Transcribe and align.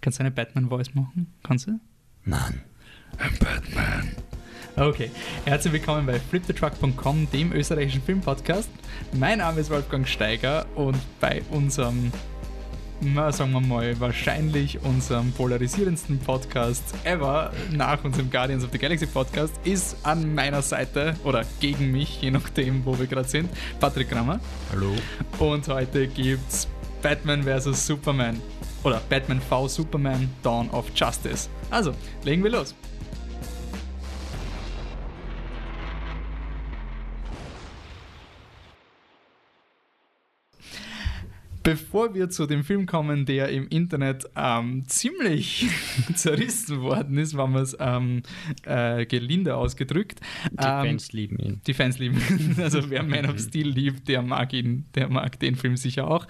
Kannst 0.00 0.18
du 0.18 0.22
eine 0.22 0.30
Batman-Voice 0.30 0.94
machen? 0.94 1.32
Kannst 1.42 1.66
du? 1.66 1.78
Nein. 2.24 2.62
I'm 3.18 3.38
Batman. 3.38 4.08
Okay, 4.76 5.10
herzlich 5.44 5.74
willkommen 5.74 6.06
bei 6.06 6.18
flipthetruck.com, 6.18 7.30
dem 7.30 7.52
österreichischen 7.52 8.00
Filmpodcast. 8.02 8.70
Mein 9.12 9.38
Name 9.38 9.60
ist 9.60 9.68
Wolfgang 9.68 10.08
Steiger 10.08 10.64
und 10.74 10.96
bei 11.20 11.42
unserem, 11.50 12.10
na, 13.02 13.30
sagen 13.30 13.52
wir 13.52 13.60
mal, 13.60 14.00
wahrscheinlich 14.00 14.80
unserem 14.82 15.32
polarisierendsten 15.32 16.18
Podcast 16.20 16.94
ever 17.04 17.52
nach 17.70 18.02
unserem 18.02 18.30
Guardians 18.30 18.64
of 18.64 18.70
the 18.72 18.78
Galaxy 18.78 19.06
Podcast 19.06 19.52
ist 19.64 19.98
an 20.02 20.34
meiner 20.34 20.62
Seite 20.62 21.14
oder 21.24 21.44
gegen 21.60 21.92
mich, 21.92 22.22
je 22.22 22.30
nachdem, 22.30 22.86
wo 22.86 22.98
wir 22.98 23.06
gerade 23.06 23.28
sind, 23.28 23.50
Patrick 23.80 24.08
Grammer. 24.08 24.40
Hallo. 24.72 24.94
Und 25.38 25.68
heute 25.68 26.06
gibt's 26.08 26.68
Batman 27.02 27.42
vs. 27.42 27.86
Superman 27.86 28.40
oder 28.84 29.00
Batman 29.08 29.40
v 29.40 29.68
Superman 29.68 30.28
Dawn 30.42 30.70
of 30.70 30.86
Justice. 30.94 31.48
Also, 31.70 31.92
legen 32.24 32.42
wir 32.42 32.50
los. 32.50 32.74
Bevor 41.70 42.14
wir 42.14 42.28
zu 42.30 42.46
dem 42.46 42.64
Film 42.64 42.86
kommen, 42.86 43.26
der 43.26 43.50
im 43.50 43.68
Internet 43.68 44.28
ähm, 44.34 44.88
ziemlich 44.88 45.68
zerrissen 46.16 46.80
worden 46.80 47.16
ist, 47.16 47.36
wenn 47.36 47.52
man 47.52 47.62
es 47.62 47.76
ähm, 47.78 48.24
äh, 48.64 49.06
gelinde 49.06 49.54
ausgedrückt. 49.54 50.18
Die 50.50 50.56
ähm, 50.66 50.86
Fans 50.86 51.12
lieben 51.12 51.38
ihn. 51.38 51.60
Die 51.68 51.72
Fans 51.72 52.00
lieben 52.00 52.20
ihn. 52.28 52.56
Also 52.60 52.90
wer 52.90 53.04
Man 53.04 53.26
of 53.26 53.38
Steel 53.38 53.68
liebt, 53.68 54.08
der 54.08 54.20
mag 54.20 54.52
ihn, 54.52 54.86
der 54.96 55.08
mag 55.08 55.38
den 55.38 55.54
Film 55.54 55.76
sicher 55.76 56.10
auch. 56.10 56.26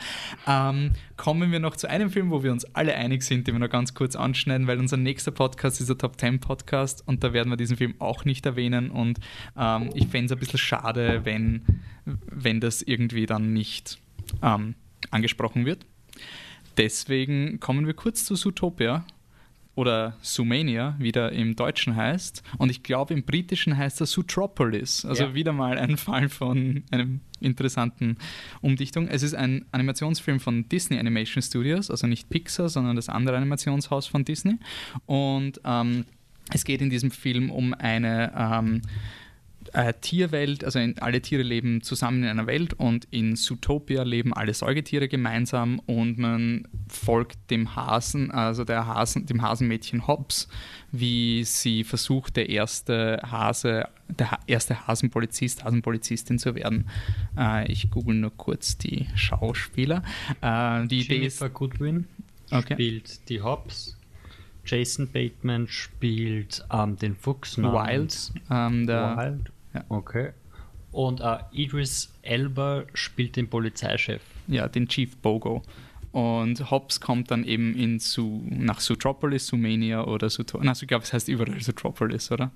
Ähm, 0.47 0.91
kommen 1.17 1.51
wir 1.51 1.59
noch 1.59 1.75
zu 1.75 1.89
einem 1.89 2.11
Film, 2.11 2.31
wo 2.31 2.43
wir 2.43 2.53
uns 2.53 2.67
alle 2.75 2.95
einig 2.95 3.23
sind, 3.23 3.47
den 3.47 3.55
wir 3.55 3.61
noch 3.61 3.71
ganz 3.71 3.95
kurz 3.95 4.17
anschneiden, 4.17 4.67
weil 4.67 4.79
unser 4.79 4.99
nächster 4.99 5.31
Podcast 5.31 5.81
ist 5.81 5.89
der 5.89 5.97
Top 5.97 6.21
10 6.21 6.41
Podcast 6.41 7.03
und 7.09 7.25
da 7.25 7.33
werden 7.33 7.49
wir 7.49 7.57
diesen 7.57 7.79
Film 7.79 7.95
auch 7.99 8.27
nicht 8.27 8.45
erwähnen 8.45 8.91
und 8.91 9.21
ähm, 9.57 9.89
ich 9.95 10.07
fände 10.09 10.27
es 10.27 10.33
ein 10.33 10.39
bisschen 10.39 10.59
schade, 10.59 11.23
wenn, 11.25 11.63
wenn 12.05 12.61
das 12.61 12.83
irgendwie 12.83 13.25
dann 13.25 13.55
nicht 13.55 13.99
ähm, 14.43 14.75
angesprochen 15.11 15.67
wird. 15.67 15.87
Deswegen 16.77 17.61
kommen 17.61 17.87
wir 17.87 17.95
kurz 17.95 18.25
zu 18.25 18.35
Zootopia 18.35 19.05
oder 19.75 20.17
Sumania, 20.21 20.95
wie 20.99 21.13
der 21.13 21.33
im 21.33 21.57
Deutschen 21.57 21.97
heißt. 21.97 22.43
Und 22.59 22.71
ich 22.71 22.83
glaube, 22.83 23.15
im 23.15 23.23
Britischen 23.23 23.77
heißt 23.77 24.01
er 24.01 24.07
Zootropolis. 24.07 25.05
Also 25.05 25.25
ja. 25.25 25.35
wieder 25.35 25.53
mal 25.53 25.79
ein 25.79 25.97
Fall 25.97 26.29
von 26.29 26.83
einem 26.91 27.21
interessanten 27.41 28.19
Umdichtung. 28.61 29.09
Es 29.09 29.23
ist 29.23 29.35
ein 29.35 29.65
Animationsfilm 29.73 30.41
von 30.41 30.69
Disney 30.69 30.99
Animation 30.99 31.43
Studios, 31.43 31.91
also 31.91 32.07
nicht 32.07 32.29
Pixar, 32.29 32.69
sondern 32.69 32.97
das 32.97 33.09
andere 33.09 33.37
Animationshaus 33.37 34.07
von 34.07 34.25
Disney. 34.25 34.59
Und 35.07 35.61
ähm, 35.65 36.05
es 36.53 36.65
geht 36.65 36.83
in 36.83 36.91
diesem 36.91 37.11
Film 37.11 37.51
um 37.51 37.73
eine 37.75 38.33
ähm, 38.37 38.83
äh, 39.73 39.95
Tierwelt, 40.01 40.65
also 40.65 40.79
in, 40.79 40.99
alle 40.99 41.21
Tiere 41.21 41.43
leben 41.43 41.83
zusammen 41.83 42.23
in 42.23 42.29
einer 42.29 42.47
Welt 42.47 42.75
und 42.75 43.07
in 43.11 43.37
Zootopia 43.37 44.03
leben 44.03 44.33
alle 44.33 44.55
Säugetiere 44.55 45.09
gemeinsam 45.09 45.81
und 45.87 46.19
man 46.19 46.69
folgt 46.89 47.51
dem 47.51 47.77
Hasen, 47.77 48.31
also 48.31 48.65
der 48.65 48.87
Hasen, 48.87 49.27
dem 49.27 49.43
Hasenmädchen 49.43 50.07
Hobbs, 50.07 50.49
wie 50.93 51.45
sie 51.45 51.85
versucht, 51.85 52.37
der 52.37 52.49
erste 52.49 53.21
Hase, 53.31 53.89
der 54.09 54.33
ha 54.33 54.39
erste 54.47 54.87
Hasenpolizist, 54.87 55.65
Hasenpolizistin 55.65 56.39
zu 56.39 56.55
werden. 56.55 56.89
Äh, 57.37 57.71
ich 57.71 57.91
google 57.91 58.17
nur 58.17 58.37
kurz 58.37 58.77
die 58.77 59.07
Schauspieler. 59.15 60.03
Äh, 60.41 60.87
die 60.87 61.03
Jennifer 61.03 61.15
Idee 61.15 61.27
ist, 61.27 61.55
Goodwin 61.55 62.07
okay. 62.51 62.75
spielt 62.75 63.29
die 63.29 63.41
Hobbs. 63.43 63.97
Jason 64.65 65.09
Bateman 65.11 65.69
spielt 65.69 66.65
ähm, 66.73 66.97
den 66.97 67.17
Fuchs 67.17 67.59
Wild. 67.59 68.33
Ähm, 68.51 68.87
Wild. 68.87 69.53
Ja. 69.75 69.85
Okay. 69.89 70.33
Und 70.93 71.21
äh, 71.21 71.39
Idris 71.53 72.13
Elba 72.23 72.85
spielt 72.95 73.37
den 73.37 73.49
Polizeichef. 73.49 74.23
Ja, 74.49 74.69
den 74.69 74.89
Chief 74.89 75.17
Bogo. 75.17 75.63
Und 76.13 76.71
Hobbs 76.71 77.01
kommt 77.01 77.31
dann 77.31 77.45
eben 77.45 77.75
in 77.77 78.01
Su 78.01 78.43
nach 78.49 78.79
Zootropolis, 78.79 79.47
Sumania 79.47 80.05
oder 80.05 80.29
Zootropolis. 80.29 80.69
Also 80.69 80.83
ich 80.83 80.89
glaube, 80.89 81.05
es 81.05 81.13
heißt 81.13 81.29
überall 81.29 81.57
Zootropolis, 81.61 82.33
oder? 82.33 82.51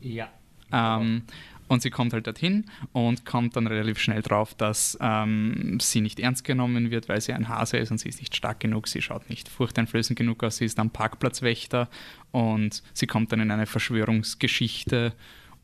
Ja. 0.00 0.28
Ähm, 0.70 1.22
und 1.66 1.82
sie 1.82 1.90
kommt 1.90 2.12
halt 2.12 2.26
dorthin 2.26 2.66
und 2.92 3.24
kommt 3.24 3.56
dann 3.56 3.66
relativ 3.66 3.98
schnell 3.98 4.22
drauf, 4.22 4.54
dass 4.54 4.96
ähm, 5.00 5.78
sie 5.80 6.00
nicht 6.00 6.20
ernst 6.20 6.44
genommen 6.44 6.90
wird, 6.90 7.08
weil 7.08 7.20
sie 7.20 7.32
ein 7.32 7.48
Hase 7.48 7.78
ist 7.78 7.90
und 7.90 7.98
sie 7.98 8.10
ist 8.10 8.20
nicht 8.20 8.36
stark 8.36 8.60
genug, 8.60 8.88
sie 8.88 9.02
schaut 9.02 9.28
nicht 9.30 9.48
furchteinflößend 9.48 10.18
genug 10.18 10.44
aus, 10.44 10.58
sie 10.58 10.66
ist 10.66 10.78
dann 10.78 10.90
Parkplatzwächter 10.90 11.88
und 12.30 12.82
sie 12.92 13.06
kommt 13.06 13.32
dann 13.32 13.40
in 13.40 13.50
eine 13.50 13.66
Verschwörungsgeschichte 13.66 15.14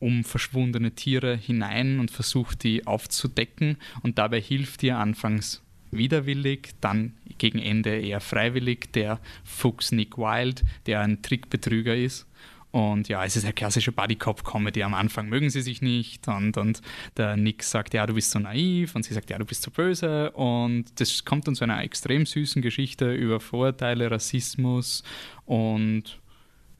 um 0.00 0.24
verschwundene 0.24 0.92
Tiere 0.92 1.36
hinein 1.36 1.98
und 2.00 2.10
versucht, 2.10 2.62
die 2.62 2.86
aufzudecken. 2.86 3.76
Und 4.02 4.18
dabei 4.18 4.40
hilft 4.40 4.82
ihr 4.82 4.98
anfangs 4.98 5.62
widerwillig, 5.90 6.70
dann 6.80 7.14
gegen 7.38 7.58
Ende 7.58 7.98
eher 7.98 8.20
freiwillig 8.20 8.92
der 8.92 9.20
Fuchs 9.44 9.92
Nick 9.92 10.18
Wilde, 10.18 10.62
der 10.86 11.00
ein 11.00 11.22
Trickbetrüger 11.22 11.96
ist. 11.96 12.26
Und 12.70 13.08
ja, 13.08 13.24
es 13.24 13.34
ist 13.34 13.44
eine 13.44 13.54
klassische 13.54 13.92
Buddy-Cop-Comedy. 13.92 14.82
Am 14.82 14.92
Anfang 14.92 15.30
mögen 15.30 15.48
sie 15.48 15.62
sich 15.62 15.80
nicht 15.80 16.28
und, 16.28 16.58
und 16.58 16.82
der 17.16 17.36
Nick 17.36 17.62
sagt, 17.62 17.94
ja, 17.94 18.06
du 18.06 18.12
bist 18.12 18.30
so 18.30 18.38
naiv 18.38 18.94
und 18.94 19.04
sie 19.04 19.14
sagt, 19.14 19.30
ja, 19.30 19.38
du 19.38 19.46
bist 19.46 19.62
so 19.62 19.70
böse. 19.70 20.30
Und 20.32 20.84
das 21.00 21.24
kommt 21.24 21.48
dann 21.48 21.54
zu 21.54 21.64
einer 21.64 21.82
extrem 21.82 22.26
süßen 22.26 22.60
Geschichte 22.60 23.14
über 23.14 23.40
Vorurteile, 23.40 24.10
Rassismus 24.10 25.02
und 25.46 26.20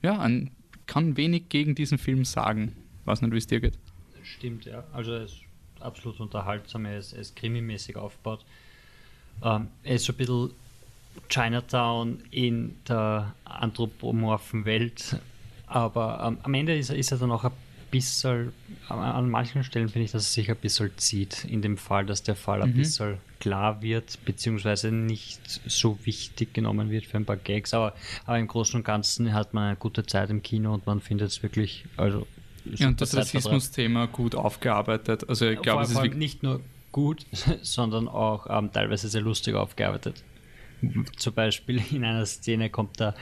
ja, 0.02 0.14
man 0.14 0.50
kann 0.86 1.16
wenig 1.16 1.48
gegen 1.48 1.74
diesen 1.74 1.98
Film 1.98 2.24
sagen 2.24 2.76
weiß 3.08 3.22
nicht, 3.22 3.32
wie 3.32 3.38
es 3.38 3.46
dir 3.46 3.60
geht. 3.60 3.78
Stimmt, 4.22 4.66
ja. 4.66 4.84
Also 4.92 5.14
es 5.14 5.32
ist 5.32 5.41
absolut 5.80 6.20
unterhaltsam, 6.20 6.84
er 6.84 6.98
ist, 6.98 7.36
krimimäßig 7.36 7.96
aufgebaut. 7.96 8.44
Ähm, 9.42 9.69
er 9.82 9.96
ist 9.96 10.04
so 10.04 10.12
ein 10.12 10.16
bisschen 10.16 10.50
Chinatown 11.28 12.22
in 12.30 12.76
der 12.88 13.34
anthropomorphen 13.44 14.64
Welt, 14.64 15.16
aber 15.66 16.22
ähm, 16.26 16.38
am 16.42 16.54
Ende 16.54 16.76
ist 16.76 16.91
er, 16.91 16.97
ist 16.97 17.12
er 17.12 17.18
dann 17.18 17.30
auch 17.30 17.44
ein 17.44 17.52
bisschen, 17.91 18.52
an 18.88 19.30
manchen 19.30 19.64
Stellen 19.64 19.88
finde 19.88 20.04
ich, 20.04 20.12
dass 20.12 20.22
es 20.22 20.34
sich 20.34 20.50
ein 20.50 20.56
bisschen 20.56 20.91
zieht, 20.97 21.44
in 21.44 21.62
dem 21.62 21.76
Fall, 21.76 22.06
dass 22.06 22.22
der 22.22 22.36
Fall 22.36 22.62
ein 22.62 22.70
mhm. 22.70 22.76
bisschen 22.76 23.18
klar 23.41 23.82
wird, 23.82 24.24
beziehungsweise 24.24 24.91
nicht 24.92 25.41
so 25.66 25.98
wichtig 26.04 26.52
genommen 26.52 26.91
wird 26.91 27.06
für 27.06 27.16
ein 27.16 27.24
paar 27.24 27.36
Gags, 27.36 27.74
aber, 27.74 27.94
aber 28.26 28.38
im 28.38 28.48
Großen 28.48 28.76
und 28.76 28.84
Ganzen 28.84 29.32
hat 29.32 29.54
man 29.54 29.64
eine 29.68 29.76
gute 29.76 30.04
Zeit 30.04 30.30
im 30.30 30.42
Kino 30.42 30.74
und 30.74 30.86
man 30.86 31.00
findet 31.00 31.28
es 31.28 31.42
wirklich, 31.42 31.84
also 31.97 32.26
ja, 32.74 32.88
und 32.88 33.00
das 33.00 33.16
Rassismus-Thema 33.16 34.06
gut 34.06 34.34
aufgearbeitet. 34.34 35.28
Also 35.28 35.46
ich 35.46 35.60
glaube, 35.60 35.82
es 35.82 35.90
ist 35.90 36.14
nicht 36.14 36.42
nur 36.42 36.60
gut, 36.92 37.26
sondern 37.62 38.08
auch 38.08 38.46
ähm, 38.48 38.72
teilweise 38.72 39.08
sehr 39.08 39.22
lustig 39.22 39.54
aufgearbeitet. 39.54 40.22
Zum 41.16 41.34
Beispiel 41.34 41.82
in 41.90 42.04
einer 42.04 42.26
Szene 42.26 42.70
kommt 42.70 43.00
da 43.00 43.14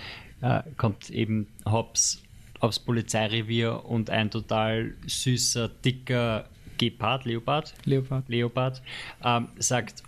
äh, 0.42 0.62
kommt 0.76 1.10
eben 1.10 1.46
Hobbs 1.64 2.22
aufs 2.60 2.78
Polizeirevier 2.78 3.84
und 3.84 4.10
ein 4.10 4.30
total 4.30 4.94
süßer, 5.06 5.68
dicker 5.68 6.48
Gepard, 6.78 7.24
Leopard, 7.24 7.74
Leopard, 7.84 8.28
Leopard 8.28 8.82
ähm, 9.24 9.48
sagt, 9.58 10.02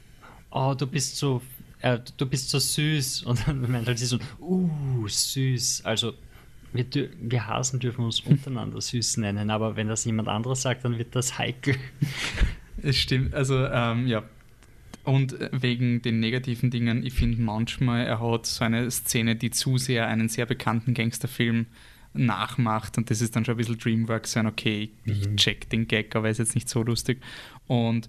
oh, 0.50 0.75
du 0.76 0.87
bist 0.87 1.16
so, 1.16 1.41
äh, 1.81 1.99
du 2.16 2.26
bist 2.26 2.50
so 2.50 2.59
süß 2.59 3.22
und 3.26 3.47
dann 3.47 3.70
meint 3.70 3.87
halt 3.87 3.99
sie 3.99 4.06
so, 4.06 4.19
uh, 4.41 5.09
süß. 5.09 5.84
Also 5.84 6.15
wir, 6.73 6.87
wir 7.21 7.47
Hasen 7.47 7.81
dürfen 7.81 8.05
uns 8.05 8.21
untereinander 8.21 8.81
süß 8.81 9.19
nennen, 9.19 9.51
aber 9.51 9.77
wenn 9.77 9.89
das 9.89 10.05
jemand 10.05 10.29
anderes 10.29 10.62
sagt, 10.62 10.84
dann 10.84 10.99
wird 10.99 11.15
das 11.15 11.39
heikel. 11.39 11.77
Es 12.83 12.97
stimmt, 12.97 13.34
also 13.34 13.67
ähm, 13.67 14.06
ja. 14.06 14.23
Und 15.05 15.37
wegen 15.53 16.03
den 16.03 16.21
negativen 16.21 16.71
Dingen, 16.71 17.05
ich 17.05 17.15
finde 17.15 17.41
manchmal, 17.41 18.05
er 18.05 18.21
hat 18.21 18.47
so 18.47 18.65
eine 18.65 18.91
Szene, 18.91 19.37
die 19.37 19.51
zu 19.51 19.79
sehr 19.79 20.06
einen 20.06 20.29
sehr 20.29 20.47
bekannten 20.47 20.93
Gangsterfilm 20.93 21.67
nachmacht 22.12 22.99
und 22.99 23.11
das 23.11 23.20
ist 23.20 23.35
dann 23.35 23.44
schon 23.44 23.55
ein 23.55 23.59
bisschen 23.59 23.79
Dreamworks 23.79 24.32
sein, 24.32 24.47
okay, 24.47 24.91
ich 25.05 25.29
mhm. 25.29 25.37
check 25.37 25.70
den 25.70 25.88
Gag, 25.88 26.15
aber 26.15 26.29
er 26.29 26.32
ist 26.32 26.38
jetzt 26.38 26.55
nicht 26.55 26.69
so 26.69 26.82
lustig. 26.82 27.20
Und 27.67 28.09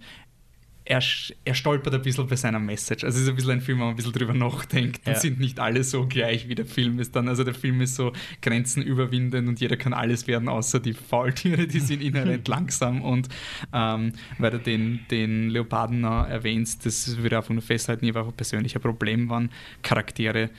er, 0.89 1.03
er 1.45 1.53
stolpert 1.53 1.93
ein 1.93 2.01
bisschen 2.01 2.25
bei 2.25 2.35
seiner 2.35 2.57
Message. 2.57 3.03
Also 3.03 3.17
es 3.17 3.23
ist 3.23 3.29
ein 3.29 3.35
bisschen 3.35 3.51
ein 3.51 3.61
Film, 3.61 3.77
wo 3.77 3.83
man 3.83 3.93
ein 3.93 3.95
bisschen 3.95 4.11
drüber 4.11 4.33
nachdenkt. 4.33 5.05
Dann 5.05 5.13
ja. 5.13 5.19
sind 5.19 5.39
nicht 5.39 5.59
alle 5.59 5.83
so 5.83 6.07
gleich, 6.07 6.49
wie 6.49 6.55
der 6.55 6.65
Film 6.65 6.97
ist 6.97 7.15
dann. 7.15 7.27
Also 7.27 7.43
der 7.43 7.53
Film 7.53 7.79
ist 7.81 7.93
so 7.93 8.11
Grenzen 8.41 8.81
überwindend 8.81 9.47
und 9.47 9.59
jeder 9.59 9.77
kann 9.77 9.93
alles 9.93 10.25
werden, 10.25 10.49
außer 10.49 10.79
die 10.79 10.93
Faultiere, 10.93 11.67
die 11.67 11.79
sind 11.79 12.01
inhärent 12.01 12.47
langsam. 12.47 13.03
Und 13.03 13.29
ähm, 13.71 14.13
weil 14.39 14.49
du 14.49 14.57
den, 14.57 15.01
den 15.11 15.51
Leoparden 15.51 16.03
erwähnst, 16.03 16.87
das 16.87 17.17
würde 17.17 17.27
ich 17.27 17.37
einfach 17.37 17.53
nur 17.53 17.61
festhalten, 17.61 18.05
ich 18.05 18.17
einfach 18.17 18.31
ein 18.31 18.35
persönlicher 18.35 18.79
Problem 18.79 19.29
waren, 19.29 19.51
Charaktere 19.83 20.49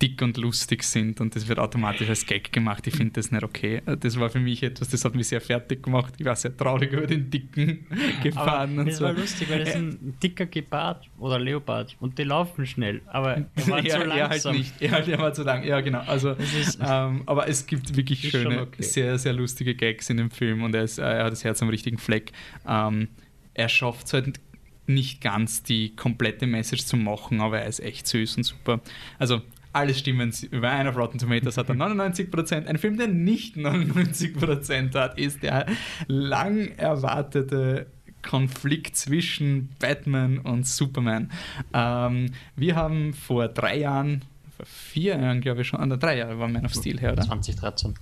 dick 0.00 0.20
und 0.22 0.36
lustig 0.36 0.82
sind 0.82 1.20
und 1.20 1.36
das 1.36 1.48
wird 1.48 1.58
automatisch 1.58 2.08
als 2.08 2.26
Gag 2.26 2.52
gemacht. 2.52 2.86
Ich 2.86 2.94
finde 2.94 3.12
das 3.14 3.30
nicht 3.30 3.42
okay. 3.42 3.82
Das 4.00 4.18
war 4.18 4.30
für 4.30 4.40
mich 4.40 4.62
etwas, 4.62 4.88
das 4.88 5.04
hat 5.04 5.14
mich 5.14 5.28
sehr 5.28 5.40
fertig 5.40 5.82
gemacht. 5.82 6.14
Ich 6.18 6.24
war 6.24 6.36
sehr 6.36 6.56
traurig 6.56 6.92
über 6.92 7.06
den 7.06 7.30
Dicken 7.30 7.86
gefahren. 8.22 8.72
Aber 8.72 8.80
und 8.80 8.86
das 8.86 8.98
so. 8.98 9.04
war 9.04 9.12
lustig, 9.12 9.50
weil 9.50 9.60
das 9.60 9.70
ist 9.70 9.76
ein 9.76 10.14
dicker 10.22 10.46
Gepard 10.46 11.08
oder 11.18 11.38
Leopard 11.38 11.96
und 12.00 12.18
die 12.18 12.24
laufen 12.24 12.66
schnell, 12.66 13.02
aber 13.06 13.36
er 13.36 13.68
war 13.68 13.78
er, 13.84 13.84
zu 13.84 13.88
er 13.88 13.98
halt 13.98 14.30
langsam. 14.30 14.56
nicht. 14.56 14.74
Er, 14.80 14.90
halt, 14.90 15.08
er 15.08 15.18
war 15.18 15.32
zu 15.32 15.42
lang. 15.42 15.64
Ja, 15.64 15.80
genau. 15.80 16.00
Also, 16.00 16.36
ähm, 16.80 17.22
aber 17.26 17.48
es 17.48 17.66
gibt 17.66 17.96
wirklich 17.96 18.30
schöne, 18.30 18.62
okay. 18.62 18.82
sehr, 18.82 19.18
sehr 19.18 19.32
lustige 19.32 19.74
Gags 19.74 20.10
in 20.10 20.16
dem 20.16 20.30
Film 20.30 20.62
und 20.62 20.74
er, 20.74 20.82
ist, 20.82 20.98
äh, 20.98 21.02
er 21.02 21.24
hat 21.24 21.32
das 21.32 21.44
Herz 21.44 21.62
am 21.62 21.68
richtigen 21.68 21.98
Fleck. 21.98 22.32
Ähm, 22.66 23.08
er 23.54 23.68
schafft 23.68 24.06
es 24.06 24.12
halt 24.12 24.40
nicht 24.86 25.20
ganz, 25.20 25.62
die 25.62 25.94
komplette 25.94 26.46
Message 26.46 26.84
zu 26.84 26.96
machen, 26.96 27.40
aber 27.40 27.60
er 27.60 27.68
ist 27.68 27.80
echt 27.80 28.06
süß 28.06 28.36
und 28.36 28.44
super. 28.44 28.80
Also, 29.18 29.42
alle 29.72 29.94
Stimmen 29.94 30.32
überein 30.50 30.86
auf 30.86 30.96
Rotten 30.96 31.18
Tomatoes 31.18 31.56
hat 31.56 31.68
er 31.68 31.74
99%. 31.74 32.66
Ein 32.66 32.78
Film, 32.78 32.98
der 32.98 33.08
nicht 33.08 33.56
99% 33.56 34.94
hat, 34.94 35.18
ist 35.18 35.42
der 35.42 35.66
lang 36.08 36.68
erwartete 36.76 37.86
Konflikt 38.22 38.96
zwischen 38.96 39.70
Batman 39.78 40.38
und 40.38 40.66
Superman. 40.66 41.30
Ähm, 41.74 42.32
wir 42.56 42.76
haben 42.76 43.14
vor 43.14 43.48
drei 43.48 43.78
Jahren, 43.78 44.22
vor 44.56 44.66
vier 44.66 45.18
Jahren 45.18 45.40
glaube 45.40 45.62
ich 45.62 45.68
schon, 45.68 45.80
ah, 45.80 45.96
drei 45.96 46.18
Jahre 46.18 46.38
war 46.38 46.48
Man 46.48 46.64
of 46.64 46.72
Steel 46.72 47.00
her, 47.00 47.12
oder? 47.12 47.22
2013, 47.22 47.94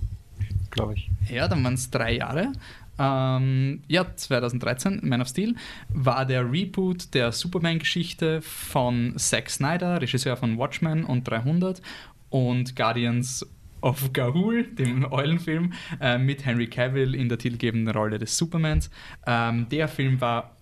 glaube 0.69 0.93
ich. 0.93 1.09
Ja, 1.29 1.47
dann 1.47 1.63
waren 1.63 1.73
es 1.73 1.89
drei 1.89 2.15
Jahre. 2.17 2.51
Ähm, 3.01 3.81
ja, 3.87 4.15
2013, 4.15 4.99
Man 5.03 5.21
of 5.21 5.27
Steel, 5.27 5.55
war 5.89 6.23
der 6.23 6.49
Reboot 6.51 7.15
der 7.15 7.31
Superman-Geschichte 7.31 8.41
von 8.43 9.17
Zack 9.17 9.49
Snyder, 9.49 9.99
Regisseur 9.99 10.37
von 10.37 10.59
Watchmen 10.59 11.03
und 11.03 11.27
300 11.27 11.81
und 12.29 12.75
Guardians 12.75 13.43
of 13.81 14.13
Gahul, 14.13 14.65
dem 14.65 15.03
Eulenfilm, 15.11 15.73
äh, 15.99 16.19
mit 16.19 16.45
Henry 16.45 16.67
Cavill 16.67 17.15
in 17.15 17.27
der 17.27 17.39
titelgebenden 17.39 17.93
Rolle 17.95 18.19
des 18.19 18.37
Supermans. 18.37 18.91
Ähm, 19.25 19.67
der 19.69 19.87
Film 19.87 20.21
war 20.21 20.55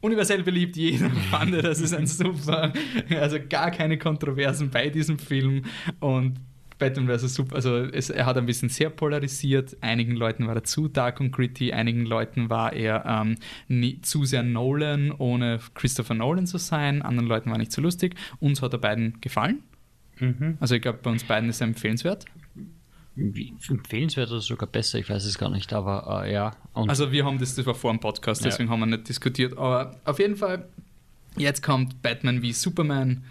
universell 0.00 0.44
beliebt, 0.44 0.76
jeder 0.76 1.10
fand, 1.30 1.54
das 1.54 1.80
ist 1.80 1.92
ein 1.92 2.06
super, 2.06 2.72
also 3.10 3.38
gar 3.48 3.72
keine 3.72 3.98
Kontroversen 3.98 4.70
bei 4.70 4.90
diesem 4.90 5.18
Film 5.18 5.64
und 5.98 6.38
Batman 6.80 7.06
vs. 7.06 7.32
Super, 7.34 7.54
also 7.54 7.76
es, 7.76 8.10
er 8.10 8.26
hat 8.26 8.36
ein 8.36 8.46
bisschen 8.46 8.68
sehr 8.68 8.90
polarisiert. 8.90 9.76
Einigen 9.82 10.16
Leuten 10.16 10.48
war 10.48 10.56
er 10.56 10.64
zu 10.64 10.88
dark 10.88 11.20
und 11.20 11.30
gritty, 11.30 11.72
einigen 11.72 12.04
Leuten 12.04 12.50
war 12.50 12.72
er 12.72 13.04
ähm, 13.06 13.36
nie, 13.68 14.00
zu 14.00 14.24
sehr 14.24 14.42
Nolan, 14.42 15.12
ohne 15.12 15.60
Christopher 15.74 16.14
Nolan 16.14 16.46
zu 16.48 16.58
sein, 16.58 17.02
anderen 17.02 17.28
Leuten 17.28 17.50
war 17.50 17.58
nicht 17.58 17.70
so 17.70 17.80
lustig. 17.80 18.16
Uns 18.40 18.60
hat 18.62 18.72
er 18.72 18.78
beiden 18.80 19.20
gefallen. 19.20 19.60
Mhm. 20.18 20.56
Also 20.58 20.74
ich 20.74 20.82
glaube, 20.82 20.98
bei 21.02 21.10
uns 21.10 21.22
beiden 21.22 21.48
ist 21.48 21.60
er 21.60 21.68
empfehlenswert. 21.68 22.24
Empfehlenswert 23.68 24.30
oder 24.30 24.40
sogar 24.40 24.68
besser, 24.68 24.98
ich 24.98 25.10
weiß 25.10 25.24
es 25.24 25.36
gar 25.36 25.50
nicht, 25.50 25.72
aber 25.72 26.24
äh, 26.24 26.32
ja. 26.32 26.52
Und 26.72 26.88
Also 26.88 27.12
wir 27.12 27.24
haben 27.24 27.38
das, 27.38 27.54
das 27.54 27.66
war 27.66 27.74
vor 27.74 27.92
dem 27.92 28.00
Podcast, 28.00 28.42
Ja. 28.42 28.48
deswegen 28.50 28.70
haben 28.70 28.80
wir 28.80 28.86
nicht 28.86 29.08
diskutiert. 29.08 29.56
Aber 29.58 29.96
auf 30.04 30.18
jeden 30.18 30.36
Fall, 30.36 30.66
jetzt 31.36 31.62
kommt 31.62 32.00
Batman 32.02 32.42
wie 32.42 32.52
Superman. 32.52 33.24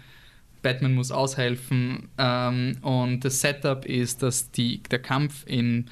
Batman 0.62 0.94
muss 0.94 1.10
aushelfen. 1.10 2.08
Ähm, 2.18 2.78
und 2.82 3.24
das 3.24 3.40
Setup 3.40 3.84
ist, 3.84 4.22
dass 4.22 4.50
die, 4.50 4.82
der 4.90 5.00
Kampf 5.00 5.44
in 5.46 5.90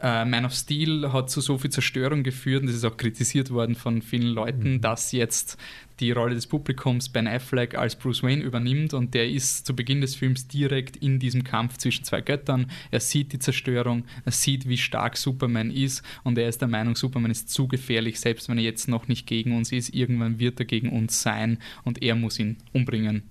äh, 0.00 0.24
Man 0.24 0.44
of 0.44 0.52
Steel 0.52 1.12
hat 1.12 1.30
zu 1.30 1.40
so 1.40 1.58
viel 1.58 1.70
Zerstörung 1.70 2.22
geführt 2.22 2.60
und 2.60 2.66
das 2.68 2.76
ist 2.76 2.84
auch 2.84 2.96
kritisiert 2.96 3.50
worden 3.50 3.74
von 3.74 4.02
vielen 4.02 4.28
Leuten, 4.28 4.80
dass 4.80 5.12
jetzt 5.12 5.56
die 6.00 6.10
Rolle 6.12 6.34
des 6.34 6.46
Publikums 6.46 7.08
Ben 7.08 7.26
Affleck 7.26 7.74
als 7.76 7.96
Bruce 7.96 8.22
Wayne 8.22 8.42
übernimmt 8.42 8.92
und 8.92 9.14
der 9.14 9.30
ist 9.30 9.66
zu 9.66 9.74
Beginn 9.74 10.02
des 10.02 10.14
Films 10.14 10.46
direkt 10.46 10.96
in 10.96 11.18
diesem 11.18 11.42
Kampf 11.42 11.78
zwischen 11.78 12.04
zwei 12.04 12.20
Göttern. 12.20 12.70
Er 12.90 13.00
sieht 13.00 13.32
die 13.32 13.38
Zerstörung, 13.38 14.04
er 14.26 14.32
sieht, 14.32 14.68
wie 14.68 14.76
stark 14.76 15.16
Superman 15.16 15.70
ist 15.70 16.02
und 16.22 16.36
er 16.36 16.48
ist 16.48 16.60
der 16.60 16.68
Meinung, 16.68 16.96
Superman 16.96 17.30
ist 17.30 17.48
zu 17.48 17.66
gefährlich, 17.66 18.20
selbst 18.20 18.50
wenn 18.50 18.58
er 18.58 18.64
jetzt 18.64 18.88
noch 18.88 19.08
nicht 19.08 19.26
gegen 19.26 19.56
uns 19.56 19.72
ist. 19.72 19.94
Irgendwann 19.94 20.38
wird 20.38 20.60
er 20.60 20.66
gegen 20.66 20.90
uns 20.90 21.22
sein 21.22 21.58
und 21.84 22.02
er 22.02 22.14
muss 22.14 22.38
ihn 22.38 22.58
umbringen. 22.74 23.22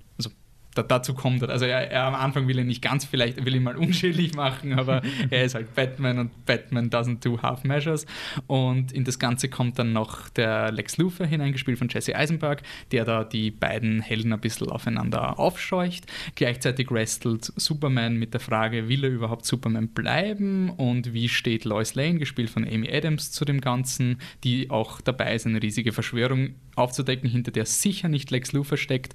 Da, 0.75 0.83
dazu 0.83 1.13
kommt 1.13 1.41
er. 1.41 1.49
Also 1.49 1.65
er, 1.65 1.89
er 1.89 2.03
am 2.03 2.15
Anfang 2.15 2.47
will 2.47 2.59
er 2.59 2.65
nicht 2.65 2.81
ganz 2.81 3.05
vielleicht, 3.05 3.43
will 3.43 3.55
ihn 3.55 3.63
mal 3.63 3.77
unschädlich 3.77 4.35
machen, 4.35 4.77
aber 4.77 5.01
er 5.29 5.45
ist 5.45 5.55
halt 5.55 5.73
Batman 5.73 6.19
und 6.19 6.45
Batman 6.45 6.89
doesn't 6.89 7.23
do 7.23 7.41
half 7.41 7.63
measures. 7.63 8.05
Und 8.45 8.91
in 8.91 9.05
das 9.05 9.17
Ganze 9.17 9.49
kommt 9.49 9.79
dann 9.79 9.93
noch 9.93 10.29
der 10.29 10.71
Lex 10.71 10.97
Luthor 10.97 11.25
hineingespielt 11.25 11.79
von 11.79 11.87
Jesse 11.89 12.15
Eisenberg, 12.15 12.61
der 12.91 13.05
da 13.05 13.23
die 13.23 13.51
beiden 13.51 14.01
Helden 14.01 14.33
ein 14.33 14.39
bisschen 14.39 14.69
aufeinander 14.69 15.39
aufscheucht. 15.39 16.05
Gleichzeitig 16.35 16.91
wrestelt 16.91 17.53
Superman 17.55 18.17
mit 18.17 18.33
der 18.33 18.41
Frage, 18.41 18.89
will 18.89 19.05
er 19.05 19.09
überhaupt 19.09 19.45
Superman 19.45 19.87
bleiben 19.87 20.69
und 20.69 21.13
wie 21.13 21.29
steht 21.29 21.63
Lois 21.63 21.95
Lane, 21.95 22.19
gespielt 22.19 22.49
von 22.49 22.67
Amy 22.67 22.89
Adams, 22.91 23.31
zu 23.31 23.45
dem 23.45 23.61
Ganzen, 23.61 24.19
die 24.43 24.69
auch 24.69 24.99
dabei 24.99 25.35
ist, 25.35 25.45
eine 25.45 25.61
riesige 25.61 25.93
Verschwörung 25.93 26.55
aufzudecken, 26.75 27.29
hinter 27.29 27.51
der 27.51 27.65
sicher 27.65 28.09
nicht 28.09 28.29
Lex 28.31 28.51
Luthor 28.51 28.77
steckt. 28.77 29.13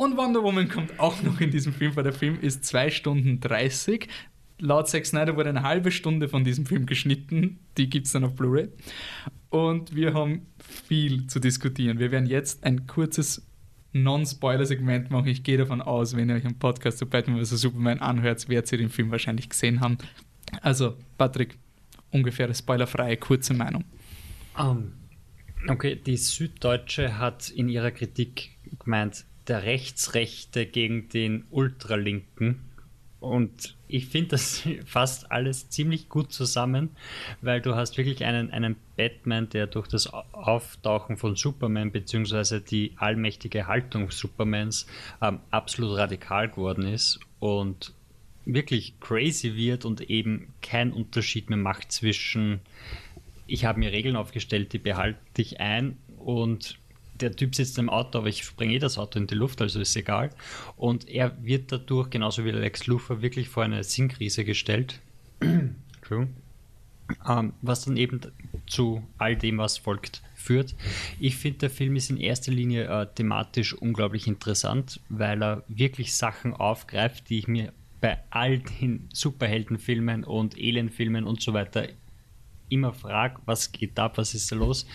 Und 0.00 0.16
Wonder 0.16 0.42
Woman 0.42 0.66
kommt 0.70 0.98
auch 0.98 1.22
noch 1.22 1.42
in 1.42 1.50
diesem 1.50 1.74
Film, 1.74 1.94
weil 1.94 2.04
der 2.04 2.14
Film 2.14 2.40
ist 2.40 2.64
2 2.64 2.90
Stunden 2.90 3.38
30. 3.38 4.08
Laut 4.58 4.88
Zack 4.88 5.04
Snyder 5.04 5.36
wurde 5.36 5.50
eine 5.50 5.62
halbe 5.62 5.90
Stunde 5.90 6.26
von 6.30 6.42
diesem 6.42 6.64
Film 6.64 6.86
geschnitten. 6.86 7.58
Die 7.76 7.90
gibt 7.90 8.06
es 8.06 8.12
dann 8.12 8.24
auf 8.24 8.34
Blu-ray. 8.34 8.70
Und 9.50 9.94
wir 9.94 10.14
haben 10.14 10.46
viel 10.58 11.26
zu 11.26 11.38
diskutieren. 11.38 11.98
Wir 11.98 12.10
werden 12.12 12.24
jetzt 12.24 12.64
ein 12.64 12.86
kurzes 12.86 13.46
Non-Spoiler-Segment 13.92 15.10
machen. 15.10 15.26
Ich 15.26 15.42
gehe 15.42 15.58
davon 15.58 15.82
aus, 15.82 16.16
wenn 16.16 16.30
ihr 16.30 16.36
euch 16.36 16.46
einen 16.46 16.58
Podcast 16.58 16.96
zu 16.96 17.04
Batman 17.04 17.44
vs. 17.44 17.60
Superman 17.60 17.98
anhört, 17.98 18.48
werdet 18.48 18.72
ihr 18.72 18.78
den 18.78 18.88
Film 18.88 19.10
wahrscheinlich 19.10 19.50
gesehen 19.50 19.80
haben. 19.80 19.98
Also, 20.62 20.96
Patrick, 21.18 21.58
ungefähre 22.10 22.54
spoilerfreie, 22.54 23.18
kurze 23.18 23.52
Meinung. 23.52 23.84
Ähm, 24.58 24.94
okay, 25.68 25.94
die 25.94 26.16
Süddeutsche 26.16 27.18
hat 27.18 27.50
in 27.50 27.68
ihrer 27.68 27.90
Kritik 27.90 28.56
gemeint, 28.82 29.26
der 29.50 29.64
Rechtsrechte 29.64 30.64
gegen 30.64 31.08
den 31.08 31.44
Ultralinken. 31.50 32.60
Und 33.18 33.76
ich 33.86 34.06
finde 34.06 34.30
das 34.30 34.62
fasst 34.86 35.30
alles 35.30 35.68
ziemlich 35.68 36.08
gut 36.08 36.32
zusammen, 36.32 36.90
weil 37.42 37.60
du 37.60 37.74
hast 37.74 37.98
wirklich 37.98 38.24
einen, 38.24 38.50
einen 38.50 38.76
Batman, 38.96 39.50
der 39.50 39.66
durch 39.66 39.88
das 39.88 40.06
Auftauchen 40.06 41.18
von 41.18 41.36
Superman 41.36 41.92
bzw. 41.92 42.60
die 42.60 42.92
allmächtige 42.96 43.66
Haltung 43.66 44.10
Supermans 44.10 44.86
ähm, 45.20 45.40
absolut 45.50 45.98
radikal 45.98 46.48
geworden 46.48 46.86
ist 46.86 47.20
und 47.40 47.92
wirklich 48.46 48.98
crazy 49.00 49.54
wird 49.54 49.84
und 49.84 50.00
eben 50.00 50.54
keinen 50.62 50.92
Unterschied 50.92 51.50
mehr 51.50 51.58
macht 51.58 51.92
zwischen 51.92 52.60
ich 53.50 53.64
habe 53.64 53.80
mir 53.80 53.90
Regeln 53.90 54.14
aufgestellt, 54.14 54.72
die 54.72 54.78
behalte 54.78 55.18
ich 55.38 55.58
ein 55.58 55.96
und 56.18 56.78
der 57.20 57.36
Typ 57.36 57.54
sitzt 57.54 57.78
im 57.78 57.90
Auto, 57.90 58.18
aber 58.18 58.28
ich 58.28 58.44
springe 58.44 58.74
eh 58.74 58.78
das 58.78 58.98
Auto 58.98 59.18
in 59.18 59.26
die 59.26 59.34
Luft, 59.34 59.60
also 59.60 59.80
ist 59.80 59.96
egal. 59.96 60.30
Und 60.76 61.08
er 61.08 61.36
wird 61.42 61.72
dadurch, 61.72 62.10
genauso 62.10 62.44
wie 62.44 62.50
Lex 62.50 62.86
Luthor, 62.86 63.22
wirklich 63.22 63.48
vor 63.48 63.64
eine 63.64 63.84
Sinnkrise 63.84 64.44
gestellt. 64.44 65.00
Entschuldigung. 65.40 66.34
Ähm, 67.28 67.52
was 67.60 67.84
dann 67.84 67.96
eben 67.96 68.20
zu 68.66 69.02
all 69.18 69.36
dem, 69.36 69.58
was 69.58 69.78
folgt, 69.78 70.22
führt. 70.34 70.74
Ich 71.18 71.36
finde, 71.36 71.58
der 71.58 71.70
Film 71.70 71.96
ist 71.96 72.10
in 72.10 72.16
erster 72.16 72.52
Linie 72.52 72.84
äh, 72.84 73.06
thematisch 73.14 73.74
unglaublich 73.74 74.26
interessant, 74.26 75.00
weil 75.08 75.42
er 75.42 75.64
wirklich 75.68 76.14
Sachen 76.14 76.54
aufgreift, 76.54 77.28
die 77.28 77.40
ich 77.40 77.48
mir 77.48 77.72
bei 78.00 78.18
all 78.30 78.58
den 78.58 79.08
Superheldenfilmen 79.12 80.24
und 80.24 80.54
Alienfilmen 80.54 81.24
und 81.24 81.42
so 81.42 81.52
weiter 81.52 81.88
immer 82.70 82.92
frage, 82.92 83.40
was 83.44 83.72
geht 83.72 83.98
ab, 83.98 84.16
was 84.16 84.34
ist 84.34 84.50
da 84.50 84.56
los. 84.56 84.86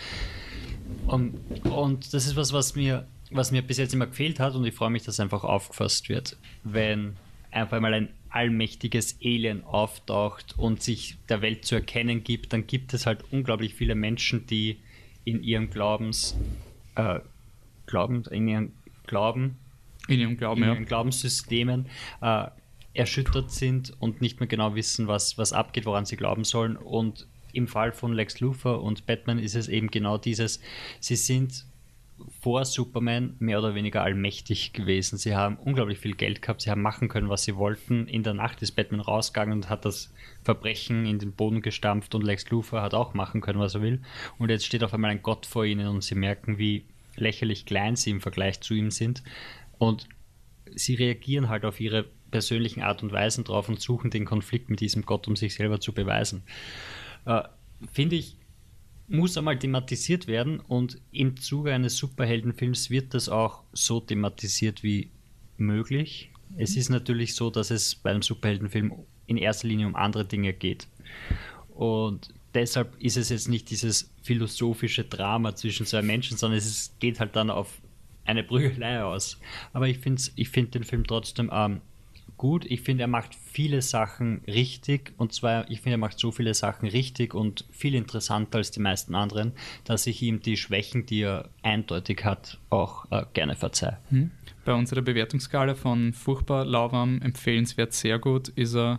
Und, 1.06 1.34
und 1.64 2.12
das 2.12 2.26
ist 2.26 2.36
was, 2.36 2.52
was 2.52 2.74
mir, 2.74 3.06
was 3.30 3.52
mir 3.52 3.62
bis 3.62 3.78
jetzt 3.78 3.94
immer 3.94 4.06
gefehlt 4.06 4.40
hat 4.40 4.54
und 4.54 4.64
ich 4.64 4.74
freue 4.74 4.90
mich, 4.90 5.04
dass 5.04 5.20
einfach 5.20 5.44
aufgefasst 5.44 6.08
wird, 6.08 6.36
wenn 6.64 7.16
einfach 7.50 7.80
mal 7.80 7.94
ein 7.94 8.08
allmächtiges 8.28 9.18
Alien 9.24 9.64
auftaucht 9.64 10.58
und 10.58 10.82
sich 10.82 11.16
der 11.28 11.42
Welt 11.42 11.64
zu 11.64 11.76
erkennen 11.76 12.22
gibt, 12.22 12.52
dann 12.52 12.66
gibt 12.66 12.92
es 12.92 13.06
halt 13.06 13.24
unglaublich 13.30 13.74
viele 13.74 13.94
Menschen, 13.94 14.46
die 14.46 14.78
in 15.24 15.42
ihrem 15.42 15.70
Glaubens, 15.70 16.36
äh, 16.96 17.20
Glauben, 17.86 18.24
in 18.30 18.48
ihrem 18.48 18.72
Glauben, 19.06 19.56
In 20.08 20.20
ihrem 20.20 20.36
Glauben, 20.36 20.62
in 20.62 20.68
ja. 20.68 20.74
ihren 20.74 20.86
Glaubenssystemen 20.86 21.86
äh, 22.20 22.46
erschüttert 22.94 23.52
sind 23.52 23.92
und 24.00 24.20
nicht 24.20 24.40
mehr 24.40 24.48
genau 24.48 24.74
wissen, 24.74 25.06
was, 25.06 25.38
was 25.38 25.52
abgeht, 25.52 25.86
woran 25.86 26.04
sie 26.04 26.16
glauben 26.16 26.44
sollen. 26.44 26.76
Und 26.76 27.26
im 27.56 27.68
Fall 27.68 27.92
von 27.92 28.12
Lex 28.12 28.40
Luthor 28.40 28.82
und 28.82 29.06
Batman 29.06 29.38
ist 29.38 29.56
es 29.56 29.68
eben 29.68 29.90
genau 29.90 30.18
dieses, 30.18 30.60
sie 31.00 31.16
sind 31.16 31.66
vor 32.40 32.64
Superman 32.64 33.36
mehr 33.38 33.58
oder 33.58 33.74
weniger 33.74 34.02
allmächtig 34.02 34.72
gewesen. 34.72 35.18
Sie 35.18 35.36
haben 35.36 35.56
unglaublich 35.56 35.98
viel 35.98 36.14
Geld 36.14 36.40
gehabt, 36.40 36.62
sie 36.62 36.70
haben 36.70 36.80
machen 36.82 37.08
können, 37.08 37.28
was 37.28 37.44
sie 37.44 37.56
wollten. 37.56 38.08
In 38.08 38.22
der 38.22 38.34
Nacht 38.34 38.62
ist 38.62 38.72
Batman 38.72 39.00
rausgegangen 39.00 39.52
und 39.52 39.68
hat 39.68 39.84
das 39.84 40.12
Verbrechen 40.42 41.04
in 41.04 41.18
den 41.18 41.32
Boden 41.32 41.60
gestampft 41.60 42.14
und 42.14 42.24
Lex 42.24 42.48
Luthor 42.50 42.80
hat 42.80 42.94
auch 42.94 43.14
machen 43.14 43.40
können, 43.40 43.58
was 43.58 43.74
er 43.74 43.82
will. 43.82 44.00
Und 44.38 44.50
jetzt 44.50 44.64
steht 44.64 44.82
auf 44.82 44.94
einmal 44.94 45.10
ein 45.10 45.22
Gott 45.22 45.44
vor 45.44 45.64
ihnen 45.64 45.88
und 45.88 46.02
sie 46.02 46.14
merken, 46.14 46.58
wie 46.58 46.84
lächerlich 47.16 47.66
klein 47.66 47.96
sie 47.96 48.10
im 48.10 48.20
Vergleich 48.20 48.60
zu 48.60 48.74
ihm 48.74 48.90
sind. 48.90 49.22
Und 49.78 50.08
sie 50.74 50.94
reagieren 50.94 51.48
halt 51.48 51.64
auf 51.64 51.80
ihre 51.80 52.06
persönlichen 52.30 52.82
Art 52.82 53.02
und 53.02 53.12
Weisen 53.12 53.44
drauf 53.44 53.68
und 53.68 53.80
suchen 53.80 54.10
den 54.10 54.24
Konflikt 54.24 54.70
mit 54.70 54.80
diesem 54.80 55.02
Gott, 55.04 55.28
um 55.28 55.36
sich 55.36 55.54
selber 55.54 55.80
zu 55.80 55.92
beweisen. 55.92 56.42
Äh, 57.26 57.42
Finde 57.92 58.16
ich, 58.16 58.38
muss 59.08 59.36
einmal 59.36 59.58
thematisiert 59.58 60.26
werden 60.26 60.60
und 60.60 60.98
im 61.12 61.36
Zuge 61.36 61.72
eines 61.72 61.96
Superheldenfilms 61.98 62.90
wird 62.90 63.14
das 63.14 63.28
auch 63.28 63.62
so 63.72 64.00
thematisiert 64.00 64.82
wie 64.82 65.10
möglich. 65.58 66.30
Es 66.56 66.76
ist 66.76 66.88
natürlich 66.88 67.34
so, 67.34 67.50
dass 67.50 67.70
es 67.70 67.94
beim 67.94 68.22
Superheldenfilm 68.22 68.92
in 69.26 69.36
erster 69.36 69.68
Linie 69.68 69.86
um 69.86 69.96
andere 69.96 70.24
Dinge 70.24 70.52
geht. 70.52 70.88
Und 71.68 72.32
deshalb 72.54 72.96
ist 73.00 73.16
es 73.16 73.28
jetzt 73.28 73.48
nicht 73.48 73.70
dieses 73.70 74.10
philosophische 74.22 75.04
Drama 75.04 75.54
zwischen 75.54 75.86
zwei 75.86 76.02
Menschen, 76.02 76.36
sondern 76.36 76.58
es 76.58 76.94
geht 76.98 77.20
halt 77.20 77.36
dann 77.36 77.50
auf 77.50 77.80
eine 78.24 78.42
Prügelei 78.42 79.02
aus. 79.02 79.38
Aber 79.72 79.88
ich 79.88 79.98
finde 79.98 80.22
ich 80.34 80.48
find 80.48 80.74
den 80.74 80.84
Film 80.84 81.06
trotzdem 81.06 81.50
ähm, 81.52 81.80
gut. 82.36 82.64
Ich 82.64 82.82
finde, 82.82 83.04
er 83.04 83.08
macht 83.08 83.34
viele 83.34 83.82
Sachen 83.82 84.42
richtig. 84.46 85.12
Und 85.16 85.32
zwar, 85.32 85.70
ich 85.70 85.80
finde, 85.80 85.96
er 85.96 85.98
macht 85.98 86.18
so 86.18 86.30
viele 86.30 86.54
Sachen 86.54 86.88
richtig 86.88 87.34
und 87.34 87.64
viel 87.70 87.94
interessanter 87.94 88.58
als 88.58 88.70
die 88.70 88.80
meisten 88.80 89.14
anderen, 89.14 89.52
dass 89.84 90.06
ich 90.06 90.22
ihm 90.22 90.40
die 90.40 90.56
Schwächen, 90.56 91.06
die 91.06 91.22
er 91.22 91.50
eindeutig 91.62 92.24
hat, 92.24 92.58
auch 92.70 93.10
äh, 93.10 93.24
gerne 93.32 93.56
verzeihe. 93.56 93.98
Hm. 94.10 94.30
Bei 94.64 94.74
unserer 94.74 95.02
Bewertungsskala 95.02 95.74
von 95.74 96.12
furchtbar, 96.12 96.64
lauwarm, 96.64 97.20
empfehlenswert, 97.22 97.92
sehr 97.92 98.18
gut 98.18 98.48
ist 98.48 98.74
er. 98.74 98.98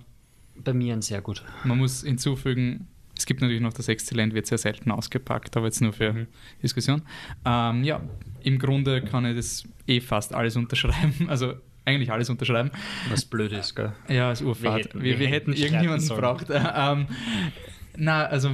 Bei 0.56 0.74
mir 0.74 0.94
ein 0.94 1.01
sehr 1.01 1.22
gut. 1.22 1.44
Man 1.63 1.77
muss 1.77 2.03
hinzufügen, 2.03 2.88
es 3.17 3.25
gibt 3.25 3.41
natürlich 3.41 3.62
noch 3.62 3.74
das 3.74 3.88
Exzellent, 3.88 4.34
wird 4.34 4.46
sehr 4.46 4.58
selten 4.58 4.91
ausgepackt, 4.91 5.58
aber 5.58 5.65
jetzt 5.65 5.82
nur 5.82 5.94
für 5.94 6.13
mhm. 6.13 6.27
Diskussion. 6.62 7.01
Ähm, 7.46 7.84
ja, 7.84 8.01
im 8.44 8.60
Grunde 8.60 9.01
kann 9.01 9.25
ich 9.25 9.36
das 9.36 9.67
eh 9.88 10.00
fast 10.00 10.34
alles 10.34 10.56
unterschreiben. 10.56 11.13
Also 11.27 11.56
eigentlich 11.88 12.12
alles 12.12 12.29
unterschreiben. 12.29 12.70
Was 13.10 13.25
blöd 13.25 13.51
ist, 13.53 13.75
gell? 13.75 13.94
Ja, 14.10 14.29
als 14.29 14.41
Urfahrt. 14.41 14.75
Wir 14.75 14.84
hätten, 14.84 15.03
wir, 15.03 15.20
wir 15.20 15.27
hätten 15.27 15.53
irgendjemanden 15.53 16.10
braucht. 16.10 16.48
Ähm, 16.50 17.08
na, 17.96 18.25
also 18.25 18.51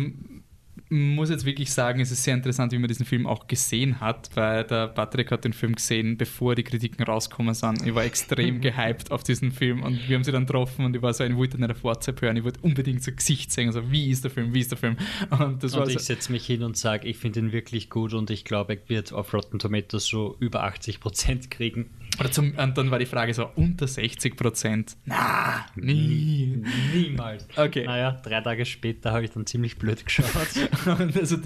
muss 0.93 1.29
jetzt 1.29 1.45
wirklich 1.45 1.71
sagen, 1.71 1.99
es 1.99 2.11
ist 2.11 2.23
sehr 2.23 2.33
interessant, 2.33 2.71
wie 2.71 2.77
man 2.77 2.87
diesen 2.87 3.05
Film 3.05 3.25
auch 3.25 3.47
gesehen 3.47 3.99
hat, 3.99 4.29
weil 4.35 4.63
der 4.63 4.87
Patrick 4.87 5.31
hat 5.31 5.43
den 5.43 5.53
Film 5.53 5.75
gesehen, 5.75 6.17
bevor 6.17 6.55
die 6.55 6.63
Kritiken 6.63 7.03
rausgekommen 7.03 7.53
sind. 7.53 7.85
Ich 7.85 7.93
war 7.95 8.03
extrem 8.03 8.61
gehypt 8.61 9.11
auf 9.11 9.23
diesen 9.23 9.51
Film 9.51 9.83
und 9.83 10.07
wir 10.07 10.15
haben 10.15 10.23
sie 10.23 10.31
dann 10.31 10.45
getroffen 10.45 10.85
und 10.85 10.95
ich 10.95 11.01
war 11.01 11.13
so, 11.13 11.23
ich 11.23 11.35
wollte 11.35 11.57
in 11.57 11.61
der 11.61 11.83
WhatsApp 11.83 12.21
hören, 12.21 12.37
ich 12.37 12.43
wollte 12.43 12.59
unbedingt 12.61 13.03
so 13.03 13.11
Gesicht 13.11 13.51
sehen, 13.51 13.67
also 13.67 13.91
wie 13.91 14.09
ist 14.09 14.23
der 14.23 14.31
Film, 14.31 14.53
wie 14.53 14.59
ist 14.59 14.71
der 14.71 14.77
Film? 14.77 14.97
Und, 15.29 15.41
und 15.41 15.63
ich 15.63 15.71
so, 15.71 15.85
setze 15.85 16.31
mich 16.31 16.45
hin 16.45 16.63
und 16.63 16.77
sage, 16.77 17.07
ich 17.07 17.17
finde 17.17 17.39
ihn 17.39 17.51
wirklich 17.51 17.89
gut 17.89 18.13
und 18.13 18.29
ich 18.29 18.45
glaube, 18.45 18.73
er 18.73 18.89
wird 18.89 19.13
auf 19.13 19.33
Rotten 19.33 19.59
Tomatoes 19.59 20.05
so 20.05 20.35
über 20.39 20.63
80 20.63 20.99
Prozent 20.99 21.51
kriegen. 21.51 21.89
Oder 22.19 22.31
zum, 22.31 22.55
und 22.55 22.77
dann 22.77 22.91
war 22.91 22.99
die 22.99 23.07
Frage 23.07 23.33
so, 23.33 23.49
unter 23.55 23.87
60 23.87 24.37
Prozent? 24.37 24.95
Na, 25.05 25.65
nie. 25.75 26.63
Niemals. 26.93 27.47
Okay. 27.55 27.85
Naja, 27.85 28.21
drei 28.23 28.41
Tage 28.41 28.65
später 28.65 29.11
habe 29.11 29.25
ich 29.25 29.31
dann 29.31 29.45
ziemlich 29.47 29.77
blöd 29.77 30.05
geschaut. 30.05 30.25
also, 31.19 31.37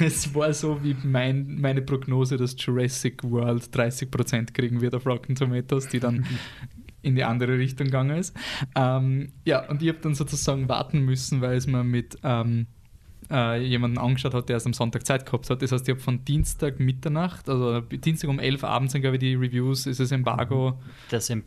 es 0.00 0.34
war 0.34 0.52
so 0.52 0.82
wie 0.82 0.96
mein, 1.02 1.60
meine 1.60 1.82
Prognose, 1.82 2.36
dass 2.36 2.56
Jurassic 2.58 3.22
World 3.24 3.74
30 3.74 4.10
Prozent 4.10 4.54
kriegen 4.54 4.80
wird 4.80 4.94
auf 4.94 5.06
Rotten 5.06 5.34
Tomatoes, 5.34 5.88
die 5.88 6.00
dann 6.00 6.26
in 7.02 7.14
die 7.14 7.24
andere 7.24 7.58
Richtung 7.58 7.86
gegangen 7.86 8.16
ist. 8.18 8.34
Ähm, 8.74 9.32
ja, 9.44 9.68
und 9.68 9.82
ich 9.82 9.88
habe 9.88 9.98
dann 10.00 10.14
sozusagen 10.14 10.68
warten 10.68 11.00
müssen, 11.00 11.40
weil 11.40 11.56
es 11.56 11.66
mir 11.66 11.84
mit 11.84 12.18
ähm, 12.22 12.66
äh, 13.30 13.62
jemanden 13.62 13.98
angeschaut 13.98 14.34
hat, 14.34 14.48
der 14.48 14.54
erst 14.54 14.66
am 14.66 14.72
Sonntag 14.72 15.06
Zeit 15.06 15.26
gehabt 15.26 15.48
hat. 15.50 15.62
Das 15.62 15.72
heißt, 15.72 15.86
ich 15.86 15.94
habe 15.94 16.00
von 16.00 16.24
Dienstag 16.24 16.80
Mitternacht, 16.80 17.48
also 17.48 17.80
Dienstag 17.80 18.30
um 18.30 18.38
11 18.38 18.62
Uhr 18.62 18.68
abends 18.68 18.92
sind, 18.92 19.02
glaube 19.02 19.16
ich, 19.16 19.20
die 19.20 19.34
Reviews, 19.34 19.86
ist 19.86 20.00
es 20.00 20.12
Embargo. 20.12 20.78
Das 21.10 21.30
im 21.30 21.44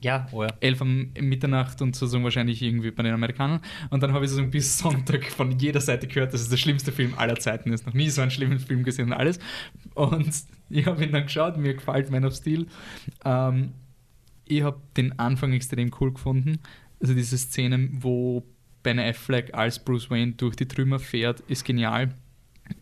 ja, 0.00 0.26
oh 0.32 0.42
ja. 0.42 0.50
11 0.60 0.80
um 0.80 1.12
Mitternacht 1.20 1.80
und 1.80 1.94
sozusagen 1.94 2.24
wahrscheinlich 2.24 2.60
irgendwie 2.60 2.90
bei 2.90 3.02
den 3.02 3.14
Amerikanern. 3.14 3.60
Und 3.90 4.02
dann 4.02 4.12
habe 4.12 4.24
ich 4.24 4.30
sozusagen 4.30 4.50
bis 4.50 4.78
Sonntag 4.78 5.24
von 5.26 5.58
jeder 5.58 5.80
Seite 5.80 6.06
gehört, 6.06 6.34
dass 6.34 6.40
es 6.40 6.48
der 6.48 6.56
schlimmste 6.56 6.92
Film 6.92 7.14
aller 7.16 7.36
Zeiten 7.36 7.72
ist. 7.72 7.86
Noch 7.86 7.94
nie 7.94 8.10
so 8.10 8.20
einen 8.20 8.30
schlimmen 8.30 8.58
Film 8.58 8.82
gesehen 8.82 9.06
und 9.06 9.12
alles. 9.12 9.38
Und 9.94 10.30
ich 10.70 10.86
habe 10.86 11.04
ihn 11.04 11.12
dann 11.12 11.24
geschaut, 11.24 11.56
mir 11.56 11.74
gefällt 11.74 12.10
Man 12.10 12.24
of 12.24 12.34
Steel. 12.34 12.66
Ähm, 13.24 13.72
ich 14.44 14.62
habe 14.62 14.80
den 14.96 15.18
Anfang 15.18 15.52
extrem 15.52 15.90
cool 16.00 16.12
gefunden. 16.12 16.58
Also 17.00 17.14
diese 17.14 17.38
Szene, 17.38 17.88
wo 17.92 18.44
Ben 18.82 18.98
Affleck 18.98 19.54
als 19.54 19.82
Bruce 19.82 20.10
Wayne 20.10 20.32
durch 20.32 20.56
die 20.56 20.68
Trümmer 20.68 20.98
fährt, 20.98 21.40
ist 21.48 21.64
genial. 21.64 22.14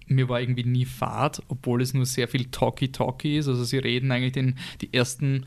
Mir 0.06 0.28
war 0.28 0.40
irgendwie 0.40 0.64
nie 0.64 0.84
Fahrt, 0.84 1.42
obwohl 1.48 1.82
es 1.82 1.94
nur 1.94 2.06
sehr 2.06 2.28
viel 2.28 2.46
Talky-Talky 2.46 3.38
ist. 3.38 3.48
Also 3.48 3.64
sie 3.64 3.78
reden 3.78 4.10
eigentlich 4.10 4.32
den, 4.32 4.56
die 4.80 4.92
ersten 4.92 5.44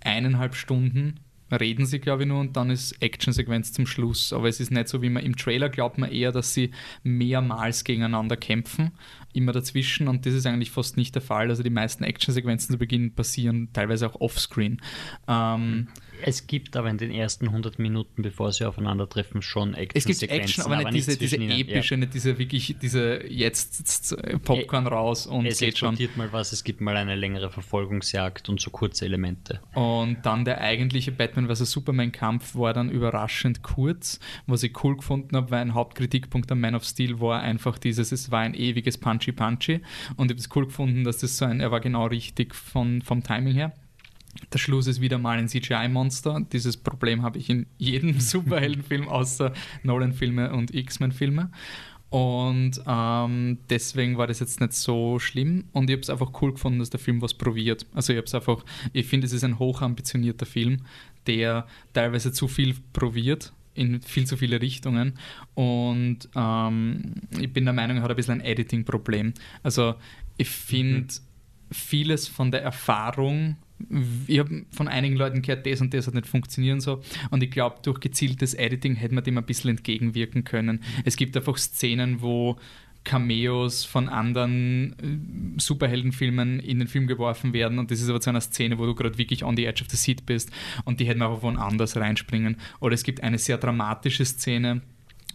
eineinhalb 0.00 0.54
Stunden 0.54 1.20
reden 1.50 1.86
sie, 1.86 1.98
glaube 1.98 2.22
ich, 2.22 2.28
nur 2.28 2.40
und 2.40 2.56
dann 2.56 2.70
ist 2.70 3.00
Actionsequenz 3.02 3.72
zum 3.72 3.86
Schluss. 3.86 4.32
Aber 4.32 4.48
es 4.48 4.60
ist 4.60 4.70
nicht 4.70 4.88
so, 4.88 5.02
wie 5.02 5.08
man 5.08 5.22
im 5.22 5.36
Trailer 5.36 5.68
glaubt 5.68 5.98
man 5.98 6.10
eher, 6.10 6.32
dass 6.32 6.52
sie 6.52 6.72
mehrmals 7.02 7.84
gegeneinander 7.84 8.36
kämpfen, 8.36 8.92
immer 9.32 9.52
dazwischen 9.52 10.08
und 10.08 10.26
das 10.26 10.34
ist 10.34 10.46
eigentlich 10.46 10.70
fast 10.70 10.96
nicht 10.96 11.14
der 11.14 11.22
Fall. 11.22 11.48
Also 11.48 11.62
die 11.62 11.70
meisten 11.70 12.04
Actionsequenzen 12.04 12.74
zu 12.74 12.78
Beginn 12.78 13.14
passieren 13.14 13.70
teilweise 13.72 14.06
auch 14.08 14.20
offscreen. 14.20 14.80
Ähm, 15.26 15.88
es 16.22 16.46
gibt 16.46 16.76
aber 16.76 16.90
in 16.90 16.98
den 16.98 17.10
ersten 17.10 17.46
100 17.46 17.78
Minuten, 17.78 18.22
bevor 18.22 18.52
sie 18.52 18.66
aufeinandertreffen, 18.66 19.42
schon 19.42 19.74
Action. 19.74 19.98
Es 19.98 20.04
gibt 20.04 20.30
Action, 20.30 20.64
aber, 20.64 20.78
aber 20.78 20.90
nicht 20.90 21.08
diese, 21.08 21.18
diese 21.18 21.36
epische, 21.36 21.94
ja. 21.94 22.00
nicht 22.00 22.14
diese 22.14 22.38
wirklich, 22.38 22.76
diese 22.80 23.26
jetzt 23.26 24.16
Popcorn 24.44 24.86
raus 24.86 25.26
und 25.26 25.46
es 25.46 25.58
geht 25.58 25.78
schon. 25.78 25.96
mal 26.16 26.32
was, 26.32 26.52
es 26.52 26.64
gibt 26.64 26.80
mal 26.80 26.96
eine 26.96 27.14
längere 27.14 27.50
Verfolgungsjagd 27.50 28.48
und 28.48 28.60
so 28.60 28.70
kurze 28.70 29.04
Elemente. 29.04 29.60
Und 29.74 30.18
dann 30.24 30.44
der 30.44 30.60
eigentliche 30.60 31.12
Batman 31.12 31.48
vs. 31.48 31.70
Superman-Kampf 31.70 32.54
war 32.54 32.72
dann 32.72 32.90
überraschend 32.90 33.62
kurz, 33.62 34.20
was 34.46 34.62
ich 34.62 34.84
cool 34.84 34.96
gefunden 34.96 35.36
habe, 35.36 35.50
weil 35.50 35.60
ein 35.60 35.74
Hauptkritikpunkt 35.74 36.50
am 36.52 36.60
Man 36.60 36.74
of 36.74 36.84
Steel 36.84 37.20
war 37.20 37.40
einfach 37.40 37.78
dieses, 37.78 38.12
es 38.12 38.30
war 38.30 38.40
ein 38.40 38.54
ewiges 38.54 38.98
Punchy-Punchy 38.98 39.80
und 40.16 40.30
ich 40.30 40.34
habe 40.34 40.40
es 40.40 40.48
cool 40.54 40.66
gefunden, 40.66 41.04
dass 41.04 41.18
das 41.18 41.36
so 41.36 41.44
ein, 41.44 41.60
er 41.60 41.70
war 41.70 41.80
genau 41.80 42.06
richtig 42.06 42.54
von, 42.54 43.02
vom 43.02 43.22
Timing 43.22 43.54
her. 43.54 43.72
Der 44.52 44.58
Schluss 44.58 44.86
ist 44.86 45.00
wieder 45.00 45.18
mal 45.18 45.38
ein 45.38 45.48
CGI-Monster. 45.48 46.46
Dieses 46.52 46.76
Problem 46.76 47.22
habe 47.22 47.38
ich 47.38 47.50
in 47.50 47.66
jedem 47.76 48.18
Superheldenfilm 48.20 49.08
außer 49.08 49.52
Nolan-Filme 49.82 50.52
und 50.52 50.74
X-Men-Filme. 50.74 51.50
Und 52.10 52.80
ähm, 52.86 53.58
deswegen 53.68 54.16
war 54.16 54.26
das 54.26 54.40
jetzt 54.40 54.60
nicht 54.60 54.72
so 54.72 55.18
schlimm. 55.18 55.64
Und 55.72 55.90
ich 55.90 55.94
habe 55.94 56.02
es 56.02 56.10
einfach 56.10 56.32
cool 56.40 56.52
gefunden, 56.52 56.78
dass 56.78 56.90
der 56.90 57.00
Film 57.00 57.20
was 57.20 57.34
probiert. 57.34 57.86
Also 57.94 58.12
ich 58.12 58.16
habe 58.16 58.26
es 58.26 58.34
einfach, 58.34 58.64
ich 58.92 59.06
finde, 59.06 59.26
es 59.26 59.32
ist 59.32 59.44
ein 59.44 59.58
hochambitionierter 59.58 60.46
Film, 60.46 60.84
der 61.26 61.66
teilweise 61.92 62.32
zu 62.32 62.48
viel 62.48 62.74
probiert 62.92 63.52
in 63.74 64.02
viel 64.02 64.26
zu 64.26 64.36
viele 64.36 64.60
Richtungen. 64.60 65.18
Und 65.54 66.28
ähm, 66.34 67.14
ich 67.38 67.52
bin 67.52 67.64
der 67.64 67.74
Meinung, 67.74 67.98
er 67.98 68.02
hat 68.02 68.10
ein 68.10 68.16
bisschen 68.16 68.40
ein 68.40 68.46
Editing-Problem. 68.46 69.34
Also 69.62 69.94
ich 70.36 70.48
finde 70.48 71.14
mhm. 71.14 71.72
vieles 71.72 72.26
von 72.26 72.50
der 72.50 72.62
Erfahrung 72.62 73.56
ich 74.26 74.38
habe 74.38 74.64
von 74.70 74.88
einigen 74.88 75.16
Leuten 75.16 75.42
gehört, 75.42 75.66
das 75.66 75.80
und 75.80 75.94
das 75.94 76.06
hat 76.06 76.14
nicht 76.14 76.26
funktioniert 76.26 76.82
so. 76.82 77.00
Und 77.30 77.42
ich 77.42 77.50
glaube, 77.50 77.76
durch 77.82 78.00
gezieltes 78.00 78.54
Editing 78.54 78.96
hätte 78.96 79.14
man 79.14 79.24
dem 79.24 79.38
ein 79.38 79.44
bisschen 79.44 79.70
entgegenwirken 79.70 80.44
können. 80.44 80.82
Es 81.04 81.16
gibt 81.16 81.36
einfach 81.36 81.56
Szenen, 81.56 82.20
wo 82.20 82.56
Cameos 83.04 83.84
von 83.84 84.08
anderen 84.08 85.56
äh, 85.56 85.60
Superheldenfilmen 85.60 86.60
in 86.60 86.78
den 86.78 86.88
Film 86.88 87.06
geworfen 87.06 87.52
werden 87.52 87.78
und 87.78 87.90
das 87.90 88.00
ist 88.00 88.10
aber 88.10 88.20
zu 88.20 88.30
einer 88.30 88.40
Szene, 88.40 88.78
wo 88.78 88.86
du 88.86 88.94
gerade 88.94 89.16
wirklich 89.16 89.44
on 89.44 89.56
the 89.56 89.64
edge 89.64 89.82
of 89.82 89.90
the 89.90 89.96
seat 89.96 90.26
bist 90.26 90.50
und 90.84 91.00
die 91.00 91.06
hätten 91.06 91.22
einfach 91.22 91.42
woanders 91.42 91.96
reinspringen. 91.96 92.56
Oder 92.80 92.94
es 92.94 93.04
gibt 93.04 93.22
eine 93.22 93.38
sehr 93.38 93.56
dramatische 93.56 94.24
Szene, 94.24 94.82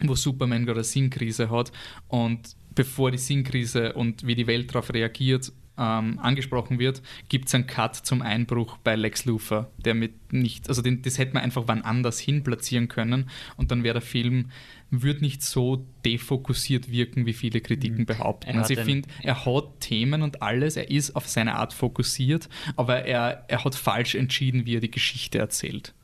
wo 0.02 0.14
Superman 0.14 0.66
gerade 0.66 0.80
eine 0.80 0.84
Sinnkrise 0.84 1.50
hat 1.50 1.72
und 2.08 2.54
bevor 2.74 3.10
die 3.10 3.18
Sinnkrise 3.18 3.92
und 3.94 4.26
wie 4.26 4.34
die 4.34 4.46
Welt 4.46 4.70
darauf 4.70 4.92
reagiert, 4.92 5.52
ähm, 5.76 6.18
angesprochen 6.20 6.78
wird, 6.78 7.02
gibt 7.28 7.48
es 7.48 7.54
einen 7.54 7.66
Cut 7.66 7.96
zum 7.96 8.22
Einbruch 8.22 8.78
bei 8.78 8.94
Lex 8.96 9.24
Luthor, 9.24 9.70
der 9.78 9.94
mit 9.94 10.32
nicht, 10.32 10.68
also 10.68 10.82
den, 10.82 11.02
das 11.02 11.18
hätte 11.18 11.34
man 11.34 11.42
einfach 11.42 11.64
wann 11.66 11.82
anders 11.82 12.18
hin 12.18 12.44
platzieren 12.44 12.88
können 12.88 13.30
und 13.56 13.70
dann 13.70 13.82
wäre 13.82 13.94
der 13.94 14.02
Film, 14.02 14.50
würde 14.90 15.20
nicht 15.20 15.42
so 15.42 15.84
defokussiert 16.04 16.90
wirken, 16.90 17.26
wie 17.26 17.32
viele 17.32 17.60
Kritiken 17.60 18.00
mhm. 18.00 18.06
behaupten. 18.06 18.56
Also 18.58 18.74
ich 18.74 18.80
finde, 18.80 19.08
er 19.22 19.44
hat 19.44 19.80
Themen 19.80 20.22
und 20.22 20.42
alles, 20.42 20.76
er 20.76 20.90
ist 20.90 21.16
auf 21.16 21.28
seine 21.28 21.56
Art 21.56 21.72
fokussiert, 21.72 22.48
aber 22.76 23.04
er, 23.04 23.44
er 23.48 23.64
hat 23.64 23.74
falsch 23.74 24.14
entschieden, 24.14 24.66
wie 24.66 24.76
er 24.76 24.80
die 24.80 24.90
Geschichte 24.90 25.38
erzählt 25.38 25.94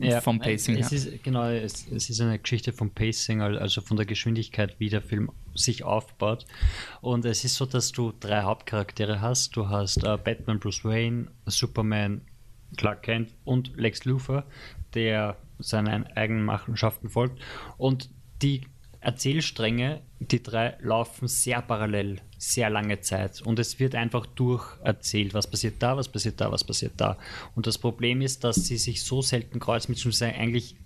ja, 0.00 0.20
vom 0.20 0.38
Pacing 0.38 0.76
es 0.76 0.90
her. 0.90 0.98
Ist, 0.98 1.22
genau, 1.22 1.48
es, 1.48 1.86
es, 1.88 2.10
ist 2.10 2.20
eine 2.20 2.38
Geschichte 2.38 2.72
vom 2.72 2.90
Pacing, 2.90 3.40
also 3.40 3.80
von 3.80 3.96
der 3.96 4.06
Geschwindigkeit, 4.06 4.76
wie 4.78 4.88
der 4.88 5.02
Film 5.02 5.30
sich 5.54 5.84
aufbaut. 5.84 6.46
Und 7.00 7.24
es 7.24 7.44
ist 7.44 7.56
so, 7.56 7.66
dass 7.66 7.92
du 7.92 8.12
drei 8.18 8.42
Hauptcharaktere 8.42 9.20
hast. 9.20 9.56
Du 9.56 9.68
hast 9.68 10.04
äh, 10.04 10.16
Batman, 10.16 10.58
Bruce 10.58 10.84
Wayne, 10.84 11.28
Superman, 11.46 12.22
Clark 12.76 13.02
Kent 13.02 13.34
und 13.44 13.76
Lex 13.76 14.04
Luthor, 14.04 14.44
der 14.94 15.36
seinen 15.58 16.06
eigenen 16.06 16.44
Machenschaften 16.44 17.08
folgt. 17.08 17.40
Und 17.76 18.10
die 18.40 18.62
Erzählstränge, 19.00 20.00
die 20.20 20.42
drei 20.42 20.76
laufen 20.80 21.26
sehr 21.26 21.60
parallel, 21.60 22.20
sehr 22.38 22.70
lange 22.70 23.00
Zeit. 23.00 23.42
Und 23.42 23.58
es 23.58 23.80
wird 23.80 23.96
einfach 23.96 24.26
durcherzählt, 24.26 25.34
was 25.34 25.48
passiert 25.48 25.82
da, 25.82 25.96
was 25.96 26.08
passiert 26.08 26.40
da, 26.40 26.52
was 26.52 26.62
passiert 26.62 26.92
da. 26.98 27.18
Und 27.56 27.66
das 27.66 27.78
Problem 27.78 28.20
ist, 28.20 28.44
dass 28.44 28.56
sie 28.56 28.78
sich 28.78 29.02
so 29.02 29.20
selten 29.20 29.58
kreuzen, 29.58 29.92
beziehungsweise 29.94 30.34
eigentlich 30.34 30.76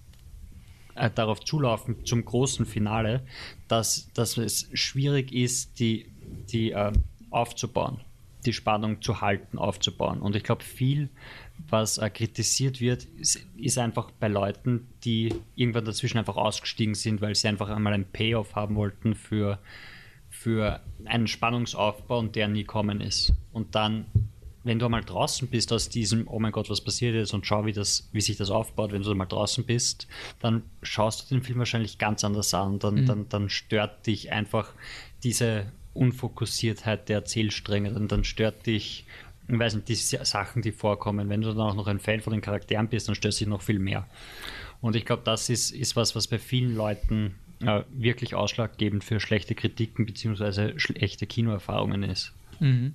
äh, 0.97 1.11
darauf 1.11 1.41
zulaufen 1.41 2.05
zum 2.05 2.25
großen 2.25 2.67
Finale, 2.67 3.25
dass, 3.69 4.11
dass 4.15 4.37
es 4.37 4.69
schwierig 4.73 5.33
ist, 5.33 5.79
die, 5.79 6.11
die 6.51 6.73
äh, 6.73 6.93
aufzubauen, 7.31 8.01
die 8.45 8.53
Spannung 8.53 9.03
zu 9.03 9.21
halten, 9.21 9.59
aufzubauen. 9.59 10.21
Und 10.21 10.37
ich 10.37 10.43
glaube, 10.43 10.65
viel, 10.65 11.09
was 11.69 11.99
äh, 11.99 12.11
kritisiert 12.11 12.81
wird, 12.81 13.05
ist, 13.05 13.47
ist, 13.57 13.79
einfach 13.79 14.11
bei 14.13 14.29
Leuten, 14.29 14.89
die 15.05 15.35
irgendwann 15.55 15.85
dazwischen 15.85 16.19
einfach 16.19 16.37
ausgestiegen 16.37 16.95
sind, 16.95 17.21
weil 17.21 17.35
sie 17.35 17.49
einfach 17.49 17.69
einmal 17.69 17.93
einen 17.93 18.11
Payoff 18.11 18.55
haben 18.55 18.77
wollten 18.77 19.15
für, 19.15 19.59
für 20.31 20.81
einen 21.05 21.27
Spannungsaufbau 21.27 22.19
und 22.19 22.37
der 22.37 22.49
nie 22.49 22.65
kommen 22.65 23.01
ist. 23.01 23.33
Und 23.53 23.75
dann 23.75 24.07
wenn 24.67 24.81
du 24.81 24.87
einmal 24.87 25.05
draußen 25.05 25.47
bist 25.49 25.73
aus 25.73 25.89
diesem, 25.89 26.27
oh 26.27 26.41
mein 26.41 26.51
Gott, 26.51 26.69
was 26.69 26.81
passiert 26.81 27.15
ist 27.15 27.33
und 27.33 27.47
schau, 27.47 27.67
wie, 27.67 27.73
das, 27.73 28.09
wie 28.13 28.21
sich 28.21 28.37
das 28.37 28.51
aufbaut, 28.51 28.91
wenn 28.91 29.03
du 29.03 29.15
mal 29.15 29.25
draußen 29.25 29.65
bist, 29.65 30.09
dann 30.41 30.65
schaust 30.83 31.31
du 31.31 31.37
den 31.37 31.45
Film 31.45 31.61
wahrscheinlich 31.61 31.99
ganz 31.99 32.25
anders 32.25 32.53
an. 32.53 32.81
Dann, 32.81 32.97
mhm. 32.97 33.07
dann, 33.07 33.29
dann 33.29 33.49
stört 33.49 34.07
dich 34.09 34.33
einfach 34.33 34.73
diese 35.23 35.67
Unfokussiertheit 35.95 37.09
der 37.09 37.19
Erzählstränge, 37.19 37.93
dann, 37.93 38.09
dann 38.09 38.25
stört 38.25 38.67
dich, 38.67 39.05
ich 39.49 39.59
weiß 39.59 39.77
nicht, 39.77 39.89
die 39.89 39.95
Sachen, 39.95 40.63
die 40.63 40.73
vorkommen. 40.73 41.29
Wenn 41.29 41.43
du 41.43 41.49
dann 41.49 41.61
auch 41.61 41.75
noch 41.75 41.87
ein 41.87 42.01
Fan 42.01 42.21
von 42.21 42.33
den 42.33 42.43
Charakteren 42.43 42.89
bist, 42.89 43.07
dann 43.07 43.15
stört 43.15 43.35
sich 43.35 43.47
noch 43.47 43.63
viel 43.63 43.79
mehr. 43.79 44.09
Und 44.81 44.97
ich 44.97 45.05
glaube, 45.05 45.23
das 45.25 45.49
ist, 45.49 45.71
ist 45.71 45.95
was, 45.95 46.17
was 46.17 46.27
bei 46.27 46.41
vielen 46.41 46.75
Leuten 46.75 47.37
äh, 47.61 47.83
wirklich 47.91 48.35
ausschlaggebend 48.35 49.05
für 49.05 49.21
schlechte 49.21 49.55
Kritiken 49.55 50.07
bzw. 50.07 50.77
schlechte 50.77 51.29
Kinoerfahrungen 51.29 52.03
ist. 52.03 52.33
Mhm. 52.59 52.95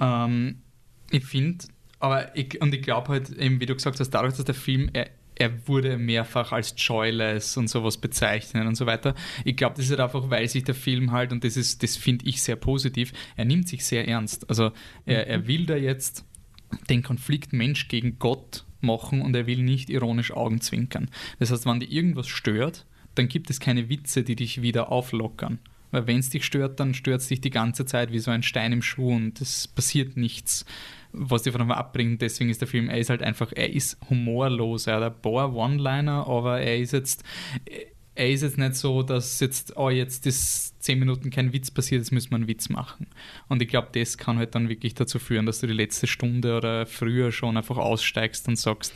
Ähm, 0.00 0.62
ich 1.10 1.24
finde, 1.24 1.64
aber 2.00 2.36
ich, 2.36 2.60
und 2.60 2.74
ich 2.74 2.82
glaube 2.82 3.08
halt, 3.08 3.30
eben, 3.30 3.60
wie 3.60 3.66
du 3.66 3.74
gesagt 3.74 3.98
hast, 3.98 4.10
dadurch, 4.10 4.34
dass 4.34 4.44
der 4.44 4.54
Film, 4.54 4.90
er, 4.92 5.10
er 5.34 5.68
wurde 5.68 5.98
mehrfach 5.98 6.52
als 6.52 6.74
joyless 6.76 7.56
und 7.56 7.68
sowas 7.68 7.96
bezeichnet 7.96 8.66
und 8.66 8.74
so 8.74 8.86
weiter. 8.86 9.14
Ich 9.44 9.56
glaube, 9.56 9.76
das 9.76 9.86
ist 9.86 9.90
halt 9.92 10.00
einfach, 10.00 10.30
weil 10.30 10.48
sich 10.48 10.64
der 10.64 10.74
Film 10.74 11.12
halt, 11.12 11.32
und 11.32 11.44
das 11.44 11.56
ist, 11.56 11.82
das 11.82 11.96
finde 11.96 12.26
ich 12.26 12.42
sehr 12.42 12.56
positiv, 12.56 13.12
er 13.36 13.44
nimmt 13.44 13.68
sich 13.68 13.84
sehr 13.84 14.06
ernst. 14.06 14.48
Also 14.48 14.72
er, 15.06 15.26
er 15.26 15.46
will 15.46 15.66
da 15.66 15.76
jetzt 15.76 16.24
den 16.90 17.02
Konflikt 17.02 17.52
Mensch 17.52 17.88
gegen 17.88 18.18
Gott 18.18 18.64
machen 18.80 19.22
und 19.22 19.34
er 19.34 19.46
will 19.46 19.62
nicht 19.62 19.90
ironisch 19.90 20.32
Augenzwinkern. 20.32 21.10
Das 21.38 21.50
heißt, 21.50 21.66
wenn 21.66 21.80
dir 21.80 21.90
irgendwas 21.90 22.28
stört, 22.28 22.84
dann 23.14 23.28
gibt 23.28 23.50
es 23.50 23.58
keine 23.60 23.88
Witze, 23.88 24.22
die 24.22 24.36
dich 24.36 24.62
wieder 24.62 24.92
auflockern. 24.92 25.58
Weil 25.90 26.06
wenn 26.06 26.18
es 26.18 26.30
dich 26.30 26.44
stört, 26.44 26.80
dann 26.80 26.94
stört 26.94 27.22
es 27.22 27.28
dich 27.28 27.40
die 27.40 27.50
ganze 27.50 27.86
Zeit 27.86 28.12
wie 28.12 28.18
so 28.18 28.30
ein 28.30 28.42
Stein 28.42 28.72
im 28.72 28.82
Schuh 28.82 29.14
und 29.14 29.40
es 29.40 29.66
passiert 29.66 30.16
nichts 30.16 30.66
was 31.12 31.42
die 31.42 31.50
von 31.50 31.60
ihm 31.60 31.70
abbringt. 31.70 32.22
Deswegen 32.22 32.50
ist 32.50 32.60
der 32.60 32.68
Film, 32.68 32.88
er 32.88 32.98
ist 32.98 33.10
halt 33.10 33.22
einfach, 33.22 33.52
er 33.54 33.72
ist 33.72 33.98
humorlos. 34.08 34.86
Er 34.86 34.96
hat 34.96 35.02
ein 35.02 35.22
paar 35.22 35.54
One-Liner, 35.54 36.26
aber 36.26 36.60
er 36.60 36.78
ist 36.78 36.92
jetzt, 36.92 37.24
er 38.14 38.30
ist 38.30 38.42
jetzt 38.42 38.58
nicht 38.58 38.74
so, 38.74 39.02
dass 39.02 39.40
jetzt, 39.40 39.76
oh, 39.76 39.90
jetzt 39.90 40.26
ist 40.26 40.82
zehn 40.82 40.98
Minuten 40.98 41.30
kein 41.30 41.52
Witz 41.52 41.70
passiert, 41.70 42.00
jetzt 42.00 42.10
müssen 42.10 42.30
wir 42.30 42.36
einen 42.36 42.48
Witz 42.48 42.68
machen. 42.68 43.06
Und 43.48 43.62
ich 43.62 43.68
glaube, 43.68 43.88
das 43.92 44.18
kann 44.18 44.38
halt 44.38 44.54
dann 44.54 44.68
wirklich 44.68 44.94
dazu 44.94 45.18
führen, 45.18 45.46
dass 45.46 45.60
du 45.60 45.66
die 45.66 45.72
letzte 45.72 46.06
Stunde 46.06 46.56
oder 46.56 46.86
früher 46.86 47.30
schon 47.32 47.56
einfach 47.56 47.76
aussteigst 47.76 48.48
und 48.48 48.56
sagst, 48.56 48.92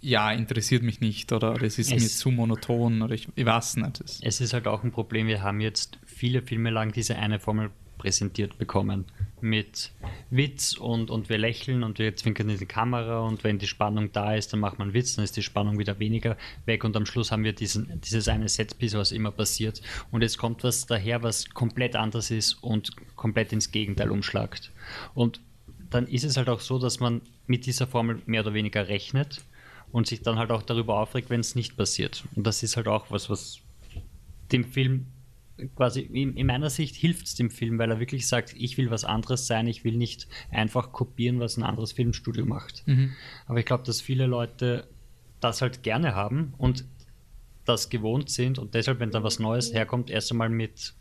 ja, 0.00 0.30
interessiert 0.30 0.82
mich 0.82 1.00
nicht 1.00 1.32
oder 1.32 1.60
es 1.62 1.78
ist 1.78 1.92
es, 1.92 2.02
mir 2.02 2.08
zu 2.08 2.30
monoton 2.30 3.02
oder 3.02 3.14
ich, 3.14 3.28
ich 3.34 3.44
weiß 3.44 3.76
nicht. 3.76 4.02
Es 4.22 4.40
ist 4.40 4.52
halt 4.52 4.66
auch 4.68 4.84
ein 4.84 4.92
Problem, 4.92 5.26
wir 5.26 5.42
haben 5.42 5.60
jetzt 5.60 5.98
viele 6.04 6.42
Filme 6.42 6.70
lang 6.70 6.92
diese 6.92 7.16
eine 7.16 7.38
Formel 7.38 7.70
präsentiert 8.06 8.56
bekommen. 8.56 9.04
Mit 9.40 9.90
Witz 10.30 10.74
und, 10.74 11.10
und 11.10 11.28
wir 11.28 11.38
lächeln 11.38 11.82
und 11.82 11.98
wir 11.98 12.14
zwinkern 12.14 12.48
in 12.48 12.58
die 12.58 12.64
Kamera 12.64 13.18
und 13.18 13.42
wenn 13.42 13.58
die 13.58 13.66
Spannung 13.66 14.12
da 14.12 14.34
ist, 14.34 14.52
dann 14.52 14.60
macht 14.60 14.78
man 14.78 14.94
Witz, 14.94 15.16
dann 15.16 15.24
ist 15.24 15.36
die 15.36 15.42
Spannung 15.42 15.76
wieder 15.80 15.98
weniger 15.98 16.36
weg 16.66 16.84
und 16.84 16.96
am 16.96 17.04
Schluss 17.04 17.32
haben 17.32 17.42
wir 17.42 17.52
diesen, 17.52 18.00
dieses 18.02 18.28
eine 18.28 18.48
Setpiece, 18.48 18.94
was 18.94 19.10
immer 19.10 19.32
passiert. 19.32 19.82
Und 20.12 20.22
jetzt 20.22 20.38
kommt 20.38 20.62
was 20.62 20.86
daher, 20.86 21.24
was 21.24 21.50
komplett 21.50 21.96
anders 21.96 22.30
ist 22.30 22.62
und 22.62 22.92
komplett 23.16 23.52
ins 23.52 23.72
Gegenteil 23.72 24.12
umschlagt. 24.12 24.70
Und 25.14 25.40
dann 25.90 26.06
ist 26.06 26.22
es 26.22 26.36
halt 26.36 26.48
auch 26.48 26.60
so, 26.60 26.78
dass 26.78 27.00
man 27.00 27.22
mit 27.48 27.66
dieser 27.66 27.88
Formel 27.88 28.22
mehr 28.26 28.42
oder 28.42 28.54
weniger 28.54 28.86
rechnet 28.86 29.42
und 29.90 30.06
sich 30.06 30.22
dann 30.22 30.38
halt 30.38 30.52
auch 30.52 30.62
darüber 30.62 31.00
aufregt, 31.00 31.28
wenn 31.28 31.40
es 31.40 31.56
nicht 31.56 31.76
passiert. 31.76 32.22
Und 32.36 32.46
das 32.46 32.62
ist 32.62 32.76
halt 32.76 32.86
auch 32.86 33.10
was, 33.10 33.28
was 33.28 33.58
dem 34.52 34.64
Film 34.64 35.06
quasi 35.74 36.00
in, 36.00 36.36
in 36.36 36.46
meiner 36.46 36.70
Sicht 36.70 36.94
hilft 36.94 37.26
es 37.26 37.34
dem 37.34 37.50
Film, 37.50 37.78
weil 37.78 37.90
er 37.90 38.00
wirklich 38.00 38.26
sagt, 38.26 38.54
ich 38.56 38.76
will 38.76 38.90
was 38.90 39.04
anderes 39.04 39.46
sein, 39.46 39.66
ich 39.66 39.84
will 39.84 39.96
nicht 39.96 40.28
einfach 40.50 40.92
kopieren, 40.92 41.40
was 41.40 41.56
ein 41.56 41.62
anderes 41.62 41.92
Filmstudio 41.92 42.44
macht. 42.44 42.82
Mhm. 42.86 43.12
Aber 43.46 43.58
ich 43.58 43.66
glaube, 43.66 43.84
dass 43.84 44.00
viele 44.00 44.26
Leute 44.26 44.88
das 45.40 45.62
halt 45.62 45.82
gerne 45.82 46.14
haben 46.14 46.54
und 46.58 46.84
das 47.64 47.88
gewohnt 47.88 48.30
sind 48.30 48.58
und 48.58 48.74
deshalb, 48.74 49.00
wenn 49.00 49.10
da 49.10 49.22
was 49.22 49.38
Neues 49.38 49.72
herkommt, 49.72 50.10
erst 50.10 50.30
einmal 50.30 50.48
mit 50.48 50.94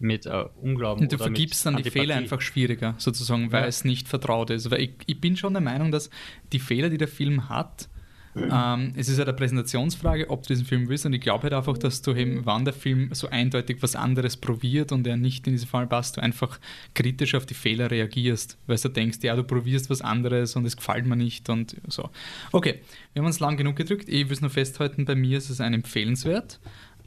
mit 0.00 0.24
äh, 0.24 0.46
Unglauben. 0.62 1.02
Und 1.02 1.12
du 1.12 1.18
vergibst 1.18 1.66
dann 1.66 1.76
die 1.76 1.90
Fehler 1.90 2.16
einfach 2.16 2.40
schwieriger, 2.40 2.94
sozusagen, 2.96 3.52
weil 3.52 3.64
ja. 3.64 3.68
es 3.68 3.84
nicht 3.84 4.08
vertraut 4.08 4.48
ist. 4.48 4.70
Weil 4.70 4.80
ich, 4.80 4.92
ich 5.04 5.20
bin 5.20 5.36
schon 5.36 5.52
der 5.52 5.60
Meinung, 5.60 5.92
dass 5.92 6.08
die 6.52 6.58
Fehler, 6.58 6.88
die 6.88 6.96
der 6.96 7.06
Film 7.06 7.50
hat, 7.50 7.89
ähm, 8.36 8.92
es 8.96 9.08
ist 9.08 9.18
halt 9.18 9.28
eine 9.28 9.36
Präsentationsfrage, 9.36 10.30
ob 10.30 10.42
du 10.42 10.48
diesen 10.48 10.64
Film 10.64 10.88
willst. 10.88 11.04
Und 11.06 11.12
ich 11.12 11.20
glaube 11.20 11.44
halt 11.44 11.52
einfach, 11.52 11.76
dass 11.76 12.02
du 12.02 12.14
eben, 12.14 12.46
wann 12.46 12.64
der 12.64 12.74
Film 12.74 13.10
so 13.12 13.28
eindeutig 13.28 13.78
was 13.80 13.96
anderes 13.96 14.36
probiert 14.36 14.92
und 14.92 15.06
er 15.06 15.16
nicht 15.16 15.46
in 15.46 15.54
diesem 15.54 15.68
Fall 15.68 15.86
passt, 15.86 16.16
du 16.16 16.22
einfach 16.22 16.60
kritisch 16.94 17.34
auf 17.34 17.46
die 17.46 17.54
Fehler 17.54 17.90
reagierst, 17.90 18.58
weil 18.66 18.76
du 18.76 18.88
denkst, 18.88 19.18
ja, 19.22 19.34
du 19.34 19.42
probierst 19.42 19.90
was 19.90 20.00
anderes 20.00 20.54
und 20.56 20.64
es 20.64 20.76
gefällt 20.76 21.06
mir 21.06 21.16
nicht 21.16 21.48
und 21.48 21.76
so. 21.88 22.10
Okay, 22.52 22.80
wir 23.12 23.20
haben 23.20 23.26
uns 23.26 23.40
lang 23.40 23.56
genug 23.56 23.76
gedrückt. 23.76 24.08
Ich 24.08 24.26
will 24.26 24.32
es 24.32 24.40
nur 24.40 24.50
festhalten, 24.50 25.04
bei 25.04 25.14
mir 25.14 25.38
ist 25.38 25.50
es 25.50 25.60
ein 25.60 25.74
empfehlenswert. 25.74 26.60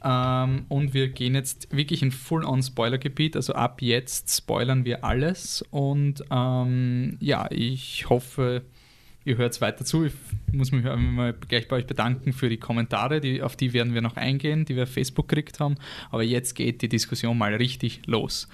Ähm, 0.04 0.66
und 0.68 0.92
wir 0.92 1.08
gehen 1.08 1.34
jetzt 1.34 1.74
wirklich 1.74 2.02
in 2.02 2.12
Full-on-Spoiler-Gebiet. 2.12 3.36
Also 3.36 3.54
ab 3.54 3.80
jetzt 3.80 4.36
spoilern 4.36 4.84
wir 4.84 5.02
alles. 5.04 5.64
Und 5.70 6.22
ähm, 6.30 7.16
ja, 7.20 7.50
ich 7.50 8.10
hoffe, 8.10 8.62
ihr 9.24 9.36
hört 9.36 9.60
weiter 9.60 9.84
zu. 9.84 10.04
Ich 10.04 10.12
muss 10.52 10.72
mich 10.72 10.84
mal 10.84 11.34
gleich 11.48 11.68
bei 11.68 11.76
euch 11.76 11.86
bedanken 11.86 12.32
für 12.32 12.48
die 12.48 12.58
Kommentare, 12.58 13.20
die, 13.20 13.42
auf 13.42 13.56
die 13.56 13.72
werden 13.72 13.94
wir 13.94 14.02
noch 14.02 14.16
eingehen, 14.16 14.64
die 14.64 14.76
wir 14.76 14.84
auf 14.84 14.92
Facebook 14.92 15.28
gekriegt 15.28 15.60
haben. 15.60 15.76
Aber 16.10 16.22
jetzt 16.22 16.54
geht 16.54 16.82
die 16.82 16.88
Diskussion 16.88 17.36
mal 17.36 17.54
richtig 17.54 18.02
los. 18.06 18.48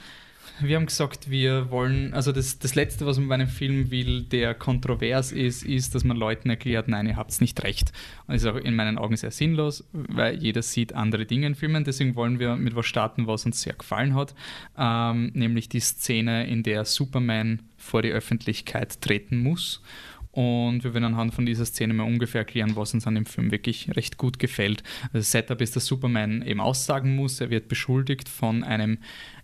Wir 0.63 0.77
haben 0.77 0.87
gesagt, 0.87 1.31
wir 1.31 1.71
wollen, 1.71 2.13
also 2.13 2.33
das, 2.33 2.59
das 2.59 2.75
Letzte, 2.75 3.07
was 3.07 3.19
man 3.19 3.29
bei 3.29 3.35
einem 3.35 3.49
Film 3.49 3.91
will, 3.91 4.23
der 4.23 4.55
kontrovers 4.55 5.33
ist, 5.33 5.63
ist, 5.63 5.95
dass 5.95 6.05
man 6.05 6.19
Leuten 6.19 6.51
erklärt, 6.51 6.87
nein, 6.87 7.07
ihr 7.07 7.17
habt 7.17 7.31
es 7.31 7.41
nicht 7.41 7.63
recht. 7.63 7.93
Und 8.27 8.35
das 8.35 8.43
ist 8.43 8.49
auch 8.49 8.57
in 8.57 8.75
meinen 8.75 8.99
Augen 8.99 9.17
sehr 9.17 9.31
sinnlos, 9.31 9.89
weil 9.93 10.37
jeder 10.37 10.61
sieht 10.61 10.93
andere 10.93 11.25
Dinge 11.25 11.47
in 11.47 11.55
Filmen. 11.55 11.85
Deswegen 11.85 12.15
wollen 12.15 12.39
wir 12.39 12.57
mit 12.57 12.77
was 12.77 12.87
starten, 12.87 13.27
was 13.27 13.47
uns 13.47 13.63
sehr 13.63 13.73
gefallen 13.73 14.15
hat, 14.15 14.35
ähm, 14.77 15.31
nämlich 15.33 15.71
die 15.71 15.81
Szene, 15.81 16.47
in 16.47 16.63
der 16.63 16.85
Superman 16.85 17.63
vor 17.79 18.03
die 18.03 18.11
Öffentlichkeit 18.11 19.01
treten 19.01 19.39
muss 19.39 19.83
und 20.33 20.85
wir 20.85 20.95
werden 20.95 21.05
anhand 21.05 21.35
von 21.35 21.45
dieser 21.45 21.65
Szene 21.65 21.93
mal 21.93 22.05
ungefähr 22.05 22.43
erklären, 22.43 22.77
was 22.77 22.95
uns 22.95 23.07
an 23.07 23.17
dem 23.17 23.27
Film 23.27 23.51
wirklich 23.51 23.95
recht 23.97 24.17
gut 24.17 24.39
gefällt. 24.39 24.83
Das 25.13 25.31
Setup 25.31 25.61
ist, 25.61 25.75
dass 25.75 25.87
Superman 25.87 26.43
eben 26.43 26.61
aussagen 26.61 27.17
muss. 27.17 27.41
Er 27.41 27.51
wird 27.51 27.69
beschuldigt 27.69 28.29
von 28.29 28.63
einem 28.63 28.99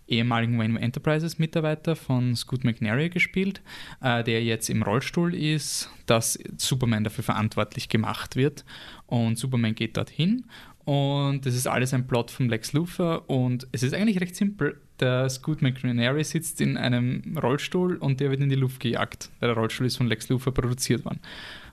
ehemaligen 0.07 0.57
Wayne 0.57 0.79
Enterprises 0.79 1.39
Mitarbeiter 1.39 1.97
von 1.97 2.35
Scoot 2.35 2.63
McNary 2.63 3.09
gespielt, 3.09 3.61
äh, 4.01 4.23
der 4.23 4.43
jetzt 4.43 4.69
im 4.69 4.81
Rollstuhl 4.81 5.35
ist, 5.35 5.89
dass 6.05 6.39
Superman 6.55 7.03
dafür 7.03 7.25
verantwortlich 7.25 7.89
gemacht 7.89 8.37
wird. 8.37 8.63
Und 9.07 9.37
Superman 9.37 9.75
geht 9.75 9.97
dorthin 9.97 10.45
und 10.87 11.45
das 11.45 11.53
ist 11.53 11.67
alles 11.67 11.93
ein 11.93 12.07
Plot 12.07 12.31
von 12.31 12.47
Lex 12.47 12.71
Luthor 12.71 13.29
und 13.29 13.67
es 13.73 13.83
ist 13.83 13.93
eigentlich 13.93 14.21
recht 14.21 14.37
simpel. 14.37 14.79
Der 15.01 15.29
Scoot 15.29 15.61
McNary 15.61 16.23
sitzt 16.23 16.61
in 16.61 16.77
einem 16.77 17.37
Rollstuhl 17.37 17.97
und 17.97 18.21
der 18.21 18.31
wird 18.31 18.39
in 18.39 18.47
die 18.47 18.55
Luft 18.55 18.79
gejagt, 18.79 19.29
weil 19.41 19.49
der 19.49 19.57
Rollstuhl 19.57 19.85
ist 19.85 19.97
von 19.97 20.07
Lex 20.07 20.29
Luthor 20.29 20.53
produziert 20.53 21.03
worden. 21.03 21.19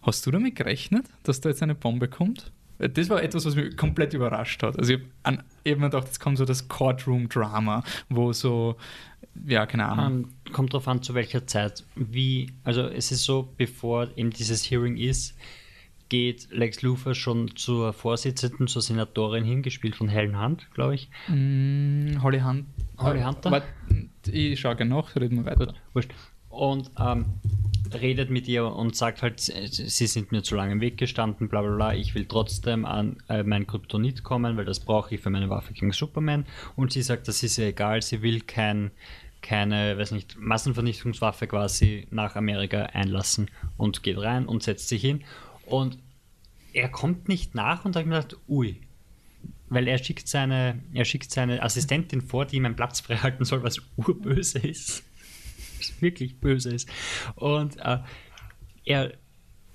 Hast 0.03 0.27
du 0.27 0.33
damit 0.33 0.57
gerechnet, 0.57 1.07
dass 1.23 1.41
da 1.41 1.49
jetzt 1.49 1.63
eine 1.63 1.77
Bombe 1.77 2.09
kommt? 2.09 2.51
Das 2.79 3.09
war 3.09 3.23
etwas, 3.23 3.47
was 3.47 3.55
mich 3.55 3.77
komplett 3.77 4.15
überrascht 4.15 4.65
hat. 4.65 4.77
Also 4.81 4.95
ich 4.95 5.01
habe 5.23 5.39
hab 5.39 5.79
mir 5.79 5.91
gedacht, 5.91 6.07
jetzt 6.09 6.19
kommt 6.19 6.37
so 6.37 6.45
das 6.45 6.67
Courtroom-Drama, 6.67 7.85
wo 8.09 8.33
so, 8.33 8.75
ja, 9.47 9.65
keine 9.67 9.87
Ahnung. 9.87 10.07
Um, 10.07 10.13
ähm, 10.47 10.53
kommt 10.53 10.75
darauf 10.75 10.89
an, 10.89 11.03
zu 11.05 11.15
welcher 11.15 11.47
Zeit. 11.47 11.85
Wie, 11.95 12.49
also 12.65 12.83
es 12.89 13.13
ist 13.13 13.23
so, 13.23 13.55
bevor 13.57 14.09
eben 14.17 14.31
dieses 14.31 14.69
Hearing 14.69 14.97
ist, 14.97 15.37
geht 16.09 16.49
Lex 16.51 16.83
Luthor 16.83 17.15
schon 17.15 17.57
zur 17.57 17.93
Vorsitzenden, 17.93 18.67
zur 18.67 18.83
Senatorin 18.83 19.45
hingespielt 19.45 19.97
von 19.97 20.09
Helen 20.09 20.41
Hunt, 20.41 20.69
glaube 20.75 20.95
ich. 20.95 21.09
Mm, 21.29 22.23
Holly 22.23 22.41
Hunt. 22.41 22.67
Holly 22.99 23.23
Hunter? 23.23 23.51
Wart, 23.51 23.65
ich 24.27 24.61
schaue 24.61 24.77
gerne 24.77 24.95
nach, 24.95 25.15
reden 25.17 25.39
wir 25.39 25.47
weiter. 25.47 25.67
Gut, 25.67 25.75
wurscht. 25.93 26.11
Und 26.49 26.91
ähm, 27.01 27.25
redet 27.93 28.31
mit 28.31 28.47
ihr 28.49 28.67
und 28.67 28.95
sagt 28.97 29.23
halt, 29.23 29.41
sie 29.41 30.07
sind 30.07 30.33
mir 30.33 30.43
zu 30.43 30.55
lange 30.55 30.73
im 30.73 30.81
Weg 30.81 30.99
gestanden, 30.99 31.49
bla 31.49 31.63
bla 31.63 31.75
bla, 31.75 31.95
ich 31.95 32.15
will 32.15 32.27
trotzdem 32.27 32.85
an 32.85 33.17
äh, 33.29 33.43
mein 33.43 33.67
Kryptonit 33.67 34.23
kommen, 34.23 34.57
weil 34.57 34.65
das 34.65 34.81
brauche 34.81 35.15
ich 35.15 35.21
für 35.21 35.31
meine 35.31 35.51
Waffe 35.51 35.73
gegen 35.73 35.93
Superman. 35.93 36.47
Und 36.77 36.93
sie 36.93 37.03
sagt, 37.03 37.29
das 37.29 37.43
ist 37.43 37.59
ihr 37.59 37.67
egal, 37.67 38.03
sie 38.03 38.23
will 38.23 38.41
kein, 38.41 38.91
keine, 39.43 39.99
weiß 39.99 40.13
nicht, 40.13 40.37
Massenvernichtungswaffe 40.39 41.47
quasi 41.47 42.07
nach 42.11 42.37
Amerika 42.37 42.85
einlassen 42.85 43.51
und 43.77 44.03
geht 44.03 44.19
rein 44.19 44.47
und 44.47 44.63
setzt 44.63 44.89
sich 44.89 45.03
hin. 45.03 45.25
Und 45.67 45.99
er 46.73 46.89
kommt 46.89 47.29
nicht 47.29 47.55
nach 47.55 47.85
und 47.85 47.95
da 47.95 48.01
habe 48.01 48.09
ich 48.09 48.15
mir 48.15 48.23
gedacht, 48.23 48.41
ui, 48.49 48.81
weil 49.69 49.89
er 49.89 49.99
schickt 49.99 50.29
seine, 50.29 50.83
er 50.93 51.05
schickt 51.05 51.31
seine 51.31 51.63
Assistentin 51.63 52.21
vor, 52.21 52.47
die 52.47 52.57
ihm 52.57 52.65
einen 52.65 52.77
Platz 52.77 53.01
frei 53.01 53.17
halten 53.17 53.45
soll, 53.45 53.63
was 53.63 53.81
urböse 53.97 54.59
ist. 54.59 55.05
wirklich 56.01 56.39
böse 56.41 56.75
ist. 56.75 56.89
Und 57.35 57.77
äh, 57.79 57.99
er, 58.85 59.13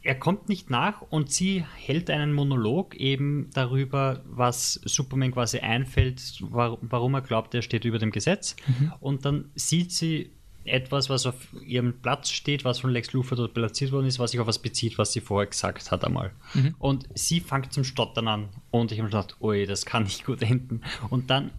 er 0.02 0.16
kommt 0.16 0.50
nicht 0.50 0.70
nach 0.70 1.02
und 1.02 1.32
sie 1.32 1.66
hält 1.76 2.10
einen 2.10 2.34
Monolog 2.34 2.96
eben 2.96 3.50
darüber, 3.54 4.24
was 4.26 4.74
Superman 4.86 5.32
quasi 5.32 5.60
einfällt, 5.60 6.38
warum 6.42 7.14
er 7.14 7.22
glaubt, 7.22 7.54
er 7.54 7.62
steht 7.62 7.86
über 7.86 8.00
dem 8.00 8.12
Gesetz. 8.12 8.56
Mhm. 8.68 8.94
Und 9.00 9.26
dann 9.26 9.52
sieht 9.56 9.92
sie 9.92 10.32
etwas, 10.70 11.10
was 11.10 11.26
auf 11.26 11.36
ihrem 11.66 12.00
Platz 12.02 12.30
steht, 12.30 12.66
was 12.66 12.80
von 12.80 12.92
Lex 12.92 13.14
Luthor 13.14 13.38
dort 13.38 13.54
platziert 13.54 13.92
worden 13.92 14.08
ist, 14.08 14.20
was 14.20 14.32
sich 14.32 14.40
auf 14.40 14.48
was 14.48 14.60
bezieht, 14.60 14.98
was 14.98 15.12
sie 15.14 15.22
vorher 15.22 15.48
gesagt 15.48 15.92
hat 15.92 16.04
einmal. 16.04 16.32
Mhm. 16.54 16.76
Und 16.80 17.10
sie 17.16 17.40
fängt 17.40 17.74
zum 17.74 17.84
Stottern 17.84 18.28
an 18.28 18.50
und 18.72 18.92
ich 18.92 19.00
habe 19.00 19.06
mir 19.08 19.12
gedacht, 19.12 19.38
ui, 19.42 19.66
das 19.66 19.86
kann 19.86 20.04
nicht 20.04 20.26
gut 20.26 20.42
enden. 20.42 20.82
Und 21.10 21.30
dann 21.30 21.52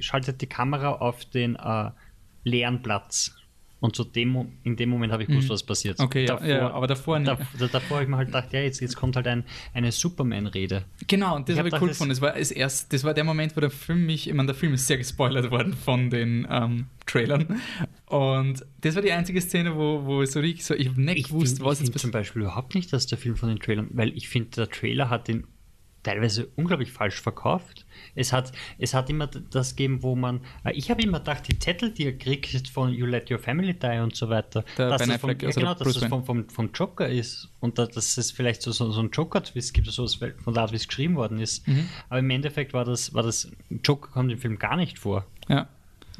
schaltet 0.00 0.40
die 0.40 0.46
Kamera 0.46 0.92
auf 0.92 1.24
den 1.24 1.56
äh, 1.56 1.90
leeren 2.44 2.82
Platz. 2.82 3.35
Und 3.78 3.94
zu 3.94 4.04
dem, 4.04 4.52
in 4.62 4.74
dem 4.76 4.88
Moment 4.88 5.12
habe 5.12 5.22
ich 5.22 5.28
gewusst, 5.28 5.48
mhm. 5.48 5.52
was 5.52 5.62
passiert. 5.62 6.00
Okay, 6.00 6.24
davor, 6.24 6.46
ja, 6.46 6.70
aber 6.70 6.86
davor 6.86 7.18
nicht. 7.18 7.30
Da, 7.58 7.66
davor 7.66 7.96
habe 7.96 8.04
ich 8.04 8.08
mir 8.08 8.16
halt 8.16 8.28
gedacht, 8.28 8.52
ja, 8.52 8.60
jetzt, 8.60 8.80
jetzt 8.80 8.96
kommt 8.96 9.16
halt 9.16 9.26
ein, 9.26 9.44
eine 9.74 9.92
Superman-Rede. 9.92 10.84
Genau, 11.06 11.36
und 11.36 11.48
das 11.48 11.58
habe 11.58 11.68
ich 11.68 11.74
cool 11.74 11.88
gefunden. 11.88 12.08
Das 12.08 12.22
war, 12.22 12.34
erst, 12.34 12.92
das 12.92 13.04
war 13.04 13.12
der 13.12 13.24
Moment, 13.24 13.54
wo 13.54 13.60
der 13.60 13.70
Film 13.70 14.06
mich, 14.06 14.28
ich 14.28 14.34
meine, 14.34 14.46
der 14.46 14.54
Film 14.54 14.72
ist 14.72 14.86
sehr 14.86 14.96
gespoilert 14.96 15.50
worden 15.50 15.74
von 15.74 16.08
den 16.08 16.46
ähm, 16.50 16.86
Trailern. 17.04 17.60
Und 18.06 18.64
das 18.80 18.94
war 18.94 19.02
die 19.02 19.12
einzige 19.12 19.40
Szene, 19.42 19.76
wo, 19.76 20.04
wo 20.06 20.24
so 20.24 20.40
richtig 20.40 20.64
so, 20.64 20.74
ich 20.74 20.88
habe 20.88 21.00
nicht 21.00 21.28
gewusst, 21.28 21.56
find, 21.56 21.68
was 21.68 21.80
ich 21.80 21.88
jetzt 21.88 21.98
zum 21.98 22.10
Beispiel 22.10 22.42
überhaupt 22.42 22.74
nicht, 22.74 22.92
dass 22.92 23.06
der 23.06 23.18
Film 23.18 23.36
von 23.36 23.50
den 23.50 23.58
Trailern, 23.58 23.88
weil 23.90 24.16
ich 24.16 24.28
finde, 24.28 24.50
der 24.50 24.70
Trailer 24.70 25.10
hat 25.10 25.28
den 25.28 25.44
teilweise 26.02 26.48
unglaublich 26.56 26.92
falsch 26.92 27.20
verkauft. 27.20 27.85
Es 28.16 28.32
hat, 28.32 28.52
es 28.78 28.94
hat 28.94 29.08
immer 29.10 29.26
das 29.26 29.76
gegeben, 29.76 30.02
wo 30.02 30.16
man. 30.16 30.40
Äh, 30.64 30.72
ich 30.72 30.90
habe 30.90 31.02
immer 31.02 31.18
gedacht, 31.18 31.46
die 31.48 31.58
Zettel, 31.58 31.92
die 31.92 32.06
er 32.06 32.18
kriegt 32.18 32.68
von 32.68 32.92
You 32.92 33.06
Let 33.06 33.30
Your 33.30 33.38
Family 33.38 33.74
Die 33.74 33.98
und 33.98 34.16
so 34.16 34.28
weiter, 34.28 34.64
der 34.76 34.90
dass, 34.90 34.98
das, 34.98 35.06
vom, 35.06 35.30
Affleck, 35.30 35.44
also 35.44 35.60
genau, 35.60 35.74
dass 35.74 35.94
das 35.94 36.04
vom, 36.04 36.24
vom, 36.24 36.48
vom, 36.48 36.70
Joker 36.74 37.08
ist 37.08 37.48
und 37.60 37.78
da, 37.78 37.86
dass 37.86 38.16
es 38.16 38.30
vielleicht 38.30 38.62
so, 38.62 38.72
so, 38.72 38.90
so 38.90 39.00
einen 39.00 39.10
Joker-Twist 39.10 39.74
gibt, 39.74 39.86
so 39.86 40.06
von 40.06 40.54
der 40.54 40.62
Art, 40.62 40.72
wie 40.72 40.76
es 40.76 40.88
geschrieben 40.88 41.16
worden 41.16 41.38
ist. 41.38 41.66
Mhm. 41.68 41.88
Aber 42.08 42.18
im 42.18 42.30
Endeffekt 42.30 42.72
war 42.72 42.84
das, 42.84 43.14
war 43.14 43.22
das, 43.22 43.50
Joker 43.84 44.10
kommt 44.10 44.32
im 44.32 44.38
Film 44.38 44.58
gar 44.58 44.76
nicht 44.76 44.98
vor. 44.98 45.26
Ja 45.48 45.68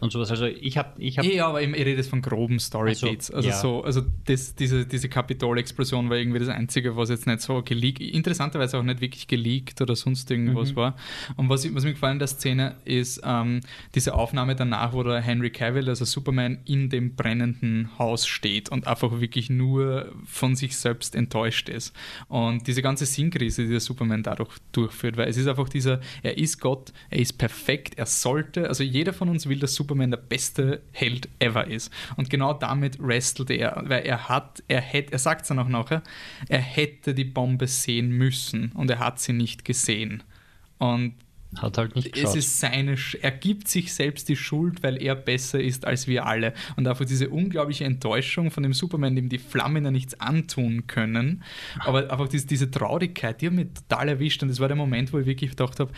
und 0.01 0.13
sowas. 0.13 0.31
Also 0.31 0.47
ich 0.47 0.77
habe. 0.77 0.91
Ich 0.99 1.19
hab 1.19 1.25
ja, 1.25 1.47
aber 1.47 1.63
ich 1.63 1.73
rede 1.73 1.93
jetzt 1.93 2.11
von 2.11 2.23
groben 2.23 2.59
Storybeats. 2.59 3.31
Also, 3.31 3.49
also, 3.49 3.61
so, 3.61 3.85
also 3.85 4.03
das, 4.27 4.55
diese, 4.55 4.87
diese 4.87 5.09
Kapitol-Explosion 5.09 6.11
war 6.11 6.17
irgendwie 6.17 6.39
das 6.39 6.49
Einzige, 6.49 6.97
was 6.97 7.09
jetzt 7.09 7.27
nicht 7.27 7.41
so 7.41 7.63
geleakt, 7.63 8.01
interessanterweise 8.01 8.79
auch 8.79 8.83
nicht 8.83 9.01
wirklich 9.01 9.27
geleakt 9.27 9.81
oder 9.81 9.97
sonst 9.97 10.31
irgendwas 10.31 10.73
mhm. 10.73 10.77
war. 10.77 10.97
Und 11.37 11.49
was, 11.49 11.73
was 11.75 11.85
mir 11.85 11.93
gefallen 11.93 12.15
in 12.15 12.19
der 12.19 12.29
Szene 12.29 12.77
ist 12.85 13.21
ähm, 13.25 13.61
diese 13.95 14.15
Aufnahme 14.15 14.55
danach, 14.55 14.93
wo 14.93 15.03
der 15.03 15.21
Henry 15.21 15.51
Cavill, 15.51 15.89
also 15.89 16.05
Superman, 16.05 16.59
in 16.65 16.91
dem 16.91 17.15
brennenden 17.15 17.91
Haus 17.99 18.27
steht 18.27 18.69
und 18.69 18.87
einfach 18.87 19.21
wirklich 19.21 19.51
nur 19.51 20.13
von 20.25 20.57
sich 20.57 20.77
selbst 20.77 21.15
enttäuscht 21.15 21.69
ist. 21.69 21.95
Und 22.29 22.67
diese 22.67 22.83
ganze 22.83 23.07
Sinnkrise, 23.07 23.65
die 23.65 23.71
der 23.71 23.81
Superman 23.81 24.23
dadurch 24.23 24.51
durchführt, 24.73 25.17
weil 25.17 25.29
es 25.29 25.37
ist 25.37 25.47
einfach 25.47 25.69
dieser, 25.69 26.01
er 26.23 26.39
ist 26.39 26.61
Gott, 26.61 26.93
er 27.11 27.19
ist 27.19 27.39
perfekt, 27.39 27.95
er 27.97 28.07
sollte, 28.07 28.69
also 28.69 28.83
jeder 28.83 29.13
von 29.13 29.29
uns 29.29 29.49
will, 29.49 29.59
dass 29.59 29.75
Superman 29.75 29.86
Superman 29.87 30.11
der 30.11 30.19
beste 30.19 30.83
Held 30.93 31.29
ever 31.39 31.69
ist. 31.69 31.93
Und 32.17 32.29
genau 32.29 32.53
damit 32.53 32.99
wrestelt 32.99 33.51
er, 33.51 33.83
weil 33.87 34.05
er 34.05 34.29
hat, 34.29 34.63
er 34.67 34.81
hätte, 34.81 35.13
er 35.13 35.19
sagt 35.21 35.43
es 35.43 35.49
dann 35.49 35.61
auch 35.61 35.69
nachher, 35.69 36.03
er 36.49 36.61
hätte 36.61 37.15
die 37.15 37.25
Bombe 37.25 37.69
sehen 37.69 38.11
müssen 38.11 38.73
und 38.73 38.91
er 38.91 38.99
hat 38.99 39.21
sie 39.21 39.33
nicht 39.33 39.65
gesehen. 39.65 40.25
Und 40.79 41.15
hat 41.57 41.79
halt 41.79 41.95
nicht 41.95 42.13
geschaut. 42.13 42.31
Es 42.31 42.37
ist 42.37 42.61
seine, 42.61 42.97
er 43.23 43.31
gibt 43.31 43.69
sich 43.69 43.95
selbst 43.95 44.29
die 44.29 44.37
Schuld, 44.37 44.83
weil 44.83 45.01
er 45.01 45.15
besser 45.15 45.61
ist 45.61 45.87
als 45.87 46.07
wir 46.07 46.27
alle. 46.27 46.53
Und 46.77 46.87
einfach 46.87 47.05
diese 47.05 47.31
unglaubliche 47.31 47.85
Enttäuschung 47.85 48.51
von 48.51 48.63
dem 48.63 48.75
Superman, 48.75 49.17
dem 49.17 49.29
die 49.29 49.39
Flammen 49.39 49.85
ja 49.85 49.91
nichts 49.91 50.21
antun 50.21 50.87
können. 50.87 51.43
Aber 51.79 52.11
einfach 52.11 52.29
diese, 52.29 52.47
diese 52.47 52.71
Traurigkeit, 52.71 53.41
die 53.41 53.47
hat 53.47 53.55
mich 53.55 53.69
total 53.73 54.09
erwischt. 54.09 54.43
Und 54.43 54.49
das 54.49 54.61
war 54.61 54.69
der 54.69 54.77
Moment, 54.77 55.13
wo 55.13 55.19
ich 55.19 55.27
wirklich 55.27 55.51
gedacht 55.51 55.81
habe, 55.81 55.93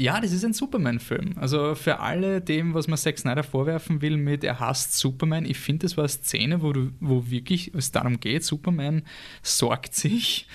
ja, 0.00 0.18
das 0.18 0.32
ist 0.32 0.44
ein 0.44 0.54
Superman-Film. 0.54 1.34
Also 1.36 1.74
für 1.74 2.00
alle 2.00 2.40
dem, 2.40 2.72
was 2.72 2.88
man 2.88 2.96
Zack 2.96 3.18
Snyder 3.18 3.42
vorwerfen 3.42 4.00
will 4.00 4.16
mit 4.16 4.44
er 4.44 4.58
hasst 4.58 4.98
Superman, 4.98 5.44
ich 5.44 5.58
finde, 5.58 5.86
das 5.86 5.96
war 5.96 6.04
eine 6.04 6.08
Szene, 6.08 6.62
wo, 6.62 6.72
du, 6.72 6.92
wo 7.00 7.30
wirklich 7.30 7.74
es 7.74 7.92
darum 7.92 8.18
geht, 8.18 8.42
Superman 8.42 9.02
sorgt 9.42 9.94
sich 9.94 10.46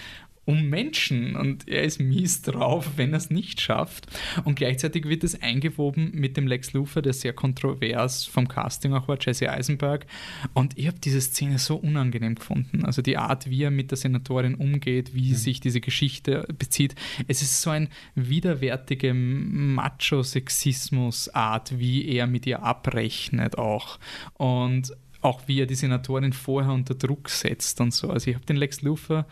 um 0.46 0.70
Menschen 0.70 1.36
und 1.36 1.68
er 1.68 1.82
ist 1.84 2.00
mies 2.00 2.44
drauf, 2.44 2.92
wenn 2.98 3.14
er 3.14 3.18
es 3.18 3.32
nicht 3.32 3.62
schafft. 3.62 4.06
Und 4.44 4.56
gleichzeitig 4.56 5.10
wird 5.10 5.24
es 5.24 5.42
eingewoben 5.42 6.12
mit 6.14 6.38
dem 6.38 6.46
Lex 6.48 6.74
Luthor, 6.74 7.02
der 7.02 7.14
sehr 7.14 7.34
kontrovers 7.34 8.26
vom 8.26 8.48
Casting 8.48 8.94
auch 8.94 9.08
war, 9.08 9.18
Jesse 9.20 9.52
Eisenberg. 9.52 10.06
Und 10.54 10.78
ich 10.78 10.86
habe 10.88 11.00
diese 11.00 11.20
Szene 11.20 11.58
so 11.58 11.78
unangenehm 11.78 12.36
gefunden. 12.36 12.86
Also 12.86 13.02
die 13.02 13.18
Art, 13.18 13.50
wie 13.50 13.64
er 13.64 13.72
mit 13.72 13.90
der 13.92 13.98
Senatorin 13.98 14.54
umgeht, 14.56 15.16
wie 15.16 15.32
mhm. 15.32 15.36
sich 15.36 15.60
diese 15.60 15.82
Geschichte 15.82 16.48
bezieht. 16.58 16.96
Es 17.28 17.42
ist 17.42 17.62
so 17.62 17.72
ein 17.72 17.90
widerwärtige 18.14 19.16
Macho-Sexismus-Art, 19.16 21.80
wie 21.80 22.08
er 22.08 22.28
mit 22.28 22.46
ihr 22.46 22.62
abrechnet 22.62 23.58
auch. 23.58 23.98
Und 24.34 24.96
auch 25.22 25.48
wie 25.48 25.60
er 25.60 25.66
die 25.66 25.76
Senatorin 25.76 26.34
vorher 26.34 26.72
unter 26.72 26.94
Druck 26.94 27.30
setzt 27.30 27.82
und 27.82 27.92
so. 27.94 28.12
Also 28.12 28.30
ich 28.30 28.36
habe 28.36 28.46
den 28.46 28.58
Lex 28.58 28.84
Luthor 28.84 29.26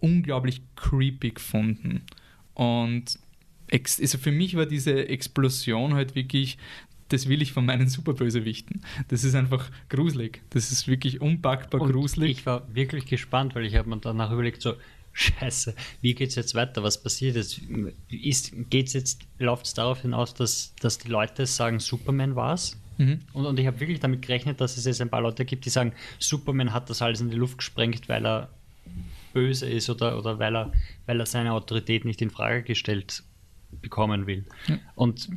unglaublich 0.00 0.62
creepy 0.76 1.30
gefunden. 1.30 2.02
Und 2.54 3.18
also 3.72 4.18
für 4.18 4.32
mich 4.32 4.56
war 4.56 4.66
diese 4.66 5.08
Explosion 5.08 5.94
halt 5.94 6.14
wirklich, 6.14 6.58
das 7.08 7.28
will 7.28 7.42
ich 7.42 7.52
von 7.52 7.64
meinen 7.64 7.88
Superbösewichten. 7.88 8.82
Das 9.08 9.24
ist 9.24 9.34
einfach 9.34 9.70
gruselig. 9.88 10.42
Das 10.50 10.72
ist 10.72 10.88
wirklich 10.88 11.20
unpackbar 11.20 11.80
Und 11.80 11.92
gruselig. 11.92 12.30
Ich 12.30 12.46
war 12.46 12.74
wirklich 12.74 13.06
gespannt, 13.06 13.54
weil 13.54 13.64
ich 13.64 13.76
habe 13.76 13.88
mir 13.88 13.98
danach 13.98 14.32
überlegt, 14.32 14.62
so, 14.62 14.74
Scheiße, 15.12 15.74
wie 16.00 16.14
geht 16.14 16.30
es 16.30 16.36
jetzt 16.36 16.54
weiter? 16.54 16.82
Was 16.82 17.02
passiert 17.02 17.34
jetzt? 17.36 17.60
Ist, 18.08 18.52
geht's 18.70 18.92
jetzt, 18.92 19.22
läuft 19.38 19.66
es 19.66 19.74
darauf 19.74 20.02
hinaus, 20.02 20.34
dass, 20.34 20.72
dass 20.80 20.98
die 20.98 21.08
Leute 21.08 21.46
sagen, 21.46 21.80
Superman 21.80 22.36
war 22.36 22.54
es? 22.54 22.80
Mhm. 22.98 23.20
Und, 23.32 23.46
und 23.46 23.58
ich 23.58 23.66
habe 23.66 23.80
wirklich 23.80 23.98
damit 23.98 24.22
gerechnet, 24.22 24.60
dass 24.60 24.76
es 24.76 24.84
jetzt 24.84 25.00
ein 25.00 25.10
paar 25.10 25.22
Leute 25.22 25.44
gibt, 25.44 25.64
die 25.64 25.70
sagen, 25.70 25.92
Superman 26.18 26.72
hat 26.72 26.90
das 26.90 27.02
alles 27.02 27.20
in 27.20 27.30
die 27.30 27.36
Luft 27.36 27.58
gesprengt, 27.58 28.08
weil 28.08 28.24
er 28.24 28.50
böse 29.32 29.68
ist 29.68 29.90
oder, 29.90 30.18
oder 30.18 30.38
weil, 30.38 30.56
er, 30.56 30.72
weil 31.06 31.20
er 31.20 31.26
seine 31.26 31.52
Autorität 31.52 32.04
nicht 32.04 32.22
in 32.22 32.30
Frage 32.30 32.62
gestellt 32.62 33.22
bekommen 33.80 34.26
will. 34.26 34.44
Ja. 34.66 34.78
Und 34.94 35.28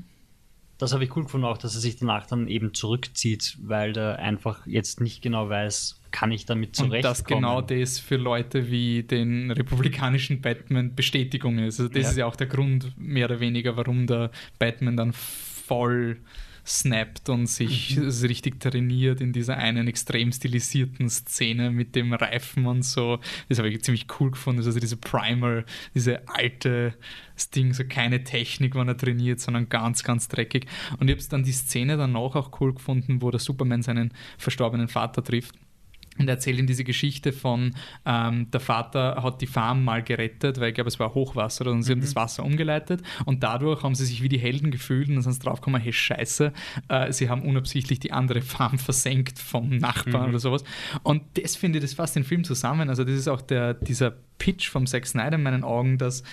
das 0.78 0.92
habe 0.94 1.04
ich 1.04 1.16
cool 1.16 1.24
gefunden, 1.24 1.46
auch 1.46 1.58
dass 1.58 1.76
er 1.76 1.82
sich 1.82 1.96
danach 1.98 2.26
dann 2.26 2.48
eben 2.48 2.74
zurückzieht, 2.74 3.58
weil 3.62 3.96
er 3.96 4.20
einfach 4.20 4.66
jetzt 4.66 5.02
nicht 5.02 5.22
genau 5.22 5.48
weiß, 5.48 6.02
kann 6.12 6.32
ich 6.32 6.46
damit 6.46 6.76
zurechtkommen. 6.76 6.98
Und 6.98 7.04
dass 7.04 7.24
genau 7.26 7.62
das 7.62 8.00
für 8.00 8.18
Leute 8.18 8.70
wie 8.70 9.04
den 9.04 9.52
republikanischen 9.52 10.42
Batman 10.42 10.96
Bestätigung 10.96 11.60
ist. 11.60 11.80
Also 11.80 11.92
das 11.92 12.04
ja. 12.04 12.10
ist 12.10 12.18
ja 12.18 12.26
auch 12.26 12.36
der 12.36 12.48
Grund, 12.48 12.98
mehr 12.98 13.26
oder 13.26 13.40
weniger, 13.40 13.78
warum 13.78 14.08
der 14.08 14.32
Batman 14.60 14.98
dann 14.98 15.14
voll 15.14 16.18
snappt 16.66 17.30
und 17.30 17.48
sich 17.48 17.98
mhm. 17.98 18.08
richtig 18.08 18.60
trainiert 18.60 19.22
in 19.22 19.34
dieser 19.34 19.58
einen 19.58 19.88
extrem 19.88 20.32
stilisierten 20.32 21.10
Szene 21.10 21.72
mit 21.72 21.96
dem 21.96 22.14
Reifen 22.14 22.66
und 22.66 22.84
so. 22.84 23.20
Das 23.50 23.58
habe 23.58 23.70
ich 23.70 23.84
ziemlich 23.84 24.08
cool 24.20 24.32
gefunden. 24.32 24.64
Also 24.64 24.80
diese 24.80 24.98
Primer, 24.98 25.64
diese 25.94 26.28
alte 26.28 26.94
Ding, 27.56 27.74
so 27.74 27.84
keine 27.84 28.24
Technik, 28.24 28.76
wann 28.76 28.88
er 28.88 28.98
trainiert, 28.98 29.40
sondern 29.40 29.68
ganz, 29.70 30.04
ganz 30.04 30.28
dreckig. 30.28 30.68
Und 31.00 31.10
ich 31.10 31.18
habe 31.18 31.30
dann 31.30 31.44
die 31.44 31.52
Szene 31.52 31.98
danach 31.98 32.36
auch 32.36 32.62
cool 32.62 32.74
gefunden, 32.74 33.22
wo 33.22 33.32
der 33.32 33.40
Superman 33.40 33.82
seinen 33.82 34.14
verstorbenen 34.38 34.88
Vater 34.88 35.24
trifft 35.24 35.56
und 36.20 36.28
er 36.28 36.36
erzählt 36.36 36.60
ihm 36.60 36.68
diese 36.68 36.84
Geschichte 36.84 37.32
von, 37.34 37.74
ähm, 38.06 38.50
der 38.52 38.60
Vater 38.60 39.22
hat 39.24 39.42
die 39.42 39.48
Farm 39.48 39.84
mal 39.84 40.04
gerettet, 40.04 40.60
weil 40.60 40.70
ich 40.70 40.76
glaube, 40.76 40.90
es 40.90 41.00
war 41.00 41.14
Hochwasser 41.14 41.68
und 41.68 41.84
sie 41.84 41.92
mhm. 41.92 41.96
haben 41.96 42.02
das 42.02 42.16
Wasser 42.16 42.44
umgeleitet 42.44 43.02
und 43.26 43.44
dadurch 43.44 43.84
haben 43.84 43.96
sie 43.96 44.06
sich 44.06 44.22
wie 44.22 44.30
die 44.30 44.40
Helden 44.40 44.72
gefühlt 44.72 45.10
und 45.10 45.16
dann 45.16 45.24
sind 45.24 45.34
sie 45.34 45.40
draufgekommen, 45.40 45.82
hey 45.82 45.94
Scheiße, 45.94 46.54
äh, 46.90 47.12
sie 47.12 47.30
haben 47.30 47.42
unabsichtlich 47.42 48.00
die 48.00 48.12
andere 48.12 48.42
Farm 48.42 48.78
versenkt 48.78 49.40
vom 49.40 49.78
Nachbarn 49.78 50.24
mhm. 50.24 50.30
oder 50.30 50.40
sowas. 50.40 50.64
Und 51.02 51.24
das 51.36 51.56
finde 51.56 51.80
ich, 51.80 51.84
das 51.84 51.94
fasst 51.94 52.16
den 52.16 52.24
Film 52.24 52.44
zusammen. 52.44 52.90
Also 52.90 53.04
das 53.04 53.16
ist 53.16 53.28
auch 53.28 53.42
der, 53.42 53.74
dieser 53.74 54.14
Pitch 54.38 54.70
vom 54.70 54.86
Zack 54.86 55.08
Snyder 55.08 55.36
in 55.36 55.44
meinen 55.44 55.64
Augen, 55.64 55.98
dass 55.98 56.24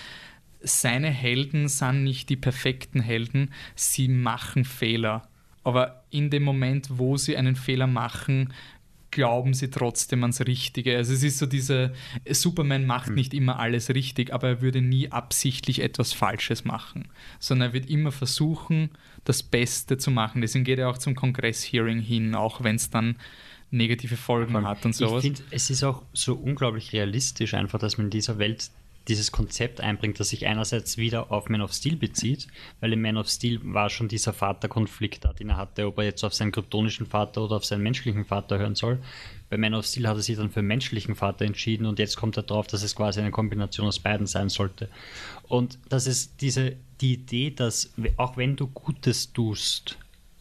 seine 0.61 1.09
Helden 1.09 1.67
sind 1.67 2.03
nicht 2.03 2.29
die 2.29 2.35
perfekten 2.35 3.01
Helden, 3.01 3.51
sie 3.75 4.07
machen 4.07 4.63
Fehler. 4.63 5.23
Aber 5.63 6.03
in 6.09 6.29
dem 6.29 6.43
Moment, 6.43 6.87
wo 6.91 7.17
sie 7.17 7.37
einen 7.37 7.55
Fehler 7.55 7.87
machen, 7.87 8.53
glauben 9.11 9.53
sie 9.53 9.69
trotzdem 9.69 10.23
ans 10.23 10.41
Richtige. 10.41 10.97
Also 10.97 11.13
es 11.13 11.23
ist 11.23 11.37
so 11.37 11.45
diese, 11.45 11.93
Superman 12.29 12.85
macht 12.85 13.09
mhm. 13.09 13.15
nicht 13.15 13.33
immer 13.33 13.59
alles 13.59 13.89
richtig, 13.89 14.33
aber 14.33 14.47
er 14.47 14.61
würde 14.61 14.81
nie 14.81 15.11
absichtlich 15.11 15.81
etwas 15.81 16.13
Falsches 16.13 16.65
machen, 16.65 17.09
sondern 17.39 17.69
er 17.69 17.73
wird 17.73 17.89
immer 17.89 18.11
versuchen, 18.11 18.89
das 19.25 19.43
Beste 19.43 19.97
zu 19.97 20.11
machen. 20.11 20.41
Deswegen 20.41 20.63
geht 20.63 20.79
er 20.79 20.89
auch 20.89 20.97
zum 20.97 21.15
Kongress-Hearing 21.15 21.99
hin, 21.99 22.35
auch 22.35 22.63
wenn 22.63 22.77
es 22.77 22.89
dann 22.89 23.17
negative 23.69 24.17
Folgen 24.17 24.67
hat 24.67 24.85
und 24.85 24.93
sowas. 24.93 25.23
Ich 25.23 25.33
finde, 25.33 25.43
es 25.51 25.69
ist 25.69 25.83
auch 25.83 26.03
so 26.13 26.35
unglaublich 26.35 26.91
realistisch 26.93 27.53
einfach, 27.53 27.79
dass 27.79 27.97
man 27.97 28.07
in 28.07 28.11
dieser 28.11 28.37
Welt 28.37 28.69
dieses 29.11 29.33
Konzept 29.33 29.81
einbringt, 29.81 30.21
das 30.21 30.29
sich 30.29 30.47
einerseits 30.47 30.95
wieder 30.95 31.31
auf 31.31 31.49
Man 31.49 31.61
of 31.61 31.73
Steel 31.73 31.97
bezieht, 31.97 32.47
weil 32.79 32.93
in 32.93 33.01
Man 33.01 33.17
of 33.17 33.27
Steel 33.27 33.59
war 33.61 33.89
schon 33.89 34.07
dieser 34.07 34.31
Vaterkonflikt 34.31 35.25
da, 35.25 35.33
den 35.33 35.49
er 35.49 35.57
hatte, 35.57 35.85
ob 35.85 35.97
er 35.97 36.05
jetzt 36.05 36.23
auf 36.23 36.33
seinen 36.33 36.53
kryptonischen 36.53 37.05
Vater 37.05 37.43
oder 37.43 37.57
auf 37.57 37.65
seinen 37.65 37.83
menschlichen 37.83 38.23
Vater 38.23 38.57
hören 38.57 38.75
soll. 38.75 38.99
Bei 39.49 39.57
Man 39.57 39.73
of 39.73 39.85
Steel 39.85 40.07
hat 40.07 40.15
er 40.15 40.21
sich 40.21 40.37
dann 40.37 40.49
für 40.49 40.61
menschlichen 40.61 41.15
Vater 41.15 41.43
entschieden 41.43 41.85
und 41.85 41.99
jetzt 41.99 42.15
kommt 42.15 42.37
er 42.37 42.43
darauf, 42.43 42.67
dass 42.67 42.83
es 42.83 42.95
quasi 42.95 43.19
eine 43.19 43.31
Kombination 43.31 43.85
aus 43.85 43.99
beiden 43.99 44.27
sein 44.27 44.47
sollte. 44.47 44.87
Und 45.49 45.77
das 45.89 46.07
ist 46.07 46.39
diese, 46.39 46.77
die 47.01 47.13
Idee, 47.13 47.51
dass 47.51 47.91
auch 48.15 48.37
wenn 48.37 48.55
du 48.55 48.67
Gutes 48.67 49.33
tust, 49.33 49.97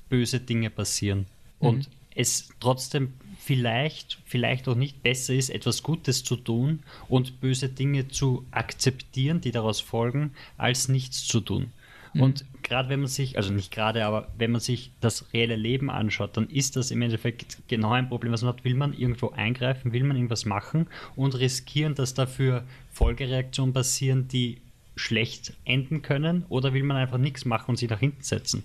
böse 0.09 0.39
Dinge 0.39 0.71
passieren. 0.71 1.27
Mhm. 1.61 1.87
Es 2.15 2.51
trotzdem 2.61 3.15
vielleicht, 3.39 4.19
vielleicht 4.25 4.69
auch 4.69 4.75
nicht 4.75 5.03
besser 5.03 5.35
ist, 5.35 5.51
etwas 5.51 5.83
Gutes 5.83 6.25
zu 6.25 6.37
tun 6.37 6.81
und 7.09 7.41
böse 7.41 7.69
Dinge 7.69 8.09
zu 8.09 8.45
akzeptieren, 8.51 9.41
die 9.41 9.51
daraus 9.51 9.81
folgen, 9.81 10.33
als 10.57 10.89
nichts 10.89 11.27
zu 11.27 11.41
tun. 11.41 11.73
Mhm. 12.13 12.21
Und 12.21 12.45
gerade 12.63 12.89
wenn 12.89 13.01
man 13.01 13.09
sich, 13.09 13.37
also 13.37 13.53
nicht 13.53 13.73
gerade, 13.73 14.05
aber 14.05 14.29
wenn 14.37 14.51
man 14.51 14.61
sich 14.61 14.91
das 15.01 15.33
reelle 15.33 15.57
Leben 15.57 15.91
anschaut, 15.91 16.37
dann 16.37 16.49
ist 16.49 16.77
das 16.77 16.91
im 16.91 17.03
Endeffekt 17.03 17.59
genau 17.69 17.93
ein 17.93 18.09
Problem, 18.09 18.33
was 18.33 18.43
man 18.43 18.55
hat. 18.55 18.65
Will 18.65 18.75
man 18.75 18.93
irgendwo 18.93 19.31
eingreifen, 19.31 19.93
will 19.93 20.05
man 20.05 20.17
irgendwas 20.17 20.45
machen 20.45 20.87
und 21.17 21.39
riskieren, 21.39 21.95
dass 21.95 22.15
dafür 22.15 22.65
Folgereaktionen 22.93 23.73
passieren, 23.73 24.29
die 24.29 24.59
schlecht 24.97 25.55
enden 25.65 26.03
können, 26.03 26.45
oder 26.49 26.75
will 26.75 26.83
man 26.83 26.97
einfach 26.97 27.17
nichts 27.17 27.45
machen 27.45 27.71
und 27.71 27.77
sich 27.77 27.89
nach 27.89 28.01
hinten 28.01 28.23
setzen? 28.23 28.65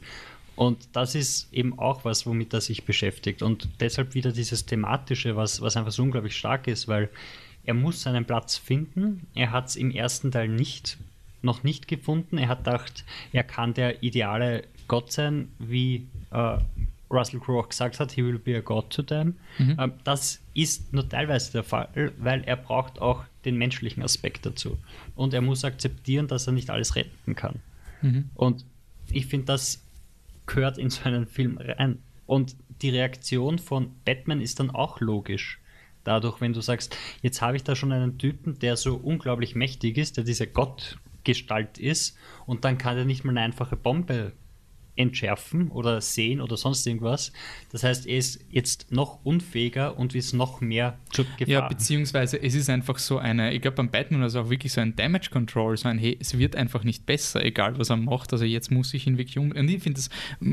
Und 0.56 0.88
das 0.94 1.15
ist 1.15 1.52
eben 1.52 1.78
auch 1.78 2.06
was, 2.06 2.26
womit 2.26 2.54
er 2.54 2.62
sich 2.62 2.86
beschäftigt. 2.86 3.41
Und 3.41 3.68
deshalb 3.80 4.13
wieder 4.13 4.32
dieses 4.32 4.65
Thematische, 4.65 5.36
was, 5.36 5.62
was 5.62 5.76
einfach 5.76 5.91
so 5.91 6.04
unglaublich 6.04 6.38
stark 6.38 6.68
ist, 6.68 6.88
weil 6.88 7.10
er 7.65 7.74
muss 7.74 8.02
seinen 8.02 8.26
Platz 8.26 8.58
finden. 8.58 9.28
Er 9.34 9.52
hat 9.52 9.68
es 9.68 9.76
im 9.76 9.91
ersten 9.91 10.32
Teil 10.32 10.48
nicht, 10.48 10.98
noch 11.41 11.63
nicht 11.63 11.88
gefunden. 11.88 12.38
Er 12.38 12.48
hat 12.48 12.63
gedacht, 12.63 13.04
er 13.34 13.44
kann 13.44 13.74
der 13.74 14.02
ideale 14.04 14.63
Gott 14.88 15.12
sein, 15.12 15.50
wie 15.60 16.08
äh, 16.32 16.58
Russell 17.10 17.39
Crowe 17.39 17.60
auch 17.60 17.70
gesagt 17.70 18.00
hat, 18.00 18.12
he 18.12 18.24
will 18.24 18.39
be 18.39 18.56
a 18.56 18.62
God 18.62 18.89
to 18.89 19.02
them. 19.02 19.36
Mhm. 19.58 19.78
Ähm, 19.80 19.94
das 20.04 20.41
ist 20.54 20.94
nur 20.94 21.08
teilweise 21.08 21.52
der 21.52 21.63
Fall, 21.63 22.12
weil 22.18 22.44
er 22.46 22.56
braucht 22.56 23.02
auch 23.02 23.26
den 23.46 23.58
menschlichen 23.58 24.04
Aspekt 24.04 24.46
dazu. 24.46 24.78
Und 25.15 25.34
er 25.34 25.41
muss 25.41 25.63
akzeptieren, 25.63 26.28
dass 26.28 26.48
er 26.48 26.54
nicht 26.54 26.70
alles 26.70 26.96
retten 26.96 27.36
kann. 27.36 27.60
Mhm. 28.02 28.30
Und 28.36 28.65
ich 29.12 29.28
finde, 29.28 29.48
das 29.48 29.85
gehört 30.46 30.78
in 30.78 30.90
so 30.90 31.04
einen 31.04 31.28
Film 31.28 31.58
rein. 31.58 32.00
Und 32.26 32.56
die 32.82 32.90
Reaktion 32.90 33.60
von 33.60 33.96
Batman 34.06 34.42
ist 34.42 34.60
dann 34.60 34.72
auch 34.72 35.00
logisch. 35.00 35.60
Dadurch, 36.04 36.40
wenn 36.42 36.54
du 36.54 36.62
sagst, 36.62 36.96
jetzt 37.22 37.42
habe 37.42 37.58
ich 37.58 37.64
da 37.64 37.76
schon 37.76 37.92
einen 37.92 38.18
Typen, 38.18 38.60
der 38.60 38.78
so 38.78 38.96
unglaublich 38.96 39.56
mächtig 39.56 39.98
ist, 39.98 40.18
der 40.18 40.24
diese 40.24 40.46
Gottgestalt 40.46 41.78
ist, 41.78 42.18
und 42.46 42.64
dann 42.64 42.78
kann 42.78 42.98
er 42.98 43.06
nicht 43.06 43.24
mal 43.24 43.32
eine 43.32 43.42
einfache 43.42 43.76
Bombe 43.76 44.34
entschärfen 44.96 45.70
oder 45.70 46.02
sehen 46.02 46.42
oder 46.42 46.58
sonst 46.58 46.86
irgendwas. 46.88 47.32
Das 47.72 47.84
heißt, 47.84 48.08
er 48.08 48.18
ist 48.18 48.40
jetzt 48.50 48.92
noch 48.92 49.24
unfähiger 49.24 49.98
und 49.98 50.16
ist 50.16 50.34
noch 50.34 50.62
mehr 50.62 50.98
zur 51.12 51.26
Gefahr. 51.38 51.48
Ja, 51.48 51.68
beziehungsweise 51.68 52.42
es 52.42 52.56
ist 52.56 52.70
einfach 52.70 52.98
so 52.98 53.18
eine, 53.18 53.54
ich 53.54 53.62
glaube 53.62 53.76
beim 53.76 53.90
Batman 53.90 54.24
ist 54.24 54.36
auch 54.36 54.50
wirklich 54.50 54.74
so 54.74 54.82
ein 54.82 54.96
Damage 54.96 55.30
Control, 55.32 55.76
so 55.78 55.88
ein, 55.90 55.98
hey, 55.98 56.18
es 56.20 56.38
wird 56.38 56.56
einfach 56.56 56.84
nicht 56.84 57.06
besser, 57.06 57.44
egal 57.44 57.78
was 57.78 57.90
er 57.90 57.98
macht, 57.98 58.32
also 58.34 58.46
jetzt 58.46 58.72
muss 58.72 58.94
ich 58.94 59.08
ihn 59.08 59.18
wirklich 59.18 59.38
um. 59.38 59.52
Und 59.52 59.70
ich 59.70 59.84
finde, 59.84 60.00
das 60.00 60.10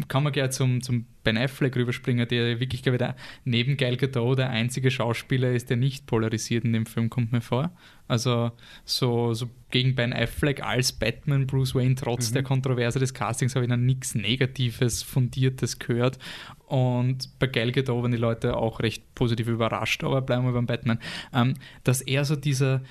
kann 0.08 0.22
man 0.22 0.32
gerne 0.32 0.50
zum, 0.50 0.82
zum 0.82 1.06
Ben 1.22 1.36
Affleck 1.36 1.76
rüberspringen, 1.76 2.26
der 2.26 2.60
wirklich, 2.60 2.82
glaube 2.82 2.96
ich, 2.96 2.98
der 2.98 3.16
neben 3.44 3.76
Gal 3.76 3.96
Gadot 3.96 4.38
der 4.38 4.50
einzige 4.50 4.90
Schauspieler 4.90 5.52
ist, 5.52 5.70
der 5.70 5.76
nicht 5.76 6.06
polarisiert 6.06 6.64
in 6.64 6.72
dem 6.72 6.86
Film, 6.86 7.10
kommt 7.10 7.32
mir 7.32 7.40
vor. 7.40 7.70
Also 8.08 8.52
so, 8.84 9.32
so 9.32 9.48
gegen 9.70 9.94
Ben 9.94 10.12
Affleck 10.12 10.62
als 10.62 10.92
Batman 10.92 11.46
Bruce 11.46 11.74
Wayne, 11.74 11.94
trotz 11.94 12.30
mhm. 12.30 12.34
der 12.34 12.42
Kontroverse 12.42 12.98
des 12.98 13.14
Castings, 13.14 13.54
habe 13.54 13.64
ich 13.64 13.70
dann 13.70 13.86
nichts 13.86 14.14
Negatives, 14.14 15.02
Fundiertes 15.02 15.78
gehört. 15.78 16.18
Und 16.66 17.38
bei 17.38 17.46
Gal 17.46 17.72
Gadot 17.72 18.02
waren 18.02 18.12
die 18.12 18.18
Leute 18.18 18.56
auch 18.56 18.80
recht 18.80 19.14
positiv 19.14 19.48
überrascht, 19.48 20.04
aber 20.04 20.20
bleiben 20.20 20.44
wir 20.44 20.52
beim 20.52 20.66
Batman. 20.66 20.98
Ähm, 21.32 21.54
dass 21.84 22.02
er 22.02 22.24
so 22.24 22.36
dieser, 22.36 22.82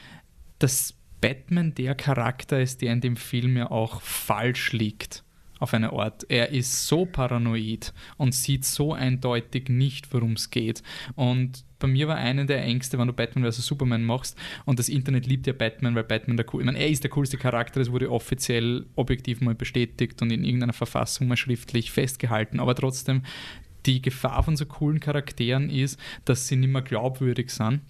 dass 0.60 0.96
Batman 1.20 1.76
der 1.76 1.96
Charakter 1.96 2.60
ist, 2.60 2.82
der 2.82 2.94
in 2.94 3.02
dem 3.02 3.16
Film 3.16 3.58
ja 3.58 3.70
auch 3.70 4.02
falsch 4.02 4.72
liegt 4.72 5.24
auf 5.62 5.74
eine 5.74 5.94
Art. 5.94 6.26
Er 6.28 6.50
ist 6.50 6.88
so 6.88 7.06
paranoid 7.06 7.94
und 8.18 8.34
sieht 8.34 8.66
so 8.66 8.94
eindeutig 8.94 9.70
nicht, 9.70 10.12
worum 10.14 10.34
es 10.34 10.50
geht. 10.50 10.82
Und 11.16 11.64
bei 11.80 11.88
mir 11.88 12.08
war 12.08 12.16
eine 12.16 12.46
der 12.46 12.64
Ängste, 12.64 12.98
wenn 12.98 13.08
du 13.08 13.14
Batman 13.14 13.50
vs. 13.50 13.66
Superman 13.66 14.04
machst 14.04 14.38
und 14.66 14.80
das 14.80 14.90
Internet 14.90 15.28
liebt 15.28 15.48
ja 15.48 15.54
Batman, 15.54 15.96
weil 15.96 16.04
Batman 16.04 16.38
der 16.38 16.46
cool, 16.54 16.62
ich 16.62 16.66
meine, 16.66 16.80
er 16.80 16.90
ist 16.90 17.04
der 17.04 17.12
coolste 17.12 17.38
Charakter, 17.38 17.80
das 17.80 17.92
wurde 17.92 18.12
offiziell 18.12 18.86
objektiv 18.96 19.42
mal 19.42 19.56
bestätigt 19.56 20.22
und 20.22 20.32
in 20.32 20.44
irgendeiner 20.44 20.74
Verfassung 20.74 21.28
mal 21.28 21.38
schriftlich 21.38 21.92
festgehalten, 21.92 22.60
aber 22.60 22.76
trotzdem 22.76 23.24
die 23.86 24.02
Gefahr 24.02 24.44
von 24.44 24.56
so 24.56 24.66
coolen 24.66 25.00
Charakteren 25.00 25.70
ist, 25.70 26.00
dass 26.26 26.48
sie 26.48 26.56
nicht 26.56 26.72
mehr 26.72 26.84
glaubwürdig 26.84 27.50
sind 27.50 27.82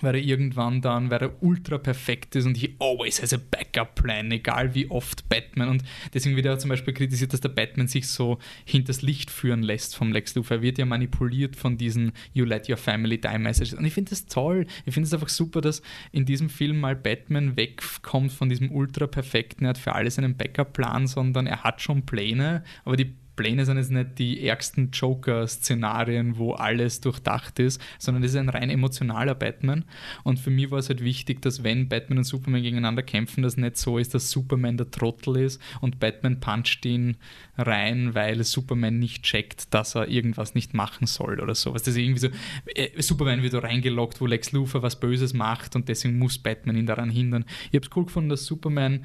weil 0.00 0.16
er 0.16 0.22
irgendwann 0.22 0.80
dann, 0.80 1.10
weil 1.10 1.22
er 1.22 1.42
ultra 1.42 1.78
perfekt 1.78 2.36
ist 2.36 2.46
und 2.46 2.56
he 2.56 2.76
always 2.78 3.22
has 3.22 3.32
a 3.32 3.38
backup 3.38 3.94
plan, 3.94 4.30
egal 4.30 4.74
wie 4.74 4.90
oft 4.90 5.28
Batman. 5.28 5.68
Und 5.68 5.84
deswegen 6.14 6.36
wird 6.36 6.46
er 6.46 6.58
zum 6.58 6.70
Beispiel 6.70 6.94
kritisiert, 6.94 7.32
dass 7.32 7.40
der 7.40 7.48
Batman 7.48 7.88
sich 7.88 8.08
so 8.08 8.38
hinters 8.64 9.02
Licht 9.02 9.30
führen 9.30 9.62
lässt 9.62 9.96
vom 9.96 10.12
Lex 10.12 10.34
Luthor. 10.34 10.58
Er 10.58 10.62
wird 10.62 10.78
ja 10.78 10.86
manipuliert 10.86 11.56
von 11.56 11.76
diesen 11.76 12.12
You 12.32 12.44
let 12.44 12.68
your 12.68 12.76
family 12.76 13.20
die 13.20 13.38
Messages. 13.38 13.74
Und 13.74 13.84
ich 13.84 13.94
finde 13.94 14.10
das 14.10 14.26
toll. 14.26 14.66
Ich 14.84 14.94
finde 14.94 15.06
es 15.06 15.14
einfach 15.14 15.28
super, 15.28 15.60
dass 15.60 15.82
in 16.12 16.24
diesem 16.24 16.48
Film 16.48 16.80
mal 16.80 16.96
Batman 16.96 17.56
wegkommt 17.56 18.32
von 18.32 18.48
diesem 18.48 18.70
ultra 18.70 19.06
perfekten, 19.06 19.64
er 19.64 19.70
hat 19.70 19.78
für 19.78 19.94
alles 19.94 20.18
einen 20.18 20.36
Backup-Plan, 20.36 21.06
sondern 21.06 21.46
er 21.46 21.64
hat 21.64 21.80
schon 21.80 22.04
Pläne, 22.06 22.62
aber 22.84 22.96
die 22.96 23.14
Pläne 23.38 23.64
sind 23.64 23.76
jetzt 23.76 23.92
nicht 23.92 24.18
die 24.18 24.44
ärgsten 24.44 24.90
Joker-Szenarien, 24.90 26.38
wo 26.38 26.54
alles 26.54 27.00
durchdacht 27.00 27.60
ist, 27.60 27.80
sondern 27.96 28.24
es 28.24 28.32
ist 28.32 28.36
ein 28.36 28.48
rein 28.48 28.68
emotionaler 28.68 29.36
Batman. 29.36 29.84
Und 30.24 30.40
für 30.40 30.50
mich 30.50 30.72
war 30.72 30.80
es 30.80 30.88
halt 30.88 31.04
wichtig, 31.04 31.40
dass 31.40 31.62
wenn 31.62 31.88
Batman 31.88 32.18
und 32.18 32.24
Superman 32.24 32.62
gegeneinander 32.62 33.04
kämpfen, 33.04 33.44
das 33.44 33.56
nicht 33.56 33.76
so 33.76 33.96
ist, 33.96 34.12
dass 34.12 34.32
Superman 34.32 34.76
der 34.76 34.90
Trottel 34.90 35.36
ist 35.36 35.62
und 35.80 36.00
Batman 36.00 36.40
puncht 36.40 36.84
ihn 36.84 37.16
rein, 37.56 38.16
weil 38.16 38.42
Superman 38.42 38.98
nicht 38.98 39.22
checkt, 39.22 39.72
dass 39.72 39.94
er 39.94 40.08
irgendwas 40.08 40.56
nicht 40.56 40.74
machen 40.74 41.06
soll 41.06 41.38
oder 41.38 41.54
sowas. 41.54 41.84
Das 41.84 41.94
ist 41.94 42.02
irgendwie 42.02 42.18
so, 42.18 42.28
äh, 42.74 43.00
Superman 43.00 43.44
wird 43.44 43.54
da 43.54 43.60
reingeloggt, 43.60 44.20
wo 44.20 44.26
Lex 44.26 44.50
Luthor 44.50 44.82
was 44.82 44.98
Böses 44.98 45.32
macht 45.32 45.76
und 45.76 45.88
deswegen 45.88 46.18
muss 46.18 46.38
Batman 46.38 46.76
ihn 46.76 46.86
daran 46.86 47.08
hindern. 47.08 47.44
Ich 47.70 47.76
habe 47.76 47.86
es 47.86 47.96
cool 47.96 48.06
gefunden, 48.06 48.30
dass 48.30 48.46
Superman 48.46 49.04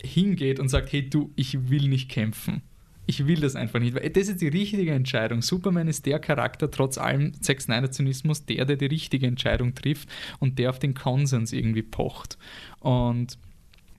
hingeht 0.00 0.60
und 0.60 0.68
sagt, 0.68 0.92
hey 0.92 1.10
du, 1.10 1.32
ich 1.34 1.70
will 1.70 1.88
nicht 1.88 2.08
kämpfen 2.08 2.62
ich 3.08 3.26
will 3.26 3.40
das 3.40 3.56
einfach 3.56 3.80
nicht. 3.80 3.96
Das 3.96 4.28
ist 4.28 4.42
die 4.42 4.48
richtige 4.48 4.92
Entscheidung. 4.92 5.40
Superman 5.40 5.88
ist 5.88 6.04
der 6.04 6.18
Charakter, 6.18 6.70
trotz 6.70 6.98
allem 6.98 7.32
Zack 7.40 7.62
Snyder-Zynismus, 7.62 8.44
der, 8.44 8.66
der 8.66 8.76
die 8.76 8.84
richtige 8.84 9.26
Entscheidung 9.26 9.74
trifft 9.74 10.10
und 10.40 10.58
der 10.58 10.68
auf 10.68 10.78
den 10.78 10.92
Konsens 10.92 11.54
irgendwie 11.54 11.82
pocht. 11.82 12.36
Und 12.80 13.38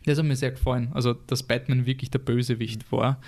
das 0.06 0.19
hat 0.19 0.26
mir 0.26 0.36
sehr 0.36 0.52
gefallen. 0.52 0.89
Also, 0.93 1.13
dass 1.13 1.41
Batman 1.41 1.88
wirklich 1.88 2.12
der 2.12 2.19
Bösewicht 2.19 2.91
war. 2.91 3.19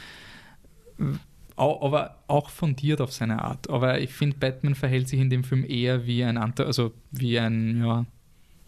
Aber 1.55 2.19
auch 2.27 2.51
fundiert 2.51 3.01
auf 3.01 3.11
seine 3.11 3.41
Art. 3.41 3.67
Aber 3.67 3.99
ich 3.99 4.13
finde, 4.13 4.37
Batman 4.37 4.75
verhält 4.75 5.07
sich 5.07 5.19
in 5.19 5.31
dem 5.31 5.43
Film 5.43 5.65
eher 5.67 6.05
wie 6.05 6.23
ein, 6.23 6.37
also 6.37 6.93
wie 7.09 7.39
ein 7.39 7.83
ja, 7.83 8.05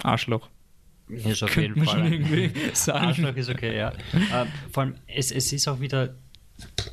Arschloch. 0.02 0.50
Ist 1.10 1.44
auf 1.44 1.56
jeden 1.58 1.86
Fall. 1.86 2.52
Arschloch 2.88 3.36
ist 3.36 3.50
okay, 3.50 3.78
ja. 3.78 3.92
uh, 4.16 4.48
vor 4.72 4.84
allem, 4.84 4.96
es, 5.06 5.32
es 5.32 5.54
ist 5.54 5.68
auch 5.68 5.80
wieder 5.80 6.16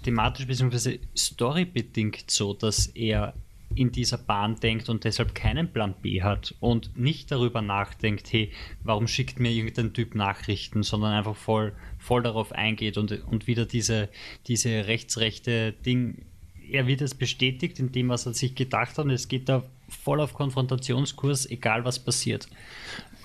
thematisch 0.02 0.46
bzw. 0.46 0.98
storybedingt 1.16 2.30
so, 2.30 2.54
dass 2.54 2.86
er 2.86 3.34
in 3.74 3.92
dieser 3.92 4.18
Bahn 4.18 4.56
denkt 4.56 4.88
und 4.88 5.04
deshalb 5.04 5.34
keinen 5.34 5.72
Plan 5.72 5.94
B 6.02 6.22
hat 6.22 6.54
und 6.58 6.96
nicht 6.98 7.30
darüber 7.30 7.62
nachdenkt, 7.62 8.32
hey, 8.32 8.50
warum 8.82 9.06
schickt 9.06 9.38
mir 9.38 9.50
irgendein 9.50 9.92
Typ 9.92 10.14
Nachrichten, 10.14 10.82
sondern 10.82 11.12
einfach 11.12 11.36
voll, 11.36 11.72
voll 11.98 12.22
darauf 12.22 12.52
eingeht 12.52 12.98
und, 12.98 13.12
und 13.26 13.46
wieder 13.46 13.66
diese, 13.66 14.08
diese 14.48 14.86
rechtsrechte 14.88 15.72
Ding, 15.72 16.24
er 16.68 16.86
wird 16.86 17.00
es 17.00 17.14
bestätigt 17.14 17.78
in 17.78 17.92
dem, 17.92 18.08
was 18.08 18.26
er 18.26 18.34
sich 18.34 18.54
gedacht 18.54 18.98
hat 18.98 19.04
und 19.04 19.10
es 19.10 19.28
geht 19.28 19.48
da 19.48 19.62
voll 19.88 20.20
auf 20.20 20.34
Konfrontationskurs, 20.34 21.48
egal 21.50 21.84
was 21.84 21.98
passiert. 21.98 22.48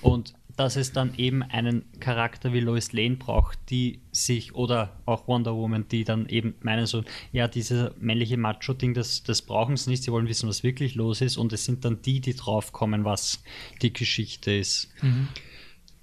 Und 0.00 0.34
dass 0.56 0.76
es 0.76 0.92
dann 0.92 1.14
eben 1.16 1.42
einen 1.42 1.84
Charakter 2.00 2.52
wie 2.52 2.60
Lois 2.60 2.92
Lane 2.92 3.16
braucht, 3.16 3.58
die 3.68 4.00
sich, 4.10 4.54
oder 4.54 4.98
auch 5.04 5.28
Wonder 5.28 5.54
Woman, 5.54 5.86
die 5.88 6.04
dann 6.04 6.28
eben 6.28 6.54
meinen 6.62 6.86
so, 6.86 7.04
ja, 7.30 7.46
dieses 7.46 7.90
männliche 8.00 8.38
Macho-Ding, 8.38 8.94
das, 8.94 9.22
das 9.22 9.42
brauchen 9.42 9.76
sie 9.76 9.90
nicht, 9.90 10.02
sie 10.02 10.12
wollen 10.12 10.28
wissen, 10.28 10.48
was 10.48 10.62
wirklich 10.62 10.94
los 10.94 11.20
ist 11.20 11.36
und 11.36 11.52
es 11.52 11.66
sind 11.66 11.84
dann 11.84 12.00
die, 12.00 12.20
die 12.20 12.34
draufkommen, 12.34 13.04
was 13.04 13.42
die 13.82 13.92
Geschichte 13.92 14.52
ist. 14.52 14.88
Mhm. 15.02 15.28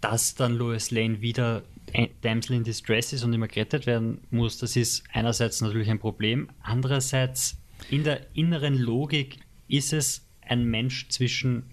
Dass 0.02 0.36
dann 0.36 0.54
Lois 0.54 0.92
Lane 0.92 1.22
wieder 1.22 1.64
Damsel 2.22 2.58
in 2.58 2.64
Distress 2.64 3.14
ist 3.14 3.24
und 3.24 3.34
immer 3.34 3.48
gerettet 3.48 3.88
werden 3.88 4.20
muss, 4.30 4.60
das 4.60 4.76
ist 4.76 5.04
einerseits 5.12 5.62
natürlich 5.62 5.90
ein 5.90 6.00
Problem, 6.00 6.50
andererseits 6.62 7.58
in 7.90 8.04
der 8.04 8.22
inneren 8.36 8.78
Logik 8.78 9.40
ist 9.68 9.94
es 9.94 10.26
ein 10.42 10.66
Mensch 10.66 11.10
zwischen 11.10 11.64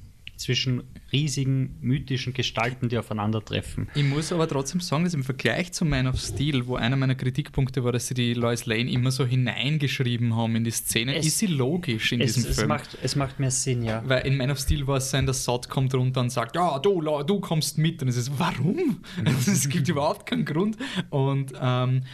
zwischen 0.40 0.85
riesigen 1.12 1.76
mythischen 1.83 2.33
Gestalten, 2.33 2.88
die 2.88 2.96
aufeinandertreffen. 2.96 3.88
Ich 3.94 4.05
muss 4.05 4.33
aber 4.33 4.48
trotzdem 4.48 4.81
sagen, 4.81 5.05
dass 5.05 5.12
im 5.12 5.22
Vergleich 5.22 5.72
zu 5.72 5.85
Man 5.85 6.07
of 6.07 6.18
Steel, 6.18 6.66
wo 6.66 6.76
einer 6.76 6.96
meiner 6.96 7.14
Kritikpunkte 7.14 7.85
war, 7.85 7.92
dass 7.92 8.07
sie 8.07 8.14
die 8.14 8.33
Lois 8.33 8.64
Lane 8.64 8.90
immer 8.90 9.11
so 9.11 9.26
hineingeschrieben 9.26 10.35
haben 10.35 10.57
in 10.57 10.64
die 10.64 10.70
Szene, 10.70 11.14
es, 11.14 11.26
ist 11.26 11.38
sie 11.38 11.46
logisch 11.46 12.12
in 12.12 12.22
es, 12.22 12.35
diesem 12.35 12.50
es 12.50 12.57
Film. 12.57 12.68
Macht, 12.68 12.96
es 13.03 13.16
macht 13.16 13.38
mehr 13.38 13.50
Sinn, 13.50 13.83
ja. 13.83 14.03
Weil 14.07 14.26
in 14.26 14.38
Man 14.38 14.50
of 14.50 14.59
Steel 14.59 14.87
war 14.87 14.96
es 14.96 15.11
sein, 15.11 15.26
der 15.26 15.35
Sod 15.35 15.68
kommt 15.68 15.94
runter 15.94 16.22
und 16.22 16.31
sagt, 16.31 16.57
ja, 16.57 16.79
du, 16.79 17.03
du 17.03 17.40
kommst 17.40 17.76
mit. 17.76 18.00
Und 18.00 18.09
es 18.09 18.16
ist, 18.16 18.33
warum? 18.38 19.03
es 19.46 19.68
gibt 19.68 19.90
überhaupt 19.90 20.24
keinen 20.24 20.46
Grund. 20.46 20.79
Und 21.11 21.53
ähm, 21.61 22.05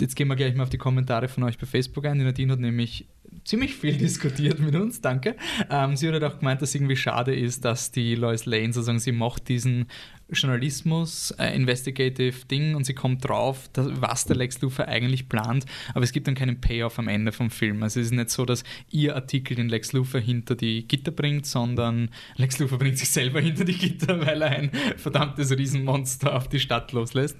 jetzt 0.00 0.16
gehen 0.16 0.28
wir 0.28 0.36
gleich 0.36 0.54
mal 0.54 0.62
auf 0.62 0.70
die 0.70 0.78
Kommentare 0.78 1.28
von 1.28 1.42
euch 1.44 1.58
bei 1.58 1.66
Facebook 1.66 2.06
ein. 2.06 2.18
Die 2.18 2.24
Nadine 2.24 2.54
hat 2.54 2.60
nämlich 2.60 3.06
ziemlich 3.46 3.74
viel 3.74 3.96
diskutiert 3.96 4.58
mit 4.58 4.74
uns, 4.74 5.00
danke. 5.00 5.36
Ähm, 5.70 5.96
sie 5.96 6.12
hat 6.12 6.22
auch 6.22 6.38
gemeint, 6.38 6.60
dass 6.60 6.70
es 6.70 6.74
irgendwie 6.74 6.96
schade 6.96 7.34
ist, 7.34 7.64
dass 7.64 7.90
die 7.92 8.14
Lois 8.14 8.44
Lane 8.44 8.72
sozusagen, 8.72 8.98
sie 8.98 9.12
macht 9.12 9.48
diesen 9.48 9.86
Journalismus, 10.28 11.30
äh, 11.38 11.54
Investigative 11.54 12.46
Ding 12.46 12.74
und 12.74 12.84
sie 12.84 12.94
kommt 12.94 13.26
drauf, 13.26 13.68
dass, 13.72 13.88
was 14.00 14.24
der 14.24 14.36
Lex 14.36 14.60
Luthor 14.60 14.88
eigentlich 14.88 15.28
plant, 15.28 15.66
aber 15.94 16.02
es 16.02 16.12
gibt 16.12 16.26
dann 16.26 16.34
keinen 16.34 16.60
Payoff 16.60 16.98
am 16.98 17.06
Ende 17.08 17.30
vom 17.30 17.50
Film. 17.50 17.82
Also 17.82 18.00
es 18.00 18.06
ist 18.06 18.12
nicht 18.12 18.30
so, 18.30 18.44
dass 18.44 18.64
ihr 18.90 19.14
Artikel 19.14 19.54
den 19.54 19.68
Lex 19.68 19.92
Luthor 19.92 20.20
hinter 20.20 20.56
die 20.56 20.86
Gitter 20.86 21.12
bringt, 21.12 21.46
sondern 21.46 22.10
Lex 22.36 22.58
Luthor 22.58 22.78
bringt 22.78 22.98
sich 22.98 23.10
selber 23.10 23.40
hinter 23.40 23.64
die 23.64 23.78
Gitter, 23.78 24.20
weil 24.26 24.42
er 24.42 24.50
ein 24.50 24.70
verdammtes 24.96 25.56
Riesenmonster 25.56 26.34
auf 26.34 26.48
die 26.48 26.58
Stadt 26.58 26.90
loslässt. 26.92 27.36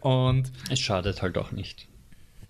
Und 0.00 0.52
es 0.70 0.78
schadet 0.78 1.22
halt 1.22 1.36
auch 1.36 1.50
nicht. 1.50 1.87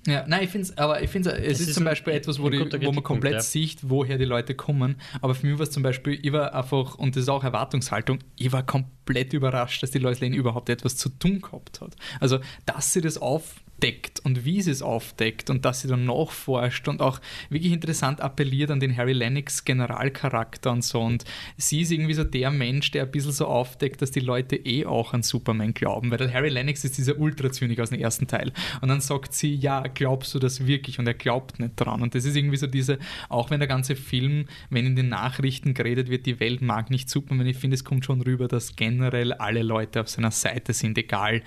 Ja, 0.09 0.25
nein, 0.27 0.45
ich 0.45 0.51
finde 0.51 0.69
es, 0.69 0.79
aber 0.79 1.03
ich 1.03 1.11
finde 1.11 1.33
es 1.33 1.61
ist, 1.61 1.69
ist 1.69 1.75
zum 1.75 1.85
Beispiel 1.85 2.15
ein, 2.15 2.19
etwas, 2.19 2.41
wo, 2.41 2.49
die, 2.49 2.61
wo 2.61 2.93
man 2.93 3.03
komplett 3.03 3.35
ja. 3.35 3.41
sieht, 3.41 3.81
woher 3.83 4.17
die 4.17 4.25
Leute 4.25 4.55
kommen. 4.55 4.97
Aber 5.21 5.35
für 5.35 5.47
mich 5.47 5.59
war 5.59 5.65
es 5.65 5.71
zum 5.71 5.83
Beispiel, 5.83 6.19
ich 6.23 6.33
war 6.33 6.55
einfach, 6.55 6.95
und 6.95 7.15
das 7.15 7.25
ist 7.25 7.29
auch 7.29 7.45
Erwartungshaltung, 7.45 8.21
ich 8.37 8.51
war 8.51 8.65
komplett 8.65 9.35
überrascht, 9.35 9.83
dass 9.83 9.91
die 9.91 9.99
Lois 9.99 10.21
Lane 10.21 10.35
überhaupt 10.35 10.71
etwas 10.71 10.97
zu 10.97 11.11
tun 11.11 11.43
gehabt 11.43 11.81
hat. 11.83 11.95
Also, 12.21 12.39
dass 12.65 12.93
sie 12.93 13.03
das 13.03 13.19
auf 13.19 13.57
aufdeckt 13.79 14.21
und 14.21 14.45
wie 14.45 14.61
sie 14.61 14.71
es 14.71 14.83
aufdeckt 14.83 15.51
und 15.51 15.65
dass 15.65 15.81
sie 15.81 15.89
dann 15.89 16.05
nachforscht 16.05 16.89
und 16.89 17.01
auch 17.01 17.21
wirklich 17.49 17.73
interessant 17.73 18.21
appelliert 18.21 18.71
an 18.71 18.81
den 18.81 18.97
Harry 18.97 19.13
Lennox 19.13 19.65
Generalcharakter 19.65 20.73
und 20.73 20.83
so. 20.83 21.01
Und 21.01 21.25
sie 21.57 21.83
ist 21.83 21.93
irgendwie 21.93 22.15
so 22.15 22.25
der 22.25 22.51
Mensch, 22.51 22.91
der 22.91 23.05
ein 23.05 23.11
bisschen 23.11 23.33
so 23.33 23.47
aufdeckt, 23.47 24.03
dass 24.03 24.11
die 24.11 24.21
Leute 24.21 24.57
eh 24.57 24.85
auch 24.85 25.15
an 25.15 25.23
Superman 25.23 25.75
glauben, 25.75 26.11
weil 26.11 26.19
der 26.19 26.33
Harry 26.33 26.49
Lennox 26.49 26.85
ist 26.85 26.99
dieser 26.99 27.19
Ultrazynik 27.19 27.79
aus 27.81 27.91
dem 27.91 28.01
ersten 28.01 28.27
Teil. 28.27 28.53
Und 28.81 28.89
dann 28.89 29.01
sagt 29.01 29.33
sie, 29.33 29.55
ja, 29.55 29.83
glaubst 29.83 30.35
du 30.35 30.39
das 30.39 30.67
wirklich? 30.67 30.99
Und 30.99 31.07
er 31.07 31.15
glaubt 31.15 31.61
nicht 31.61 31.75
dran. 31.77 32.03
Und 32.03 32.15
das 32.15 32.25
ist 32.25 32.37
irgendwie 32.37 32.57
so 32.57 32.67
diese, 32.67 32.99
auch 33.29 33.51
wenn 33.51 33.61
der 33.61 33.69
ganze 33.69 33.95
Film, 33.95 34.47
wenn 34.71 34.87
in 34.87 34.97
den 34.97 35.09
Nachrichten 35.09 35.75
geredet 35.75 36.11
wird, 36.11 36.27
die 36.27 36.41
Welt 36.41 36.63
mag 36.63 36.91
nicht 36.91 37.09
Superman, 37.09 37.47
ich 37.47 37.57
finde, 37.57 37.75
es 37.75 37.85
kommt 37.85 38.05
schon 38.05 38.21
rüber, 38.23 38.49
dass 38.49 38.75
generell 38.75 39.33
alle 39.33 39.63
Leute 39.63 40.01
auf 40.01 40.09
seiner 40.09 40.31
Seite 40.31 40.73
sind, 40.73 40.99
egal 40.99 41.43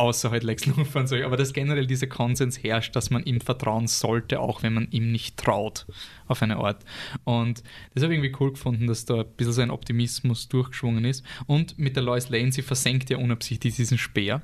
außer 0.00 0.30
halt 0.30 0.42
Lex 0.42 0.66
Luthor 0.66 1.02
und 1.02 1.08
so, 1.08 1.16
aber 1.16 1.36
dass 1.36 1.52
generell 1.52 1.86
dieser 1.86 2.06
Konsens 2.06 2.62
herrscht, 2.62 2.96
dass 2.96 3.10
man 3.10 3.22
ihm 3.24 3.40
vertrauen 3.40 3.86
sollte, 3.86 4.40
auch 4.40 4.62
wenn 4.62 4.72
man 4.72 4.88
ihm 4.90 5.12
nicht 5.12 5.36
traut, 5.36 5.86
auf 6.26 6.42
eine 6.42 6.56
Art. 6.56 6.84
Und 7.24 7.62
das 7.94 8.02
habe 8.02 8.14
ich 8.14 8.18
irgendwie 8.18 8.36
cool 8.40 8.52
gefunden, 8.52 8.86
dass 8.86 9.04
da 9.04 9.20
ein 9.20 9.26
bisschen 9.36 9.52
so 9.52 9.62
ein 9.62 9.70
Optimismus 9.70 10.48
durchgeschwungen 10.48 11.04
ist. 11.04 11.24
Und 11.46 11.78
mit 11.78 11.96
der 11.96 12.02
Lois 12.02 12.28
Lane, 12.30 12.50
sie 12.50 12.62
versenkt 12.62 13.10
ja 13.10 13.18
unabsichtlich 13.18 13.76
diesen 13.76 13.98
Speer. 13.98 14.42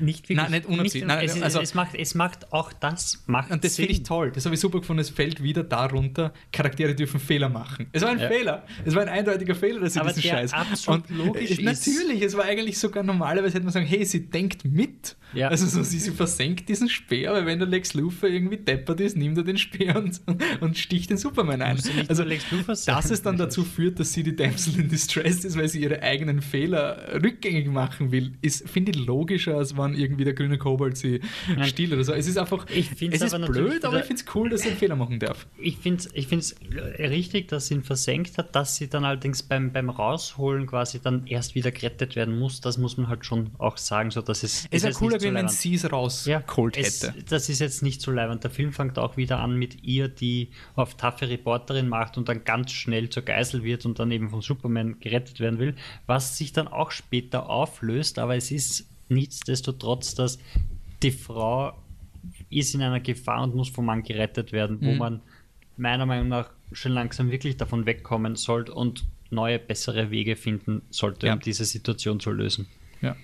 Nicht 0.00 0.28
wirklich. 0.28 0.36
Nein, 0.36 0.50
nicht 0.50 0.66
unabsichtlich. 0.66 1.04
Nein, 1.04 1.24
es, 1.24 1.40
also, 1.42 1.60
es, 1.60 1.74
macht, 1.74 1.94
es 1.94 2.14
macht 2.14 2.52
auch 2.52 2.72
das. 2.72 3.22
Macht 3.26 3.50
und 3.50 3.64
das 3.64 3.76
finde 3.76 3.92
ich 3.92 4.02
toll. 4.02 4.32
Das 4.32 4.44
habe 4.44 4.54
ich 4.54 4.60
super 4.60 4.80
gefunden. 4.80 5.00
Es 5.00 5.10
fällt 5.10 5.42
wieder 5.42 5.64
darunter, 5.64 6.32
Charaktere 6.52 6.94
dürfen 6.94 7.20
Fehler 7.20 7.48
machen. 7.48 7.88
Es 7.92 8.02
war 8.02 8.10
ein 8.10 8.18
ja. 8.18 8.28
Fehler. 8.28 8.66
Es 8.84 8.94
war 8.94 9.02
ein 9.02 9.08
eindeutiger 9.08 9.54
Fehler, 9.54 9.80
dass 9.80 9.94
sie 9.94 10.00
Aber 10.00 10.12
diesen 10.12 10.30
Scheiß. 10.30 10.52
Absolut 10.52 11.10
und 11.10 11.18
logisch 11.18 11.50
ist. 11.50 11.62
Natürlich, 11.62 12.22
es 12.22 12.36
war 12.36 12.44
eigentlich 12.44 12.78
sogar 12.78 13.02
normalerweise 13.02 13.54
hätte 13.54 13.64
man 13.64 13.72
sagen, 13.72 13.86
hey, 13.86 14.04
sie 14.04 14.28
denkt 14.28 14.64
mit. 14.64 15.16
Ja. 15.32 15.48
Also 15.48 15.66
so, 15.66 15.82
sie, 15.82 15.98
sie 15.98 16.10
versenkt 16.10 16.68
diesen 16.68 16.88
Speer, 16.88 17.32
weil 17.32 17.46
wenn 17.46 17.58
der 17.58 17.68
Lex 17.68 17.94
Luthor 17.94 18.28
irgendwie 18.28 18.56
deppert 18.56 19.00
ist, 19.00 19.16
nimmt 19.16 19.36
er 19.38 19.44
den 19.44 19.58
Speer 19.58 19.96
und, 19.96 20.20
und 20.60 20.76
sticht 20.76 21.10
den 21.10 21.16
Superman 21.16 21.62
ein. 21.62 21.78
Also 22.08 22.24
dass 22.24 23.10
es 23.10 23.22
dann 23.22 23.36
dazu 23.36 23.64
führt, 23.64 24.00
dass 24.00 24.12
sie 24.12 24.22
die 24.22 24.34
Damsel 24.34 24.80
in 24.80 24.88
Distress 24.88 25.44
ist, 25.44 25.56
weil 25.56 25.68
sie 25.68 25.80
ihre 25.80 26.02
eigenen 26.02 26.42
Fehler 26.42 27.20
rückgängig 27.22 27.68
machen 27.68 28.10
will, 28.12 28.32
ist, 28.42 28.68
finde 28.68 28.92
ich, 28.92 28.98
logischer, 29.40 29.56
als 29.56 29.76
wenn 29.76 29.94
irgendwie 29.94 30.24
der 30.24 30.34
grüne 30.34 30.58
Kobold 30.58 30.96
sie 30.96 31.20
Nein. 31.48 31.64
stiehlt 31.64 31.92
oder 31.92 32.04
so. 32.04 32.12
Es 32.12 32.26
ist 32.26 32.36
einfach, 32.36 32.66
ich 32.68 32.90
es 33.00 33.22
ist 33.22 33.46
blöd, 33.46 33.84
aber 33.84 34.00
ich 34.00 34.04
finde 34.04 34.22
es 34.22 34.34
cool, 34.34 34.50
dass 34.50 34.62
sie 34.62 34.68
einen 34.68 34.78
Fehler 34.78 34.96
machen 34.96 35.18
darf. 35.18 35.46
Ich 35.58 35.78
finde 35.78 36.02
es 36.02 36.10
ich 36.12 36.30
richtig, 36.98 37.48
dass 37.48 37.68
sie 37.68 37.74
ihn 37.74 37.82
versenkt 37.82 38.38
hat, 38.38 38.54
dass 38.54 38.76
sie 38.76 38.88
dann 38.88 39.04
allerdings 39.04 39.42
beim, 39.42 39.72
beim 39.72 39.90
Rausholen 39.90 40.66
quasi 40.66 41.00
dann 41.00 41.26
erst 41.26 41.54
wieder 41.54 41.70
gerettet 41.70 42.16
werden 42.16 42.38
muss. 42.38 42.60
Das 42.60 42.78
muss 42.78 42.96
man 42.96 43.08
halt 43.08 43.24
schon 43.24 43.50
auch 43.58 43.76
sagen, 43.76 44.10
so 44.10 44.20
dass 44.20 44.42
es. 44.42 44.66
Es 44.70 44.84
ist 44.84 44.98
cooler, 44.98 45.20
wenn 45.20 45.48
sie 45.48 45.74
es 45.74 45.90
rausgeholt 45.90 46.76
ja, 46.76 46.82
hätte. 46.82 47.14
Es, 47.18 47.24
das 47.26 47.48
ist 47.48 47.60
jetzt 47.60 47.82
nicht 47.82 48.00
so 48.00 48.10
leibend. 48.10 48.44
Der 48.44 48.50
Film 48.50 48.72
fängt 48.72 48.98
auch 48.98 49.16
wieder 49.16 49.40
an 49.40 49.56
mit 49.56 49.82
ihr, 49.82 50.08
die 50.08 50.50
auf 50.74 50.96
taffe 50.96 51.28
Reporterin 51.28 51.88
macht 51.88 52.18
und 52.18 52.28
dann 52.28 52.44
ganz 52.44 52.72
schnell 52.72 53.08
zur 53.08 53.22
Geisel 53.22 53.62
wird 53.64 53.86
und 53.86 53.98
dann 53.98 54.10
eben 54.10 54.30
von 54.30 54.40
Superman 54.40 55.00
gerettet 55.00 55.40
werden 55.40 55.58
will, 55.58 55.74
was 56.06 56.36
sich 56.36 56.52
dann 56.52 56.68
auch 56.68 56.90
später 56.90 57.48
auflöst, 57.48 58.18
aber 58.18 58.36
es 58.36 58.50
ist 58.50 58.89
nichtsdestotrotz, 59.10 60.14
dass 60.14 60.38
die 61.02 61.10
Frau 61.10 61.72
ist 62.50 62.74
in 62.74 62.82
einer 62.82 63.00
Gefahr 63.00 63.42
und 63.42 63.54
muss 63.54 63.68
vom 63.68 63.86
Mann 63.86 64.02
gerettet 64.02 64.52
werden, 64.52 64.78
wo 64.80 64.92
mhm. 64.92 64.98
man 64.98 65.20
meiner 65.76 66.06
Meinung 66.06 66.28
nach 66.28 66.50
schon 66.72 66.92
langsam 66.92 67.30
wirklich 67.30 67.56
davon 67.56 67.86
wegkommen 67.86 68.36
sollte 68.36 68.74
und 68.74 69.06
neue, 69.30 69.58
bessere 69.58 70.10
Wege 70.10 70.36
finden 70.36 70.82
sollte, 70.90 71.28
ja. 71.28 71.34
um 71.34 71.40
diese 71.40 71.64
Situation 71.64 72.20
zu 72.20 72.30
lösen. 72.30 72.66
Ja. 73.00 73.16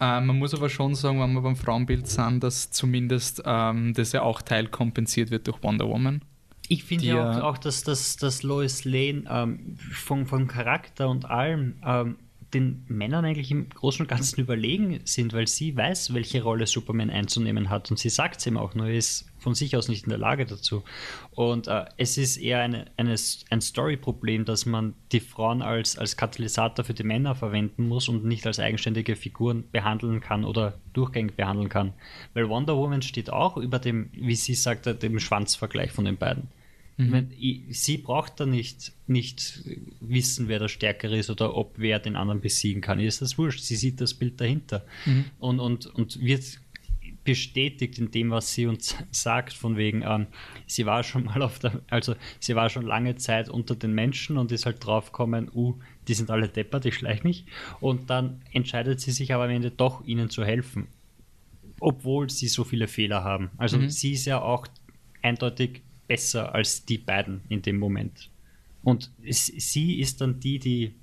Äh, 0.00 0.20
man 0.20 0.38
muss 0.38 0.54
aber 0.54 0.68
schon 0.68 0.94
sagen, 0.94 1.20
wenn 1.20 1.32
wir 1.32 1.42
beim 1.42 1.56
Frauenbild 1.56 2.06
sind, 2.06 2.42
dass 2.42 2.70
zumindest 2.70 3.42
ähm, 3.44 3.92
das 3.94 4.12
ja 4.12 4.22
auch 4.22 4.42
teilkompensiert 4.42 5.30
wird 5.30 5.46
durch 5.46 5.62
Wonder 5.62 5.88
Woman. 5.88 6.22
Ich 6.68 6.84
finde 6.84 7.06
ja 7.06 7.38
auch, 7.38 7.42
auch, 7.42 7.58
dass, 7.58 7.82
dass, 7.82 8.16
dass 8.16 8.42
Lois 8.42 8.84
Lane 8.84 9.24
ähm, 9.28 9.76
vom, 9.92 10.26
vom 10.26 10.46
Charakter 10.46 11.08
und 11.08 11.24
allem 11.24 11.74
ähm, 11.84 12.16
den 12.54 12.84
Männern 12.88 13.24
eigentlich 13.24 13.50
im 13.50 13.68
Großen 13.68 14.02
und 14.02 14.08
Ganzen 14.08 14.40
überlegen 14.40 15.00
sind, 15.04 15.32
weil 15.32 15.46
sie 15.46 15.76
weiß, 15.76 16.14
welche 16.14 16.42
Rolle 16.42 16.66
Superman 16.66 17.10
einzunehmen 17.10 17.70
hat 17.70 17.90
und 17.90 17.98
sie 17.98 18.08
sagt 18.08 18.40
es 18.40 18.46
ihm 18.46 18.56
auch, 18.56 18.74
nur 18.74 18.86
er 18.86 18.94
ist 18.94 19.30
von 19.38 19.54
sich 19.54 19.76
aus 19.76 19.88
nicht 19.88 20.04
in 20.04 20.10
der 20.10 20.18
Lage 20.18 20.44
dazu. 20.44 20.84
Und 21.30 21.66
äh, 21.66 21.86
es 21.96 22.18
ist 22.18 22.36
eher 22.36 22.60
eine, 22.60 22.86
eine, 22.96 23.16
ein 23.50 23.60
Story-Problem, 23.60 24.44
dass 24.44 24.66
man 24.66 24.94
die 25.12 25.20
Frauen 25.20 25.62
als, 25.62 25.98
als 25.98 26.16
Katalysator 26.16 26.84
für 26.84 26.94
die 26.94 27.04
Männer 27.04 27.34
verwenden 27.34 27.88
muss 27.88 28.08
und 28.08 28.24
nicht 28.24 28.46
als 28.46 28.60
eigenständige 28.60 29.16
Figuren 29.16 29.64
behandeln 29.70 30.20
kann 30.20 30.44
oder 30.44 30.78
durchgängig 30.92 31.36
behandeln 31.36 31.68
kann. 31.68 31.94
Weil 32.34 32.48
Wonder 32.48 32.76
Woman 32.76 33.02
steht 33.02 33.32
auch 33.32 33.56
über 33.56 33.78
dem, 33.78 34.10
wie 34.12 34.36
sie 34.36 34.54
sagt, 34.54 35.02
dem 35.02 35.18
Schwanzvergleich 35.18 35.90
von 35.90 36.04
den 36.04 36.18
beiden. 36.18 36.48
Mhm. 37.00 37.28
sie 37.70 37.98
braucht 37.98 38.40
da 38.40 38.46
nicht, 38.46 38.92
nicht 39.06 39.64
wissen, 40.00 40.48
wer 40.48 40.58
der 40.58 40.68
Stärkere 40.68 41.16
ist 41.16 41.30
oder 41.30 41.56
ob 41.56 41.74
wer 41.76 41.98
den 41.98 42.16
anderen 42.16 42.40
besiegen 42.40 42.82
kann. 42.82 43.00
Ihr 43.00 43.08
ist 43.08 43.22
das 43.22 43.38
wurscht. 43.38 43.60
Sie 43.60 43.76
sieht 43.76 44.00
das 44.00 44.14
Bild 44.14 44.40
dahinter 44.40 44.84
mhm. 45.06 45.24
und, 45.38 45.60
und, 45.60 45.86
und 45.86 46.20
wird 46.20 46.60
bestätigt 47.24 47.98
in 47.98 48.10
dem, 48.10 48.30
was 48.30 48.52
sie 48.52 48.66
uns 48.66 48.96
sagt, 49.10 49.52
von 49.52 49.76
wegen, 49.76 50.02
ähm, 50.02 50.26
sie 50.66 50.86
war 50.86 51.02
schon 51.02 51.24
mal 51.24 51.42
auf 51.42 51.58
der, 51.58 51.80
also 51.88 52.14
sie 52.38 52.54
war 52.54 52.68
schon 52.68 52.84
lange 52.84 53.16
Zeit 53.16 53.48
unter 53.48 53.74
den 53.74 53.94
Menschen 53.94 54.36
und 54.36 54.52
ist 54.52 54.66
halt 54.66 54.84
draufgekommen, 54.84 55.50
uh, 55.54 55.78
die 56.08 56.14
sind 56.14 56.30
alle 56.30 56.48
deppert, 56.48 56.86
ich 56.86 56.94
schleich 56.94 57.24
mich. 57.24 57.44
Und 57.80 58.10
dann 58.10 58.42
entscheidet 58.52 59.00
sie 59.00 59.12
sich 59.12 59.32
aber 59.32 59.44
am 59.44 59.50
Ende 59.50 59.70
doch, 59.70 60.04
ihnen 60.04 60.30
zu 60.30 60.44
helfen. 60.44 60.88
Obwohl 61.78 62.28
sie 62.30 62.48
so 62.48 62.64
viele 62.64 62.88
Fehler 62.88 63.24
haben. 63.24 63.50
Also 63.56 63.78
mhm. 63.78 63.88
sie 63.88 64.12
ist 64.12 64.26
ja 64.26 64.40
auch 64.42 64.66
eindeutig 65.22 65.82
besser 66.10 66.56
als 66.56 66.84
die 66.84 66.98
beiden 66.98 67.42
in 67.48 67.62
dem 67.62 67.78
Moment. 67.78 68.30
Und 68.82 69.12
sie 69.22 70.00
ist 70.00 70.20
dann 70.20 70.40
die, 70.40 70.58
die 70.58 70.94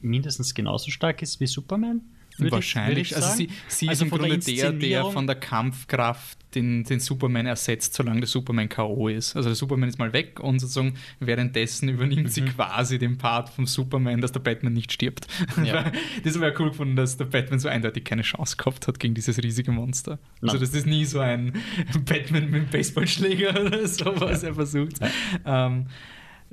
mindestens 0.00 0.54
genauso 0.54 0.92
stark 0.92 1.22
ist 1.22 1.40
wie 1.40 1.48
Superman. 1.48 2.02
Wahrscheinlich. 2.38 3.10
Ich, 3.10 3.16
also 3.16 3.36
sie, 3.36 3.48
sie 3.68 3.88
also 3.88 4.04
ist 4.04 4.12
im 4.12 4.18
Grunde 4.18 4.38
der, 4.38 4.72
der 4.72 5.04
von 5.06 5.26
der 5.26 5.36
Kampfkraft 5.36 6.38
den, 6.54 6.84
den 6.84 7.00
Superman 7.00 7.46
ersetzt, 7.46 7.94
solange 7.94 8.20
der 8.20 8.28
Superman 8.28 8.68
K.O. 8.68 9.08
ist. 9.08 9.36
Also 9.36 9.48
der 9.48 9.56
Superman 9.56 9.88
ist 9.88 9.98
mal 9.98 10.12
weg 10.12 10.40
und 10.40 10.60
sozusagen 10.60 10.94
währenddessen 11.20 11.88
übernimmt 11.88 12.24
mhm. 12.24 12.28
sie 12.28 12.42
quasi 12.42 12.98
den 12.98 13.18
Part 13.18 13.48
vom 13.48 13.66
Superman, 13.66 14.20
dass 14.20 14.32
der 14.32 14.40
Batman 14.40 14.72
nicht 14.72 14.92
stirbt. 14.92 15.26
Ja. 15.64 15.90
das 16.24 16.38
wäre 16.40 16.54
cool 16.58 16.70
gefunden, 16.70 16.96
dass 16.96 17.16
der 17.16 17.26
Batman 17.26 17.58
so 17.58 17.68
eindeutig 17.68 18.04
keine 18.04 18.22
Chance 18.22 18.56
gehabt 18.56 18.86
hat 18.86 18.98
gegen 18.98 19.14
dieses 19.14 19.42
riesige 19.42 19.72
Monster. 19.72 20.18
No. 20.40 20.52
Also 20.52 20.58
das 20.58 20.74
ist 20.74 20.86
nie 20.86 21.04
so 21.04 21.20
ein 21.20 21.52
Batman 22.04 22.50
mit 22.50 22.54
einem 22.54 22.66
Baseballschläger 22.70 23.60
oder 23.60 23.86
so, 23.88 24.12
was 24.20 24.42
er 24.42 24.54
versucht. 24.54 25.00
Ja. 25.00 25.66
Ähm, 25.66 25.86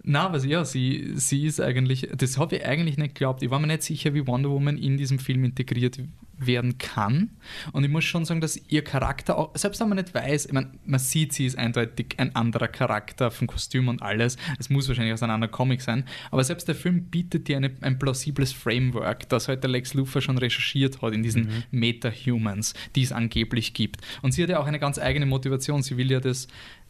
na, 0.04 0.26
aber 0.26 0.39
ja, 0.39 0.66
sie, 0.66 1.12
sie 1.16 1.45
ist 1.45 1.62
eigentlich, 1.62 2.10
das 2.16 2.38
habe 2.38 2.58
ich 2.58 2.66
eigentlich 2.66 2.97
nicht 2.97 3.16
geglaubt. 3.16 3.43
Ich 3.43 3.52
war 3.52 3.60
mir 3.60 3.68
nicht 3.68 3.84
sicher, 3.84 4.14
wie 4.14 4.26
Wonder 4.26 4.49
Woman 4.49 4.78
in 4.78 4.97
diesem 4.97 5.20
Film 5.20 5.43
integriert 5.43 5.99
werden 6.41 6.78
kann. 6.80 7.30
Und 7.72 7.84
ich 7.84 7.89
muss 7.89 8.04
schon 8.04 8.26
sagen, 8.26 8.41
dass 8.41 8.60
ihr 8.70 8.84
Charakter, 8.84 9.38
auch, 9.38 9.56
selbst 9.56 9.80
wenn 9.80 9.89
man 9.89 9.97
nicht 9.97 10.14
weiß, 10.14 10.47
ich 10.47 10.54
meine, 10.54 10.72
man 10.86 10.99
sieht, 10.99 11.34
sie 11.34 11.45
ist 11.45 11.58
eindeutig 11.58 12.16
ein 12.18 12.36
anderer 12.36 12.68
Charakter 12.68 13.30
vom 13.30 13.47
Kostüm 13.47 13.88
und 13.88 14.02
alles. 14.02 14.38
Es 14.60 14.70
muss 14.70 14.88
wahrscheinlich 14.88 15.14
aus 15.14 15.22
einem 15.22 15.34
anderen 15.34 15.52
Comic 15.52 15.82
sein. 15.82 16.06
Aber 16.32 16.43
selbst 16.43 16.68
der 16.68 16.76
Film 16.76 17.06
bietet 17.06 17.47
dir 17.47 17.58
eine, 17.58 17.72
ein 17.82 17.99
plausibles 17.99 18.54
Framework, 18.54 19.30
das 19.30 19.47
heute 19.47 19.68
halt 19.68 19.72
Lex 19.72 19.93
Luthor 19.93 20.22
schon 20.22 20.38
recherchiert 20.38 21.02
hat 21.02 21.14
in 21.14 21.22
diesen 21.22 21.43
mhm. 21.43 21.64
Meta-Humans, 21.72 22.74
die 22.95 23.04
es 23.04 23.12
angeblich 23.12 23.74
gibt. 23.74 24.02
Und 24.24 24.34
sie 24.34 24.41
hat 24.41 24.49
ja 24.49 24.60
auch 24.60 24.66
eine 24.66 24.80
ganz 24.80 24.97
eigene 24.97 25.28
Motivation. 25.28 25.84
Sie 25.84 25.97
will 25.97 26.10
ja 26.10 26.20
das 26.20 26.47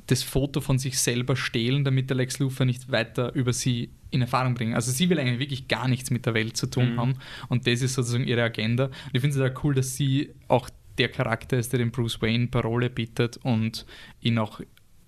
das 0.08 0.24
Foto 0.24 0.62
von 0.62 0.78
sich 0.78 1.00
selber 1.00 1.36
stehlen, 1.36 1.84
damit 1.84 2.10
der 2.10 2.18
Lex 2.18 2.40
Luthor 2.40 2.66
nicht 2.66 2.92
weiter 2.92 3.34
über 3.34 3.54
sie 3.54 3.92
in 4.10 4.22
Erfahrung 4.22 4.56
bringen. 4.56 4.74
Also 4.74 4.92
sie 4.92 5.10
will 5.10 5.20
eigentlich 5.20 5.40
wirklich 5.40 5.68
gar 5.68 5.88
nichts 5.88 6.12
mit 6.12 6.26
der 6.26 6.34
Welt 6.34 6.58
zu 6.58 6.68
tun 6.68 6.94
mhm. 6.94 7.00
haben 7.00 7.14
und 7.50 7.68
das 7.68 7.82
ist 7.82 7.94
sozusagen 7.94 8.28
ihre 8.28 8.44
Agenda. 8.44 8.86
Und 8.86 8.94
ich 9.14 9.22
finde 9.22 9.30
es 9.30 9.36
sehr 9.36 9.54
cool, 9.64 9.74
dass 9.74 9.96
sie 9.96 10.32
auch 10.48 10.70
der 10.98 11.10
Charakter 11.10 11.58
ist, 11.58 11.72
der 11.72 11.80
dem 11.80 11.92
Bruce 11.92 12.22
Wayne 12.22 12.48
Parole 12.48 12.90
bietet 12.90 13.38
und 13.38 13.86
ihn 14.22 14.38
auch 14.38 14.62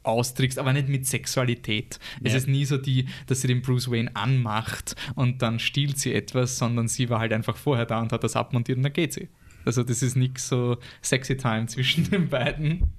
austrickst, 0.04 0.60
aber 0.60 0.74
nicht 0.74 0.90
mit 0.90 1.06
Sexualität. 1.06 2.00
Ja. 2.22 2.28
Es 2.30 2.34
ist 2.34 2.48
nie 2.48 2.66
so 2.66 2.78
die, 2.78 3.08
dass 3.28 3.42
sie 3.42 3.48
den 3.48 3.62
Bruce 3.62 3.90
Wayne 3.90 4.16
anmacht 4.16 4.96
und 5.16 5.42
dann 5.42 5.60
stiehlt 5.60 5.98
sie 5.98 6.14
etwas, 6.14 6.58
sondern 6.58 6.88
sie 6.88 7.10
war 7.10 7.20
halt 7.20 7.34
einfach 7.34 7.58
vorher 7.58 7.86
da 7.86 8.02
und 8.02 8.12
hat 8.12 8.24
das 8.24 8.36
abmontiert 8.36 8.78
und 8.78 8.84
dann 8.84 8.94
geht 8.94 9.14
sie. 9.14 9.30
Also 9.66 9.84
das 9.84 10.04
ist 10.04 10.16
nichts 10.16 10.48
so 10.48 10.78
sexy 11.02 11.38
time 11.38 11.68
zwischen 11.68 12.10
den 12.10 12.30
beiden. 12.30 12.92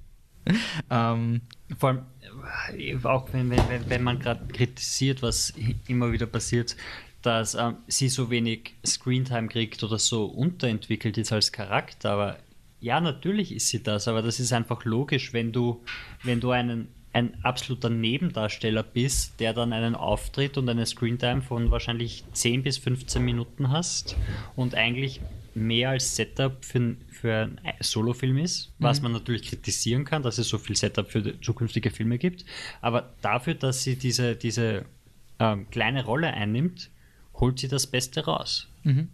ähm, 0.89 1.41
Vor 1.77 1.89
allem, 1.89 2.01
äh, 2.77 2.97
auch 3.03 3.31
wenn, 3.33 3.49
wenn, 3.49 3.89
wenn 3.89 4.03
man 4.03 4.19
gerade 4.19 4.45
kritisiert, 4.47 5.21
was 5.21 5.53
immer 5.87 6.11
wieder 6.11 6.25
passiert, 6.25 6.75
dass 7.21 7.55
ähm, 7.55 7.77
sie 7.87 8.09
so 8.09 8.29
wenig 8.29 8.75
Screentime 8.85 9.47
kriegt 9.47 9.83
oder 9.83 9.97
so 9.97 10.25
unterentwickelt 10.25 11.17
ist 11.17 11.31
als 11.31 11.51
Charakter, 11.51 12.11
aber 12.11 12.37
ja, 12.79 13.01
natürlich 13.01 13.51
ist 13.51 13.69
sie 13.69 13.81
das, 13.81 14.07
aber 14.07 14.21
das 14.21 14.39
ist 14.39 14.53
einfach 14.53 14.85
logisch, 14.85 15.33
wenn 15.33 15.51
du, 15.51 15.81
wenn 16.21 16.39
du 16.39 16.51
einen, 16.51 16.87
ein 17.13 17.43
absoluter 17.43 17.89
Nebendarsteller 17.89 18.83
bist, 18.83 19.39
der 19.39 19.53
dann 19.53 19.73
einen 19.73 19.95
Auftritt 19.95 20.57
und 20.57 20.69
eine 20.69 20.85
Screentime 20.85 21.41
von 21.41 21.71
wahrscheinlich 21.71 22.23
10 22.33 22.61
bis 22.61 22.77
15 22.77 23.23
Minuten 23.23 23.71
hast 23.71 24.15
und 24.55 24.75
eigentlich 24.75 25.21
mehr 25.55 25.91
als 25.91 26.15
Setup 26.15 26.63
für, 26.63 26.95
für 27.09 27.35
ein 27.35 27.59
Solofilm 27.79 28.37
ist, 28.37 28.73
was 28.77 28.99
mhm. 28.99 29.03
man 29.03 29.11
natürlich 29.13 29.43
kritisieren 29.43 30.05
kann, 30.05 30.21
dass 30.21 30.37
es 30.37 30.49
so 30.49 30.57
viel 30.57 30.75
Setup 30.75 31.09
für 31.09 31.39
zukünftige 31.41 31.89
Filme 31.89 32.17
gibt. 32.17 32.45
Aber 32.81 33.13
dafür, 33.21 33.55
dass 33.55 33.83
sie 33.83 33.95
diese, 33.95 34.35
diese 34.35 34.85
ähm, 35.39 35.69
kleine 35.69 36.03
Rolle 36.05 36.33
einnimmt, 36.33 36.89
holt 37.35 37.59
sie 37.59 37.67
das 37.67 37.87
Beste 37.87 38.25
raus. 38.25 38.67
Mhm. 38.83 39.09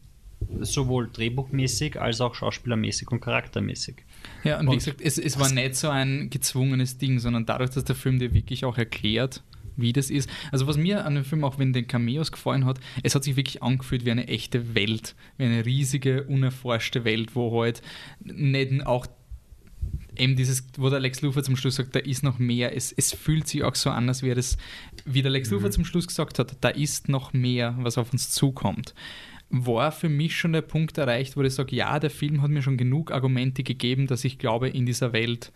Sowohl 0.62 1.10
drehbuchmäßig 1.14 2.02
als 2.02 2.20
auch 2.20 2.34
schauspielermäßig 2.34 3.12
und 3.12 3.22
charaktermäßig. 3.22 3.98
Ja, 4.44 4.60
und, 4.60 4.68
und 4.68 4.74
wie 4.74 4.78
gesagt, 4.78 5.02
es, 5.02 5.20
es 5.20 5.40
war 5.40 5.52
nicht 5.52 5.76
so 5.76 5.90
ein 5.90 6.32
gezwungenes 6.32 6.98
Ding, 6.98 7.20
sondern 7.20 7.46
dadurch, 7.46 7.70
dass 7.70 7.86
der 7.86 7.96
Film 7.96 8.18
dir 8.18 8.34
wirklich 8.34 8.66
auch 8.66 8.78
erklärt, 8.78 9.44
wie 9.78 9.94
das 9.94 10.10
ist. 10.10 10.30
Also 10.52 10.68
was 10.68 10.78
mir 10.78 11.06
an 11.06 11.16
dem 11.16 11.26
Film 11.26 11.44
auch 11.44 11.60
wenn 11.60 11.74
den 11.74 11.88
Cameos 11.88 12.32
gefallen 12.32 12.66
hat, 12.66 12.80
es 13.04 13.16
hat 13.16 13.24
sich 13.24 13.36
wirklich 13.36 13.64
angefühlt 13.64 14.06
wie 14.06 14.12
eine 14.12 14.28
echte 14.28 14.76
Welt, 14.76 15.16
wie 15.38 15.46
eine 15.46 15.66
riesige, 15.66 16.24
unerforschte 16.24 17.06
Welt, 17.06 17.36
wo 17.36 17.62
halt 17.62 17.82
nicht 18.24 18.86
auch 18.86 19.08
eben 20.18 20.36
dieses, 20.36 20.68
wo 20.78 20.90
der 20.90 21.00
Lex 21.00 21.22
Luthor 21.22 21.44
zum 21.44 21.56
Schluss 21.56 21.76
sagt, 21.76 21.96
da 21.96 22.00
ist 22.00 22.24
noch 22.24 22.40
mehr. 22.40 22.76
Es, 22.76 22.92
es 22.92 23.14
fühlt 23.14 23.48
sich 23.48 23.64
auch 23.64 23.76
so 23.76 23.90
an, 23.90 24.08
als 24.08 24.24
wäre 24.24 24.36
das, 24.36 24.58
wie 25.06 25.22
der 25.22 25.32
Lex 25.32 25.50
mhm. 25.50 25.56
Luthor 25.56 25.72
zum 25.72 25.86
Schluss 25.86 26.08
gesagt 26.08 26.40
hat, 26.40 26.58
da 26.62 26.70
ist 26.70 27.10
noch 27.10 27.34
mehr, 27.34 27.76
was 27.80 27.98
auf 27.98 28.12
uns 28.12 28.32
zukommt. 28.32 28.94
War 29.50 29.92
für 29.92 30.10
mich 30.10 30.38
schon 30.38 30.54
der 30.54 30.62
Punkt 30.62 30.98
erreicht, 30.98 31.36
wo 31.36 31.42
ich 31.42 31.54
sage, 31.54 31.76
ja, 31.76 32.00
der 32.00 32.10
Film 32.10 32.42
hat 32.42 32.52
mir 32.52 32.62
schon 32.62 32.78
genug 32.78 33.12
Argumente 33.12 33.64
gegeben, 33.64 34.08
dass 34.08 34.24
ich 34.24 34.38
glaube, 34.38 34.70
in 34.70 34.86
dieser 34.86 35.12
Welt 35.12 35.52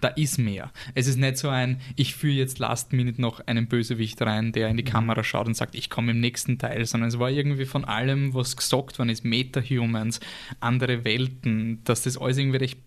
da 0.00 0.08
ist 0.08 0.38
mehr. 0.38 0.70
Es 0.94 1.06
ist 1.06 1.16
nicht 1.16 1.38
so 1.38 1.48
ein, 1.48 1.80
ich 1.96 2.14
führe 2.14 2.34
jetzt 2.34 2.58
Last 2.58 2.92
Minute 2.92 3.20
noch 3.20 3.40
einen 3.46 3.66
Bösewicht 3.66 4.20
rein, 4.22 4.52
der 4.52 4.68
in 4.68 4.76
die 4.76 4.84
mhm. 4.84 4.88
Kamera 4.88 5.24
schaut 5.24 5.46
und 5.46 5.54
sagt, 5.54 5.74
ich 5.74 5.90
komme 5.90 6.12
im 6.12 6.20
nächsten 6.20 6.58
Teil, 6.58 6.84
sondern 6.86 7.08
es 7.08 7.18
war 7.18 7.30
irgendwie 7.30 7.64
von 7.64 7.84
allem, 7.84 8.34
was 8.34 8.56
gesagt 8.56 8.98
worden 8.98 9.10
ist, 9.10 9.24
Meta-Humans, 9.24 10.20
andere 10.60 11.04
Welten, 11.04 11.82
dass 11.84 12.02
das 12.02 12.16
alles 12.16 12.38
irgendwie 12.38 12.58
recht, 12.58 12.78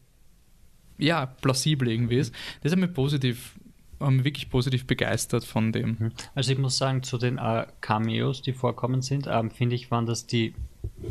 ja, 0.98 1.26
plausibel 1.26 1.90
irgendwie 1.90 2.18
ist. 2.18 2.34
Das 2.62 2.72
hat 2.72 2.80
mich 2.80 2.94
positiv 2.94 3.56
haben 4.00 4.16
mich 4.16 4.26
wirklich 4.26 4.50
positiv 4.50 4.88
begeistert 4.88 5.46
von 5.46 5.72
dem. 5.72 5.98
Mhm. 6.00 6.12
Also 6.34 6.54
ich 6.54 6.58
muss 6.58 6.78
sagen, 6.78 7.04
zu 7.04 7.20
den 7.20 7.38
äh, 7.38 7.68
Cameos, 7.82 8.42
die 8.42 8.52
vorkommen 8.52 9.04
sind, 9.04 9.28
ähm, 9.30 9.52
finde 9.52 9.76
ich, 9.76 9.92
waren 9.92 10.08
das 10.08 10.26
die, 10.26 10.56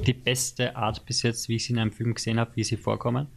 die 0.05 0.13
beste 0.13 0.75
Art 0.75 1.07
bis 1.07 1.23
jetzt, 1.23 1.49
wie 1.49 1.55
ich 1.55 1.67
sie 1.67 1.73
in 1.73 1.79
einem 1.79 1.93
Film 1.93 2.15
gesehen 2.15 2.41
habe, 2.41 2.51
wie 2.57 2.65
sie 2.65 2.77
vorkommen 2.77 3.29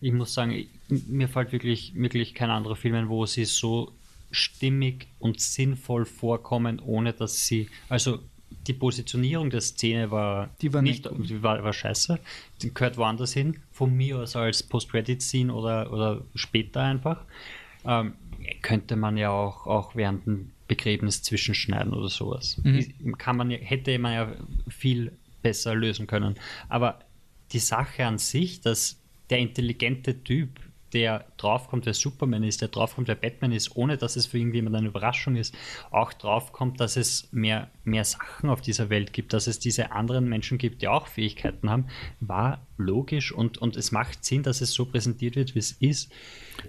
ich 0.00 0.12
muss 0.12 0.34
sagen, 0.34 0.66
mir 0.88 1.28
fällt 1.28 1.52
wirklich, 1.52 1.94
wirklich 1.94 2.34
kein 2.34 2.50
anderer 2.50 2.76
Film 2.76 2.94
ein, 2.94 3.08
wo 3.08 3.26
sie 3.26 3.44
so 3.44 3.92
stimmig 4.30 5.08
und 5.18 5.40
sinnvoll 5.40 6.04
vorkommen, 6.04 6.80
ohne 6.80 7.12
dass 7.12 7.46
sie, 7.46 7.68
also 7.88 8.18
die 8.66 8.72
Positionierung 8.72 9.50
der 9.50 9.60
Szene 9.60 10.10
war, 10.10 10.50
die 10.60 10.72
war 10.72 10.82
nicht, 10.82 11.08
die 11.18 11.42
war, 11.42 11.62
war 11.62 11.72
scheiße. 11.72 12.18
Die 12.62 12.74
gehört 12.74 12.96
woanders 12.96 13.32
hin. 13.32 13.60
Von 13.72 13.96
mir 13.96 14.18
aus 14.18 14.36
als 14.36 14.62
Post-Credit-Scene 14.62 15.52
oder, 15.52 15.92
oder 15.92 16.22
später 16.34 16.82
einfach. 16.82 17.24
Ähm, 17.84 18.14
könnte 18.62 18.96
man 18.96 19.16
ja 19.16 19.30
auch, 19.30 19.66
auch 19.66 19.94
während 19.94 20.26
dem 20.26 20.52
Begräbnis 20.68 21.22
zwischenschneiden 21.22 21.92
oder 21.92 22.08
sowas. 22.08 22.60
Mhm. 22.62 23.16
Kann 23.18 23.36
man, 23.36 23.50
hätte 23.50 23.98
man 23.98 24.12
ja 24.12 24.32
viel 24.68 25.12
besser 25.42 25.74
lösen 25.74 26.06
können. 26.06 26.34
Aber 26.68 26.98
die 27.52 27.60
Sache 27.60 28.04
an 28.04 28.18
sich, 28.18 28.60
dass 28.60 29.00
der 29.30 29.38
intelligente 29.38 30.22
Typ, 30.22 30.60
der 30.92 31.26
draufkommt, 31.36 31.84
wer 31.84 31.94
Superman 31.94 32.42
ist, 32.42 32.62
der 32.62 32.68
draufkommt, 32.68 33.08
wer 33.08 33.16
Batman 33.16 33.52
ist, 33.52 33.76
ohne 33.76 33.96
dass 33.96 34.16
es 34.16 34.26
für 34.26 34.38
irgendjemand 34.38 34.76
eine 34.76 34.88
Überraschung 34.88 35.36
ist, 35.36 35.54
auch 35.90 36.12
draufkommt, 36.12 36.80
dass 36.80 36.96
es 36.96 37.28
mehr, 37.32 37.70
mehr 37.84 38.04
Sachen 38.04 38.48
auf 38.48 38.60
dieser 38.60 38.88
Welt 38.88 39.12
gibt, 39.12 39.32
dass 39.32 39.46
es 39.46 39.58
diese 39.58 39.92
anderen 39.92 40.28
Menschen 40.28 40.58
gibt, 40.58 40.82
die 40.82 40.88
auch 40.88 41.08
Fähigkeiten 41.08 41.68
haben, 41.68 41.86
war 42.20 42.66
logisch 42.78 43.32
und, 43.32 43.58
und 43.58 43.76
es 43.76 43.92
macht 43.92 44.24
Sinn, 44.24 44.42
dass 44.42 44.60
es 44.60 44.72
so 44.72 44.86
präsentiert 44.86 45.36
wird, 45.36 45.54
wie 45.54 45.58
es 45.60 45.72
ist. 45.72 46.12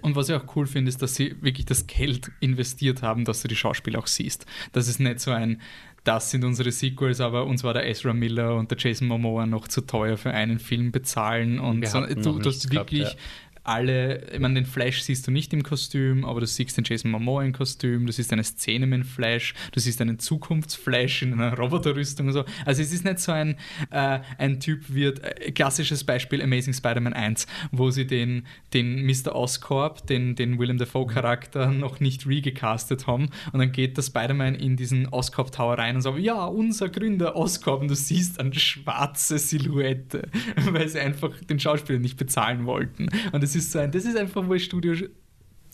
Und 0.02 0.16
was 0.16 0.28
ich 0.28 0.34
auch 0.34 0.56
cool 0.56 0.66
finde, 0.66 0.88
ist, 0.88 1.00
dass 1.00 1.14
sie 1.14 1.40
wirklich 1.40 1.66
das 1.66 1.86
Geld 1.86 2.30
investiert 2.40 3.02
haben, 3.02 3.24
dass 3.24 3.42
du 3.42 3.48
die 3.48 3.56
Schauspieler 3.56 3.98
auch 3.98 4.06
siehst. 4.06 4.46
Das 4.72 4.88
ist 4.88 5.00
nicht 5.00 5.20
so 5.20 5.30
ein, 5.30 5.60
das 6.04 6.30
sind 6.30 6.44
unsere 6.44 6.72
Sequels, 6.72 7.20
aber 7.20 7.46
uns 7.46 7.64
war 7.64 7.74
der 7.74 7.88
Ezra 7.88 8.12
Miller 8.12 8.56
und 8.56 8.70
der 8.70 8.78
Jason 8.78 9.08
Momoa 9.08 9.46
noch 9.46 9.68
zu 9.68 9.82
teuer 9.82 10.16
für 10.16 10.30
einen 10.30 10.58
Film 10.58 10.92
bezahlen. 10.92 11.58
Und 11.58 11.86
so, 11.86 12.00
du, 12.06 12.38
du 12.38 12.48
hast 12.48 12.72
wirklich 12.72 13.00
gehabt, 13.00 13.14
ja 13.14 13.20
alle, 13.68 14.32
ich 14.32 14.38
meine, 14.38 14.54
den 14.54 14.64
Flash 14.64 15.02
siehst 15.02 15.26
du 15.26 15.30
nicht 15.30 15.52
im 15.52 15.62
Kostüm, 15.62 16.24
aber 16.24 16.40
du 16.40 16.46
siehst 16.46 16.76
den 16.78 16.84
Jason 16.84 17.10
Momoa 17.10 17.44
im 17.44 17.52
Kostüm, 17.52 18.06
du 18.06 18.12
siehst 18.12 18.32
eine 18.32 18.42
Szene 18.42 18.86
mit 18.86 19.04
Flash, 19.04 19.54
du 19.72 19.78
siehst 19.78 20.00
einen 20.00 20.18
Zukunftsflash 20.18 21.22
in 21.22 21.34
einer 21.34 21.54
Roboterrüstung 21.54 22.28
und 22.28 22.32
so. 22.32 22.44
Also 22.64 22.80
es 22.80 22.92
ist 22.92 23.04
nicht 23.04 23.18
so 23.18 23.32
ein, 23.32 23.56
äh, 23.90 24.20
ein 24.38 24.58
Typ 24.58 24.88
wird, 24.88 25.22
äh, 25.22 25.52
klassisches 25.52 26.02
Beispiel 26.04 26.40
Amazing 26.42 26.72
Spider-Man 26.72 27.12
1, 27.12 27.46
wo 27.70 27.90
sie 27.90 28.06
den, 28.06 28.46
den 28.72 29.04
Mr. 29.04 29.34
Oscorp, 29.34 30.06
den, 30.06 30.34
den 30.34 30.58
Willem 30.58 30.78
Dafoe-Charakter 30.78 31.70
noch 31.70 32.00
nicht 32.00 32.26
regecastet 32.26 33.06
haben 33.06 33.28
und 33.52 33.58
dann 33.58 33.72
geht 33.72 33.98
der 33.98 34.02
Spider-Man 34.02 34.54
in 34.54 34.76
diesen 34.76 35.08
Oscorp 35.08 35.52
Tower 35.52 35.76
rein 35.76 35.96
und 35.96 36.02
sagt, 36.02 36.18
ja, 36.18 36.46
unser 36.46 36.88
Gründer 36.88 37.36
Oscorp 37.36 37.82
und 37.82 37.88
du 37.88 37.94
siehst 37.94 38.40
eine 38.40 38.54
schwarze 38.54 39.38
Silhouette, 39.38 40.22
weil 40.70 40.88
sie 40.88 41.00
einfach 41.00 41.32
den 41.50 41.60
Schauspieler 41.60 41.98
nicht 41.98 42.16
bezahlen 42.16 42.64
wollten. 42.64 43.08
Und 43.32 43.44
es 43.44 43.57
ist 43.58 43.72
sein. 43.72 43.90
Das 43.90 44.04
ist 44.04 44.16
einfach, 44.16 44.46
wo 44.46 44.54
das 44.54 44.62
Studio 44.62 44.94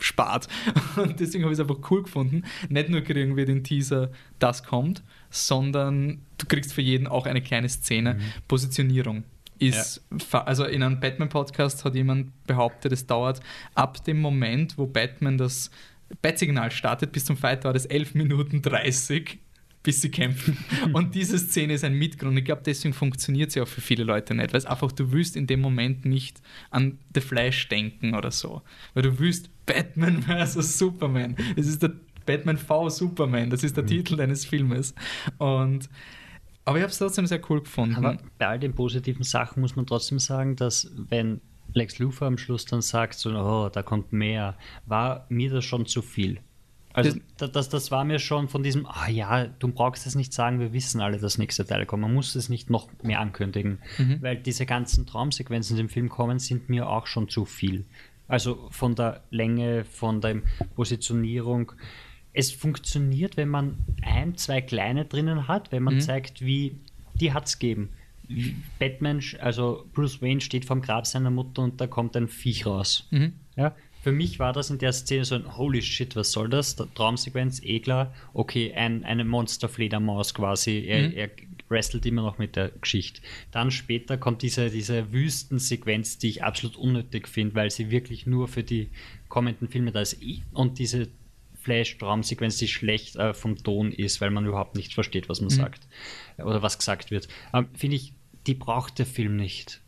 spart. 0.01 0.49
Und 0.97 1.21
deswegen 1.21 1.45
habe 1.45 1.53
ich 1.53 1.59
es 1.59 1.69
einfach 1.69 1.91
cool 1.91 2.03
gefunden. 2.03 2.43
Nicht 2.69 2.89
nur 2.89 3.01
kriegen 3.03 3.37
wir 3.37 3.47
den 3.47 3.63
Teaser, 3.63 4.11
das 4.39 4.65
kommt, 4.65 5.03
sondern 5.31 6.21
du 6.39 6.47
kriegst 6.47 6.73
für 6.73 6.83
jeden 6.83 7.07
auch 7.07 7.27
eine 7.27 7.43
kleine 7.43 7.69
Szene. 7.69 8.15
Mhm. 8.15 8.21
Positionierung 8.49 9.25
ist, 9.59 10.03
ja. 10.33 10.43
also 10.45 10.65
in 10.65 10.83
einem 10.83 11.01
Batman-Podcast 11.01 11.85
hat 11.85 11.95
jemand 11.95 12.33
behauptet, 12.47 12.93
es 12.93 13.07
dauert 13.07 13.41
ab 13.75 14.05
dem 14.05 14.21
Moment, 14.21 14.77
wo 14.77 14.87
Batman 14.87 15.39
das 15.39 15.71
Bat-Signal 16.23 16.71
startet, 16.71 17.13
bis 17.13 17.25
zum 17.25 17.37
Fight 17.37 17.65
dauert 17.65 17.77
es 17.77 17.87
11 17.87 18.15
Minuten 18.15 18.63
30 18.63 19.39
bis 19.85 20.01
sie 20.01 20.11
kämpfen. 20.11 20.59
Und 20.93 21.15
diese 21.15 21.39
Szene 21.39 21.75
ist 21.75 21.85
ein 21.85 21.95
Mitgrund. 21.95 22.37
Ich 22.37 22.45
glaube, 22.45 22.63
deswegen 22.65 22.95
funktioniert 22.95 23.53
sie 23.53 23.61
auch 23.61 23.69
für 23.69 23.81
viele 23.81 24.03
Leute 24.03 24.35
nicht, 24.35 24.53
weil 24.53 24.59
es 24.59 24.67
einfach, 24.67 24.91
du 24.91 25.13
willst 25.13 25.37
in 25.37 25.47
dem 25.47 25.61
Moment 25.61 26.05
nicht 26.05 26.43
an 26.71 26.99
The 27.15 27.21
Flash 27.21 27.69
denken 27.69 28.15
oder 28.15 28.33
so. 28.33 28.63
Weil 28.95 29.05
du 29.05 29.19
willst 29.21 29.51
Batman 29.67 30.23
vs. 30.27 30.79
Superman. 30.79 31.37
Es 31.55 31.69
ist 31.69 31.83
der 31.83 31.93
Batman 32.27 32.57
v 32.57 32.89
Superman, 32.89 33.51
das 33.51 33.63
ist 33.63 33.77
der 33.77 33.85
mhm. 33.85 33.89
Titel 33.89 34.17
deines 34.17 34.47
Filmes. 34.47 34.95
Und 35.39 35.89
aber 36.65 36.79
ich 36.79 36.83
habe 36.83 36.91
es 36.91 36.97
trotzdem 36.97 37.27
sehr 37.27 37.43
cool 37.51 37.61
gefunden. 37.61 37.97
Aber 37.97 38.17
bei 38.39 38.47
all 38.47 38.59
den 38.59 38.75
positiven 38.75 39.23
Sachen 39.23 39.61
muss 39.61 39.77
man 39.77 39.87
trotzdem 39.87 40.19
sagen, 40.19 40.57
dass 40.57 40.91
wenn 40.97 41.43
Lex 41.75 41.99
Luthor 41.99 42.27
am 42.27 42.39
Schluss 42.39 42.65
dann 42.65 42.81
sagt, 42.81 43.15
so, 43.15 43.31
oh, 43.31 43.69
da 43.69 43.83
kommt 43.83 44.15
mehr, 44.15 44.57
war 44.87 45.27
mir 45.29 45.51
das 45.51 45.67
schon 45.67 45.85
zu 45.85 46.01
viel. 46.01 46.41
Also 46.95 47.19
das, 47.39 47.51
das, 47.51 47.69
das 47.69 47.91
war 47.91 48.05
mir 48.05 48.21
schon 48.21 48.49
von 48.49 48.63
diesem, 48.63 48.87
ah 48.87 49.09
ja, 49.09 49.47
du 49.47 49.69
brauchst 49.69 50.07
es 50.07 50.15
nicht 50.15 50.33
sagen, 50.33 50.61
wir 50.61 50.73
wissen 50.73 51.01
alle, 51.01 51.19
dass 51.19 51.39
nächste 51.39 51.67
Teil 51.67 51.87
kommt. 51.87 52.03
Man 52.03 52.15
muss 52.15 52.37
es 52.37 52.49
nicht 52.49 52.71
noch 52.71 52.89
mehr 53.03 53.21
ankündigen, 53.21 53.79
mhm. 53.99 54.23
weil 54.23 54.37
diese 54.37 54.65
ganzen 54.65 55.05
Traumsequenzen, 55.05 55.75
die 55.75 55.83
im 55.83 55.89
Film 55.89 56.09
kommen, 56.09 56.39
sind 56.39 56.69
mir 56.69 56.89
auch 56.89 57.09
schon 57.09 57.29
zu 57.29 57.45
viel. 57.45 57.85
Also 58.29 58.69
von 58.71 58.95
der 58.95 59.23
Länge, 59.31 59.85
von 59.85 60.21
der 60.21 60.43
Positionierung. 60.77 61.73
Es 62.33 62.53
funktioniert, 62.53 63.37
wenn 63.37 63.49
man 63.49 63.77
ein, 64.03 64.37
zwei 64.37 64.61
kleine 64.61 65.05
drinnen 65.05 65.49
hat, 65.49 65.73
wenn 65.73 65.83
man 65.83 65.97
mhm. 65.97 66.01
zeigt, 66.01 66.43
wie 66.43 66.79
die 67.15 67.33
hat 67.33 67.47
es 67.47 67.59
gegeben. 67.59 67.91
Batman, 68.79 69.21
also 69.41 69.87
Bruce 69.93 70.23
Wayne 70.23 70.41
steht 70.41 70.65
vom 70.65 70.81
Grab 70.81 71.07
seiner 71.07 71.31
Mutter 71.31 71.63
und 71.63 71.81
da 71.81 71.87
kommt 71.87 72.17
ein 72.17 72.29
Viech 72.29 72.67
raus. 72.67 73.07
Mhm. 73.11 73.35
Ja, 73.57 73.75
für 74.05 74.13
mich 74.13 74.39
war 74.39 74.53
das 74.53 74.69
in 74.69 74.77
der 74.77 74.93
Szene 74.93 75.25
so 75.25 75.35
ein 75.35 75.57
Holy 75.57 75.81
shit, 75.81 76.15
was 76.15 76.31
soll 76.31 76.51
das? 76.51 76.77
Traumsequenz, 76.77 77.63
eh 77.63 77.81
klar. 77.81 78.13
Okay, 78.35 78.75
ein, 78.75 79.03
eine 79.03 79.25
Monsterfledermaus 79.25 80.35
quasi. 80.35 80.85
Er, 80.87 81.09
mhm. 81.09 81.17
er 81.17 81.31
wrestelt 81.71 82.05
immer 82.05 82.21
noch 82.21 82.37
mit 82.37 82.55
der 82.55 82.69
Geschichte. 82.69 83.23
Dann 83.51 83.71
später 83.71 84.19
kommt 84.19 84.43
diese, 84.43 84.69
diese 84.69 85.11
Wüstensequenz, 85.11 86.19
die 86.19 86.29
ich 86.29 86.45
absolut 86.45 86.77
unnötig 86.77 87.29
finde, 87.29 87.55
weil 87.55 87.71
sie 87.71 87.91
wirklich 87.91 88.27
nur 88.27 88.47
für 88.47 88.63
die 88.63 88.91
kommenden 89.31 89.69
Filme 89.69 89.91
da 89.91 90.03
ist. 90.03 90.19
Und 90.53 90.79
diese 90.79 91.09
Flash-Traumsequenz, 91.63 92.59
die 92.59 92.69
schlecht 92.69 93.17
äh, 93.17 93.33
vom 93.33 93.57
Ton 93.57 93.91
ist, 93.91 94.21
weil 94.21 94.31
man 94.31 94.45
überhaupt 94.45 94.77
nicht 94.77 94.93
versteht, 94.93 95.31
was 95.31 95.41
man 95.41 95.49
mhm. 95.49 95.57
sagt 95.57 95.87
oder 96.37 96.61
was 96.61 96.77
gesagt 96.77 97.11
wird. 97.11 97.27
Ähm, 97.55 97.69
finde 97.73 97.97
ich, 97.97 98.13
die 98.47 98.53
braucht 98.53 98.99
der 98.99 99.07
Film 99.07 99.37
nicht. 99.37 99.81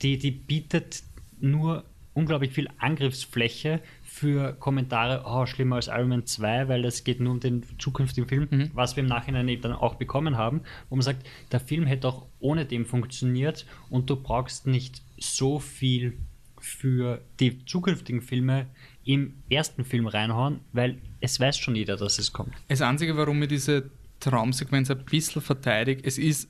Die, 0.00 0.16
die 0.16 0.30
bietet 0.30 1.02
nur 1.40 1.84
unglaublich 2.14 2.52
viel 2.52 2.68
Angriffsfläche 2.78 3.80
für 4.02 4.54
Kommentare, 4.54 5.24
oh, 5.26 5.46
schlimmer 5.46 5.76
als 5.76 5.88
Iron 5.88 6.08
Man 6.08 6.26
2, 6.26 6.68
weil 6.68 6.84
es 6.84 7.04
geht 7.04 7.20
nur 7.20 7.32
um 7.32 7.40
den 7.40 7.64
zukünftigen 7.78 8.28
Film, 8.28 8.48
mhm. 8.50 8.70
was 8.72 8.96
wir 8.96 9.02
im 9.02 9.08
Nachhinein 9.08 9.48
eben 9.48 9.62
dann 9.62 9.72
auch 9.72 9.96
bekommen 9.96 10.36
haben, 10.36 10.62
wo 10.88 10.96
man 10.96 11.02
sagt, 11.02 11.26
der 11.52 11.60
Film 11.60 11.86
hätte 11.86 12.08
auch 12.08 12.26
ohne 12.38 12.64
dem 12.64 12.86
funktioniert 12.86 13.66
und 13.90 14.08
du 14.08 14.16
brauchst 14.16 14.66
nicht 14.66 15.02
so 15.18 15.58
viel 15.58 16.16
für 16.58 17.20
die 17.40 17.64
zukünftigen 17.66 18.22
Filme 18.22 18.66
im 19.04 19.34
ersten 19.50 19.84
Film 19.84 20.06
reinhauen, 20.06 20.60
weil 20.72 20.98
es 21.20 21.38
weiß 21.38 21.58
schon 21.58 21.76
jeder, 21.76 21.96
dass 21.96 22.18
es 22.18 22.32
kommt. 22.32 22.54
Das 22.68 22.80
Einzige, 22.80 23.16
warum 23.16 23.42
ich 23.42 23.48
diese 23.48 23.90
Traumsequenz 24.20 24.90
ein 24.90 25.04
bisschen 25.04 25.42
verteidige, 25.42 26.02
es 26.04 26.16
ist 26.16 26.48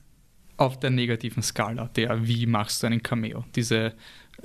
auf 0.57 0.79
der 0.79 0.89
negativen 0.89 1.43
Skala, 1.43 1.89
der 1.95 2.25
wie 2.25 2.45
machst 2.45 2.81
du 2.81 2.87
einen 2.87 3.03
Cameo, 3.03 3.43
diese 3.55 3.93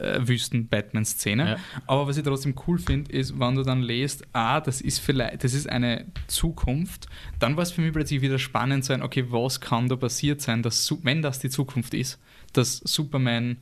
äh, 0.00 0.26
Wüsten-Batman-Szene. 0.26 1.48
Ja. 1.50 1.56
Aber 1.86 2.06
was 2.06 2.16
ich 2.16 2.24
trotzdem 2.24 2.54
cool 2.66 2.78
finde, 2.78 3.12
ist, 3.12 3.38
wenn 3.38 3.54
du 3.54 3.62
dann 3.62 3.82
lest, 3.82 4.26
ah, 4.32 4.60
das 4.60 4.80
ist 4.80 4.98
vielleicht, 4.98 5.44
das 5.44 5.54
ist 5.54 5.68
eine 5.68 6.06
Zukunft, 6.26 7.06
dann 7.38 7.56
war 7.56 7.62
es 7.62 7.72
für 7.72 7.80
mich 7.80 7.92
plötzlich 7.92 8.20
wieder 8.20 8.38
spannend 8.38 8.84
sein, 8.84 9.02
okay, 9.02 9.26
was 9.28 9.60
kann 9.60 9.88
da 9.88 9.96
passiert 9.96 10.40
sein, 10.40 10.62
dass, 10.62 10.92
wenn 11.02 11.22
das 11.22 11.38
die 11.38 11.50
Zukunft 11.50 11.94
ist, 11.94 12.18
dass 12.52 12.78
Superman 12.78 13.58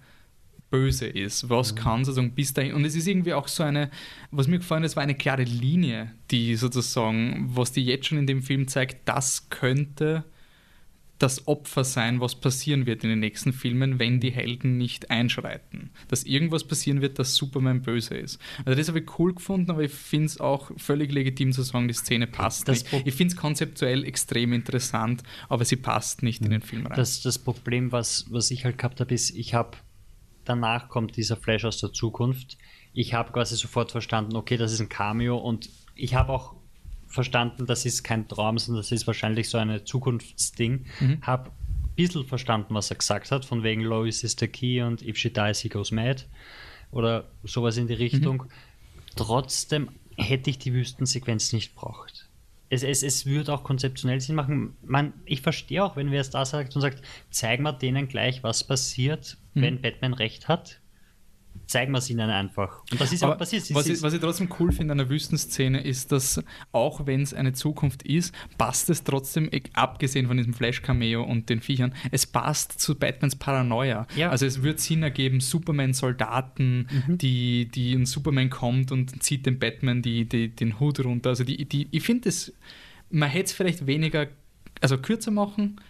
böse 0.71 1.07
ist, 1.07 1.49
was 1.49 1.73
mhm. 1.73 1.77
kann 1.79 2.05
sozusagen 2.05 2.35
bis 2.35 2.53
dahin. 2.53 2.75
Und 2.75 2.85
es 2.85 2.95
ist 2.95 3.07
irgendwie 3.07 3.33
auch 3.33 3.49
so 3.49 3.63
eine, 3.63 3.91
was 4.31 4.49
mir 4.49 4.59
gefallen 4.59 4.85
ist, 4.85 4.97
war 4.97 5.03
eine 5.03 5.15
klare 5.15 5.45
Linie, 5.45 6.13
die 6.31 6.57
sozusagen, 6.57 7.49
was 7.55 7.73
die 7.73 7.85
jetzt 7.85 8.07
schon 8.07 8.19
in 8.19 8.27
dem 8.27 8.43
Film 8.43 8.69
zeigt, 8.69 9.09
das 9.09 9.49
könnte 9.49 10.25
das 11.19 11.49
Opfer 11.49 11.83
sein, 11.83 12.21
was 12.21 12.37
passieren 12.37 12.87
wird 12.87 13.03
in 13.03 13.11
den 13.11 13.19
nächsten 13.19 13.53
Filmen, 13.53 13.99
wenn 13.99 14.21
die 14.21 14.31
Helden 14.31 14.79
nicht 14.79 15.11
einschreiten. 15.11 15.91
Dass 16.07 16.23
irgendwas 16.23 16.65
passieren 16.65 17.01
wird, 17.01 17.19
dass 17.19 17.35
Superman 17.35 17.83
böse 17.83 18.15
ist. 18.15 18.41
Also 18.65 18.79
das 18.79 18.89
habe 18.89 19.01
ich 19.01 19.19
cool 19.19 19.35
gefunden, 19.35 19.71
aber 19.71 19.83
ich 19.83 19.93
finde 19.93 20.27
es 20.27 20.41
auch 20.41 20.71
völlig 20.77 21.13
legitim 21.13 21.53
zu 21.53 21.63
sagen, 21.63 21.89
die 21.89 21.95
Szene 21.95 22.27
passt 22.27 22.69
das 22.69 22.85
nicht. 22.93 23.07
Ich 23.07 23.15
finde 23.15 23.35
es 23.35 23.41
konzeptuell 23.41 24.05
extrem 24.05 24.53
interessant, 24.53 25.23
aber 25.49 25.65
sie 25.65 25.77
passt 25.77 26.23
nicht 26.23 26.43
in 26.43 26.51
den 26.51 26.63
Film 26.63 26.87
rein. 26.87 26.97
Das, 26.97 27.21
das 27.21 27.39
Problem, 27.39 27.91
was, 27.91 28.27
was 28.31 28.51
ich 28.51 28.65
halt 28.65 28.79
gehabt 28.79 29.01
habe, 29.01 29.13
ist, 29.13 29.31
ich 29.31 29.55
habe 29.55 29.77
danach 30.45 30.89
kommt 30.89 31.17
dieser 31.17 31.37
Flash 31.37 31.65
aus 31.65 31.79
der 31.79 31.93
Zukunft. 31.93 32.59
Ich 32.93 33.15
habe 33.15 33.33
quasi 33.33 33.57
sofort 33.57 33.91
verstanden, 33.91 34.37
okay, 34.37 34.57
das 34.57 34.73
ist 34.73 34.81
ein 34.81 34.89
Cameo 34.89 35.37
und 35.37 35.69
ich 35.95 36.15
habe 36.15 36.33
auch 36.33 36.58
verstanden, 37.09 37.67
das 37.67 37.85
ist 37.85 38.05
kein 38.05 38.29
Traum, 38.29 38.59
sondern 38.59 38.83
das 38.83 38.93
ist 38.93 39.07
wahrscheinlich 39.07 39.49
so 39.49 39.59
ein 39.59 39.85
Zukunftsding. 39.85 40.85
Mhm. 41.01 41.19
Habe 41.23 41.51
ein 41.51 41.95
bisschen 41.97 42.25
verstanden, 42.25 42.75
was 42.75 42.91
er 42.91 42.97
gesagt 42.97 43.31
hat, 43.31 43.45
von 43.45 43.63
wegen 43.63 43.83
Lois 43.83 44.23
is 44.23 44.37
the 44.39 44.47
key 44.47 44.83
und 44.83 45.03
if 45.03 45.17
she 45.17 45.31
dies, 45.31 45.61
he 45.61 45.69
goes 45.69 45.91
mad 45.91 46.25
oder 46.91 47.25
sowas 47.45 47.77
in 47.77 47.87
die 47.87 47.95
Richtung. 47.95 48.45
Mhm. 48.45 48.49
Trotzdem 49.17 49.89
hätte 50.17 50.51
ich 50.51 50.59
die 50.59 50.73
Wüstensequenz 50.73 51.53
nicht 51.53 51.75
braucht. 51.75 52.29
Es, 52.71 52.83
es, 52.83 53.03
es 53.03 53.25
würde 53.25 53.55
auch 53.55 53.65
konzeptionell 53.65 54.21
Sinn 54.21 54.35
machen. 54.35 54.77
Man, 54.83 55.15
ich 55.25 55.41
verstehe 55.41 55.83
auch, 55.83 55.97
wenn 55.97 56.11
wer 56.11 56.21
es 56.21 56.31
da 56.31 56.45
sagt 56.45 56.77
und 56.77 56.83
sagt, 56.83 57.03
zeig 57.31 57.61
mal 57.61 57.73
denen 57.73 58.09
gleich, 58.09 58.43
was 58.43 58.63
passiert, 58.63 59.39
mhm. 59.55 59.63
wenn 59.63 59.81
Batman 59.81 60.13
recht 60.13 60.49
hat 60.49 60.81
zeigen 61.67 61.93
wir 61.93 61.99
es 61.99 62.11
ihnen 62.11 62.31
einfach. 62.31 62.83
Und 62.91 63.01
das 63.01 63.13
ist 63.13 63.23
aber 63.23 63.35
auch 63.35 63.39
passiert. 63.39 63.63
Was 63.75 63.87
ich, 63.87 64.03
was 64.03 64.13
ich 64.13 64.21
trotzdem 64.21 64.49
cool 64.59 64.73
finde 64.73 64.93
an 64.93 64.99
der 64.99 65.09
Wüstenszene 65.09 65.83
ist, 65.83 66.13
dass 66.13 66.43
auch 66.73 67.07
wenn 67.07 67.23
es 67.23 67.35
eine 67.35 67.53
Zukunft 67.53 68.03
ist, 68.03 68.35
passt 68.57 68.91
es 68.91 69.05
trotzdem, 69.05 69.51
abgesehen 69.75 70.27
von 70.27 70.37
diesem 70.37 70.55
Flash-Cameo 70.55 71.23
und 71.23 71.49
den 71.49 71.61
Viechern, 71.61 71.95
es 72.11 72.27
passt 72.27 72.81
zu 72.81 72.99
Batmans 72.99 73.37
Paranoia. 73.37 74.07
Ja. 74.17 74.31
Also 74.31 74.47
es 74.47 74.63
wird 74.63 74.81
Sinn 74.81 75.03
ergeben, 75.03 75.41
Superman-Soldaten, 75.41 76.89
mhm. 77.07 77.19
die, 77.19 77.69
die 77.69 77.95
ein 77.95 78.07
Superman 78.07 78.51
kommt 78.51 78.93
und 78.93 79.23
zieht 79.23 79.47
dem 79.47 79.59
Batman 79.59 80.03
die, 80.03 80.29
die, 80.29 80.49
den 80.49 80.81
Hut 80.81 81.05
runter. 81.05 81.31
Also 81.31 81.45
die, 81.45 81.65
die, 81.65 81.89
ich 81.91 82.03
finde 82.03 82.29
es, 82.29 82.53
man 83.11 83.29
hätte 83.29 83.47
es 83.47 83.53
vielleicht 83.53 83.87
weniger, 83.87 84.27
also 84.81 84.99
kürzer 84.99 85.31
machen 85.31 85.81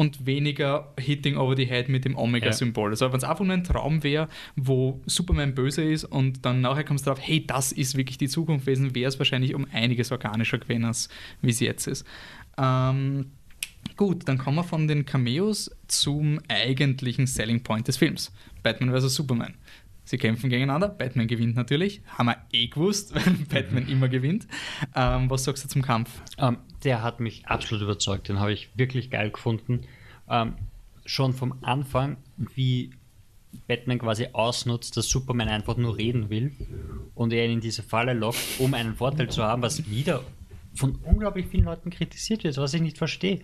und 0.00 0.24
weniger 0.24 0.94
Hitting 0.98 1.36
over 1.36 1.54
the 1.54 1.66
head 1.66 1.90
mit 1.90 2.06
dem 2.06 2.16
Omega-Symbol. 2.16 2.88
Ja. 2.88 2.90
Also 2.92 3.12
wenn 3.12 3.18
es 3.18 3.24
einfach 3.24 3.44
nur 3.44 3.52
ein 3.52 3.64
Traum 3.64 4.02
wäre, 4.02 4.30
wo 4.56 5.02
Superman 5.04 5.54
böse 5.54 5.82
ist 5.82 6.04
und 6.04 6.46
dann 6.46 6.62
nachher 6.62 6.84
kommst 6.84 7.04
du 7.04 7.10
drauf, 7.10 7.18
hey, 7.20 7.46
das 7.46 7.70
ist 7.70 7.98
wirklich 7.98 8.16
die 8.16 8.28
Zukunft 8.28 8.64
gewesen, 8.64 8.94
wäre 8.94 9.10
es 9.10 9.18
wahrscheinlich 9.18 9.54
um 9.54 9.66
einiges 9.72 10.10
organischer 10.10 10.56
gewesen, 10.56 10.86
als 10.86 11.10
wie 11.42 11.50
es 11.50 11.60
jetzt 11.60 11.86
ist. 11.86 12.06
Ähm, 12.56 13.26
gut, 13.98 14.26
dann 14.26 14.38
kommen 14.38 14.56
wir 14.56 14.64
von 14.64 14.88
den 14.88 15.04
Cameos 15.04 15.70
zum 15.86 16.40
eigentlichen 16.48 17.26
Selling 17.26 17.62
Point 17.62 17.86
des 17.86 17.98
Films. 17.98 18.32
Batman 18.62 18.98
vs. 18.98 19.14
Superman. 19.14 19.52
Sie 20.10 20.18
kämpfen 20.18 20.50
gegeneinander. 20.50 20.88
Batman 20.88 21.28
gewinnt 21.28 21.54
natürlich. 21.54 22.02
Haben 22.18 22.30
wir 22.30 22.36
eh 22.52 22.66
gewusst, 22.66 23.14
weil 23.14 23.32
Batman 23.48 23.86
immer 23.86 24.08
gewinnt. 24.08 24.48
Ähm, 24.96 25.30
was 25.30 25.44
sagst 25.44 25.62
du 25.62 25.68
zum 25.68 25.82
Kampf? 25.82 26.10
Ähm, 26.36 26.56
der 26.82 27.04
hat 27.04 27.20
mich 27.20 27.46
absolut 27.46 27.84
überzeugt. 27.84 28.28
Den 28.28 28.40
habe 28.40 28.52
ich 28.52 28.70
wirklich 28.74 29.10
geil 29.10 29.30
gefunden. 29.30 29.82
Ähm, 30.28 30.54
schon 31.06 31.32
vom 31.32 31.62
Anfang, 31.62 32.16
wie 32.56 32.90
Batman 33.68 34.00
quasi 34.00 34.26
ausnutzt, 34.32 34.96
dass 34.96 35.08
Superman 35.08 35.48
einfach 35.48 35.76
nur 35.76 35.96
reden 35.96 36.28
will 36.28 36.56
und 37.14 37.32
er 37.32 37.44
ihn 37.44 37.52
in 37.52 37.60
diese 37.60 37.84
Falle 37.84 38.12
lockt, 38.12 38.40
um 38.58 38.74
einen 38.74 38.96
Vorteil 38.96 39.30
zu 39.30 39.44
haben, 39.44 39.62
was 39.62 39.88
wieder 39.88 40.24
von 40.74 40.98
unglaublich 41.04 41.46
vielen 41.46 41.66
Leuten 41.66 41.90
kritisiert 41.90 42.42
wird, 42.42 42.56
was 42.56 42.74
ich 42.74 42.82
nicht 42.82 42.98
verstehe. 42.98 43.42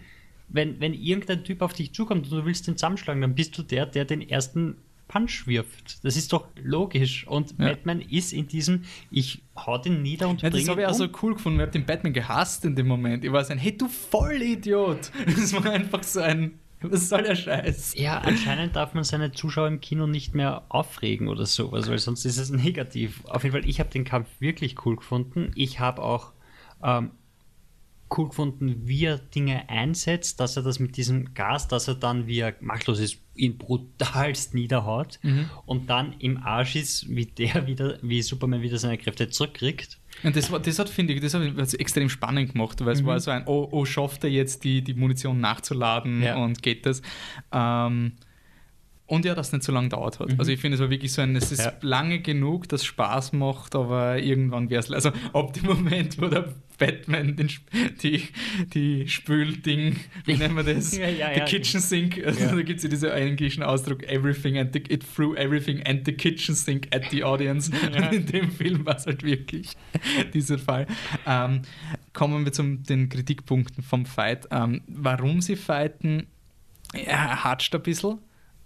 Wenn, 0.49 0.81
wenn 0.81 0.95
irgendein 0.95 1.45
Typ 1.45 1.63
auf 1.63 1.75
dich 1.75 1.95
zukommt 1.95 2.25
und 2.25 2.33
du 2.33 2.45
willst 2.45 2.67
den 2.67 2.77
zusammenschlagen, 2.77 3.21
dann 3.23 3.37
bist 3.37 3.57
du 3.57 3.63
der, 3.63 3.87
der 3.87 4.05
den 4.05 4.29
ersten 4.29 4.79
Punch 5.09 5.47
wirft. 5.47 6.05
Das 6.05 6.17
ist 6.17 6.33
doch 6.33 6.49
logisch. 6.57 7.27
Und 7.27 7.53
ja. 7.59 7.69
Batman 7.69 8.01
ist 8.01 8.33
in 8.33 8.49
diesem, 8.49 8.85
ich 9.11 9.43
hau 9.57 9.79
den 9.79 10.03
nieder 10.03 10.29
und 10.29 10.43
ja, 10.43 10.51
Das 10.51 10.69
habe 10.69 10.83
ich 10.83 10.87
auch 10.87 10.95
so 10.95 11.09
cool 11.23 11.35
gefunden. 11.35 11.59
Ich 11.59 11.63
habe 11.63 11.73
den 11.73 11.87
Batman 11.87 12.13
gehasst 12.13 12.65
in 12.65 12.75
dem 12.75 12.89
Moment. 12.89 13.25
Ich 13.25 13.33
war 13.33 13.45
so 13.45 13.53
ein, 13.53 13.59
hey 13.59 13.77
du 13.77 13.89
Vollidiot. 13.89 15.11
Das 15.27 15.53
war 15.53 15.71
einfach 15.71 16.03
so 16.03 16.21
ein, 16.21 16.59
was 16.81 17.09
soll 17.09 17.23
der 17.23 17.37
Scheiß? 17.37 17.95
Ja, 17.97 18.19
anscheinend 18.19 18.77
darf 18.77 18.95
man 18.95 19.05
seine 19.05 19.33
Zuschauer 19.33 19.69
im 19.69 19.81
Kino 19.81 20.07
nicht 20.07 20.35
mehr 20.35 20.65
aufregen 20.69 21.29
oder 21.29 21.47
sowas, 21.47 21.89
weil 21.89 21.99
sonst 21.99 22.25
ist 22.25 22.39
es 22.39 22.51
negativ. 22.51 23.25
Auf 23.27 23.45
jeden 23.45 23.55
Fall, 23.55 23.69
ich 23.69 23.81
habe 23.81 23.91
den 23.91 24.05
Kampf 24.05 24.29
wirklich 24.41 24.85
cool 24.85 24.97
gefunden. 24.97 25.53
Ich 25.55 25.81
habe 25.81 26.03
auch 26.03 26.33
ähm, 26.83 27.13
cool 28.17 28.29
gefunden, 28.29 28.83
wie 28.85 29.05
er 29.05 29.19
Dinge 29.19 29.69
einsetzt, 29.69 30.39
dass 30.41 30.57
er 30.57 30.63
das 30.63 30.79
mit 30.79 30.97
diesem 30.97 31.35
Gas, 31.35 31.69
dass 31.69 31.89
er 31.89 31.95
dann, 31.95 32.27
wie 32.27 32.39
er 32.41 32.55
machtlos 32.61 32.99
ist, 33.01 33.19
ihn 33.35 33.59
brutalst 33.59 34.55
niederhaut 34.55 35.19
mhm. 35.23 35.51
und 35.67 35.91
dann 35.91 36.15
im 36.19 36.37
Arsch 36.39 36.77
ist, 36.77 37.09
wie 37.09 37.27
der 37.27 37.67
wieder, 37.67 37.99
wie 38.03 38.23
Superman 38.23 38.63
wieder 38.63 38.79
seine 38.79 38.97
Kräfte 38.99 39.29
zurückkriegt. 39.29 39.99
Und 40.23 40.35
das, 40.35 40.51
war, 40.51 40.61
das 40.61 40.79
hat, 40.79 40.89
finde 40.89 41.13
ich, 41.13 41.21
das 41.21 41.35
hat 41.35 41.75
extrem 41.75 42.09
spannend 42.09 42.53
gemacht, 42.53 42.83
weil 42.85 42.93
es 42.95 43.03
Mhm. 43.03 43.07
war 43.07 43.21
so 43.21 43.31
ein, 43.31 43.43
oh, 43.47 43.69
oh, 43.71 43.85
schafft 43.85 44.25
er 44.25 44.31
jetzt 44.31 44.65
die, 44.65 44.83
die 44.83 44.95
Munition 44.95 45.41
nachzuladen 45.41 46.23
Ja. 46.23 46.37
und 46.37 46.63
geht 46.63 46.87
das? 46.87 47.03
Ähm, 47.53 48.13
und 49.07 49.25
ja, 49.25 49.35
dass 49.35 49.49
es 49.49 49.53
nicht 49.53 49.63
so 49.65 49.73
lange 49.73 49.89
dauert 49.89 50.19
hat. 50.19 50.39
Also 50.39 50.51
ich 50.51 50.61
finde, 50.61 50.75
es 50.77 50.81
war 50.81 50.91
wirklich 50.91 51.13
so 51.13 51.23
ein, 51.23 51.37
es 51.37 51.53
ist 51.53 51.59
Mhm. 51.61 51.65
Ja. 51.65 51.73
lange 51.83 52.21
genug, 52.21 52.69
dass 52.69 52.85
Spaß 52.85 53.33
macht, 53.35 53.75
aber 53.77 54.19
irgendwann 54.19 54.69
wäre 54.69 54.81
es, 54.81 54.91
also 54.91 55.11
ab 55.33 55.53
dem 55.55 55.65
Moment, 55.67 56.21
wo 56.21 56.27
der 56.27 56.53
Batman 56.79 57.37
den, 57.37 57.49
die, 58.03 58.23
die 58.75 59.09
Spülding, 59.09 59.97
wie 60.27 60.35
nennen 60.35 60.57
wir 60.57 60.63
das? 60.65 60.95
Ja, 60.99 61.09
ja, 61.09 61.33
ja. 61.33 61.45
Kitchen 61.47 61.81
Sink, 61.81 62.21
also 62.25 62.55
da 62.57 62.63
gibt 62.63 62.79
es 62.79 62.83
ja 62.83 62.91
diesen 62.91 63.11
englischen 63.11 63.63
Ausdruck, 63.63 64.03
everything 64.05 64.59
and 64.59 64.73
the, 64.75 64.81
it 64.93 65.05
threw 65.15 65.35
everything 65.37 65.83
and 65.87 66.05
the 66.05 66.13
kitchen 66.13 66.55
sink 66.55 66.89
at 66.95 67.05
the 67.11 67.23
audience. 67.25 67.71
Und 67.71 68.13
in 68.13 68.27
dem 68.27 68.51
Film 68.51 68.85
war 68.85 68.97
es 68.97 69.07
halt 69.07 69.23
wirklich 69.23 69.71
dieser 70.35 70.59
Fall. 70.59 70.87
Ähm, 71.27 71.63
kommen 72.13 72.45
wir 72.45 72.53
zu 72.53 72.63
den 72.77 73.09
Kritikpunkten 73.09 73.83
vom 73.83 74.05
Fight. 74.05 74.47
Ähm, 74.51 74.83
warum 74.89 75.41
sie 75.41 75.57
fighten, 75.57 76.27
ja, 76.95 77.45
hatscht 77.45 77.75
ein 77.75 77.83
bisschen. 77.83 78.19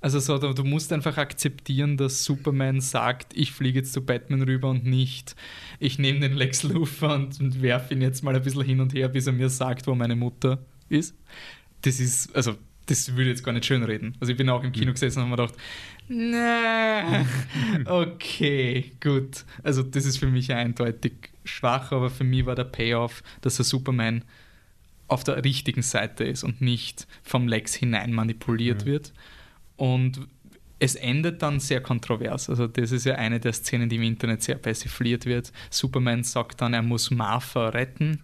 Also 0.02 0.18
so, 0.18 0.38
du, 0.38 0.64
musst 0.64 0.92
einfach 0.92 1.18
akzeptieren, 1.18 1.98
dass 1.98 2.24
Superman 2.24 2.80
sagt, 2.80 3.36
ich 3.36 3.52
fliege 3.52 3.80
jetzt 3.80 3.92
zu 3.92 4.02
Batman 4.02 4.42
rüber 4.42 4.70
und 4.70 4.86
nicht, 4.86 5.36
ich 5.78 5.98
nehme 5.98 6.20
den 6.20 6.34
Lex 6.34 6.62
Luthor 6.62 7.14
und, 7.14 7.60
werfe 7.60 7.92
ihn 7.92 8.00
jetzt 8.00 8.24
mal 8.24 8.34
ein 8.34 8.42
bisschen 8.42 8.62
hin 8.62 8.80
und 8.80 8.94
her, 8.94 9.08
bis 9.08 9.26
er 9.26 9.34
mir 9.34 9.50
sagt, 9.50 9.86
wo 9.86 9.94
meine 9.94 10.16
Mutter 10.16 10.58
ist. 10.88 11.14
Das 11.82 12.00
ist, 12.00 12.34
also 12.34 12.56
das 12.86 13.10
würde 13.12 13.24
ich 13.24 13.36
jetzt 13.36 13.44
gar 13.44 13.52
nicht 13.52 13.66
schön 13.66 13.82
reden. 13.82 14.16
Also 14.20 14.32
ich 14.32 14.38
bin 14.38 14.48
auch 14.48 14.64
im 14.64 14.72
Kino 14.72 14.92
gesessen 14.92 15.20
und 15.20 15.30
habe 15.30 15.42
mir 15.42 15.48
gedacht, 15.48 15.60
na, 16.08 17.26
okay, 17.84 18.92
gut. 19.00 19.44
Also 19.62 19.82
das 19.82 20.06
ist 20.06 20.18
für 20.18 20.26
mich 20.26 20.52
eindeutig 20.52 21.12
schwach, 21.44 21.92
aber 21.92 22.10
für 22.10 22.24
mich 22.24 22.46
war 22.46 22.54
der 22.54 22.64
Payoff, 22.64 23.22
dass 23.42 23.56
der 23.56 23.64
Superman 23.64 24.24
auf 25.08 25.24
der 25.24 25.44
richtigen 25.44 25.82
Seite 25.82 26.24
ist 26.24 26.42
und 26.42 26.60
nicht 26.60 27.06
vom 27.22 27.48
Lex 27.48 27.74
hinein 27.74 28.12
manipuliert 28.12 28.86
wird. 28.86 29.12
Und 29.80 30.20
es 30.78 30.94
endet 30.94 31.40
dann 31.42 31.58
sehr 31.58 31.80
kontrovers. 31.80 32.50
Also, 32.50 32.66
das 32.66 32.92
ist 32.92 33.06
ja 33.06 33.14
eine 33.14 33.40
der 33.40 33.54
Szenen, 33.54 33.88
die 33.88 33.96
im 33.96 34.02
Internet 34.02 34.42
sehr 34.42 34.56
persifliert 34.56 35.24
wird. 35.24 35.52
Superman 35.70 36.22
sagt 36.22 36.60
dann, 36.60 36.74
er 36.74 36.82
muss 36.82 37.10
Martha 37.10 37.70
retten. 37.70 38.22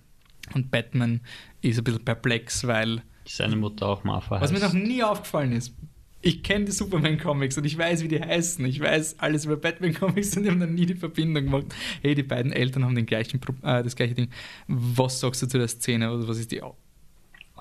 Und 0.55 0.71
Batman 0.71 1.21
ist 1.63 1.79
ein 1.79 1.85
bisschen 1.85 2.05
perplex, 2.05 2.67
weil. 2.67 3.03
Seine 3.27 3.57
Mutter 3.57 3.87
auch 3.87 4.05
Martha 4.05 4.41
Was 4.41 4.53
mir 4.53 4.61
heißt. 4.61 4.75
noch 4.75 4.81
nie 4.81 5.03
aufgefallen 5.03 5.53
ist. 5.53 5.75
Ich 6.23 6.43
kenne 6.43 6.67
die 6.67 6.73
Superman-Comics 6.73 7.57
und 7.59 7.65
ich 7.65 7.77
weiß, 7.79 8.03
wie 8.03 8.09
die 8.09 8.21
heißen. 8.21 8.65
Ich 8.67 8.81
weiß 8.81 9.17
alles 9.19 9.45
über 9.47 9.57
Batman-Comics 9.57 10.37
und 10.37 10.45
ich 10.45 10.51
habe 10.51 10.59
noch 10.61 10.67
nie 10.73 10.87
die 10.87 10.95
Verbindung 10.95 11.45
gemacht. 11.45 11.67
Hey, 12.03 12.15
die 12.15 12.23
beiden 12.23 12.53
Eltern 12.53 12.85
haben 12.85 12.95
den 12.95 13.07
gleichen, 13.07 13.41
äh, 13.63 13.83
das 13.83 13.97
gleiche 13.97 14.15
Ding. 14.15 14.29
Was 14.67 15.21
sagst 15.21 15.43
du 15.43 15.47
zu 15.47 15.59
der 15.59 15.69
Szene 15.69 16.13
oder 16.13 16.27
was 16.29 16.39
ist 16.39 16.53
die? 16.53 16.63
Au- 16.63 16.77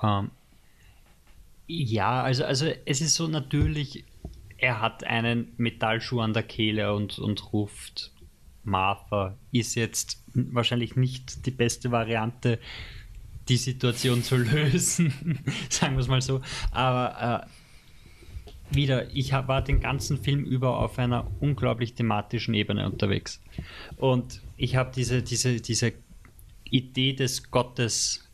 Ähm, 0.03 0.31
ja, 1.67 2.21
also, 2.21 2.43
also 2.45 2.67
es 2.85 3.01
ist 3.01 3.15
so 3.15 3.27
natürlich, 3.27 4.05
er 4.57 4.81
hat 4.81 5.03
einen 5.03 5.53
Metallschuh 5.57 6.19
an 6.21 6.33
der 6.33 6.43
Kehle 6.43 6.93
und, 6.93 7.19
und 7.19 7.53
ruft 7.53 8.11
Martha, 8.63 9.37
ist 9.51 9.75
jetzt 9.75 10.23
wahrscheinlich 10.33 10.95
nicht 10.95 11.45
die 11.45 11.51
beste 11.51 11.91
Variante, 11.91 12.59
die 13.47 13.57
Situation 13.57 14.23
zu 14.23 14.37
lösen, 14.37 15.39
sagen 15.69 15.95
wir 15.95 16.01
es 16.01 16.07
mal 16.07 16.21
so. 16.21 16.41
Aber 16.71 17.45
äh, 18.71 18.75
wieder, 18.75 19.15
ich 19.15 19.31
war 19.31 19.63
den 19.63 19.79
ganzen 19.79 20.17
Film 20.17 20.43
über 20.43 20.79
auf 20.79 20.97
einer 20.97 21.29
unglaublich 21.39 21.93
thematischen 21.93 22.53
Ebene 22.53 22.85
unterwegs. 22.85 23.41
Und 23.97 24.41
ich 24.57 24.75
habe 24.75 24.91
diese, 24.95 25.21
diese, 25.21 25.61
diese 25.61 25.93
Idee 26.63 27.13
des 27.13 27.51
Gottes 27.51 28.24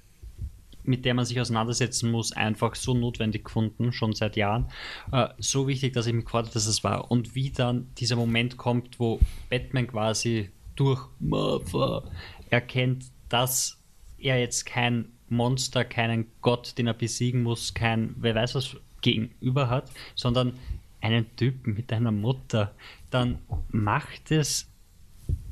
mit 0.83 1.05
der 1.05 1.13
man 1.13 1.25
sich 1.25 1.39
auseinandersetzen 1.39 2.11
muss, 2.11 2.31
einfach 2.31 2.75
so 2.75 2.93
notwendig 2.93 3.45
gefunden, 3.45 3.91
schon 3.91 4.13
seit 4.13 4.35
Jahren. 4.35 4.67
Äh, 5.11 5.29
so 5.37 5.67
wichtig, 5.67 5.93
dass 5.93 6.07
ich 6.07 6.13
mich 6.13 6.25
habe, 6.31 6.49
dass 6.49 6.65
es 6.65 6.83
war. 6.83 7.11
Und 7.11 7.35
wie 7.35 7.51
dann 7.51 7.87
dieser 7.97 8.15
Moment 8.15 8.57
kommt, 8.57 8.99
wo 8.99 9.19
Batman 9.49 9.87
quasi 9.87 10.49
durch 10.75 11.01
Martha 11.19 12.03
erkennt, 12.49 13.05
dass 13.29 13.77
er 14.17 14.39
jetzt 14.39 14.65
kein 14.65 15.09
Monster, 15.29 15.85
keinen 15.85 16.27
Gott, 16.41 16.77
den 16.77 16.87
er 16.87 16.93
besiegen 16.93 17.43
muss, 17.43 17.73
kein, 17.73 18.15
wer 18.17 18.35
weiß 18.35 18.55
was 18.55 18.75
gegenüber 19.01 19.69
hat, 19.69 19.89
sondern 20.15 20.53
einen 20.99 21.35
Typen 21.35 21.73
mit 21.73 21.91
einer 21.91 22.11
Mutter, 22.11 22.73
dann 23.09 23.39
macht 23.69 24.31
es 24.31 24.69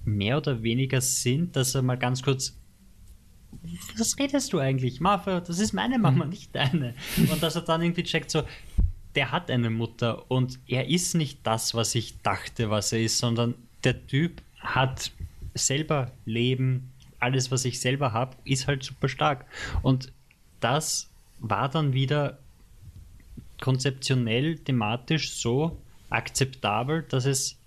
mehr 0.06 0.38
oder 0.38 0.62
weniger 0.64 1.02
Sinn, 1.02 1.52
dass 1.52 1.76
er 1.76 1.82
mal 1.82 1.98
ganz 1.98 2.22
kurz 2.24 2.59
was 3.98 4.18
redest 4.18 4.54
du 4.54 4.60
eigentlich? 4.60 5.00
Martha, 5.00 5.40
das 5.42 5.60
ist 5.60 5.74
meine 5.74 6.00
Mama, 6.00 6.26
nicht 6.26 6.56
deine. 6.56 6.94
Und 7.32 7.42
dass 7.42 7.56
er 7.56 7.62
dann 7.62 7.82
irgendwie 7.82 8.04
checkt, 8.04 8.32
so, 8.32 8.44
der 9.16 9.32
hat 9.32 9.50
eine 9.50 9.70
Mutter 9.70 10.30
und 10.30 10.60
er 10.68 10.88
ist 10.88 11.16
nicht 11.16 11.40
das, 11.44 11.74
was 11.74 11.96
ich 11.96 12.22
dachte, 12.22 12.70
was 12.70 12.94
er 12.94 13.02
ist, 13.02 13.18
sondern 13.18 13.56
der 13.84 14.06
Typ 14.08 14.42
hat 14.60 15.12
selber 15.56 16.12
Leben, 16.26 16.92
alles, 17.20 17.52
was 17.52 17.66
ich 17.66 17.80
selber 17.80 18.14
habe, 18.14 18.38
ist 18.46 18.68
halt 18.68 18.84
super 18.84 19.10
stark. 19.10 19.46
Und 19.82 20.12
das 20.60 21.10
war 21.40 21.70
dann 21.70 21.94
wieder 21.94 22.38
konzeptionell, 23.60 24.58
thematisch 24.58 25.34
so 25.34 25.78
akzeptabel, 26.10 27.04
dass 27.10 27.26
es 27.26 27.58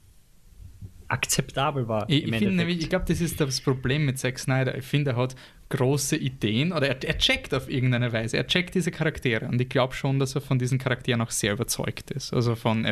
akzeptabel 1.08 1.88
war. 1.88 2.08
Ich, 2.08 2.24
ich 2.24 2.30
finde 2.30 2.52
nämlich, 2.52 2.78
ich 2.78 2.88
glaube, 2.88 3.04
das 3.06 3.20
ist 3.20 3.38
das 3.40 3.60
Problem 3.60 4.06
mit 4.06 4.18
Zack 4.18 4.38
Snyder. 4.38 4.76
Ich 4.76 4.84
finde, 4.84 5.12
er 5.12 5.16
hat 5.16 5.36
große 5.72 6.16
Ideen 6.16 6.72
oder 6.72 6.86
er, 6.88 7.02
er 7.02 7.16
checkt 7.16 7.54
auf 7.54 7.70
irgendeine 7.70 8.12
Weise. 8.12 8.36
Er 8.36 8.46
checkt 8.46 8.74
diese 8.74 8.90
Charaktere 8.90 9.46
und 9.46 9.58
ich 9.60 9.70
glaube 9.70 9.94
schon, 9.94 10.18
dass 10.18 10.34
er 10.34 10.42
von 10.42 10.58
diesen 10.58 10.78
Charakteren 10.78 11.22
auch 11.22 11.30
sehr 11.30 11.54
überzeugt 11.54 12.10
ist. 12.10 12.34
Also 12.34 12.54
von, 12.56 12.86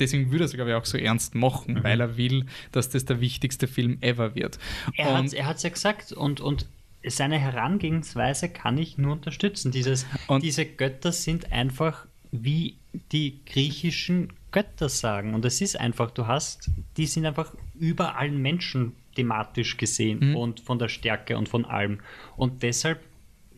deswegen 0.00 0.32
würde 0.32 0.44
er 0.44 0.46
es, 0.46 0.52
glaube 0.52 0.70
ich, 0.70 0.76
auch 0.76 0.84
so 0.84 0.98
ernst 0.98 1.36
machen, 1.36 1.82
weil 1.84 2.00
er 2.00 2.16
will, 2.16 2.46
dass 2.72 2.88
das 2.88 3.04
der 3.04 3.20
wichtigste 3.20 3.68
Film 3.68 3.98
ever 4.00 4.34
wird. 4.34 4.58
Er 4.96 5.16
hat 5.16 5.24
es 5.26 5.32
er 5.32 5.46
hat's 5.46 5.62
ja 5.62 5.70
gesagt 5.70 6.12
und, 6.12 6.40
und 6.40 6.66
seine 7.06 7.38
Herangehensweise 7.38 8.48
kann 8.48 8.76
ich 8.76 8.98
nur 8.98 9.12
unterstützen. 9.12 9.70
Dieses, 9.70 10.04
Und- 10.26 10.42
diese 10.42 10.66
Götter 10.66 11.12
sind 11.12 11.52
einfach 11.52 12.06
wie 12.32 12.74
die 13.12 13.38
griechischen 13.46 14.32
Götter 14.50 14.88
sagen. 14.88 15.34
Und 15.34 15.44
es 15.44 15.60
ist 15.60 15.78
einfach, 15.78 16.10
du 16.10 16.26
hast, 16.26 16.70
die 16.96 17.06
sind 17.06 17.24
einfach 17.24 17.52
über 17.78 18.16
allen 18.16 18.42
Menschen 18.42 18.92
thematisch 19.16 19.76
gesehen 19.76 20.30
Mhm. 20.30 20.36
und 20.36 20.60
von 20.60 20.78
der 20.78 20.88
Stärke 20.88 21.36
und 21.36 21.48
von 21.48 21.64
allem. 21.64 21.98
Und 22.36 22.62
deshalb 22.62 23.00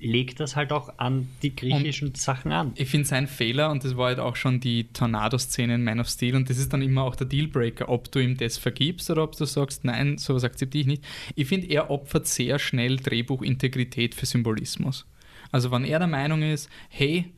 legt 0.00 0.38
das 0.38 0.54
halt 0.54 0.70
auch 0.72 0.96
an 0.98 1.28
die 1.42 1.56
griechischen 1.56 2.14
Sachen 2.14 2.52
an. 2.52 2.70
ich 2.76 2.88
finde 2.88 3.08
sein 3.08 3.26
Fehler, 3.26 3.68
und 3.72 3.82
das 3.82 3.96
war 3.96 4.06
halt 4.06 4.20
auch 4.20 4.36
schon 4.36 4.60
die 4.60 4.84
Tornado-Szene 4.92 5.74
in 5.74 5.82
Man 5.82 5.98
of 5.98 6.08
Steel, 6.08 6.36
und 6.36 6.48
das 6.48 6.56
ist 6.58 6.72
dann 6.72 6.82
immer 6.82 7.02
auch 7.02 7.16
der 7.16 7.26
Dealbreaker, 7.26 7.88
ob 7.88 8.10
du 8.12 8.20
ihm 8.20 8.36
das 8.36 8.58
vergibst 8.58 9.10
oder 9.10 9.24
ob 9.24 9.36
du 9.36 9.44
sagst, 9.44 9.84
nein, 9.84 10.16
sowas 10.16 10.44
akzeptiere 10.44 10.82
ich 10.82 10.86
nicht. 10.86 11.04
Ich 11.34 11.48
finde, 11.48 11.66
er 11.66 11.90
opfert 11.90 12.28
sehr 12.28 12.60
schnell 12.60 12.96
Drehbuchintegrität 12.98 14.14
für 14.14 14.24
Symbolismus. 14.26 15.04
Also 15.50 15.70
wenn 15.72 15.84
er 15.84 15.98
der 15.98 16.06
Meinung 16.08 16.42
ist, 16.42 16.68
hey, 16.90 17.32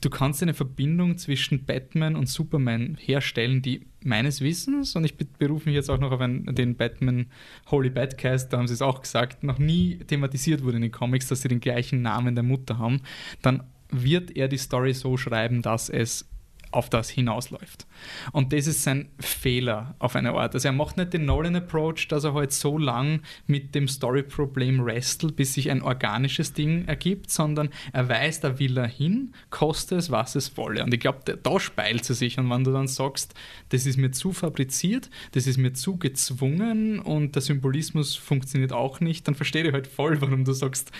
du 0.00 0.10
kannst 0.10 0.42
eine 0.42 0.54
Verbindung 0.54 1.18
zwischen 1.18 1.64
Batman 1.64 2.16
und 2.16 2.28
Superman 2.28 2.96
herstellen, 3.00 3.62
die 3.62 3.86
meines 4.04 4.40
Wissens, 4.40 4.96
und 4.96 5.04
ich 5.04 5.16
be- 5.16 5.26
berufe 5.38 5.68
mich 5.68 5.76
jetzt 5.76 5.90
auch 5.90 5.98
noch 5.98 6.10
auf 6.12 6.20
einen, 6.20 6.54
den 6.54 6.76
Batman 6.76 7.26
Holy 7.70 7.90
Badcast, 7.90 8.52
da 8.52 8.58
haben 8.58 8.66
sie 8.68 8.74
es 8.74 8.82
auch 8.82 9.00
gesagt, 9.00 9.44
noch 9.44 9.58
nie 9.58 9.98
thematisiert 9.98 10.62
wurde 10.64 10.76
in 10.76 10.82
den 10.82 10.92
Comics, 10.92 11.28
dass 11.28 11.42
sie 11.42 11.48
den 11.48 11.60
gleichen 11.60 12.02
Namen 12.02 12.34
der 12.34 12.44
Mutter 12.44 12.78
haben, 12.78 13.02
dann 13.42 13.62
wird 13.90 14.36
er 14.36 14.48
die 14.48 14.58
Story 14.58 14.94
so 14.94 15.16
schreiben, 15.16 15.62
dass 15.62 15.88
es 15.88 16.28
auf 16.72 16.90
das 16.90 17.10
hinausläuft. 17.10 17.86
Und 18.32 18.52
das 18.52 18.66
ist 18.66 18.82
sein 18.82 19.08
Fehler 19.20 19.94
auf 19.98 20.16
eine 20.16 20.32
Art. 20.32 20.54
Also 20.54 20.68
er 20.68 20.72
macht 20.72 20.96
nicht 20.96 21.12
den 21.12 21.26
Nolan-Approach, 21.26 22.08
dass 22.08 22.24
er 22.24 22.34
halt 22.34 22.52
so 22.52 22.78
lang 22.78 23.20
mit 23.46 23.74
dem 23.74 23.88
Story-Problem 23.88 24.84
wrestelt, 24.84 25.36
bis 25.36 25.54
sich 25.54 25.70
ein 25.70 25.82
organisches 25.82 26.54
Ding 26.54 26.86
ergibt, 26.86 27.30
sondern 27.30 27.68
er 27.92 28.08
weiß, 28.08 28.40
da 28.40 28.58
will 28.58 28.76
er 28.76 28.88
hin, 28.88 29.32
koste 29.50 29.96
es, 29.96 30.10
was 30.10 30.34
es 30.34 30.56
wolle. 30.56 30.82
Und 30.82 30.92
ich 30.92 31.00
glaube, 31.00 31.38
da 31.40 31.60
speilt 31.60 32.04
sie 32.04 32.14
sich. 32.14 32.38
Und 32.38 32.50
wenn 32.50 32.64
du 32.64 32.72
dann 32.72 32.88
sagst, 32.88 33.34
das 33.68 33.86
ist 33.86 33.98
mir 33.98 34.10
zu 34.10 34.32
fabriziert, 34.32 35.10
das 35.32 35.46
ist 35.46 35.58
mir 35.58 35.72
zu 35.72 35.98
gezwungen 35.98 36.98
und 36.98 37.34
der 37.34 37.42
Symbolismus 37.42 38.16
funktioniert 38.16 38.72
auch 38.72 39.00
nicht, 39.00 39.28
dann 39.28 39.34
verstehe 39.34 39.66
ich 39.66 39.72
halt 39.72 39.86
voll, 39.86 40.20
warum 40.20 40.44
du 40.44 40.52
sagst, 40.52 40.90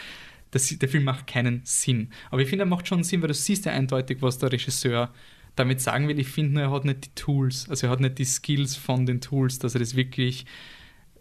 das, 0.53 0.69
der 0.69 0.89
Film 0.89 1.05
macht 1.05 1.27
keinen 1.27 1.63
Sinn. 1.65 2.11
Aber 2.31 2.43
ich 2.43 2.49
finde, 2.49 2.65
er 2.65 2.69
macht 2.69 2.87
schon 2.87 3.03
Sinn, 3.03 3.23
weil 3.23 3.29
du 3.29 3.35
siehst 3.35 3.65
ja 3.65 3.73
eindeutig, 3.73 4.19
was 4.21 4.39
der 4.39 4.53
Regisseur 4.53 5.11
damit 5.57 5.81
sagen 5.81 6.09
will. 6.09 6.19
Ich 6.19 6.29
finde 6.29 6.55
nur, 6.55 6.63
er 6.63 6.71
hat 6.71 6.85
nicht 6.85 7.05
die 7.07 7.15
Tools, 7.15 7.69
also 7.69 7.87
er 7.87 7.91
hat 7.91 8.01
nicht 8.01 8.19
die 8.19 8.25
Skills 8.25 8.77
von 8.77 9.07
den 9.07 9.21
Tools, 9.21 9.59
dass 9.59 9.75
er 9.75 9.81
das 9.81 9.95
wirklich 9.97 10.47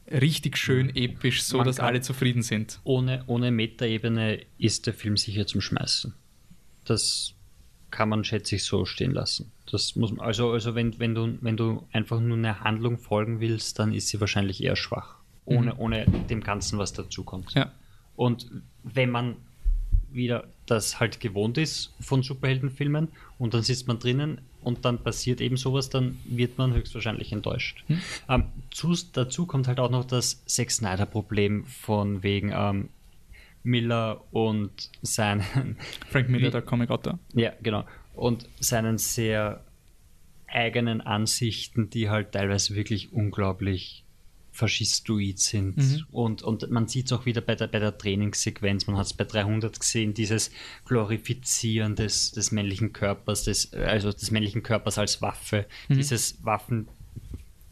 richtig 0.09 0.57
schön 0.57 0.93
episch, 0.95 1.43
so 1.43 1.57
Man 1.57 1.67
dass 1.67 1.79
alle 1.79 2.01
zufrieden 2.01 2.41
sind. 2.41 2.79
ohne, 2.83 3.23
ohne 3.27 3.51
Metaebene 3.51 4.41
ist 4.57 4.87
der 4.87 4.93
Film 4.93 5.15
sicher 5.17 5.47
zum 5.47 5.61
Schmeißen. 5.61 6.13
Das 6.85 7.33
kann 7.91 8.09
man, 8.09 8.23
schätze 8.23 8.55
ich, 8.55 8.63
so 8.63 8.85
stehen 8.85 9.11
lassen. 9.11 9.51
Das 9.69 9.95
muss 9.95 10.11
man, 10.11 10.25
also, 10.25 10.51
also 10.51 10.75
wenn, 10.75 10.97
wenn, 10.99 11.13
du, 11.15 11.37
wenn 11.41 11.55
du 11.57 11.85
einfach 11.91 12.19
nur 12.19 12.37
einer 12.37 12.61
Handlung 12.61 12.97
folgen 12.97 13.39
willst, 13.39 13.79
dann 13.79 13.93
ist 13.93 14.07
sie 14.09 14.19
wahrscheinlich 14.19 14.63
eher 14.63 14.75
schwach. 14.75 15.15
ohne, 15.45 15.73
Mhm. 15.73 15.79
ohne 15.79 16.05
dem 16.29 16.41
Ganzen, 16.41 16.77
was 16.77 16.93
dazukommt. 16.93 17.53
Ja. 17.53 17.71
Und 18.15 18.49
wenn 18.83 19.09
man 19.09 19.35
wieder 20.13 20.45
das 20.65 20.99
halt 20.99 21.19
gewohnt 21.19 21.57
ist 21.57 21.93
von 21.99 22.23
Superheldenfilmen 22.23 23.09
und 23.37 23.53
dann 23.53 23.63
sitzt 23.63 23.87
man 23.87 23.99
drinnen 23.99 24.39
und 24.61 24.85
dann 24.85 24.99
passiert 24.99 25.41
eben 25.41 25.57
sowas, 25.57 25.89
dann 25.89 26.17
wird 26.25 26.57
man 26.57 26.73
höchstwahrscheinlich 26.73 27.31
enttäuscht. 27.31 27.83
Hm. 27.87 28.01
Ähm, 28.29 28.43
zu, 28.69 28.95
dazu 29.13 29.45
kommt 29.45 29.67
halt 29.67 29.79
auch 29.79 29.89
noch 29.89 30.05
das 30.05 30.45
Zack 30.45 30.71
Snyder-Problem 30.71 31.65
von 31.65 32.23
wegen 32.23 32.51
ähm, 32.53 32.89
Miller 33.63 34.23
und 34.31 34.89
seinen 35.01 35.77
Frank 36.09 36.29
Miller, 36.29 36.51
der 36.51 36.61
Comic-Autor. 36.61 37.19
ja, 37.33 37.53
genau. 37.61 37.85
Und 38.15 38.47
seinen 38.59 38.97
sehr 38.97 39.63
eigenen 40.47 41.01
Ansichten, 41.01 41.89
die 41.89 42.09
halt 42.09 42.33
teilweise 42.33 42.75
wirklich 42.75 43.13
unglaublich 43.13 44.03
faschistoid 44.61 45.39
sind. 45.39 45.77
Mhm. 45.77 46.05
Und, 46.11 46.43
und 46.43 46.69
man 46.69 46.87
sieht 46.87 47.07
es 47.07 47.13
auch 47.13 47.25
wieder 47.25 47.41
bei 47.41 47.55
der, 47.55 47.67
bei 47.67 47.79
der 47.79 47.97
Trainingssequenz. 47.97 48.85
Man 48.85 48.97
hat 48.97 49.07
es 49.07 49.13
bei 49.13 49.23
300 49.23 49.79
gesehen, 49.79 50.13
dieses 50.13 50.51
Glorifizieren 50.85 51.95
des, 51.95 52.31
des 52.31 52.51
männlichen 52.51 52.93
Körpers, 52.93 53.43
des, 53.43 53.73
also 53.73 54.11
des 54.11 54.29
männlichen 54.29 54.61
Körpers 54.63 54.97
als 54.97 55.21
Waffe, 55.21 55.65
Mhm. 55.89 55.95
dieses 55.95 56.43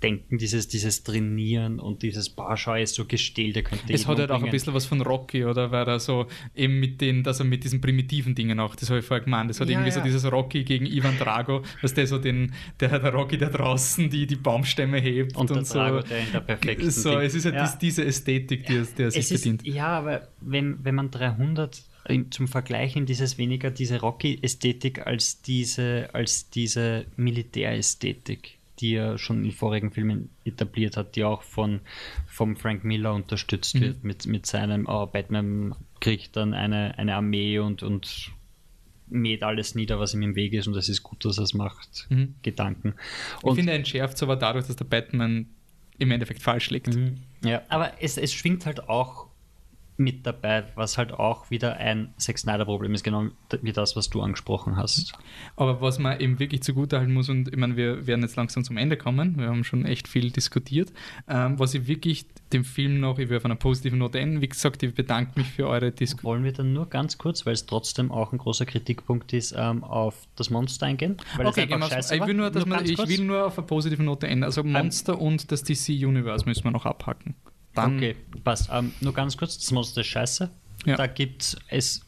Waffendenken, 0.02 0.38
dieses, 0.38 0.68
dieses 0.70 1.04
Trainieren 1.04 1.80
und 1.80 2.04
dieses, 2.04 2.30
boah, 2.30 2.56
schau, 2.56 2.74
er 2.76 2.84
ist 2.84 2.96
so 2.96 3.04
gestählt, 3.06 3.58
er 3.58 3.64
könnte 3.64 3.92
Es 3.92 4.08
hat 4.08 4.18
halt 4.18 4.30
auch 4.32 4.36
ein 4.36 4.44
umbringen. 4.44 4.52
bisschen 4.54 4.74
was 4.74 4.86
von 4.86 5.02
Rocky, 5.02 5.44
oder? 5.44 5.72
Weil 5.72 5.88
er 5.88 6.00
so 6.00 6.28
eben 6.56 6.80
mit 6.80 7.02
den, 7.02 7.24
dass 7.24 7.40
er 7.40 7.46
mit 7.46 7.64
diesen 7.66 7.82
primitiven 7.82 8.34
Dingen 8.34 8.60
auch, 8.62 8.76
das 8.76 8.90
habe 8.90 9.00
ich 9.00 9.06
vorher 9.06 9.24
gemeint, 9.26 9.50
das 9.50 9.60
hat 9.60 9.68
Ja, 9.68 9.74
irgendwie 9.74 9.92
so 9.92 10.00
ja. 10.00 10.06
dieses 10.06 10.32
Rocky 10.32 10.64
gegen 10.64 10.86
Ivan 10.86 11.18
Drago, 11.18 11.64
dass 11.82 11.94
der 11.94 12.08
so 12.08 12.18
den, 12.18 12.54
der, 12.80 12.98
der 13.00 13.14
Rocky, 13.14 13.38
der 13.38 13.50
draußen 13.50 14.10
die, 14.10 14.26
die 14.26 14.36
Baumstämme 14.38 15.00
hebt 15.02 15.36
Und 15.36 15.52
und, 15.52 15.58
der 15.58 15.66
so. 15.66 15.74
Drago, 15.80 16.00
der 16.02 16.20
in 16.20 16.32
der 16.32 16.40
perfekten 16.40 16.92
so, 16.92 17.12
Ding- 17.12 17.20
es 17.22 17.36
ist 17.36 17.46
halt 17.46 17.56
Ja. 17.56 17.64
dies, 17.66 17.78
diese 17.78 18.06
Ästhetik, 18.06 18.66
die, 18.68 18.76
er- 18.78 18.88
die 18.98 19.02
er 19.04 19.12
sich 19.12 19.20
Es 19.26 19.32
ist, 19.32 19.42
bedient. 19.44 19.68
ja, 19.68 19.88
aber 19.88 20.30
wenn, 20.40 20.84
wenn 20.86 20.96
man 20.96 21.12
300 21.12 21.84
in- 22.08 22.32
zum 22.32 22.48
Vergleich 22.48 22.96
nimmt, 22.96 23.10
ist 23.10 23.20
es 23.22 23.38
weniger 23.38 23.70
diese 23.70 24.00
Rocky-Ästhetik 24.00 25.06
als 25.06 25.42
diese, 25.42 26.10
als 26.14 26.50
diese 26.50 27.06
Militärästhetik, 27.18 28.59
die 28.80 28.96
er 28.96 29.18
schon 29.18 29.44
in 29.44 29.52
vorigen 29.52 29.92
Filmen 29.92 30.30
etabliert 30.46 30.98
hat, 30.98 31.16
die 31.16 31.24
auch 31.24 31.44
von 31.44 31.82
vom 32.28 32.56
Frank 32.56 32.84
Miller 32.84 33.14
unterstützt 33.14 33.76
Mhm. 33.76 33.82
wird 33.82 34.04
mit, 34.04 34.28
mit 34.28 34.46
seinem 34.46 34.86
oh, 34.88 35.06
Batman 35.06 35.76
kriegt 36.00 36.36
dann 36.36 36.54
eine, 36.54 36.98
eine 36.98 37.16
Armee 37.16 37.60
und, 37.60 37.84
und 37.84 38.32
mäht 39.08 39.44
alles 39.44 39.76
nieder, 39.76 40.00
was 40.00 40.14
ihm 40.14 40.22
im 40.22 40.36
Weg 40.36 40.54
ist 40.54 40.68
und 40.68 40.76
es 40.76 40.88
ist 40.88 41.04
gut, 41.04 41.26
dass 41.26 41.38
er 41.38 41.44
es 41.44 41.54
macht. 41.54 42.08
Mhm. 42.10 42.36
Gedanken. 42.42 42.94
Ich 43.38 43.44
Und 43.44 43.56
finde, 43.56 43.72
er 43.72 43.78
entschärft 43.78 44.16
es 44.16 44.24
aber 44.24 44.36
dadurch, 44.36 44.68
dass 44.68 44.76
der 44.76 44.86
Batman 44.86 45.48
im 45.98 46.12
Endeffekt 46.12 46.42
falsch 46.42 46.70
liegt. 46.70 46.96
Mhm. 46.96 47.18
Ja, 47.44 47.62
aber 47.70 47.94
es, 48.02 48.18
es 48.18 48.34
schwingt 48.34 48.66
halt 48.66 48.88
auch 48.88 49.29
mit 50.00 50.26
dabei, 50.26 50.66
was 50.76 50.98
halt 50.98 51.12
auch 51.12 51.52
wieder 51.52 51.78
ein 51.78 52.14
Zack 52.18 52.38
Snyder-Problem 52.38 52.94
ist, 52.94 53.04
genau 53.04 53.26
wie 53.62 53.74
das, 53.74 53.96
was 53.96 54.10
du 54.10 54.22
angesprochen 54.22 54.78
hast. 54.78 55.14
Aber 55.56 55.82
was 55.82 56.00
man 56.00 56.20
eben 56.20 56.40
wirklich 56.40 56.64
zugutehalten 56.64 57.14
muss, 57.14 57.30
und 57.30 57.50
ich 57.50 57.58
meine, 57.58 57.76
wir 57.76 58.08
werden 58.08 58.22
jetzt 58.22 58.36
langsam 58.36 58.64
zum 58.64 58.78
Ende 58.78 58.98
kommen, 58.98 59.38
wir 59.38 59.48
haben 59.48 59.64
schon 59.64 59.86
echt 59.86 60.08
viel 60.08 60.32
diskutiert, 60.32 60.94
ähm, 61.28 61.60
was 61.60 61.74
ich 61.74 61.88
wirklich 61.88 62.26
dem 62.54 62.64
Film 62.64 63.00
noch, 63.00 63.20
ich 63.20 63.30
will 63.30 63.38
auf 63.38 63.46
einer 63.46 63.56
positiven 63.56 64.00
Note 64.00 64.20
enden, 64.20 64.42
wie 64.42 64.50
gesagt, 64.50 64.82
ich 64.84 64.94
bedanke 64.94 65.38
mich 65.40 65.48
für 65.48 65.68
eure 65.68 65.92
Diskussion. 65.92 66.30
Wollen 66.30 66.44
wir 66.44 66.54
dann 66.54 66.74
nur 66.74 66.88
ganz 66.88 67.18
kurz, 67.18 67.46
weil 67.46 67.54
es 67.54 67.66
trotzdem 67.66 68.12
auch 68.12 68.32
ein 68.32 68.38
großer 68.38 68.66
Kritikpunkt 68.66 69.34
ist, 69.34 69.54
ähm, 69.58 69.84
auf 69.84 70.28
das 70.36 70.50
Monster 70.50 70.86
eingehen? 70.86 71.18
Weil 71.36 71.48
Okay, 71.48 71.68
scheiße 71.70 72.16
ich 72.16 72.26
will 72.26 72.36
nur, 72.36 72.50
dass 72.52 72.66
man, 72.66 72.80
ganz 72.80 72.90
ich 72.90 72.96
kurz? 72.96 73.10
will 73.10 73.26
nur 73.26 73.46
auf 73.48 73.58
eine 73.58 73.68
positive 73.68 74.02
Note 74.04 74.28
enden. 74.28 74.44
Also 74.44 74.64
Monster 74.64 75.20
und 75.20 75.52
das 75.52 75.64
DC 75.64 75.90
Universe 75.90 76.46
müssen 76.46 76.64
wir 76.64 76.72
noch 76.72 76.86
abhacken. 76.86 77.36
Dann, 77.82 77.98
Okay, 77.98 78.16
passt. 78.44 78.70
Ähm, 78.72 78.94
nur 79.02 79.14
ganz 79.14 79.38
kurz, 79.38 79.58
das 79.58 79.72
Monster 79.72 80.02
ist 80.02 80.08
scheiße. 80.08 80.50
Ja. 80.86 80.96
Da 80.96 81.08
gibt 81.08 81.58
es, 81.70 82.02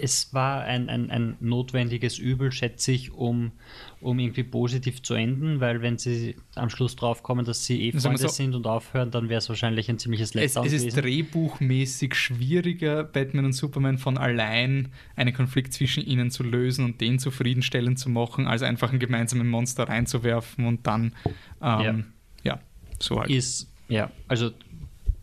es 0.00 0.32
war 0.32 0.62
ein, 0.62 0.88
ein, 0.88 1.10
ein 1.10 1.36
notwendiges 1.40 2.18
Übel, 2.18 2.52
schätze 2.52 2.92
ich, 2.92 3.12
um, 3.12 3.52
um 4.00 4.18
irgendwie 4.18 4.42
positiv 4.42 5.02
zu 5.02 5.12
enden, 5.14 5.60
weil 5.60 5.82
wenn 5.82 5.98
sie 5.98 6.36
am 6.54 6.70
Schluss 6.70 6.96
draufkommen, 6.96 7.44
dass 7.44 7.66
sie 7.66 7.82
eh 7.82 7.92
Freunde 7.92 8.18
so- 8.18 8.28
sind 8.28 8.54
und 8.54 8.66
aufhören, 8.66 9.10
dann 9.10 9.28
wäre 9.28 9.38
es 9.38 9.48
wahrscheinlich 9.50 9.90
ein 9.90 9.98
ziemliches 9.98 10.30
es, 10.30 10.34
Letdown 10.34 10.66
es 10.66 10.72
ist 10.72 10.96
drehbuchmäßig 10.96 12.14
schwieriger, 12.14 13.04
Batman 13.04 13.44
und 13.44 13.52
Superman 13.52 13.98
von 13.98 14.16
allein 14.16 14.88
einen 15.16 15.34
Konflikt 15.34 15.74
zwischen 15.74 16.02
ihnen 16.04 16.30
zu 16.30 16.44
lösen 16.44 16.84
und 16.84 17.00
den 17.00 17.18
zufriedenstellend 17.18 17.98
zu 17.98 18.08
machen, 18.08 18.46
als 18.46 18.62
einfach 18.62 18.90
einen 18.90 19.00
gemeinsamen 19.00 19.48
Monster 19.48 19.84
reinzuwerfen 19.84 20.64
und 20.66 20.86
dann, 20.86 21.14
ähm, 21.62 22.06
ja. 22.42 22.58
so 23.00 23.20
halt. 23.20 23.30
ist, 23.30 23.70
ja, 23.88 24.10
also 24.28 24.50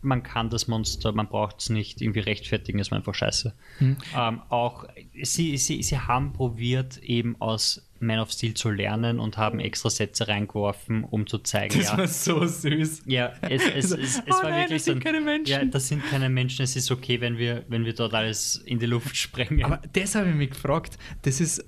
man 0.06 0.22
kann 0.22 0.48
das 0.48 0.68
Monster, 0.68 1.12
man 1.12 1.28
braucht 1.28 1.60
es 1.60 1.68
nicht 1.70 2.00
irgendwie 2.00 2.20
rechtfertigen, 2.20 2.78
es 2.78 2.90
war 2.90 2.98
einfach 2.98 3.14
scheiße. 3.14 3.54
Hm. 3.78 3.96
Ähm, 4.16 4.40
auch 4.48 4.84
sie, 5.22 5.56
sie, 5.58 5.82
sie 5.82 5.98
haben 5.98 6.32
probiert, 6.32 6.98
eben 6.98 7.36
aus 7.40 7.82
Man 7.98 8.18
of 8.18 8.30
Steel 8.30 8.54
zu 8.54 8.70
lernen 8.70 9.18
und 9.20 9.36
haben 9.38 9.58
extra 9.58 9.88
Sätze 9.90 10.28
reingeworfen, 10.28 11.02
um 11.04 11.26
zu 11.26 11.38
zeigen, 11.38 11.78
Das 11.78 11.86
ja, 11.92 11.98
war 11.98 12.06
so 12.08 12.46
süß. 12.46 13.02
ja, 13.06 13.32
es, 13.42 13.62
es, 13.66 13.90
es, 13.90 13.92
es 13.96 14.22
Oh 14.26 14.30
war 14.42 14.50
nein, 14.50 14.60
wirklich 14.60 14.76
das 14.78 14.84
sind 14.84 14.94
so 15.02 15.08
ein- 15.08 15.12
keine 15.14 15.20
Menschen. 15.24 15.50
Ja, 15.52 15.64
das 15.64 15.88
sind 15.88 16.04
keine 16.10 16.28
Menschen. 16.28 16.62
Es 16.62 16.76
ist 16.76 16.90
okay, 16.90 17.20
wenn 17.20 17.38
wir, 17.38 17.64
wenn 17.68 17.84
wir 17.84 17.94
dort 17.94 18.14
alles 18.14 18.56
in 18.66 18.78
die 18.78 18.86
Luft 18.86 19.16
sprengen. 19.16 19.64
Aber 19.64 19.80
das 19.92 20.14
habe 20.14 20.28
ich 20.28 20.34
mich 20.34 20.50
gefragt. 20.50 20.98
Das 21.22 21.40
ist, 21.40 21.64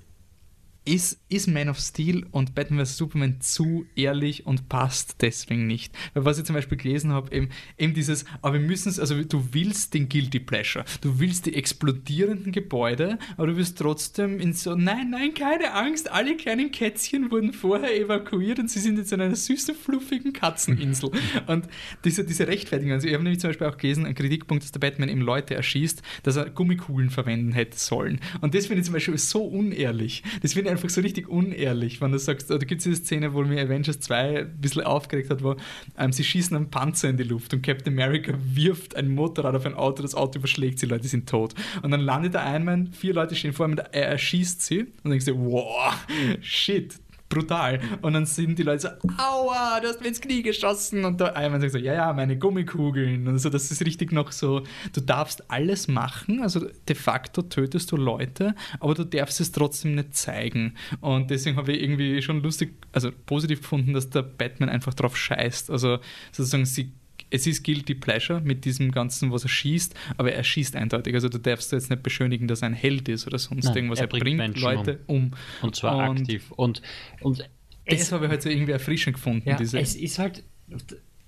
ist, 0.89 1.19
ist 1.29 1.47
Man 1.47 1.69
of 1.69 1.79
Steel 1.79 2.25
und 2.31 2.55
Batman 2.55 2.83
vs. 2.83 2.97
Superman 2.97 3.39
zu 3.41 3.85
ehrlich 3.95 4.47
und 4.47 4.69
passt 4.69 5.17
deswegen 5.21 5.67
nicht. 5.67 5.93
Weil 6.15 6.25
was 6.25 6.39
ich 6.39 6.45
zum 6.45 6.55
Beispiel 6.55 6.79
gelesen 6.79 7.11
habe, 7.11 7.33
eben, 7.35 7.49
eben 7.77 7.93
dieses, 7.93 8.25
aber 8.41 8.55
wir 8.55 8.67
müssen 8.67 8.89
es, 8.89 8.99
also 8.99 9.21
du 9.23 9.49
willst 9.51 9.93
den 9.93 10.09
Guilty 10.09 10.39
Pleasure, 10.39 10.83
du 11.01 11.19
willst 11.19 11.45
die 11.45 11.53
explodierenden 11.53 12.51
Gebäude, 12.51 13.19
aber 13.37 13.47
du 13.47 13.57
wirst 13.57 13.77
trotzdem 13.77 14.39
in 14.39 14.53
so, 14.53 14.75
nein, 14.75 15.11
nein, 15.11 15.35
keine 15.35 15.73
Angst, 15.73 16.11
alle 16.11 16.35
kleinen 16.35 16.71
Kätzchen 16.71 17.29
wurden 17.29 17.53
vorher 17.53 17.95
evakuiert 17.95 18.57
und 18.57 18.71
sie 18.71 18.79
sind 18.79 18.97
jetzt 18.97 19.13
in 19.13 19.21
einer 19.21 19.35
süßen, 19.35 19.75
fluffigen 19.75 20.33
Katzeninsel. 20.33 21.11
und 21.47 21.67
diese, 22.03 22.25
diese 22.25 22.47
Rechtfertigung, 22.47 22.93
also 22.93 23.07
ich 23.07 23.13
habe 23.13 23.23
nämlich 23.23 23.39
zum 23.39 23.51
Beispiel 23.51 23.67
auch 23.67 23.77
gelesen, 23.77 24.07
ein 24.07 24.15
Kritikpunkt, 24.15 24.63
dass 24.63 24.71
der 24.71 24.79
Batman 24.79 25.09
eben 25.09 25.21
Leute 25.21 25.53
erschießt, 25.53 26.01
dass 26.23 26.35
er 26.35 26.49
Gummikugeln 26.49 27.11
verwenden 27.11 27.51
hätte 27.51 27.77
sollen. 27.77 28.19
Und 28.41 28.55
das 28.55 28.65
finde 28.65 28.79
ich 28.79 28.85
zum 28.85 28.93
Beispiel 28.93 29.17
so 29.19 29.43
unehrlich. 29.43 30.23
Das 30.41 30.53
finde 30.53 30.69
ich 30.69 30.78
einfach 30.79 30.89
so 30.89 31.01
richtig 31.01 31.27
unehrlich, 31.27 31.99
wenn 31.99 32.11
du 32.11 32.19
sagst, 32.19 32.49
da 32.49 32.57
gibt 32.57 32.79
es 32.79 32.83
diese 32.83 32.95
Szene, 33.03 33.33
wo 33.33 33.43
mir 33.43 33.61
Avengers 33.61 33.99
2 33.99 34.39
ein 34.39 34.61
bisschen 34.61 34.83
aufgeregt 34.83 35.29
hat, 35.29 35.43
wo 35.43 35.55
ähm, 35.97 36.13
sie 36.13 36.23
schießen 36.23 36.55
einen 36.55 36.69
Panzer 36.69 37.09
in 37.09 37.17
die 37.17 37.23
Luft 37.23 37.53
und 37.53 37.61
Captain 37.61 37.93
America 37.93 38.33
wirft 38.41 38.95
ein 38.95 39.09
Motorrad 39.09 39.55
auf 39.55 39.65
ein 39.65 39.73
Auto, 39.73 40.01
das 40.01 40.15
Auto 40.15 40.39
überschlägt 40.39 40.79
sie, 40.79 40.85
Leute 40.85 41.07
sind 41.07 41.27
tot. 41.27 41.53
Und 41.81 41.91
dann 41.91 42.01
landet 42.01 42.33
der 42.33 42.45
Einmann, 42.45 42.93
vier 42.93 43.13
Leute 43.13 43.35
stehen 43.35 43.53
vor 43.53 43.65
ihm, 43.65 43.71
und 43.71 43.79
er 43.79 44.07
erschießt 44.07 44.61
sie 44.61 44.87
und 45.03 45.11
denkst 45.11 45.25
du, 45.25 45.37
wow, 45.37 45.93
shit, 46.41 46.95
brutal. 47.29 47.79
Und 48.01 48.13
dann 48.13 48.25
sind 48.25 48.59
die 48.59 48.63
Leute 48.63 48.79
so, 48.81 49.09
aua, 49.17 49.79
du 49.79 49.87
hast 49.87 50.01
mir 50.01 50.07
ins 50.07 50.19
Knie 50.19 50.41
geschossen. 50.41 51.05
Und 51.05 51.19
der 51.21 51.35
Iron 51.37 51.61
sagt 51.61 51.73
so, 51.73 51.77
ja, 51.77 51.93
ja, 51.93 52.13
meine 52.13 52.37
Gummikugeln. 52.37 53.27
Und 53.27 53.39
so, 53.39 53.49
das 53.49 53.71
ist 53.71 53.85
richtig 53.85 54.11
noch 54.11 54.31
so, 54.31 54.63
du 54.93 55.01
darfst 55.01 55.49
alles 55.49 55.87
machen, 55.87 56.41
also 56.41 56.67
de 56.87 56.95
facto 56.95 57.43
tötest 57.43 57.91
du 57.91 57.97
Leute, 57.97 58.55
aber 58.79 58.95
du 58.95 59.05
darfst 59.05 59.39
es 59.39 59.51
trotzdem 59.51 59.95
nicht 59.95 60.15
zeigen. 60.15 60.75
Und 61.01 61.29
deswegen 61.29 61.57
habe 61.57 61.71
ich 61.71 61.81
irgendwie 61.81 62.21
schon 62.21 62.41
lustig, 62.41 62.73
also 62.91 63.11
positiv 63.25 63.61
gefunden, 63.61 63.93
dass 63.93 64.09
der 64.09 64.23
Batman 64.23 64.69
einfach 64.69 64.93
drauf 64.93 65.15
scheißt. 65.15 65.69
Also 65.69 65.99
sozusagen, 66.31 66.65
sie 66.65 66.91
es 67.31 67.47
ist 67.47 67.63
Guilty 67.63 67.95
Pleasure 67.95 68.41
mit 68.41 68.65
diesem 68.65 68.91
Ganzen, 68.91 69.31
was 69.31 69.43
er 69.43 69.49
schießt, 69.49 69.95
aber 70.17 70.31
er 70.33 70.43
schießt 70.43 70.75
eindeutig. 70.75 71.13
Also 71.13 71.29
du 71.29 71.37
darfst 71.37 71.71
jetzt 71.71 71.89
nicht 71.89 72.03
beschönigen, 72.03 72.47
dass 72.47 72.61
er 72.61 72.67
ein 72.67 72.73
Held 72.73 73.07
ist 73.09 73.27
oder 73.27 73.37
sonst 73.37 73.65
Nein, 73.65 73.75
irgendwas. 73.75 73.99
er 73.99 74.05
Er, 74.05 74.07
bringt 74.07 74.37
bringt, 74.37 74.59
Leute 74.59 74.99
um. 75.07 75.31
und 75.61 75.75
zwar 75.75 76.09
Und 76.09 76.21
aktiv. 76.21 76.51
Und, 76.51 76.81
und 77.21 77.47
Das 77.85 78.11
habe 78.11 78.25
ich 78.25 78.31
halt 78.31 78.41
so 78.41 78.49
irgendwie 78.49 78.71
erfrischend 78.71 79.15
gefunden. 79.15 79.47
ja, 79.49 79.57
diese, 79.57 79.79
es 79.79 79.95
ist 79.95 80.19
halt, 80.19 80.43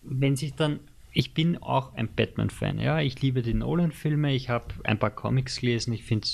wenn 0.02 0.36
sich 0.36 0.54
dann, 0.54 0.80
ich 1.14 1.34
bin 1.34 1.58
auch 1.58 1.94
ein 1.94 2.08
Batman-Fan, 2.08 2.80
ja, 2.80 3.00
ich 3.00 3.22
liebe 3.22 3.42
die 3.42 3.54
Nolan-Filme, 3.54 4.34
ich 4.34 4.50
habe 4.50 4.74
ein 4.84 4.98
paar 4.98 5.12
Comics 5.12 5.60
gelesen, 5.60 5.94
ich 5.94 6.04
finde 6.04 6.28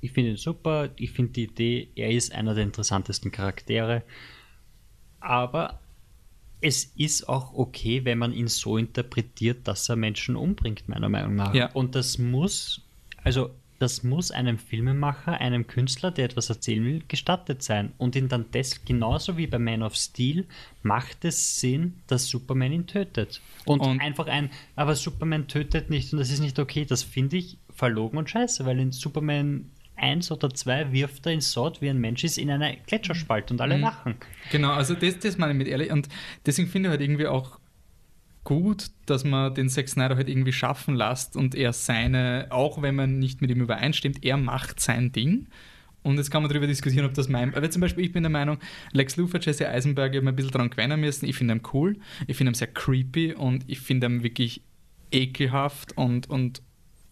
ich 0.00 0.10
find 0.10 0.26
ihn 0.26 0.36
super, 0.36 0.90
ich 0.96 1.12
finde 1.12 1.32
die 1.32 1.44
Idee, 1.44 1.88
er 1.94 2.10
ist 2.10 2.32
einer 2.34 2.54
der 2.54 2.64
interessantesten 2.64 3.30
Charaktere, 3.30 4.02
aber 5.20 5.81
es 6.62 6.92
ist 6.96 7.28
auch 7.28 7.52
okay, 7.54 8.04
wenn 8.04 8.18
man 8.18 8.32
ihn 8.32 8.48
so 8.48 8.78
interpretiert, 8.78 9.66
dass 9.68 9.88
er 9.88 9.96
Menschen 9.96 10.36
umbringt, 10.36 10.88
meiner 10.88 11.08
Meinung 11.08 11.34
nach. 11.34 11.52
Ja. 11.54 11.70
Und 11.72 11.94
das 11.94 12.18
muss, 12.18 12.80
also 13.24 13.50
das 13.80 14.04
muss 14.04 14.30
einem 14.30 14.58
Filmemacher, 14.58 15.32
einem 15.40 15.66
Künstler, 15.66 16.12
der 16.12 16.26
etwas 16.26 16.48
erzählen 16.50 16.84
will, 16.84 17.02
gestattet 17.08 17.64
sein. 17.64 17.92
Und 17.98 18.14
ihn 18.14 18.28
dann 18.28 18.44
das, 18.52 18.84
genauso 18.84 19.36
wie 19.36 19.48
bei 19.48 19.58
Man 19.58 19.82
of 19.82 19.96
Steel, 19.96 20.46
macht 20.84 21.24
es 21.24 21.58
Sinn, 21.58 21.94
dass 22.06 22.28
Superman 22.28 22.70
ihn 22.72 22.86
tötet. 22.86 23.40
Und, 23.64 23.80
Und- 23.80 24.00
einfach 24.00 24.28
ein, 24.28 24.50
aber 24.76 24.94
Superman 24.94 25.48
tötet 25.48 25.90
nicht 25.90 26.12
und 26.12 26.20
das 26.20 26.30
ist 26.30 26.38
nicht 26.40 26.60
okay. 26.60 26.84
Das 26.84 27.02
finde 27.02 27.38
ich 27.38 27.58
verlogen 27.74 28.18
und 28.18 28.30
scheiße, 28.30 28.64
weil 28.66 28.78
in 28.78 28.92
Superman 28.92 29.68
1 30.02 30.30
oder 30.32 30.50
2 30.52 30.92
wirft 30.92 31.26
er 31.26 31.32
in 31.32 31.40
Sod, 31.40 31.80
wie 31.80 31.88
ein 31.88 31.98
Mensch 31.98 32.24
ist, 32.24 32.36
in 32.36 32.50
einer 32.50 32.74
Gletscherspalte 32.86 33.54
und 33.54 33.60
alle 33.60 33.78
lachen. 33.78 34.16
Genau, 34.50 34.72
also 34.72 34.94
das, 34.94 35.18
das 35.18 35.38
meine 35.38 35.52
ich 35.52 35.58
mit 35.58 35.68
ehrlich. 35.68 35.90
Und 35.90 36.08
deswegen 36.44 36.68
finde 36.68 36.88
ich 36.88 36.90
halt 36.90 37.00
irgendwie 37.00 37.26
auch, 37.26 37.58
gut, 38.44 38.86
dass 39.06 39.24
man 39.24 39.54
den 39.54 39.68
Zack 39.68 39.88
Snyder 39.88 40.16
halt 40.16 40.28
irgendwie 40.28 40.52
schaffen 40.52 40.96
lässt 40.96 41.36
und 41.36 41.54
er 41.54 41.72
seine, 41.72 42.48
auch 42.50 42.82
wenn 42.82 42.96
man 42.96 43.18
nicht 43.18 43.40
mit 43.40 43.50
ihm 43.50 43.60
übereinstimmt, 43.60 44.24
er 44.24 44.36
macht 44.36 44.80
sein 44.80 45.12
Ding. 45.12 45.46
Und 46.02 46.16
jetzt 46.16 46.32
kann 46.32 46.42
man 46.42 46.50
darüber 46.50 46.66
diskutieren, 46.66 47.06
ob 47.06 47.14
das 47.14 47.28
mein. 47.28 47.54
Aber 47.54 47.70
zum 47.70 47.80
Beispiel, 47.80 48.04
ich 48.04 48.12
bin 48.12 48.24
der 48.24 48.30
Meinung, 48.30 48.58
Lex 48.90 49.16
Luthor, 49.16 49.40
Jesse 49.40 49.68
Eisenberg, 49.68 50.12
ich 50.12 50.18
habe 50.18 50.28
ein 50.28 50.34
bisschen 50.34 50.50
daran 50.50 50.70
gewöhnen 50.70 50.98
müssen. 50.98 51.26
Ich 51.26 51.36
finde 51.36 51.54
ihn 51.54 51.62
cool, 51.72 51.96
ich 52.26 52.36
finde 52.36 52.50
ihn 52.50 52.54
sehr 52.54 52.66
creepy 52.66 53.34
und 53.34 53.64
ich 53.68 53.80
finde 53.80 54.08
ihn 54.08 54.22
wirklich 54.24 54.62
ekelhaft 55.12 55.96
und, 55.96 56.28
und 56.28 56.62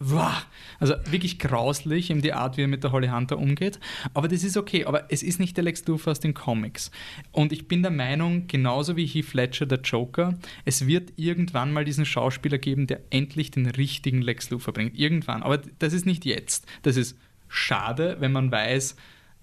wow, 0.03 0.45
also 0.79 0.95
wirklich 1.05 1.37
grauslich 1.37 2.09
in 2.09 2.21
die 2.21 2.33
Art, 2.33 2.57
wie 2.57 2.63
er 2.63 2.67
mit 2.67 2.83
der 2.83 2.91
Holly 2.91 3.09
Hunter 3.09 3.37
umgeht. 3.37 3.79
Aber 4.13 4.27
das 4.27 4.43
ist 4.43 4.57
okay, 4.57 4.85
aber 4.85 5.11
es 5.11 5.21
ist 5.21 5.39
nicht 5.39 5.55
der 5.55 5.63
Lex 5.63 5.85
Luthor 5.85 6.11
aus 6.11 6.19
den 6.19 6.33
Comics. 6.33 6.89
Und 7.31 7.53
ich 7.53 7.67
bin 7.67 7.83
der 7.83 7.91
Meinung, 7.91 8.47
genauso 8.47 8.97
wie 8.97 9.05
Heath 9.05 9.33
Ledger, 9.33 9.67
der 9.67 9.79
Joker, 9.81 10.37
es 10.65 10.87
wird 10.87 11.13
irgendwann 11.17 11.71
mal 11.71 11.85
diesen 11.85 12.05
Schauspieler 12.05 12.57
geben, 12.57 12.87
der 12.87 13.01
endlich 13.11 13.51
den 13.51 13.67
richtigen 13.67 14.21
Lex 14.21 14.49
Luthor 14.49 14.73
bringt. 14.73 14.97
Irgendwann. 14.97 15.43
Aber 15.43 15.59
das 15.79 15.93
ist 15.93 16.07
nicht 16.07 16.25
jetzt. 16.25 16.65
Das 16.81 16.97
ist 16.97 17.17
schade, 17.47 18.17
wenn 18.19 18.31
man 18.31 18.51
weiß, 18.51 18.95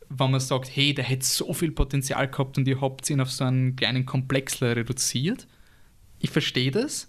wenn 0.09 0.31
man 0.31 0.41
sagt, 0.41 0.75
hey, 0.75 0.93
der 0.93 1.05
hätte 1.05 1.25
so 1.25 1.53
viel 1.53 1.71
Potenzial 1.71 2.29
gehabt 2.29 2.59
und 2.59 2.67
ihr 2.67 2.81
habt 2.81 3.09
ihn 3.11 3.21
auf 3.21 3.31
so 3.31 3.45
einen 3.45 3.77
kleinen 3.77 4.07
Komplexler 4.07 4.75
reduziert. 4.75 5.47
Ich 6.19 6.31
verstehe 6.31 6.73
das, 6.73 7.09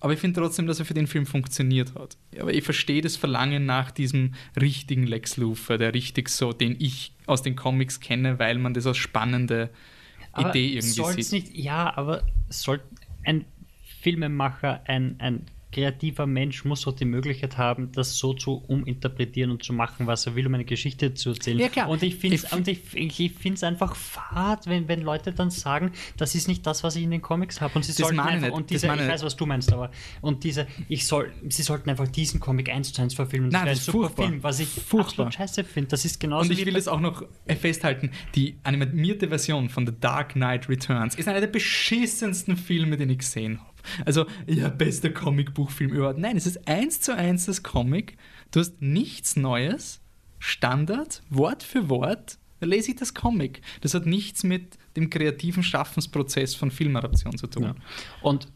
aber 0.00 0.14
ich 0.14 0.18
finde 0.18 0.40
trotzdem, 0.40 0.66
dass 0.66 0.78
er 0.78 0.86
für 0.86 0.94
den 0.94 1.06
Film 1.06 1.26
funktioniert 1.26 1.94
hat. 1.94 2.16
Aber 2.38 2.52
ich 2.52 2.64
verstehe 2.64 3.02
das 3.02 3.16
Verlangen 3.16 3.66
nach 3.66 3.90
diesem 3.90 4.34
richtigen 4.58 5.06
Lex 5.06 5.36
Luthor, 5.36 5.76
der 5.76 5.92
richtig 5.92 6.30
so, 6.30 6.52
den 6.52 6.76
ich 6.78 7.12
aus 7.26 7.42
den 7.42 7.54
Comics 7.54 8.00
kenne, 8.00 8.38
weil 8.38 8.58
man 8.58 8.72
das 8.74 8.86
als 8.86 8.96
spannende 8.96 9.70
aber 10.32 10.50
Idee 10.50 10.68
irgendwie 10.78 11.22
sieht. 11.22 11.32
Nicht, 11.32 11.56
ja, 11.56 11.96
aber 11.96 12.22
soll 12.48 12.80
ein 13.24 13.44
Filmemacher, 14.00 14.82
ein, 14.86 15.16
ein 15.18 15.46
kreativer 15.72 16.26
Mensch 16.26 16.64
muss 16.64 16.82
doch 16.82 16.92
die 16.92 17.04
Möglichkeit 17.04 17.56
haben, 17.56 17.92
das 17.92 18.16
so 18.16 18.34
zu 18.34 18.62
uminterpretieren 18.66 19.50
und 19.50 19.62
zu 19.62 19.72
machen, 19.72 20.06
was 20.06 20.26
er 20.26 20.34
will, 20.34 20.46
um 20.46 20.54
eine 20.54 20.64
Geschichte 20.64 21.14
zu 21.14 21.30
erzählen. 21.30 21.58
Ja, 21.58 21.68
klar. 21.68 21.88
Und 21.88 22.02
ich 22.02 22.16
finde 22.16 22.36
es 22.36 22.46
ich, 22.66 22.94
ich, 22.94 23.20
ich 23.20 23.64
einfach 23.64 23.94
fad, 23.94 24.66
wenn, 24.66 24.88
wenn 24.88 25.02
Leute 25.02 25.32
dann 25.32 25.50
sagen, 25.50 25.92
das 26.16 26.34
ist 26.34 26.48
nicht 26.48 26.66
das, 26.66 26.82
was 26.82 26.96
ich 26.96 27.04
in 27.04 27.10
den 27.10 27.22
Comics 27.22 27.60
habe. 27.60 27.74
Und 27.74 27.84
sie 27.84 27.92
sollten 27.92 28.18
einfach, 28.20 28.48
nicht. 28.48 28.56
und 28.56 28.70
diese, 28.70 28.86
ich 28.86 28.92
weiß, 28.92 29.22
was 29.22 29.36
du 29.36 29.46
meinst, 29.46 29.72
aber 29.72 29.90
und 30.20 30.44
diese, 30.44 30.66
ich 30.88 31.06
soll, 31.06 31.32
sie 31.48 31.62
sollten 31.62 31.90
einfach 31.90 32.08
diesen 32.08 32.40
Comic 32.40 32.68
eins 32.68 32.92
zu 32.92 33.02
eins 33.02 33.14
verfilmen. 33.14 33.50
Das 33.50 33.60
Nein, 33.60 33.68
das 33.68 33.78
ist 33.80 33.86
super 33.86 34.06
furchtbar. 34.06 34.28
Film, 34.28 34.42
was 34.42 34.60
ich 34.60 34.68
furchtbar. 34.68 35.32
scheiße 35.32 35.64
finde. 35.64 35.90
Das 35.90 36.04
ist 36.04 36.18
genauso. 36.18 36.50
Und 36.50 36.58
ich 36.58 36.66
will 36.66 36.76
es 36.76 36.88
auch 36.88 37.00
noch 37.00 37.22
festhalten, 37.46 38.10
die 38.34 38.56
animierte 38.62 39.28
Version 39.28 39.68
von 39.68 39.86
The 39.86 39.94
Dark 40.00 40.32
Knight 40.32 40.68
Returns 40.68 41.14
ist 41.14 41.28
einer 41.28 41.40
der 41.40 41.48
beschissensten 41.48 42.56
Filme, 42.56 42.96
den 42.96 43.10
ich 43.10 43.18
gesehen 43.18 43.60
habe. 43.60 43.69
Also, 44.04 44.26
ja, 44.46 44.68
bester 44.68 45.10
Comicbuchfilm 45.10 45.92
überhaupt. 45.92 46.18
Nein, 46.18 46.36
es 46.36 46.46
ist 46.46 46.66
eins 46.68 47.00
zu 47.00 47.14
eins 47.14 47.46
das 47.46 47.62
Comic. 47.62 48.16
Du 48.50 48.60
hast 48.60 48.80
nichts 48.80 49.36
Neues. 49.36 50.00
Standard, 50.40 51.22
Wort 51.28 51.62
für 51.62 51.88
Wort, 51.90 52.38
lese 52.60 52.90
ich 52.90 52.96
das 52.96 53.14
Comic. 53.14 53.60
Das 53.82 53.94
hat 53.94 54.06
nichts 54.06 54.42
mit 54.42 54.78
dem 54.96 55.10
kreativen 55.10 55.62
Schaffensprozess 55.62 56.54
von 56.54 56.70
Filmadaption 56.70 57.36
zu 57.36 57.46
tun. 57.46 57.62
Ja. 57.62 57.74
Und 58.22 58.48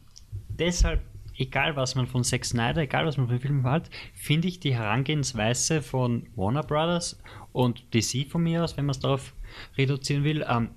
deshalb, 0.48 1.02
egal 1.36 1.76
was 1.76 1.94
man 1.94 2.06
von 2.06 2.24
Zack 2.24 2.44
Snyder, 2.44 2.82
egal 2.82 3.06
was 3.06 3.16
man 3.16 3.28
von 3.28 3.38
Filmen 3.38 3.64
hat, 3.64 3.90
finde 4.14 4.48
ich 4.48 4.60
die 4.60 4.74
Herangehensweise 4.74 5.82
von 5.82 6.26
Warner 6.34 6.62
Brothers 6.62 7.20
und 7.52 7.84
DC 7.94 8.26
von 8.28 8.42
mir 8.42 8.64
aus, 8.64 8.76
wenn 8.76 8.86
man 8.86 8.94
es 8.94 9.00
darauf 9.00 9.34
reduzieren 9.76 10.24
will, 10.24 10.44
ähm, 10.48 10.70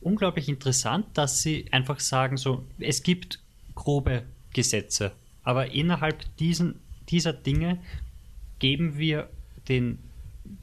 unglaublich 0.00 0.48
interessant, 0.48 1.06
dass 1.14 1.42
sie 1.42 1.70
einfach 1.72 2.00
sagen, 2.00 2.36
so, 2.36 2.64
es 2.78 3.02
gibt 3.02 3.42
grobe 3.78 4.24
Gesetze. 4.52 5.12
Aber 5.42 5.72
innerhalb 5.72 6.36
diesen, 6.36 6.80
dieser 7.08 7.32
Dinge 7.32 7.78
geben 8.58 8.98
wir 8.98 9.30
den, 9.68 9.98